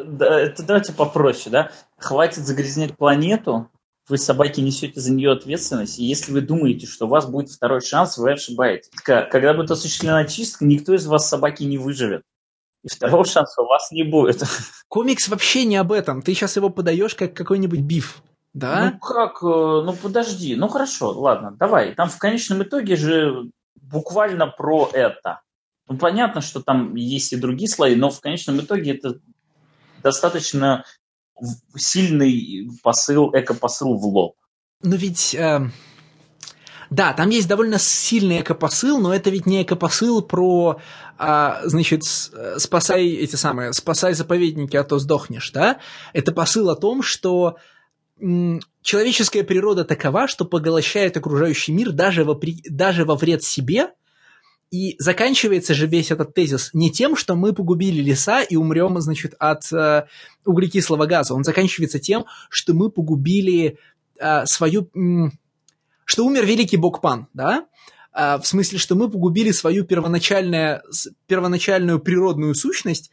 [0.00, 1.70] э, это давайте попроще, да?
[1.96, 3.70] Хватит загрязнять планету,
[4.08, 7.80] вы, собаки, несете за нее ответственность, и если вы думаете, что у вас будет второй
[7.80, 8.90] шанс, вы ошибаетесь.
[9.02, 12.22] Когда будет осуществлена чистка, никто из вас, собаки, не выживет.
[12.84, 14.42] И второго шанса у вас не будет.
[14.88, 16.22] Комикс вообще не об этом.
[16.22, 18.22] Ты сейчас его подаешь как какой-нибудь биф.
[18.54, 18.92] Да?
[18.92, 19.42] Ну как?
[19.42, 20.54] Э, ну подожди.
[20.56, 21.94] Ну хорошо, ладно, давай.
[21.94, 25.42] Там в конечном итоге же буквально про это.
[25.88, 29.18] Ну понятно, что там есть и другие слои, но в конечном итоге это
[30.02, 30.84] достаточно
[31.76, 34.34] сильный посыл, эко-посыл в лоб.
[34.82, 35.34] Но ведь...
[35.34, 35.68] Э,
[36.90, 40.80] да, там есть довольно сильный эко-посыл, но это ведь не эко-посыл про,
[41.18, 42.02] а, значит,
[42.56, 45.80] спасай эти самые, спасай заповедники, а то сдохнешь, да?
[46.14, 47.56] Это посыл о том, что
[48.20, 53.90] м, человеческая природа такова, что поглощает окружающий мир даже, вопри, даже во вред себе,
[54.70, 59.34] и заканчивается же весь этот тезис не тем, что мы погубили леса и умрем, значит,
[59.38, 60.06] от э,
[60.44, 61.34] углекислого газа.
[61.34, 63.78] Он заканчивается тем, что мы погубили
[64.18, 64.90] э, свою...
[64.94, 65.32] М,
[66.04, 67.66] что умер великий бог Пан, да?
[68.12, 70.82] Э, в смысле, что мы погубили свою первоначальную,
[71.26, 73.10] первоначальную природную сущность,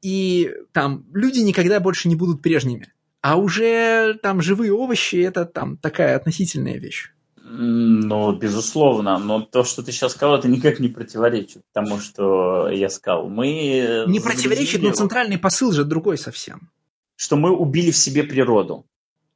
[0.00, 2.92] и там люди никогда больше не будут прежними.
[3.20, 7.13] А уже там живые овощи– это там такая относительная вещь.
[7.56, 12.88] Ну, безусловно, но то, что ты сейчас сказал, это никак не противоречит тому, что я
[12.88, 13.28] сказал.
[13.28, 16.70] Мы не противоречит, но центральный посыл же другой совсем.
[17.16, 18.86] Что мы убили в себе природу.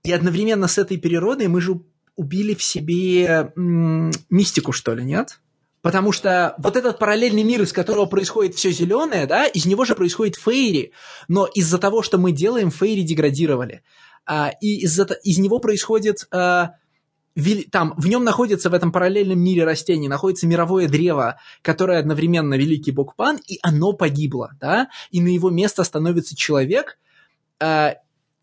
[0.02, 1.80] И одновременно с этой природой мы же
[2.16, 5.40] убили в себе м- мистику, что ли, нет?
[5.80, 9.94] Потому что вот этот параллельный мир, из которого происходит все зеленое, да, из него же
[9.94, 10.92] происходит фейри,
[11.28, 13.82] но из-за того, что мы делаем, фейри деградировали.
[14.26, 16.72] А, и из-за, из него происходит а,
[17.70, 22.90] там в нем находится в этом параллельном мире растений, находится мировое древо, которое одновременно великий
[22.90, 26.98] бог Пан, и оно погибло, да, и на его место становится человек,
[27.60, 27.94] э,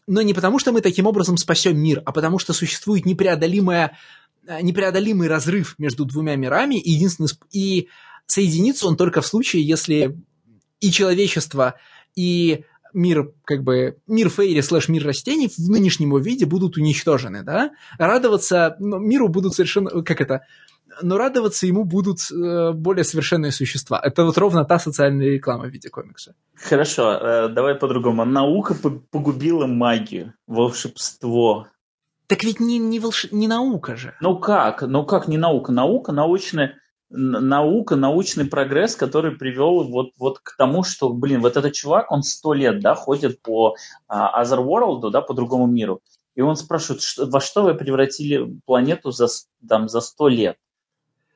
[0.07, 3.97] но не потому, что мы таким образом спасем мир, а потому что существует непреодолимая,
[4.47, 7.89] э, непреодолимый разрыв между двумя мирами, и, единственный, и
[8.27, 10.17] соединится он только в случае, если
[10.79, 11.75] и человечество,
[12.15, 12.63] и
[12.95, 17.71] мир, как бы, мир фейри слэш мир растений в нынешнем его виде будут уничтожены, да?
[17.99, 20.41] Радоваться ну, миру будут совершенно, как это,
[21.01, 23.99] но радоваться ему будут э, более совершенные существа.
[24.01, 26.35] Это вот ровно та социальная реклама в виде комикса.
[26.55, 28.25] Хорошо, э, давай по-другому.
[28.25, 28.75] Наука
[29.11, 31.67] погубила магию, волшебство.
[32.27, 33.27] Так ведь не, не, волш...
[33.31, 34.15] не наука же.
[34.21, 34.81] Ну как?
[34.81, 35.71] Ну как не наука?
[35.71, 36.75] Наука научная
[37.09, 42.23] наука, научный прогресс, который привел вот, вот к тому, что, блин, вот этот чувак, он
[42.23, 43.75] сто лет, да, ходит по
[44.11, 46.01] uh, Otherworld, да, по другому миру,
[46.35, 49.27] и он спрашивает, что, во что вы превратили планету за,
[49.67, 50.57] там, за сто лет?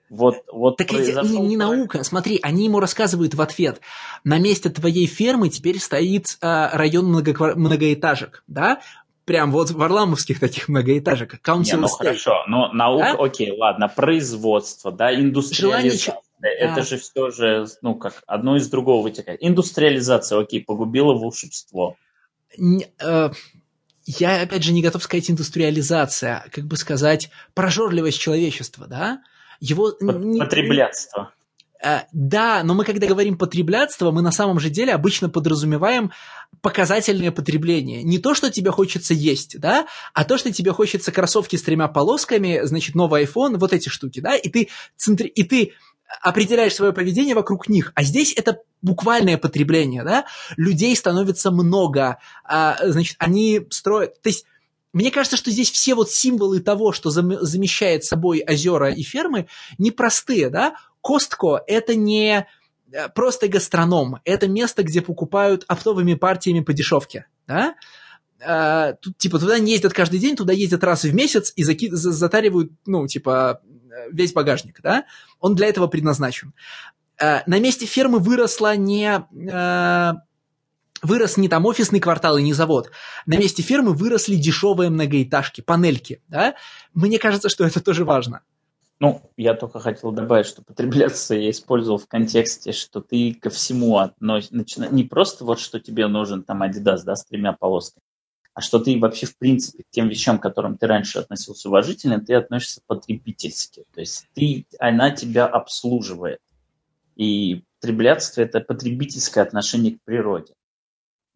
[0.10, 2.04] Вот, вот так это не, не наука.
[2.04, 3.80] Смотри, они ему рассказывают в ответ.
[4.24, 8.82] На месте твоей фермы теперь стоит э, район много, многоэтажек, да?
[9.30, 11.40] Прям вот в варламовских таких многоэтажек.
[11.48, 13.24] Не, ну хорошо, но наука, да?
[13.24, 16.16] окей, ладно, производство, да, индустриализация.
[16.40, 16.58] Желание...
[16.58, 16.82] Это да.
[16.82, 19.38] же все же, ну как, одно из другого вытекает.
[19.44, 21.96] Индустриализация, окей, погубила волшебство.
[22.58, 23.30] Не, э,
[24.08, 29.22] я, опять же, не готов сказать индустриализация, как бы сказать, прожорливость человечества, да?
[29.60, 29.92] Его...
[30.40, 31.34] Потреблятство.
[31.82, 36.12] Э, да, но мы когда говорим потреблятство, мы на самом же деле обычно подразумеваем
[36.62, 38.04] показательное потребление.
[38.04, 41.88] Не то, что тебе хочется есть, да, а то, что тебе хочется кроссовки с тремя
[41.88, 45.28] полосками, значит, новый iPhone, вот эти штуки, да, и ты, центри...
[45.28, 45.72] и ты
[46.22, 47.92] определяешь свое поведение вокруг них.
[47.96, 50.26] А здесь это буквальное потребление, да,
[50.58, 54.46] людей становится много, а, значит, они строят, то есть
[54.92, 60.50] мне кажется, что здесь все вот символы того, что замещает собой озера и фермы, непростые,
[60.50, 60.76] да.
[61.02, 62.48] Костко– это не
[62.92, 67.76] э, просто гастроном, это место, где покупают оптовыми партиями по дешевке, да.
[68.42, 71.90] А, тут, типа, туда не ездят каждый день, туда ездят раз в месяц и заки-
[71.92, 73.62] затаривают, ну, типа,
[74.12, 75.06] весь багажник, да.
[75.40, 76.54] Он для этого предназначен.
[77.22, 80.14] А, на месте фермы выросла не а,
[81.02, 82.92] вырос не там офисный квартал и не завод.
[83.26, 86.22] На месте фермы выросли дешевые многоэтажки, панельки.
[86.28, 86.56] Да?
[86.94, 88.42] Мне кажется, что это тоже важно.
[89.00, 93.98] Ну, я только хотел добавить, что потребляться я использовал в контексте, что ты ко всему
[93.98, 98.04] относишься, не просто вот, что тебе нужен там Adidas, да, с тремя полосками,
[98.54, 102.20] а что ты вообще в принципе к тем вещам, к которым ты раньше относился уважительно,
[102.20, 103.86] ты относишься потребительски.
[103.94, 106.42] То есть ты, она тебя обслуживает.
[107.16, 110.54] И потреблятство– это потребительское отношение к природе.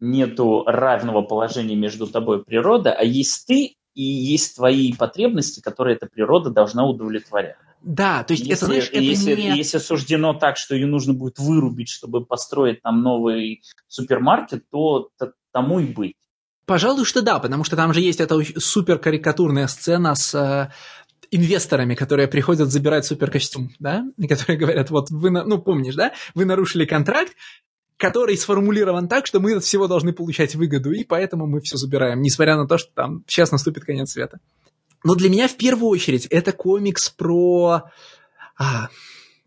[0.00, 5.96] Нету равного положения между тобой и природой, а есть ты и есть твои потребности, которые
[5.96, 7.56] эта природа должна удовлетворять.
[7.82, 9.56] Да, то есть если, это, знаешь, это если, не...
[9.56, 15.10] если суждено так, что ее нужно будет вырубить, чтобы построить там новый супермаркет, то
[15.52, 16.14] тому и быть.
[16.66, 20.72] Пожалуй, что да, потому что там же есть эта супер карикатурная сцена с э,
[21.30, 26.46] инвесторами, которые приходят забирать суперкостюм, да, и которые говорят, вот вы, ну помнишь, да, вы
[26.46, 27.34] нарушили контракт,
[28.04, 32.20] который сформулирован так, что мы от всего должны получать выгоду, и поэтому мы все забираем,
[32.20, 34.40] несмотря на то, что там сейчас наступит конец света.
[35.04, 37.84] Но для меня в первую очередь это комикс про...
[38.58, 38.90] А,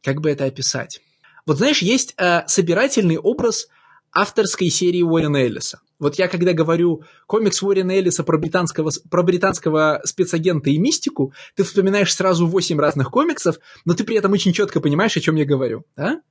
[0.02, 1.02] как бы это описать?
[1.46, 3.68] Вот знаешь, есть э, собирательный образ
[4.12, 5.80] авторской серии Уоррена Эллиса.
[6.00, 11.64] Вот я когда говорю комикс Уоррена Эллиса про британского, про британского спецагента и мистику, ты
[11.64, 15.46] вспоминаешь сразу восемь разных комиксов, но ты при этом очень четко понимаешь, о чем я
[15.46, 15.86] говорю.
[15.96, 16.22] Да?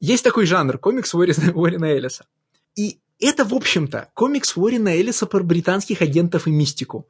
[0.00, 2.26] Есть такой жанр, комикс Уоррена, Уоррена Эллиса.
[2.74, 7.06] И это, в общем-то, комикс Уоррена Эллиса про британских агентов и мистику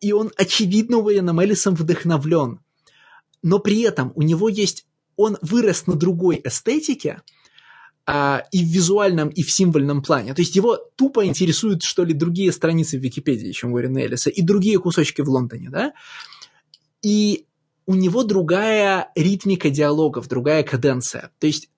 [0.00, 2.60] и он, очевидно, Уэйном Эллисом вдохновлен.
[3.42, 4.86] Но при этом у него есть...
[5.16, 7.22] Он вырос на другой эстетике,
[8.04, 10.34] а, и в визуальном, и в символьном плане.
[10.34, 14.42] То есть его тупо интересуют, что ли, другие страницы в Википедии, чем Уоррена Эллиса, и
[14.42, 15.94] другие кусочки в Лондоне, да?
[17.00, 17.46] И
[17.86, 21.30] у него другая ритмика диалогов, другая каденция.
[21.38, 21.70] То есть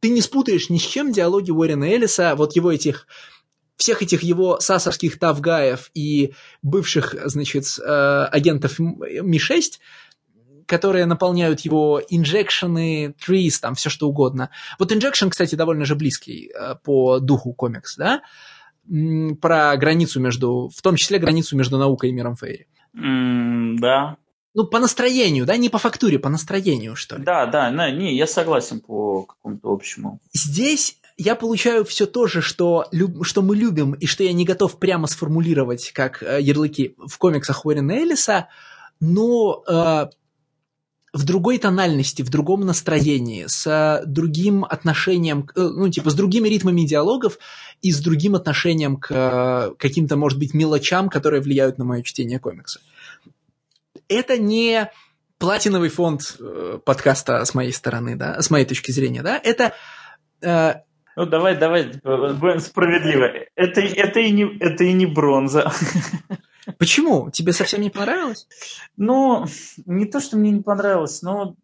[0.00, 3.06] ты не спутаешь ни с чем диалоги Уоррена Эллиса, вот его этих
[3.76, 9.78] всех этих его сасовских тавгаев и бывших, значит, э, агентов Ми-6,
[10.66, 14.50] которые наполняют его инжекшены, трис, там все что угодно.
[14.78, 18.22] Вот инжекшн, кстати, довольно же близкий э, по духу комикс, да?
[19.40, 22.66] Про границу между, в том числе границу между наукой и миром Фейри.
[22.96, 24.16] Mm, да.
[24.56, 27.24] Ну, по настроению, да, не по фактуре, по настроению, что ли.
[27.24, 30.18] Да, да, не, я согласен по какому-то общему.
[30.32, 32.86] Здесь я получаю все то же, что,
[33.20, 37.66] что мы любим, и что я не готов прямо сформулировать, как э, ярлыки в комиксах
[37.66, 38.48] Уоррена Эллиса,
[38.98, 40.06] но э,
[41.12, 46.82] в другой тональности, в другом настроении, с другим отношением, э, ну, типа, с другими ритмами
[46.86, 47.38] диалогов
[47.82, 52.38] и с другим отношением к э, каким-то, может быть, мелочам, которые влияют на мое чтение
[52.38, 52.80] комикса.
[54.08, 54.90] Это не
[55.38, 59.74] платиновый фонд э, подкаста с моей стороны, да, с моей точки зрения, да, это
[60.40, 60.74] э,
[61.16, 63.48] ну, давай, давай, будем справедливы.
[63.54, 65.72] Это, это, и, не, это и не бронза.
[66.78, 67.30] Почему?
[67.30, 68.46] Тебе совсем не понравилось?
[68.98, 69.46] Ну,
[69.86, 71.56] не то, что мне не понравилось, но...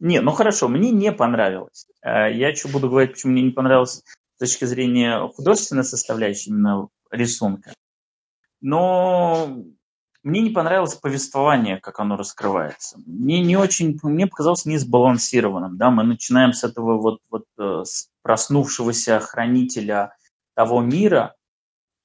[0.00, 1.86] Не, ну хорошо, мне не понравилось.
[2.00, 4.02] А я что буду говорить, почему мне не понравилось
[4.36, 7.74] с точки зрения художественной составляющей именно рисунка.
[8.62, 9.64] Но
[10.24, 12.98] мне не понравилось повествование, как оно раскрывается.
[13.06, 15.76] Мне не очень, мне показалось не сбалансированным.
[15.76, 15.90] Да?
[15.90, 20.16] Мы начинаем с этого вот, вот э, с проснувшегося хранителя
[20.54, 21.34] того мира,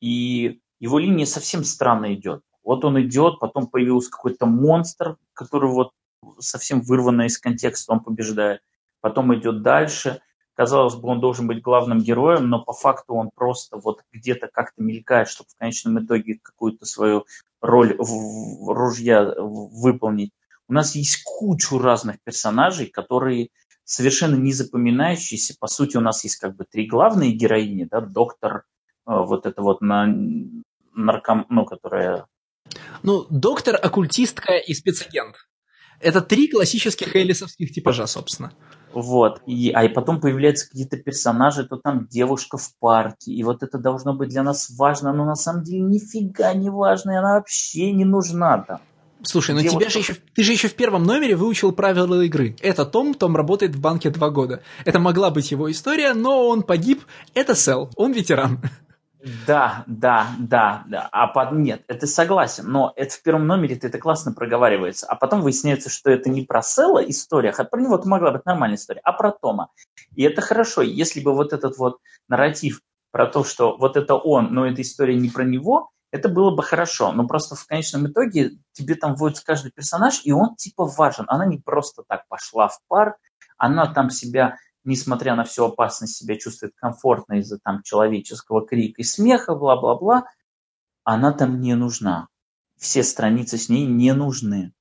[0.02, 2.42] и его линия совсем странно идет.
[2.62, 5.92] Вот он идет, потом появился какой-то монстр, который вот
[6.40, 8.62] совсем вырванный из контекста, он побеждает.
[9.00, 10.22] Потом идет дальше.
[10.56, 14.84] Казалось бы, он должен быть главным героем, но по факту он просто вот где-то как-то
[14.84, 17.26] мелькает, чтобы в конечном итоге какую-то свою
[17.62, 20.32] роль ружья выполнить.
[20.68, 23.50] У нас есть кучу разных персонажей, которые
[23.84, 25.56] совершенно не запоминающиеся.
[25.60, 28.62] По сути, у нас есть как бы три главные героини, да, доктор, э,
[29.06, 30.08] вот это вот на
[30.94, 32.28] нарком, ну, которая...
[33.02, 35.36] Ну, доктор, оккультистка и спецагент.
[36.00, 38.52] Это три классических элисовских типажа, собственно.
[38.94, 39.42] Вот.
[39.46, 43.32] И, а и потом появляются какие-то персонажи, то там девушка в парке.
[43.32, 47.12] И вот это должно быть для нас важно, но на самом деле нифига не важно,
[47.12, 48.80] и она вообще не нужна там.
[49.22, 52.56] Слушай, ну тебя же еще, ты же еще в первом номере выучил правила игры.
[52.62, 54.64] Это Том, Том работает в банке два года.
[54.86, 57.04] Это могла быть его история, но он погиб.
[57.34, 58.62] Это Сел, он ветеран.
[59.46, 61.10] Да, да, да, да.
[61.12, 61.52] А под...
[61.52, 65.08] нет, это согласен, но это в первом номере это классно проговаривается.
[65.08, 68.46] А потом выясняется, что это не про Села история, а про него это могла быть
[68.46, 69.72] нормальная история, а про Тома.
[70.16, 72.00] И это хорошо, если бы вот этот вот
[72.30, 72.82] нарратив
[73.12, 76.64] про то, что вот это он, но эта история не про него, это было бы
[76.64, 77.12] хорошо.
[77.12, 81.26] Но просто в конечном итоге тебе там вводится каждый персонаж, и он типа важен.
[81.28, 83.18] Она не просто так пошла в парк,
[83.58, 84.56] она там себя
[84.90, 90.26] несмотря на всю опасность, себя чувствует комфортно из-за там человеческого крика и смеха, бла-бла-бла,
[91.04, 92.28] она там не нужна.
[92.78, 94.74] Все страницы с ней не нужны.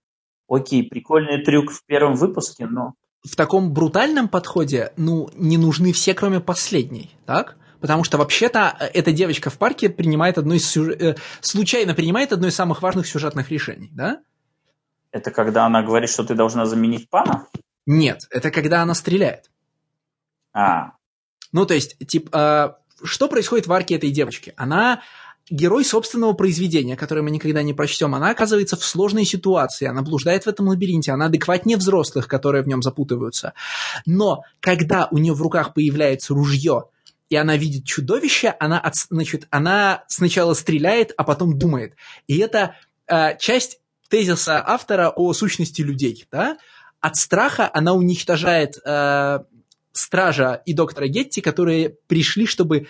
[0.48, 2.94] Окей, прикольный трюк в первом выпуске, но...
[3.22, 7.56] В таком брутальном подходе, ну, не нужны все, кроме последней, так?
[7.80, 10.88] Потому что вообще-то э, эта девочка в парке принимает одно из сюж...
[10.88, 14.22] э, случайно принимает одно из самых важных сюжетных решений, да?
[15.10, 17.46] Это когда она говорит, что ты должна заменить пана?
[17.86, 19.50] Нет, это когда она стреляет.
[20.58, 20.94] А.
[21.52, 24.54] Ну, то есть, типа, э, что происходит в арке этой девочки?
[24.56, 25.02] Она
[25.48, 30.44] герой собственного произведения, которое мы никогда не прочтем, она оказывается в сложной ситуации, она блуждает
[30.44, 33.54] в этом лабиринте, она адекватнее взрослых, которые в нем запутываются.
[34.04, 36.86] Но когда у нее в руках появляется ружье,
[37.28, 41.94] и она видит чудовище, она, от, значит, она сначала стреляет, а потом думает.
[42.26, 42.74] И это
[43.06, 43.78] э, часть
[44.08, 46.26] тезиса автора о сущности людей.
[46.32, 46.58] Да?
[47.00, 49.40] От страха она уничтожает э,
[49.98, 52.86] стража и доктора Гетти, которые пришли, чтобы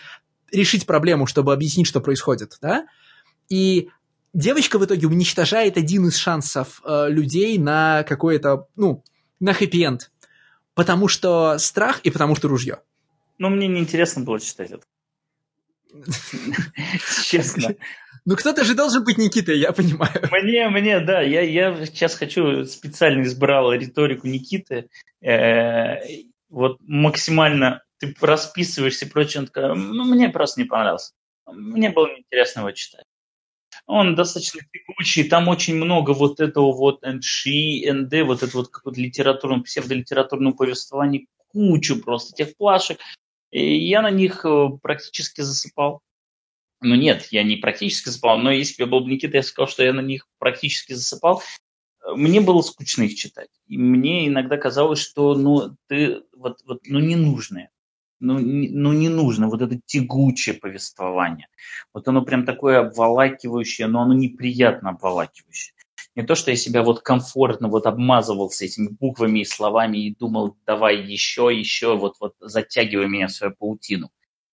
[0.53, 2.87] решить проблему, чтобы объяснить, что происходит, да?
[3.49, 3.89] И
[4.35, 9.03] девочка в итоге уничтожает один из шансов э, людей на какое-то, ну,
[9.41, 10.11] на хэппи-энд.
[10.75, 12.81] Потому что страх и потому что ружье.
[13.39, 14.85] Ну, мне неинтересно было читать это.
[17.25, 17.75] Честно.
[18.25, 20.29] Ну, кто-то же должен быть Никитой, я понимаю.
[20.31, 24.91] Мне, мне, да, я, я сейчас хочу, специально избрал риторику Никиты.
[25.23, 25.97] Э,
[26.49, 31.13] вот максимально ты расписываешься и прочее, он такой, ну, мне просто не понравился.
[31.47, 33.05] Мне было неинтересно его читать.
[33.87, 39.01] Он достаточно текучий, там очень много вот этого вот НШИ, НД, вот это вот какое-то
[39.01, 42.99] литературное, псевдолитературное повествование, кучу просто тех плашек.
[43.51, 46.01] И я на них э, практически засыпал.
[46.81, 49.83] Ну нет, я не практически засыпал, но если бы я был Никита, я сказал, что
[49.83, 51.43] я на них практически засыпал
[52.15, 53.51] мне было скучно их читать.
[53.67, 57.69] И мне иногда казалось, что ну, ты, вот, вот, ну, не нужно
[58.21, 61.49] ну, не, ну, не нужно вот это тягучее повествование.
[61.93, 65.75] Вот оно прям такое обволакивающее, но оно неприятно обволакивающее.
[66.15, 70.57] Не то, что я себя вот комфортно вот обмазывался этими буквами и словами и думал,
[70.67, 74.11] давай еще, еще, вот, вот затягивай меня в свою паутину.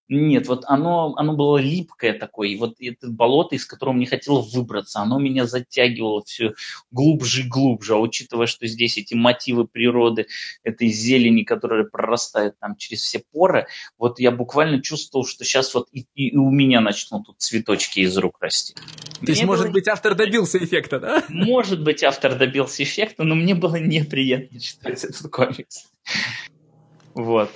[0.08, 4.54] Нет, вот оно, оно было липкое такое, и вот это болото, из которого мне хотелось
[4.54, 6.54] выбраться, оно меня затягивало все
[6.92, 10.28] глубже и глубже, а учитывая, что здесь эти мотивы природы,
[10.64, 13.66] этой зелени, которая прорастает там через все поры,
[13.98, 18.16] вот я буквально чувствовал, что сейчас вот и, и у меня начнут тут цветочки из
[18.18, 18.76] рук расти.
[18.76, 18.82] То
[19.22, 19.56] мне есть, было...
[19.56, 21.24] может быть, автор добился эффекта, да?
[21.30, 25.88] Может быть, автор добился эффекта, но мне было неприятно читать этот комикс.
[27.16, 27.50] Вот.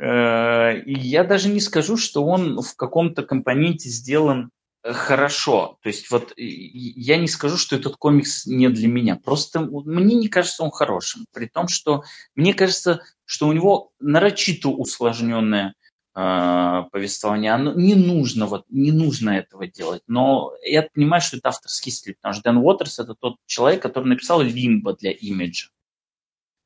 [0.00, 4.50] Э, я даже не скажу, что он в каком-то компоненте сделан
[4.82, 5.78] э, хорошо.
[5.82, 9.16] То есть вот я не скажу, что этот комикс не для меня.
[9.16, 11.26] Просто мне не кажется он хорошим.
[11.32, 12.04] При том, что
[12.34, 15.74] мне кажется, что у него нарочито усложненное
[16.14, 17.52] э, повествование.
[17.52, 20.02] Оно не нужно, вот, не нужно этого делать.
[20.06, 24.08] Но я понимаю, что это авторский стиль, потому что Дэн Уотерс это тот человек, который
[24.08, 25.68] написал Лимбо для имиджа.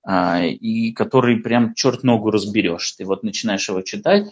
[0.08, 2.92] А, и который прям черт ногу разберешь.
[2.92, 4.30] Ты вот начинаешь его читать,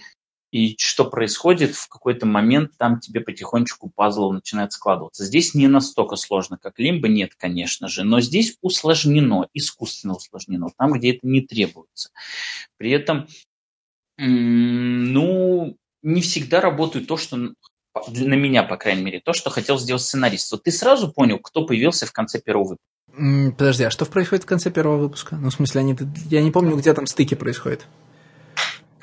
[0.53, 5.25] и что происходит, в какой-то момент там тебе потихонечку пазл начинает складываться.
[5.25, 10.93] Здесь не настолько сложно, как Лимба, нет, конечно же, но здесь усложнено, искусственно усложнено, там,
[10.93, 12.11] где это не требуется.
[12.77, 13.27] При этом,
[14.17, 20.03] ну, не всегда работает то, что на меня, по крайней мере, то, что хотел сделать
[20.03, 20.53] сценарист.
[20.53, 22.94] Вот ты сразу понял, кто появился в конце первого выпуска.
[23.17, 25.37] Подожди, а что происходит в конце первого выпуска?
[25.37, 25.97] Ну, в смысле, они,
[26.31, 27.87] я не помню, где там стыки происходят.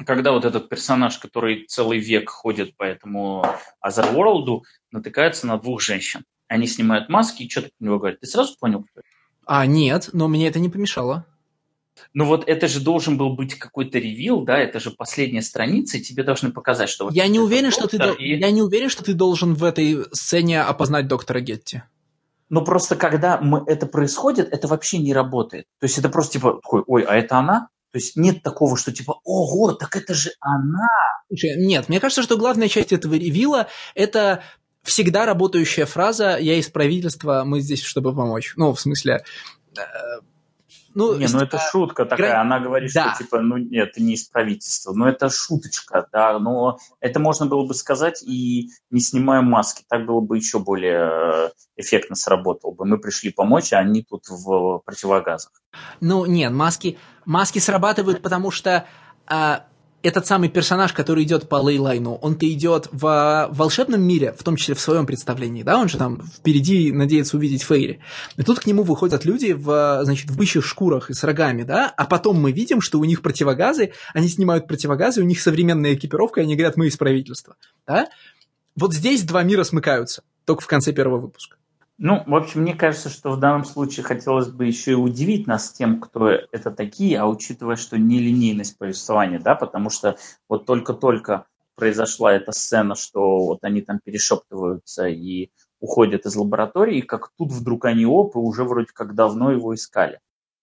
[0.06, 3.46] Когда вот этот персонаж, который целый век ходит по этому
[3.80, 6.26] Азерворлду, натыкается на двух женщин.
[6.48, 8.20] Они снимают маски и что-то про него говорят.
[8.20, 9.08] Ты сразу понял, кто это?
[9.46, 11.26] А, нет, но мне это не помешало.
[12.14, 16.02] Ну вот это же должен был быть какой-то ревил, да, это же последняя страница, и
[16.02, 17.06] тебе должны показать, что...
[17.06, 18.38] Вот я, не уверен, что ты, и...
[18.38, 21.84] я не уверен, что ты должен в этой сцене опознать доктора Гетти.
[22.52, 25.68] Но просто когда мы, это происходит, это вообще не работает.
[25.80, 27.70] То есть это просто типа такой, ой, а это она?
[27.94, 30.90] То есть нет такого, что типа, ого, так это же она.
[31.30, 34.44] Нет, мне кажется, что главная часть этого ревила– это
[34.84, 38.54] всегда работающая фраза «я из правительства, мы здесь, чтобы помочь».
[38.58, 39.24] Ну, в смысле,
[39.78, 39.82] э,
[40.94, 42.32] ну, не, ну это шутка такая.
[42.32, 42.42] Гра...
[42.42, 43.14] Она говорит, да.
[43.14, 44.94] что типа, ну нет, это не из правительства.
[44.94, 46.38] Ну это шуточка, да.
[46.40, 49.84] Но это можно было бы сказать и не снимая маски.
[49.88, 52.86] Так было бы еще более э, эффектно сработало бы.
[52.86, 55.52] Мы пришли помочь, а они тут в противогазах.
[56.00, 58.86] Ну нет, маски, маски срабатывают, потому что
[59.28, 59.66] а,
[60.04, 64.76] этот самый персонаж, который идет по лейлайну, он-то идет в волшебном мире, в том числе
[64.76, 68.00] в своем представлении, да, он же там впереди надеется увидеть Фейри.
[68.38, 71.94] И тут к нему выходят люди в, значит, в бычьих шкурах и с рогами, да,
[71.96, 76.42] а потом мы видим, что у них противогазы, они снимают противогазы, у них современная экипировка,
[76.42, 77.56] и они говорят, мы из правительства,
[77.86, 78.10] да.
[78.76, 81.58] Вот здесь два мира смыкаются, только в конце первого выпуска.
[82.04, 85.72] Ну, в общем, мне кажется, что в данном случае хотелось бы еще и удивить нас
[85.72, 90.18] тем, кто это такие, а учитывая, что нелинейность повествования, да, потому что
[90.50, 97.02] вот только-только произошла эта сцена, что вот они там перешептываются и уходят из лаборатории, и
[97.04, 100.20] как тут вдруг они оп, и уже вроде как давно его искали.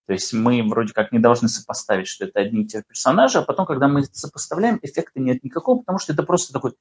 [0.09, 3.39] То есть мы вроде как не должны сопоставить, что это одни и те же персонажи,
[3.39, 6.75] а потом, когда мы сопоставляем, эффекта нет никакого, потому что это просто такой,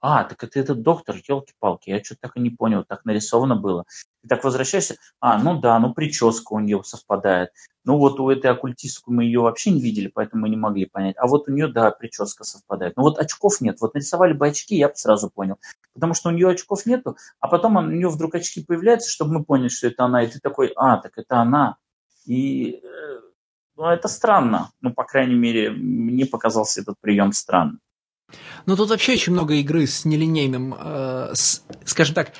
[0.00, 3.84] а, так это этот доктор, елки-палки, я что-то так и не понял, так нарисовано было.
[4.22, 7.50] Ты так возвращаешься, а, ну да, ну прическа у нее совпадает.
[7.84, 11.16] Ну вот у этой оккультистку мы ее вообще не видели, поэтому мы не могли понять.
[11.18, 12.96] А вот у нее, да, прическа совпадает.
[12.96, 13.80] Но вот очков нет.
[13.80, 15.58] Вот нарисовали бы очки, я бы сразу понял.
[15.94, 19.44] Потому что у нее очков нету, а потом у нее вдруг очки появляются, чтобы мы
[19.44, 20.22] поняли, что это она.
[20.22, 21.76] И ты такой, а, так это она.
[22.26, 23.20] И э,
[23.76, 24.70] ну, это странно.
[24.80, 27.80] Ну, по крайней мере, мне показался этот прием странным.
[28.66, 32.32] Ну, тут вообще очень много игры с нелинейным, э, с, скажем так,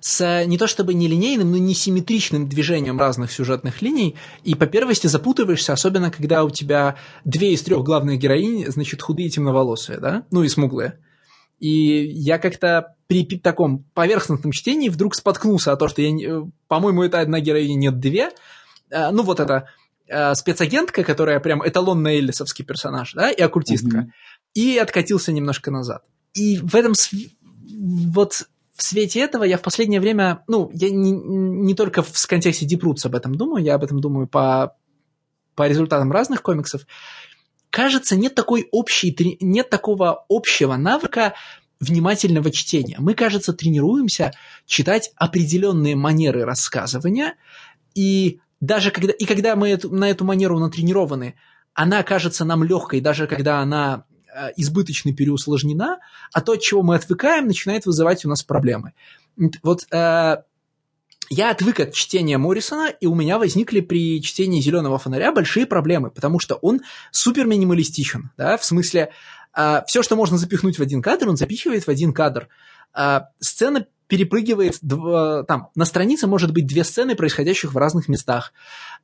[0.00, 5.72] с не то чтобы нелинейным, но несимметричным движением разных сюжетных линий, и по первости запутываешься,
[5.72, 10.42] особенно когда у тебя две из трех главных героинь, значит, худые и темноволосые, да, ну
[10.42, 10.98] и смуглые.
[11.58, 17.20] И я как-то при таком поверхностном чтении вдруг споткнулся о том, что я, по-моему, это
[17.20, 18.30] одна героиня, нет две.
[18.92, 19.68] А, ну, вот это
[20.10, 23.98] а, спецагентка, которая прям эталонный эллисовский персонаж, да, и оккультистка.
[23.98, 26.02] Mm-hmm и откатился немножко назад.
[26.32, 26.94] И в этом
[28.10, 32.66] вот в свете этого я в последнее время, ну, я не, не только в контексте
[32.66, 34.74] Deep Roots об этом думаю, я об этом думаю по,
[35.54, 36.86] по результатам разных комиксов.
[37.68, 41.34] Кажется, нет такой общей, нет такого общего навыка
[41.78, 42.96] внимательного чтения.
[42.98, 44.32] Мы, кажется, тренируемся
[44.64, 47.34] читать определенные манеры рассказывания,
[47.94, 51.34] и даже когда, и когда мы эту, на эту манеру натренированы,
[51.74, 54.06] она кажется нам легкой, даже когда она
[54.56, 55.98] избыточно переусложнена,
[56.32, 58.92] а то, от чего мы отвыкаем, начинает вызывать у нас проблемы.
[59.62, 60.36] Вот э,
[61.28, 66.10] я отвык от чтения Моррисона, и у меня возникли при чтении «Зеленого фонаря» большие проблемы,
[66.10, 69.10] потому что он супер минималистичен, да, в смысле,
[69.56, 72.48] э, все, что можно запихнуть в один кадр, он запихивает в один кадр.
[72.94, 74.78] Э, сцена перепрыгивает,
[75.46, 78.52] там, на странице может быть две сцены, происходящих в разных местах.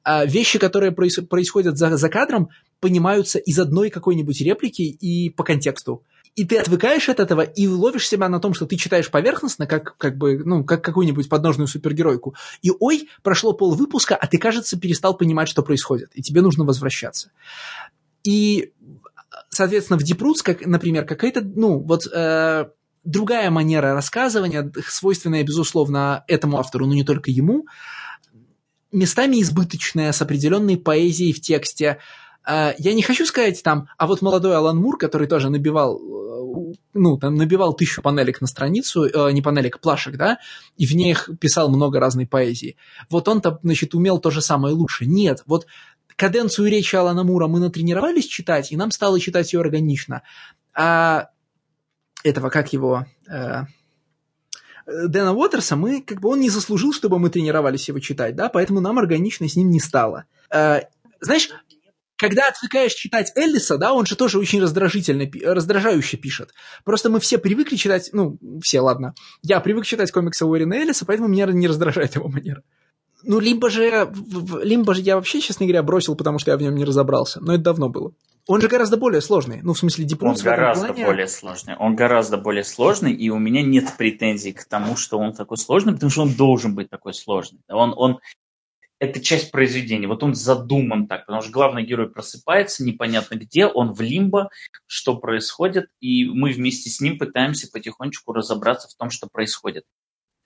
[0.05, 2.51] А вещи, которые проис- происходят за, за кадром,
[2.81, 6.05] понимаются из одной какой-нибудь реплики и по контексту.
[6.35, 9.97] И ты отвыкаешь от этого и ловишь себя на том, что ты читаешь поверхностно, как,
[9.99, 12.35] как бы, ну, как какую-нибудь подножную супергеройку.
[12.63, 16.65] И ой, прошло пол выпуска, а ты, кажется, перестал понимать, что происходит, и тебе нужно
[16.65, 17.31] возвращаться.
[18.25, 18.73] И,
[19.51, 22.67] соответственно, в Deep Roots, как, например, какая-то, ну, вот э,
[23.05, 27.67] другая манера рассказывания, свойственная, безусловно, этому автору, но не только ему,
[28.93, 31.99] местами избыточная, с определенной поэзией в тексте.
[32.45, 36.75] А, я не хочу сказать там, а вот молодой Алан Мур, который тоже набивал, э,
[36.95, 40.39] ну, там набивал тысячу панелек на страницу, э, не панелек, плашек, да,
[40.77, 42.77] и в них писал много разной поэзии.
[43.11, 45.07] Вот он-то, значит, умел то же самое лучше.
[45.07, 45.67] Нет, вот
[46.17, 50.23] каденцию речи Алана Мура мы натренировались читать, и нам стало читать ее органично.
[50.75, 51.29] А
[52.23, 53.07] этого, как его...
[53.29, 53.65] Э,
[54.85, 58.81] Дэна Уотерса, мы, как бы он не заслужил, чтобы мы тренировались его читать, да, поэтому
[58.81, 60.25] нам органично с ним не стало.
[60.51, 60.81] Э,
[61.21, 61.49] знаешь,
[62.23, 66.53] когда отвлекаешь читать Эллиса, да, он же тоже очень раздражительно, раздражающе пишет.
[66.85, 69.15] Просто мы все привыкли читать, ну, все, ладно.
[69.43, 72.63] Я привык читать комиксы Уоррена Эллиса, поэтому меня не раздражает его манера.
[73.25, 74.13] Ну, либо же,
[74.63, 77.41] либо же я вообще, честно говоря, бросил, потому что я в нем не разобрался.
[77.41, 78.13] Но это давно было.
[78.49, 79.61] Он же гораздо более сложный.
[79.63, 81.05] Ну, в смысле, Deep Он гораздо плане...
[81.05, 81.77] более сложный.
[81.77, 85.93] Он гораздо более сложный, и у меня нет претензий к тому, что он такой сложный,
[85.95, 87.61] потому что он должен быть такой сложный.
[87.69, 88.19] Он, он,
[88.99, 90.09] это часть произведения.
[90.09, 94.51] Вот он задуман так, потому что главный герой просыпается, непонятно где, он в лимбо,
[94.87, 99.85] что происходит, и мы вместе с ним пытаемся потихонечку разобраться в том, что происходит.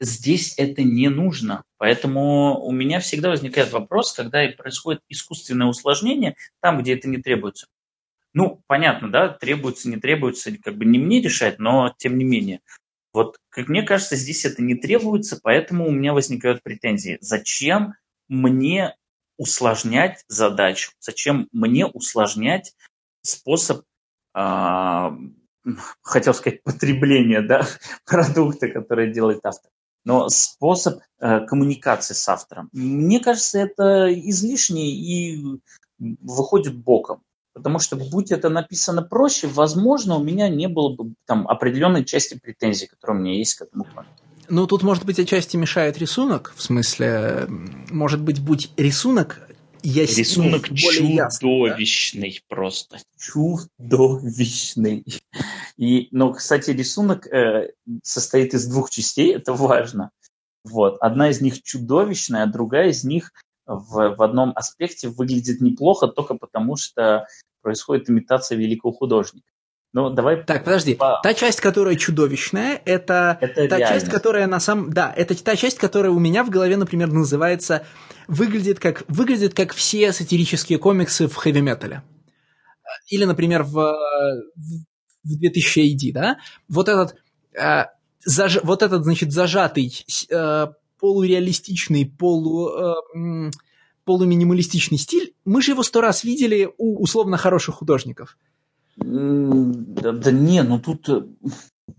[0.01, 1.65] Здесь это не нужно.
[1.79, 7.67] Поэтому у меня всегда возникает вопрос, когда происходит искусственное усложнение, там, где это не требуется.
[8.35, 12.61] Ну, понятно, да, требуется, не требуется, как бы не мне решать, но тем не менее.
[13.15, 17.17] Вот, как мне кажется, здесь это не требуется, поэтому у меня возникают претензии.
[17.23, 17.95] Зачем
[18.29, 18.95] мне
[19.39, 20.93] усложнять задачу?
[20.99, 22.75] Зачем мне усложнять
[23.23, 23.85] способ,
[24.35, 25.11] э,
[26.03, 27.67] хотел сказать, потребления да,
[28.05, 29.71] продукта, который делает автор?
[30.07, 32.71] Но способ э, коммуникации с автором.
[32.73, 35.61] Мне кажется, это излишне и
[35.99, 37.23] выходит боком.
[37.53, 42.39] Потому что, будь это написано проще, возможно, у меня не было бы там определенной части
[42.39, 44.09] претензий, которые у меня есть к этому плану.
[44.49, 46.55] Ну, тут, может быть, отчасти мешает рисунок.
[46.55, 47.47] В смысле,
[47.91, 49.41] может быть, будь рисунок
[49.87, 52.45] есть, рисунок ну, чудовищный ясно, да?
[52.49, 52.99] просто.
[53.19, 55.05] Чудовищный.
[55.77, 60.11] И, но, кстати, рисунок э, состоит из двух частей, это важно.
[60.65, 60.99] Вот.
[61.01, 63.31] Одна из них чудовищная, а другая из них
[63.67, 67.27] в, в одном аспекте выглядит неплохо только потому, что
[67.63, 69.47] происходит имитация великого художника.
[69.97, 70.45] Ну, давай...
[70.45, 70.95] Так, подожди.
[70.95, 71.21] По...
[71.23, 74.05] Та часть, которая чудовищная, это, это та реальность.
[74.05, 74.93] часть, которая на самом...
[74.93, 77.83] Да, это та часть, которая у меня в голове, например, называется...
[78.29, 82.03] Выглядит как, выглядит как все сатирические комиксы в хэви-метале.
[83.09, 83.97] Или, например, в,
[85.25, 86.37] в 2000 AD, да?
[86.69, 87.17] Вот этот...
[87.59, 87.87] Э,
[88.23, 88.59] заж...
[88.65, 90.67] Вот этот, значит, зажатый, э,
[91.01, 92.69] полуреалистичный, полу...
[92.69, 93.51] Э,
[94.05, 98.37] полуминималистичный стиль, мы же его сто раз видели у условно хороших художников.
[98.97, 101.23] Да, да не, ну тут э,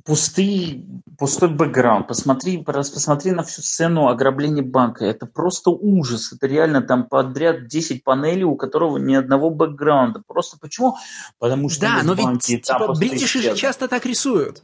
[0.04, 0.86] пустый,
[1.18, 2.08] пустой бэкграунд.
[2.08, 5.06] Посмотри, посмотри на всю сцену ограбления банка.
[5.06, 6.34] Это просто ужас.
[6.34, 10.24] Это реально там подряд 10 панелей, у которого ни одного бэкграунда.
[10.28, 10.96] Просто почему?
[11.38, 14.64] Потому что Да, но ведь типа бритиши же часто так рисуют.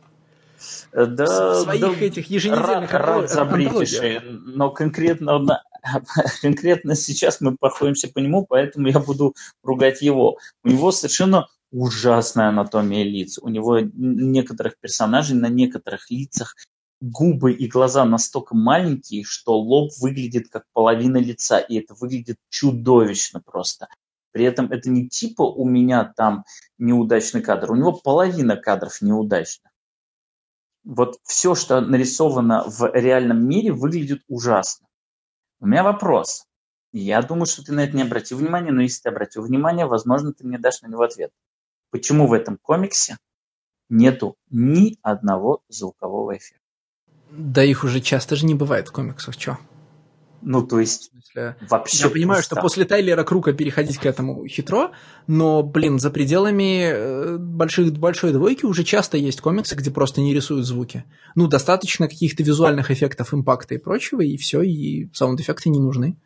[0.92, 5.62] Э, да, своих да, этих еженедельных рад, рад за бритиши, но конкретно
[6.42, 10.38] конкретно сейчас мы проходимся по нему, поэтому я буду ругать его.
[10.64, 13.40] У него совершенно ужасная анатомия лиц.
[13.42, 16.56] У него некоторых персонажей на некоторых лицах
[17.02, 23.42] губы и глаза настолько маленькие, что лоб выглядит как половина лица, и это выглядит чудовищно
[23.42, 23.88] просто.
[24.32, 26.46] При этом это не типа у меня там
[26.78, 29.72] неудачный кадр, у него половина кадров неудачных.
[30.86, 34.88] Вот все, что нарисовано в реальном мире, выглядит ужасно.
[35.60, 36.46] У меня вопрос.
[36.92, 40.34] Я думаю, что ты на это не обратил внимания, но если ты обратил внимание, возможно,
[40.34, 41.32] ты мне дашь на него ответ.
[41.94, 43.18] Почему в этом комиксе
[43.88, 46.66] нету ни одного звукового эффекта?
[47.30, 49.60] Да их уже часто же не бывает в комиксах, чё?
[50.42, 52.06] Ну, то есть, смысле, вообще...
[52.06, 52.56] Я понимаю, пусто.
[52.56, 54.94] что после Тайлера Крука переходить к этому хитро,
[55.28, 60.34] но, блин, за пределами э, больших, большой двойки уже часто есть комиксы, где просто не
[60.34, 61.06] рисуют звуки.
[61.36, 66.18] Ну, достаточно каких-то визуальных эффектов, impact 'а и прочего, и все, и sound-эффекты не нужны.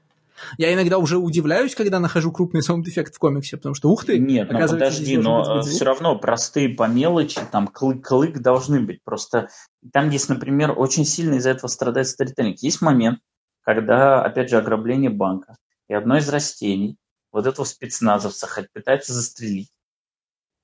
[0.57, 4.51] Я иногда уже удивляюсь, когда нахожу крупный sound-эффект в комиксе, потому что ух ты, Нет,
[4.51, 9.03] ну подожди, но все равно простые по мелочи, там клик-клик должны быть.
[9.03, 9.49] Просто
[9.91, 12.59] там есть, например, очень сильно из-за этого страдает сторителлинг.
[12.59, 13.19] Есть момент,
[13.61, 15.57] когда, опять же, ограбление банка,
[15.89, 16.97] и одно из растений
[17.31, 19.71] вот этого спецназовца пытается застрелить.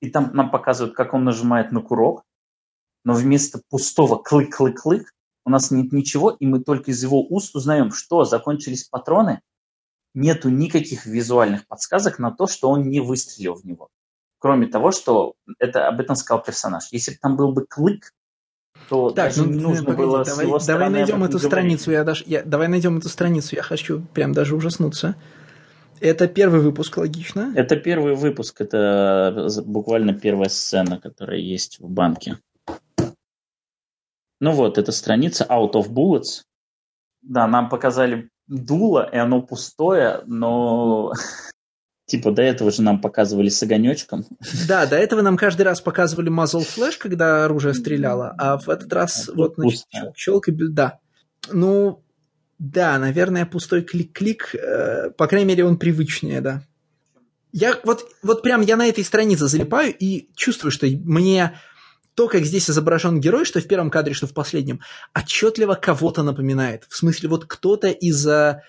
[0.00, 2.24] И там нам показывают, как он нажимает на курок,
[3.04, 5.04] но вместо пустого клык-клык-клык
[5.44, 9.40] у нас нет ничего, и мы только из его уст узнаем, что закончились патроны,
[10.14, 13.88] нету никаких визуальных подсказок на то, что он не выстрелил в него.
[14.38, 16.84] Кроме того, что это об этом сказал персонаж.
[16.92, 18.12] Если бы там был бы клык,
[18.88, 21.90] то так, даже ну, не нужно погоди, было давай, с его давай найдем эту страницу,
[21.90, 25.16] я даже, я, давай найдем эту страницу, я хочу прям даже ужаснуться.
[26.00, 27.52] Это первый выпуск, логично?
[27.56, 32.38] Это первый выпуск, это буквально первая сцена, которая есть в банке.
[34.40, 36.42] Ну вот, это страница Out of Bullets.
[37.22, 41.12] Да, нам показали дуло, и оно пустое, но
[42.06, 44.26] Типа до этого же нам показывали с огонечком.
[44.68, 48.92] Да, до этого нам каждый раз показывали muzzle flash, когда оружие стреляло, а в этот
[48.92, 50.98] раз а вот значит, щелк и да.
[51.50, 52.02] Ну,
[52.58, 56.62] да, наверное, пустой клик-клик, э, по крайней мере, он привычнее, да.
[57.52, 61.54] Я вот, вот прям я на этой странице залипаю и чувствую, что мне
[62.14, 64.80] то, как здесь изображен герой, что в первом кадре, что в последнем,
[65.14, 66.84] отчетливо кого-то напоминает.
[66.88, 68.62] В смысле, вот кто-то из э,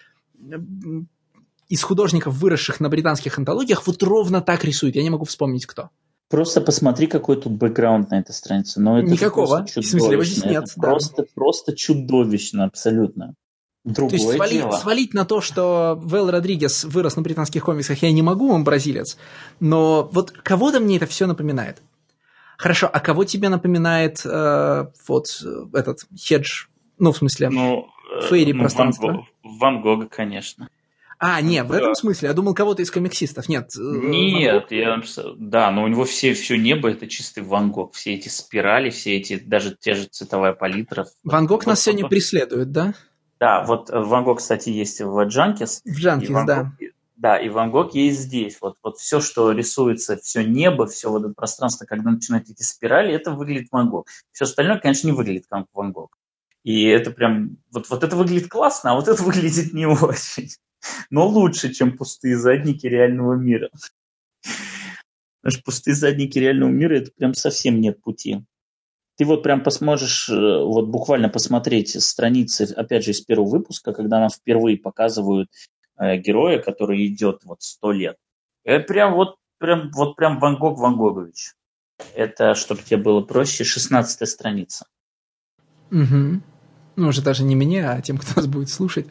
[1.70, 4.96] из художников, выросших на британских антологиях, вот ровно так рисует.
[4.96, 5.90] Я не могу вспомнить, кто.
[6.30, 8.82] Просто посмотри, какой тут бэкграунд на этой странице.
[8.82, 9.66] Но это Никакого.
[9.66, 10.64] В смысле, его здесь нет.
[10.64, 10.82] Это да.
[10.82, 13.36] просто, просто чудовищно, абсолютно.
[13.84, 14.72] Другое то есть свали, дело.
[14.72, 19.18] свалить на то, что Вэл Родригес вырос на британских комиксах, я не могу, он бразилец.
[19.60, 21.84] Но вот кого-то мне это все напоминает.
[22.58, 25.28] Хорошо, а кого тебе напоминает э, вот
[25.74, 26.66] этот хедж,
[26.98, 27.88] ну, в смысле, ну,
[28.30, 29.08] фейри ну, пространство?
[29.08, 30.70] Ван, Ван Гога, конечно.
[31.18, 32.28] А, нет, в этом смысле.
[32.28, 33.48] Я думал, кого-то из комиксистов.
[33.48, 33.72] Нет.
[33.78, 35.02] Э, нет, я,
[35.38, 37.94] да, но у него все, все небо это чистый Ван Гог.
[37.94, 41.08] Все эти спирали, все эти, даже те же цветовая палитра.
[41.24, 42.94] Ван Гог вот, нас вот, сегодня вот, преследует, да?
[43.40, 45.82] Да, вот э, Ван Гог, кстати, есть в Джанкис.
[45.86, 46.64] В Джанкис, да.
[46.64, 48.58] Гог, да, и Ван Гог есть здесь.
[48.62, 53.14] Вот, вот все, что рисуется, все небо, все вот это пространство, когда начинают эти спирали,
[53.14, 54.08] это выглядит Ван Гог.
[54.32, 56.18] Все остальное, конечно, не выглядит как Ван Гог.
[56.64, 60.50] И это прям, вот, вот это выглядит классно, а вот это выглядит не очень
[61.10, 63.70] но лучше, чем пустые задники реального мира.
[65.48, 68.44] Что пустые задники реального мира это прям совсем нет пути.
[69.18, 74.20] Ты вот прям посможешь, э, вот буквально посмотреть страницы, опять же, из первого выпуска, когда
[74.20, 75.50] нам впервые показывают
[75.98, 78.18] героя, который идет вот сто лет.
[78.64, 81.54] Это прям вот прям, вот прям Ван Гог Ван Гогович.
[82.14, 84.86] Это, чтобы тебе было проще, шестнадцатая страница.
[85.92, 86.42] Угу.
[86.98, 89.08] Ну, уже даже не мне, а тем, кто нас будет слушать.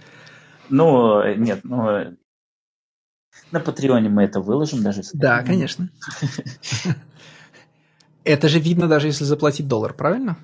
[0.68, 2.16] Ну, нет, ну,
[3.50, 5.02] на Патреоне мы это выложим даже.
[5.12, 5.90] Да, конечно.
[8.24, 10.38] Это же видно даже если заплатить доллар, правильно?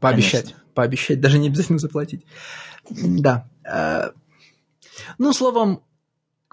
[0.00, 0.44] Пообещать.
[0.44, 0.62] Конечно.
[0.74, 2.24] Пообещать, даже не обязательно заплатить.
[2.90, 3.48] Да.
[5.18, 5.82] Ну, словом,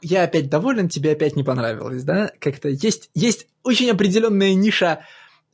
[0.01, 2.31] я опять доволен, тебе опять не понравилось, да?
[2.39, 5.05] Как-то есть, есть очень определенная ниша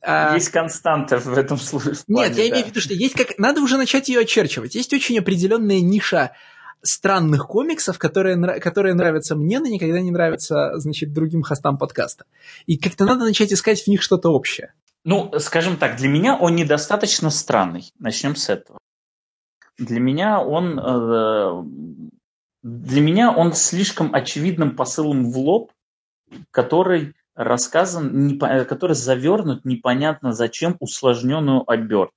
[0.04, 1.94] а, есть константа в этом случае.
[2.08, 2.48] Нет, я да.
[2.48, 3.38] имею в виду, что есть как...
[3.38, 4.74] Надо уже начать ее очерчивать.
[4.74, 6.32] Есть очень определенная ниша
[6.82, 12.24] странных комиксов, которые, которые нравятся мне, но никогда не нравятся, значит, другим хостам подкаста.
[12.66, 14.74] И как-то надо начать искать в них что-то общее.
[15.04, 17.92] Ну, скажем так, для меня он недостаточно странный.
[18.00, 18.78] Начнем с этого.
[19.78, 20.78] Для меня он...
[20.78, 21.64] Э,
[22.62, 25.72] для меня он слишком очевидным посылом в лоб,
[26.50, 32.14] который рассказан, который завернут непонятно зачем усложненную обертку.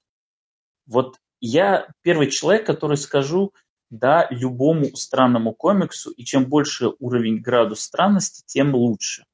[0.86, 3.54] Вот я первый человек, который скажу
[3.90, 9.26] да любому странному комиксу, и чем больше уровень градус странности, тем лучше.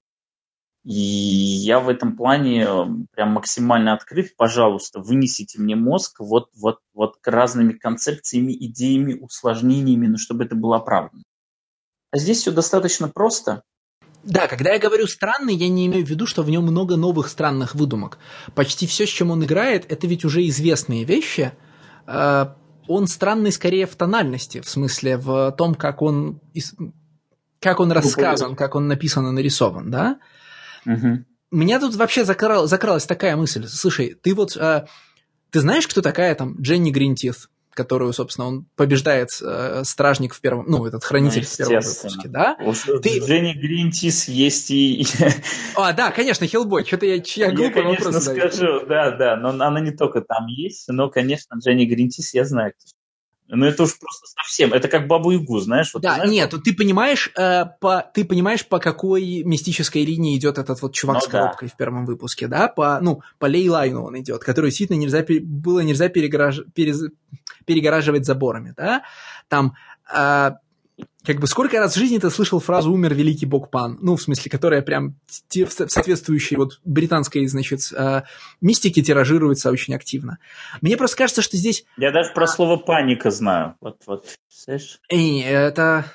[0.83, 4.35] И я в этом плане э, прям максимально открыт.
[4.35, 10.55] Пожалуйста, вынесите мне мозг вот, вот, вот к разными концепциями, идеями, усложнениями, но чтобы это
[10.55, 11.23] было оправдано.
[12.11, 13.61] А здесь все достаточно просто.
[14.23, 17.27] Да, когда я говорю странный, я не имею в виду, что в нем много новых
[17.27, 18.17] странных выдумок.
[18.55, 21.53] Почти все, с чем он играет, это ведь уже известные вещи.
[22.05, 22.55] А,
[22.87, 26.41] он странный скорее в тональности, в смысле в том, как он,
[27.59, 30.19] как он рассказан, как он написан и нарисован, да?
[30.85, 31.25] Угу.
[31.51, 33.67] Меня тут вообще закрал, закралась такая мысль.
[33.67, 34.55] Слушай, ты вот...
[34.57, 34.87] А,
[35.49, 37.47] ты знаешь, кто такая там Дженни Гринтith?
[37.73, 42.27] которую, собственно, он побеждает э, стражник в первом, ну, этот хранитель ну, в первом выпуске,
[42.27, 42.57] да?
[43.01, 43.19] Ты...
[43.19, 45.05] Дженни Гринтис есть и...
[45.75, 49.91] А, да, конечно, Хиллбой, что-то я, я, я конечно, скажу, да, да, но она не
[49.91, 52.73] только там есть, но, конечно, Дженни Гринтис я знаю,
[53.55, 54.71] ну, это уж просто совсем.
[54.71, 55.93] Это как бабу Ягу, знаешь?
[55.93, 60.57] Вот, да, знаешь, нет, ты понимаешь, э, по, ты понимаешь, по какой мистической линии идет
[60.57, 61.73] этот вот чувак ну, с коробкой да.
[61.73, 62.69] в первом выпуске, да?
[62.69, 67.03] По, ну, по лейлайну он идет, который действительно нельзя, было нельзя перегораж, перез,
[67.65, 69.03] перегораживать заборами, да?
[69.49, 69.73] Там
[70.13, 70.51] э,
[71.25, 74.21] как бы сколько раз в жизни ты слышал фразу «умер великий бог Пан», ну, в
[74.21, 75.15] смысле, которая прям
[75.49, 78.23] соответствующей вот британской, значит, э,
[78.59, 80.39] мистике тиражируется очень активно.
[80.81, 81.85] Мне просто кажется, что здесь...
[81.97, 83.75] Я даже про слово «паника» знаю.
[83.81, 84.99] Вот, вот, слышишь?
[85.09, 86.05] Эй, это...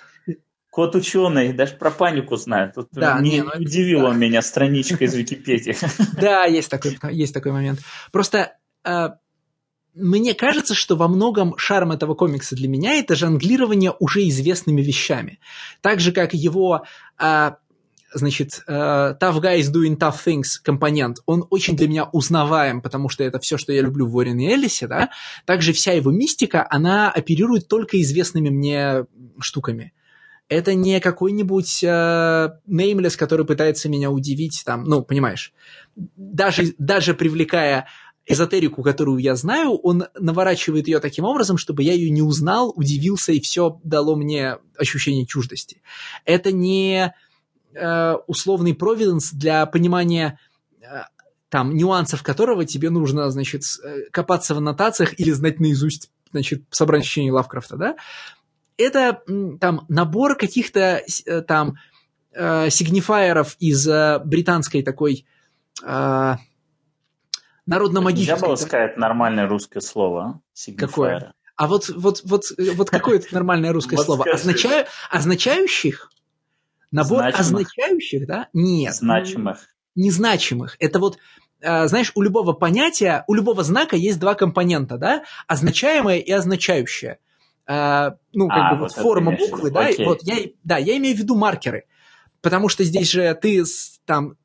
[0.71, 2.75] Кот ученый, даже про панику знает.
[2.75, 4.17] Тут да, не, не ну, удивила да.
[4.17, 5.75] меня страничка из Википедии.
[6.21, 7.81] Да, есть такой, есть такой момент.
[8.13, 9.09] Просто э,
[9.97, 15.41] мне кажется, что во многом шарм этого комикса для меня это жонглирование уже известными вещами.
[15.81, 16.85] Так же, как его
[17.19, 17.57] а,
[18.13, 23.25] значит, uh, Tough Guys Doing Tough Things компонент, он очень для меня узнаваем, потому что
[23.25, 25.11] это все, что я люблю в Уоррене Эллисе, да,
[25.45, 29.07] также вся его мистика, она оперирует только известными мне
[29.41, 29.93] штуками.
[30.49, 35.53] Это не какой-нибудь uh, Nameless, который пытается меня удивить, там, ну, понимаешь,
[35.97, 37.89] даже, даже привлекая
[38.27, 43.33] эзотерику, которую я знаю, он наворачивает ее таким образом, чтобы я ее не узнал, удивился,
[43.33, 45.81] и все дало мне ощущение чуждости.
[46.25, 47.15] Это не
[47.75, 50.39] э, условный провиденс для понимания
[50.81, 51.03] э,
[51.49, 57.03] там нюансов которого тебе нужно, значит, э, копаться в аннотациях или знать наизусть, значит, собрать
[57.03, 57.97] ощущение Лавкрафта, да?
[58.77, 59.23] Это
[59.61, 61.77] там набор каких-то э, там
[62.33, 65.25] э, сигнифайеров из э, британской такой
[65.83, 66.37] э,
[67.67, 68.35] народно-магическое.
[68.35, 70.41] Нельзя было сказать нормальное русское слово.
[70.77, 71.35] Какое?
[71.57, 74.27] А вот, вот, вот, вот какое это нормальное русское слово?
[74.31, 76.11] Означаю, означающих?
[76.91, 78.49] Набор означающих, да?
[78.53, 78.95] Нет.
[78.95, 79.67] Значимых.
[79.95, 80.77] Незначимых.
[80.79, 81.19] Это вот,
[81.63, 85.25] а, знаешь, у любого понятия, у любого знака есть два компонента, да?
[85.47, 87.19] Означаемое и означающее.
[87.67, 89.87] А, ну, как а, бы вот, форма буквы, да?
[89.87, 90.05] Окей.
[90.05, 91.87] Вот я, да, я имею в виду маркеры.
[92.43, 93.65] Потому что здесь же ты
[94.05, 94.37] там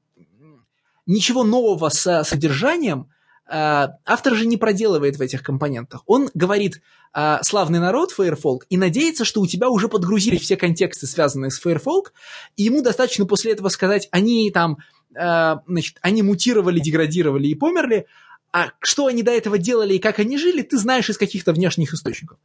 [1.05, 3.10] ничего нового с содержанием
[3.53, 6.03] автор же не проделывает в этих компонентах.
[6.05, 6.81] Он говорит
[7.13, 11.57] э, «славный народ, Фейерфолк», и надеется, что у тебя уже подгрузили все контексты, связанные с
[11.57, 12.13] Фейерфолк,
[12.55, 14.77] и ему достаточно после этого сказать «они там,
[15.13, 18.07] э, значит, они мутировали, деградировали и померли»,
[18.53, 21.93] а что они до этого делали и как они жили, ты знаешь из каких-то внешних
[21.93, 22.37] источников.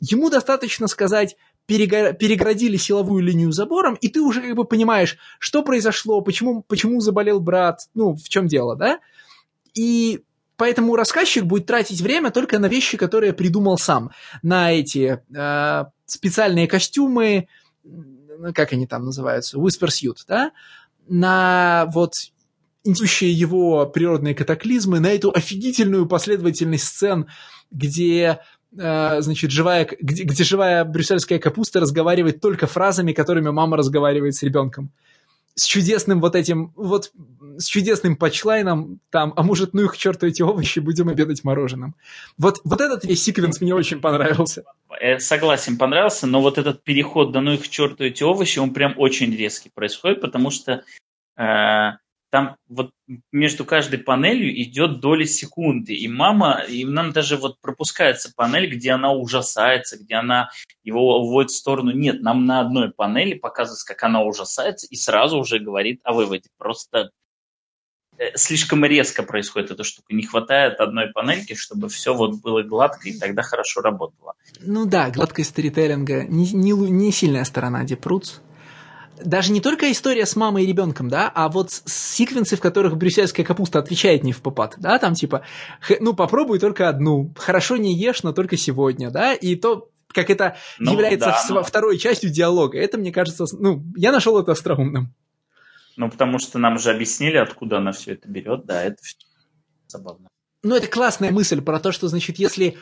[0.00, 6.20] Ему достаточно сказать перегородили силовую линию забором, и ты уже как бы понимаешь, что произошло,
[6.20, 9.00] почему, почему заболел брат, ну, в чем дело, да?
[9.74, 10.24] И
[10.56, 14.10] поэтому рассказчик будет тратить время только на вещи, которые придумал сам,
[14.42, 17.48] на эти э, специальные костюмы,
[18.54, 20.52] как они там называются, Whisper Suit, да?
[21.06, 22.14] На вот
[22.84, 27.26] идущие его природные катаклизмы, на эту офигительную последовательность сцен,
[27.70, 28.40] где
[28.76, 34.42] Э, значит, живая, где, где живая брюссельская капуста разговаривает только фразами, которыми мама разговаривает с
[34.42, 34.90] ребенком.
[35.56, 37.12] с чудесным вот этим, вот
[37.58, 41.94] с чудесным патчлайном, там, а может, ну их к черту эти овощи, будем обедать мороженым.
[42.38, 44.64] Вот, вот этот весь секвенс мне очень понравился.
[45.00, 48.94] Я согласен, понравился, но вот этот переход, да ну их черту эти овощи, он прям
[48.96, 50.84] очень резкий происходит, потому что
[51.36, 51.90] э,
[52.34, 52.90] там вот
[53.30, 58.90] между каждой панелью идет доли секунды, и мама, и нам даже вот пропускается панель, где
[58.90, 60.50] она ужасается, где она
[60.82, 61.92] его уводит в сторону.
[61.92, 66.48] Нет, нам на одной панели показывается, как она ужасается, и сразу уже говорит о выводе.
[66.58, 67.23] Просто э,
[68.34, 70.14] слишком резко происходит эта штука.
[70.14, 74.34] Не хватает одной панельки, чтобы все вот было гладко и тогда хорошо работало.
[74.60, 78.40] Ну да, гладкость сторителлинга не, не, не сильная сторона Депруц
[79.22, 83.44] даже не только история с мамой и ребенком, да, а вот секвенсы, в которых брюссельская
[83.44, 85.42] капуста отвечает не в попад, да, там типа,
[86.00, 90.56] ну, попробуй только одну, хорошо не ешь, но только сегодня, да, и то, как это
[90.78, 91.62] ну, является да, но...
[91.62, 95.14] второй частью диалога, это, мне кажется, ну, я нашел это остроумным.
[95.96, 98.96] Ну, потому что нам же объяснили, откуда она все это берет, да, это
[99.86, 100.28] забавно.
[100.62, 102.76] Ну, это классная мысль про то, что, значит, если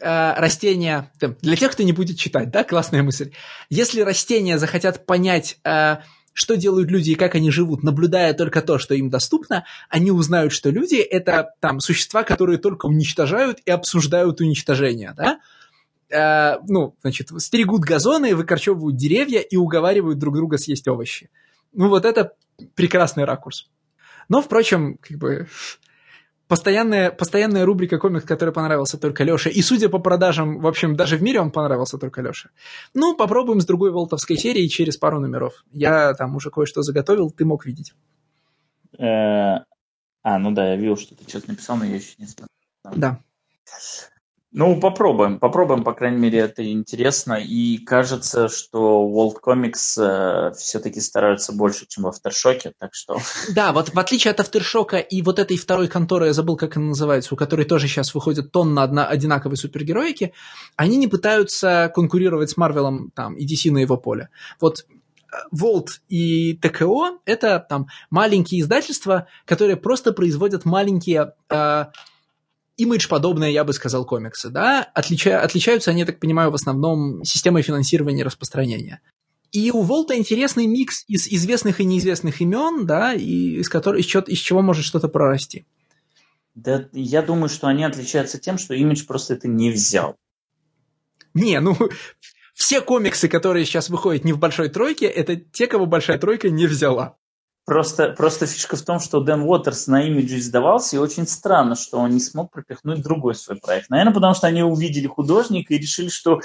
[0.00, 3.32] э, растения, для тех, кто не будет читать, да, классная мысль.
[3.70, 5.96] Если растения захотят понять, э,
[6.34, 10.52] что делают люди и как они живут, наблюдая только то, что им доступно, они узнают,
[10.52, 15.40] что люди– это там существа, которые только уничтожают и обсуждают уничтожение, да?
[16.10, 21.30] Э, ну, значит, стерегут газоны, выкорчевывают деревья и уговаривают друг друга съесть овощи.
[21.72, 22.34] Ну, вот это
[22.74, 23.70] прекрасный ракурс.
[24.28, 25.48] Но, впрочем, как бы
[26.48, 29.48] постоянная, постоянная рубрика комикс, который понравился только Леше.
[29.48, 32.50] И судя по продажам, в общем, даже в мире он понравился только Леше.
[32.92, 35.64] Ну, попробуем с другой волтовской серии через пару номеров.
[35.72, 37.94] Я там уже кое-что заготовил, ты мог видеть.
[38.98, 39.64] Э,
[40.22, 42.48] а, ну да, я видел, что ты что-то написал, но я еще не смотрел.
[42.94, 43.20] Да.
[44.54, 45.38] Ну, попробуем.
[45.38, 47.34] Попробуем, по крайней мере, это интересно.
[47.34, 53.18] И кажется, что World Comics э, все-таки стараются больше, чем в Aftershock, так что...
[53.54, 56.88] Да, вот в отличие от Aftershock и вот этой второй конторы, я забыл, как она
[56.88, 60.34] называется, у которой тоже сейчас выходит тонна одна, одинаковой супергероики,
[60.76, 64.28] они не пытаются конкурировать с Марвелом там, и DC на его поле.
[64.60, 64.84] Вот
[65.50, 71.86] Волт э, и ТКО– это там маленькие издательства, которые просто производят маленькие э,
[72.82, 75.40] имидж-подобные, я бы сказал, комиксы, да, Отлича...
[75.40, 79.00] отличаются они, я так понимаю, в основном системой финансирования и распространения.
[79.52, 84.06] И у Волта интересный микс из известных и неизвестных имен, да, и из, которых, из,
[84.06, 85.66] чего, из чего может что-то прорасти.
[86.54, 90.16] Да, я думаю, что они отличаются тем, что имидж просто это не взял.
[91.34, 91.76] Не, ну,
[92.54, 96.66] все комиксы, которые сейчас выходят не в большой тройке, это те, кого большая тройка не
[96.66, 97.16] взяла.
[97.64, 101.98] Просто, просто фишка в том, что Дэн Уотерс на имидже издавался, и очень странно, что
[101.98, 103.88] он не смог пропихнуть другой свой проект.
[103.88, 106.40] Наверное, потому что они увидели художника и решили, что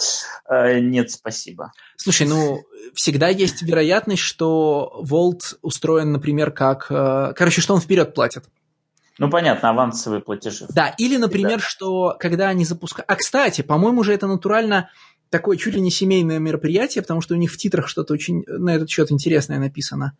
[0.47, 1.71] э, нет, спасибо.
[1.95, 2.61] Слушай, ну,
[2.93, 6.85] всегда есть вероятность, что Волт устроен, например, как...
[6.91, 8.45] Э, короче, что он вперед платит.
[9.17, 10.67] Ну, понятно, авансовые платежи.
[10.69, 11.65] Да, или, например, да.
[11.65, 13.09] что когда они запускают...
[13.09, 14.91] А, кстати, по-моему же это натурально
[15.31, 18.75] такое чуть ли не семейное мероприятие, потому что у них в титрах что-то очень на
[18.75, 20.13] этот счет интересное написано.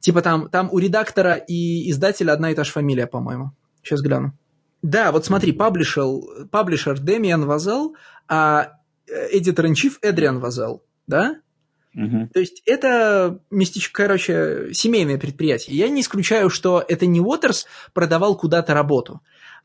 [0.00, 3.52] Типа там, там у редактора и издателя одна и та же фамилия, по-моему.
[3.82, 4.32] Сейчас гляну.
[4.82, 7.96] Да, вот смотри, паблишер, паблишер Демиан Вазел,
[8.28, 8.74] а
[9.08, 11.40] эдитор-ин-чиф Эдриан Вазел, да?
[11.94, 12.28] Угу.
[12.32, 15.76] То есть это местечко, короче, семейное предприятие.
[15.76, 19.20] Я не исключаю, что это не Уотерс продавал куда-то работу,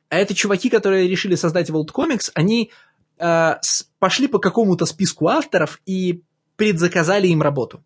[0.10, 2.72] а это чуваки, которые решили создать World Comics, они
[3.20, 3.56] э,
[4.00, 6.24] пошли по какому-то списку авторов и
[6.56, 7.84] предзаказали им работу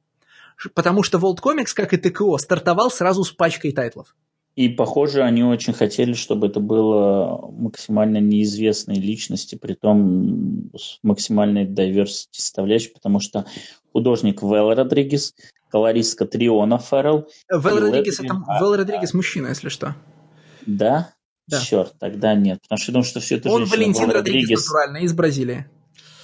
[0.74, 4.16] потому что World Comics, как и ТКО, стартовал сразу с пачкой тайтлов.
[4.56, 11.66] И, похоже, они очень хотели, чтобы это было максимально неизвестные личности, при том с максимальной
[11.66, 13.45] diversity составляющей, потому что
[13.94, 15.36] художник Вэл Родригес,
[15.69, 17.27] колористка Триона Феррелл.
[17.52, 19.95] Вэл Родригес, это Вэл Родригес мужчина, если что.
[20.66, 21.14] Да?
[21.45, 21.61] Да.
[21.61, 22.60] Черт, тогда нет.
[22.64, 25.68] Потому что я думаю, что все это Он Валентин Родригес, натурально, из Бразилии.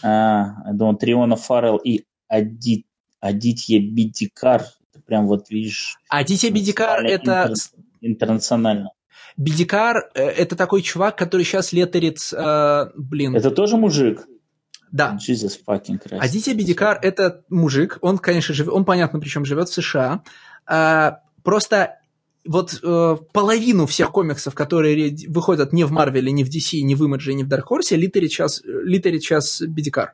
[0.01, 2.87] А, я думал, Триона Фаррелл и Адит
[3.23, 4.65] Адитья Бидикар.
[5.05, 5.95] Прям вот видишь...
[6.09, 7.53] Адитья Бидикар это...
[8.01, 8.89] Интернационально.
[9.37, 12.19] Бидикар э, это такой чувак, который сейчас летерит...
[12.33, 13.33] Э, блин.
[13.33, 14.27] Это тоже мужик?
[14.91, 15.17] Да.
[15.17, 16.19] Jesus fucking Christ.
[16.19, 20.21] Адитя Бидикар– это мужик, он, конечно, живет, он, понятно, причем живет в США.
[20.67, 21.97] А, просто
[22.45, 27.01] вот э, половину всех комиксов, которые выходят не в Марвеле, не в DC, не в
[27.01, 30.13] Image, не в Dark Horse, литерит сейчас, литерит сейчас Бидикар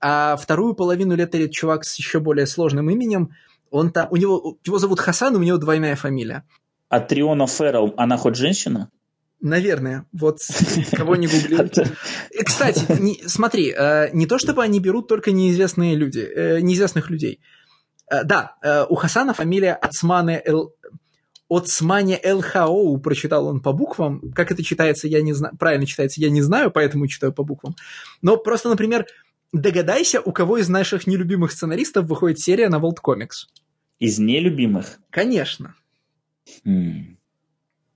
[0.00, 3.30] а вторую половину летерит чувак с еще более сложным именем.
[3.70, 6.44] Он там, у него, его зовут Хасан, у него двойная фамилия.
[6.88, 8.90] А Триона Феррелл, она хоть женщина?
[9.40, 10.06] Наверное.
[10.12, 10.38] Вот
[10.92, 11.70] кого не гуглил.
[12.44, 17.40] Кстати, не, смотри, э, не то чтобы они берут только неизвестные люди, э, неизвестных людей.
[18.10, 20.74] Э, да, э, у Хасана фамилия Ацмане Эл...
[21.48, 24.30] Оцмане Элхаоу, прочитал он по буквам.
[24.36, 25.56] Как это читается, я не знаю.
[25.58, 27.74] Правильно читается, я не знаю, поэтому читаю по буквам.
[28.22, 29.06] Но просто, например,
[29.52, 33.48] догадайся, у кого из наших нелюбимых сценаристов выходит серия на World Comics.
[33.98, 34.98] Из нелюбимых?
[35.10, 35.74] Конечно.
[36.64, 37.16] Хм.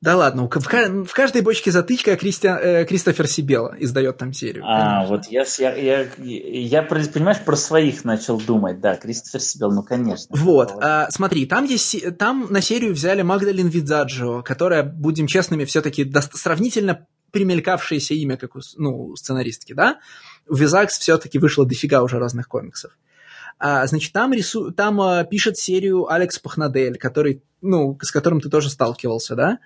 [0.05, 4.62] Да ладно, в, в каждой бочке затычка Кристиан, э, Кристофер Сибела издает там серию.
[4.66, 5.16] А, конечно.
[5.16, 10.36] вот я, я, я, я, понимаешь, про своих начал думать, да, Кристофер Сибел, ну, конечно.
[10.36, 16.12] Вот, а, смотри, там, есть, там на серию взяли Магдалин Видзаджо, которая, будем честными, все-таки
[16.34, 20.00] сравнительно примелькавшееся имя, как у ну, сценаристки, да?
[20.48, 22.97] У Визакс все-таки вышло дофига уже разных комиксов.
[23.58, 24.73] А, значит, там, рису...
[24.73, 29.58] там а, пишет серию Алекс Пахнадель, который, ну, с которым ты тоже сталкивался, да?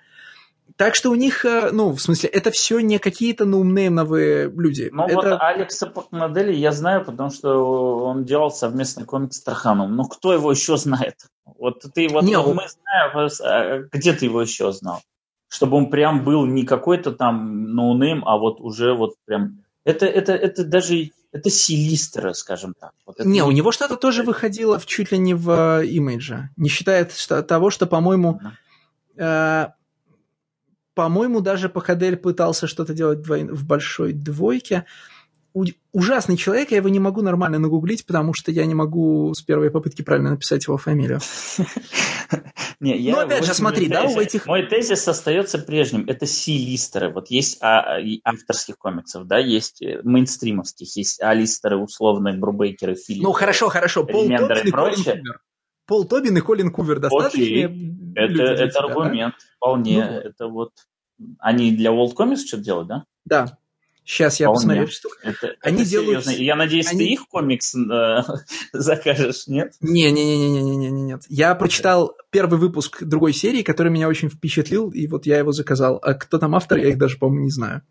[0.77, 4.89] Так что у них, э, ну, в смысле, это все не какие-то no-name овые люди.
[4.93, 5.15] Ну это...
[5.15, 9.95] вот Алекса Пакмодели я знаю, потому что он делал совместный комикс с Тарханом.
[9.95, 11.15] Но кто его еще знает?
[11.57, 15.01] Вот ты вот не, мы знаем, а, где ты его еще знал?
[15.49, 19.63] Чтобы он прям был не какой-то там no-name, а вот уже вот прям...
[19.83, 22.91] Это, это, это даже это C-lister ы, скажем так.
[23.05, 26.49] Вот не, у него что-то тоже выходило в, чуть ли не в имидже.
[26.57, 28.41] Не считая что, того, что, по-моему,
[29.15, 29.71] uh-huh.
[30.99, 34.85] По-моему, даже Пахадель пытался что-то делать в большой двойке.
[35.91, 39.71] Ужасный человек, я его не могу нормально нагуглить, потому что я не могу с первой
[39.71, 41.19] попытки правильно написать его фамилию.
[42.79, 44.45] Но опять же, смотри, да, у этих...
[44.45, 46.05] Мой тезис остается прежним.
[46.07, 47.09] Это си-листеры.
[47.09, 53.23] Вот есть а, авторских комиксов, да, есть э, мейнстримовских, есть а-листеры, условно, Брубейкеры, Филипп.
[53.23, 54.05] Ну, хорошо, хорошо.
[54.05, 55.41] Пол Тобин и Колин Кувер.
[55.85, 57.73] Пол Тобин и Колин Кувер достаточно?
[58.15, 60.05] Это, аргумент, вполне.
[60.05, 60.71] Ну, это вот
[61.39, 63.05] они для World Comics что-то делают, да?
[63.25, 63.57] Да.
[64.09, 64.85] Сейчас я Вполне.
[64.85, 64.87] посмотрю.
[64.87, 65.09] Что...
[65.21, 66.25] Это, они это делают...
[66.25, 66.43] Серьезно.
[66.43, 66.97] Я надеюсь, они...
[66.97, 68.23] ты их комикс э,
[68.73, 69.73] закажешь, нет?
[69.81, 71.21] Не-не-не-не-не-не, нет.
[71.29, 75.99] Я прочитал первый выпуск другой серии, который меня очень впечатлил, и вот я его заказал.
[76.01, 77.83] А кто там автор, я их даже, по-моему, не знаю.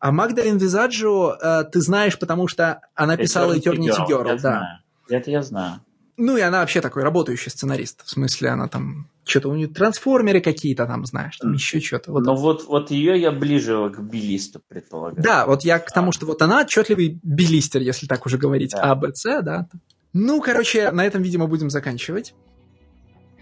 [0.00, 4.38] А Магдалин Визаджо э, ты знаешь, потому что она писала Eternity Girl, Girl да.
[4.38, 4.78] Знаю.
[5.10, 5.80] Это я знаю.
[6.16, 8.04] Ну, и она вообще такой работающий сценарист.
[8.04, 12.12] В смысле, она там что-то у нее трансформеры какие-то там, знаешь, там еще что-то.
[12.12, 15.22] Вот Но вот, вот ее я ближе к билисту предполагаю.
[15.22, 18.70] Да, вот я к тому, что вот она отчетливый билистер, если так уже говорить.
[18.72, 18.92] Да.
[18.92, 19.68] А, Б, С, да.
[20.12, 22.34] Ну, короче, на этом, видимо, будем заканчивать.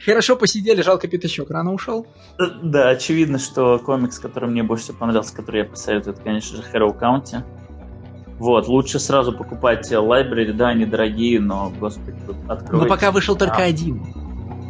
[0.05, 2.07] Хорошо посидели, жалко пятачок рано ушел.
[2.63, 6.65] Да, очевидно, что комикс, который мне больше всего понравился, который я посоветую, это, конечно же,
[6.73, 7.43] Hero County.
[8.39, 12.85] Вот, лучше сразу покупать library, да, они дорогие, но, господи, тут откройте.
[12.85, 13.65] Но пока вышел только а.
[13.65, 14.05] один.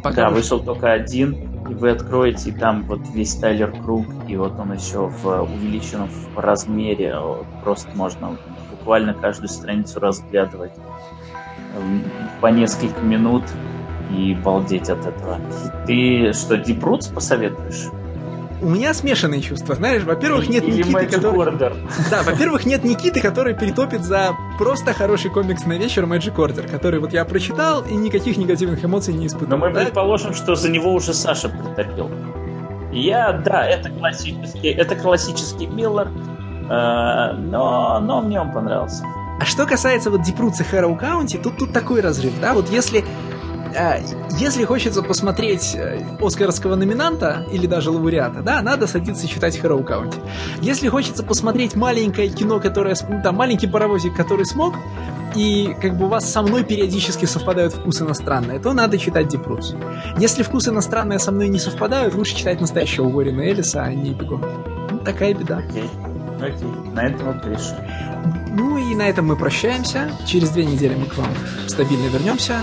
[0.03, 1.33] Пока да, вышел только один,
[1.67, 6.09] и вы откроете, и там вот весь Тайлер Круг, и вот он еще в увеличенном
[6.09, 7.15] в размере,
[7.63, 8.37] просто можно
[8.69, 10.73] буквально каждую страницу разглядывать
[12.39, 13.43] по несколько минут
[14.11, 15.39] и балдеть от этого.
[15.87, 17.87] Ты что, Deep Roots посоветуешь?
[18.61, 19.75] У меня смешанные чувства.
[19.75, 21.37] Знаешь, во-первых, нет Или Никиты, который...
[21.37, 21.75] Order.
[22.09, 26.99] Да, во-первых, нет Никиты, который перетопит за просто хороший комикс на вечер Magic Order, который
[26.99, 29.49] вот я прочитал и никаких негативных эмоций не испытал.
[29.49, 29.81] Но мы да?
[29.81, 32.09] предположим, что за него уже Саша притопил.
[32.91, 39.03] Я, да, это классический, это классический Миллер, э, но, но мне он понравился.
[39.39, 42.69] А что касается вот Deep Roots а Harrow County, тут, тут такой разрыв, да, вот
[42.69, 43.03] если
[44.39, 50.17] если хочется посмотреть э, оскаровского номинанта или даже лауреата, да, надо садиться читать Harrow County.
[50.61, 54.75] Если хочется посмотреть маленькое кино, которое, там, маленький паровозик, который смог,
[55.35, 59.75] и как бы у вас со мной периодически совпадают вкусы иностранные, то надо читать Дипрус.
[60.17, 64.43] Если вкусы иностранные со мной не совпадают, лучше читать настоящего Уоррена Элиса, а не Бегом.
[64.91, 65.57] Ну, такая беда.
[65.57, 65.89] Окей,
[66.41, 67.75] окей, на этом мы пришли.
[68.51, 70.09] Ну и на этом мы прощаемся.
[70.25, 71.27] Через две недели мы к вам
[71.67, 72.61] стабильно вернемся.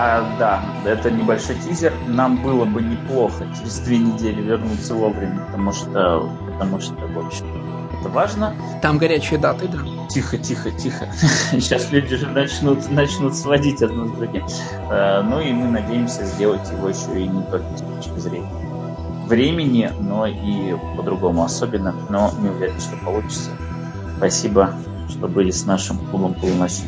[0.00, 1.92] А, да, это небольшой тизер.
[2.06, 7.46] Нам было бы неплохо через две недели вернуться вовремя, потому что, потому что, в общем,
[7.98, 8.54] это важно.
[8.80, 9.78] Там горячие даты, да.
[10.08, 11.08] Тихо, тихо, тихо.
[11.50, 14.46] Сейчас люди же начнут, начнут сводить одно с другим.
[14.88, 18.68] А, ну и мы надеемся сделать его еще и не только с точки зрения
[19.26, 21.92] времени, но и по-другому особенно.
[22.08, 23.50] Но не уверен, что получится.
[24.16, 24.74] Спасибо,
[25.08, 26.84] что были с нашим клубом полуночи.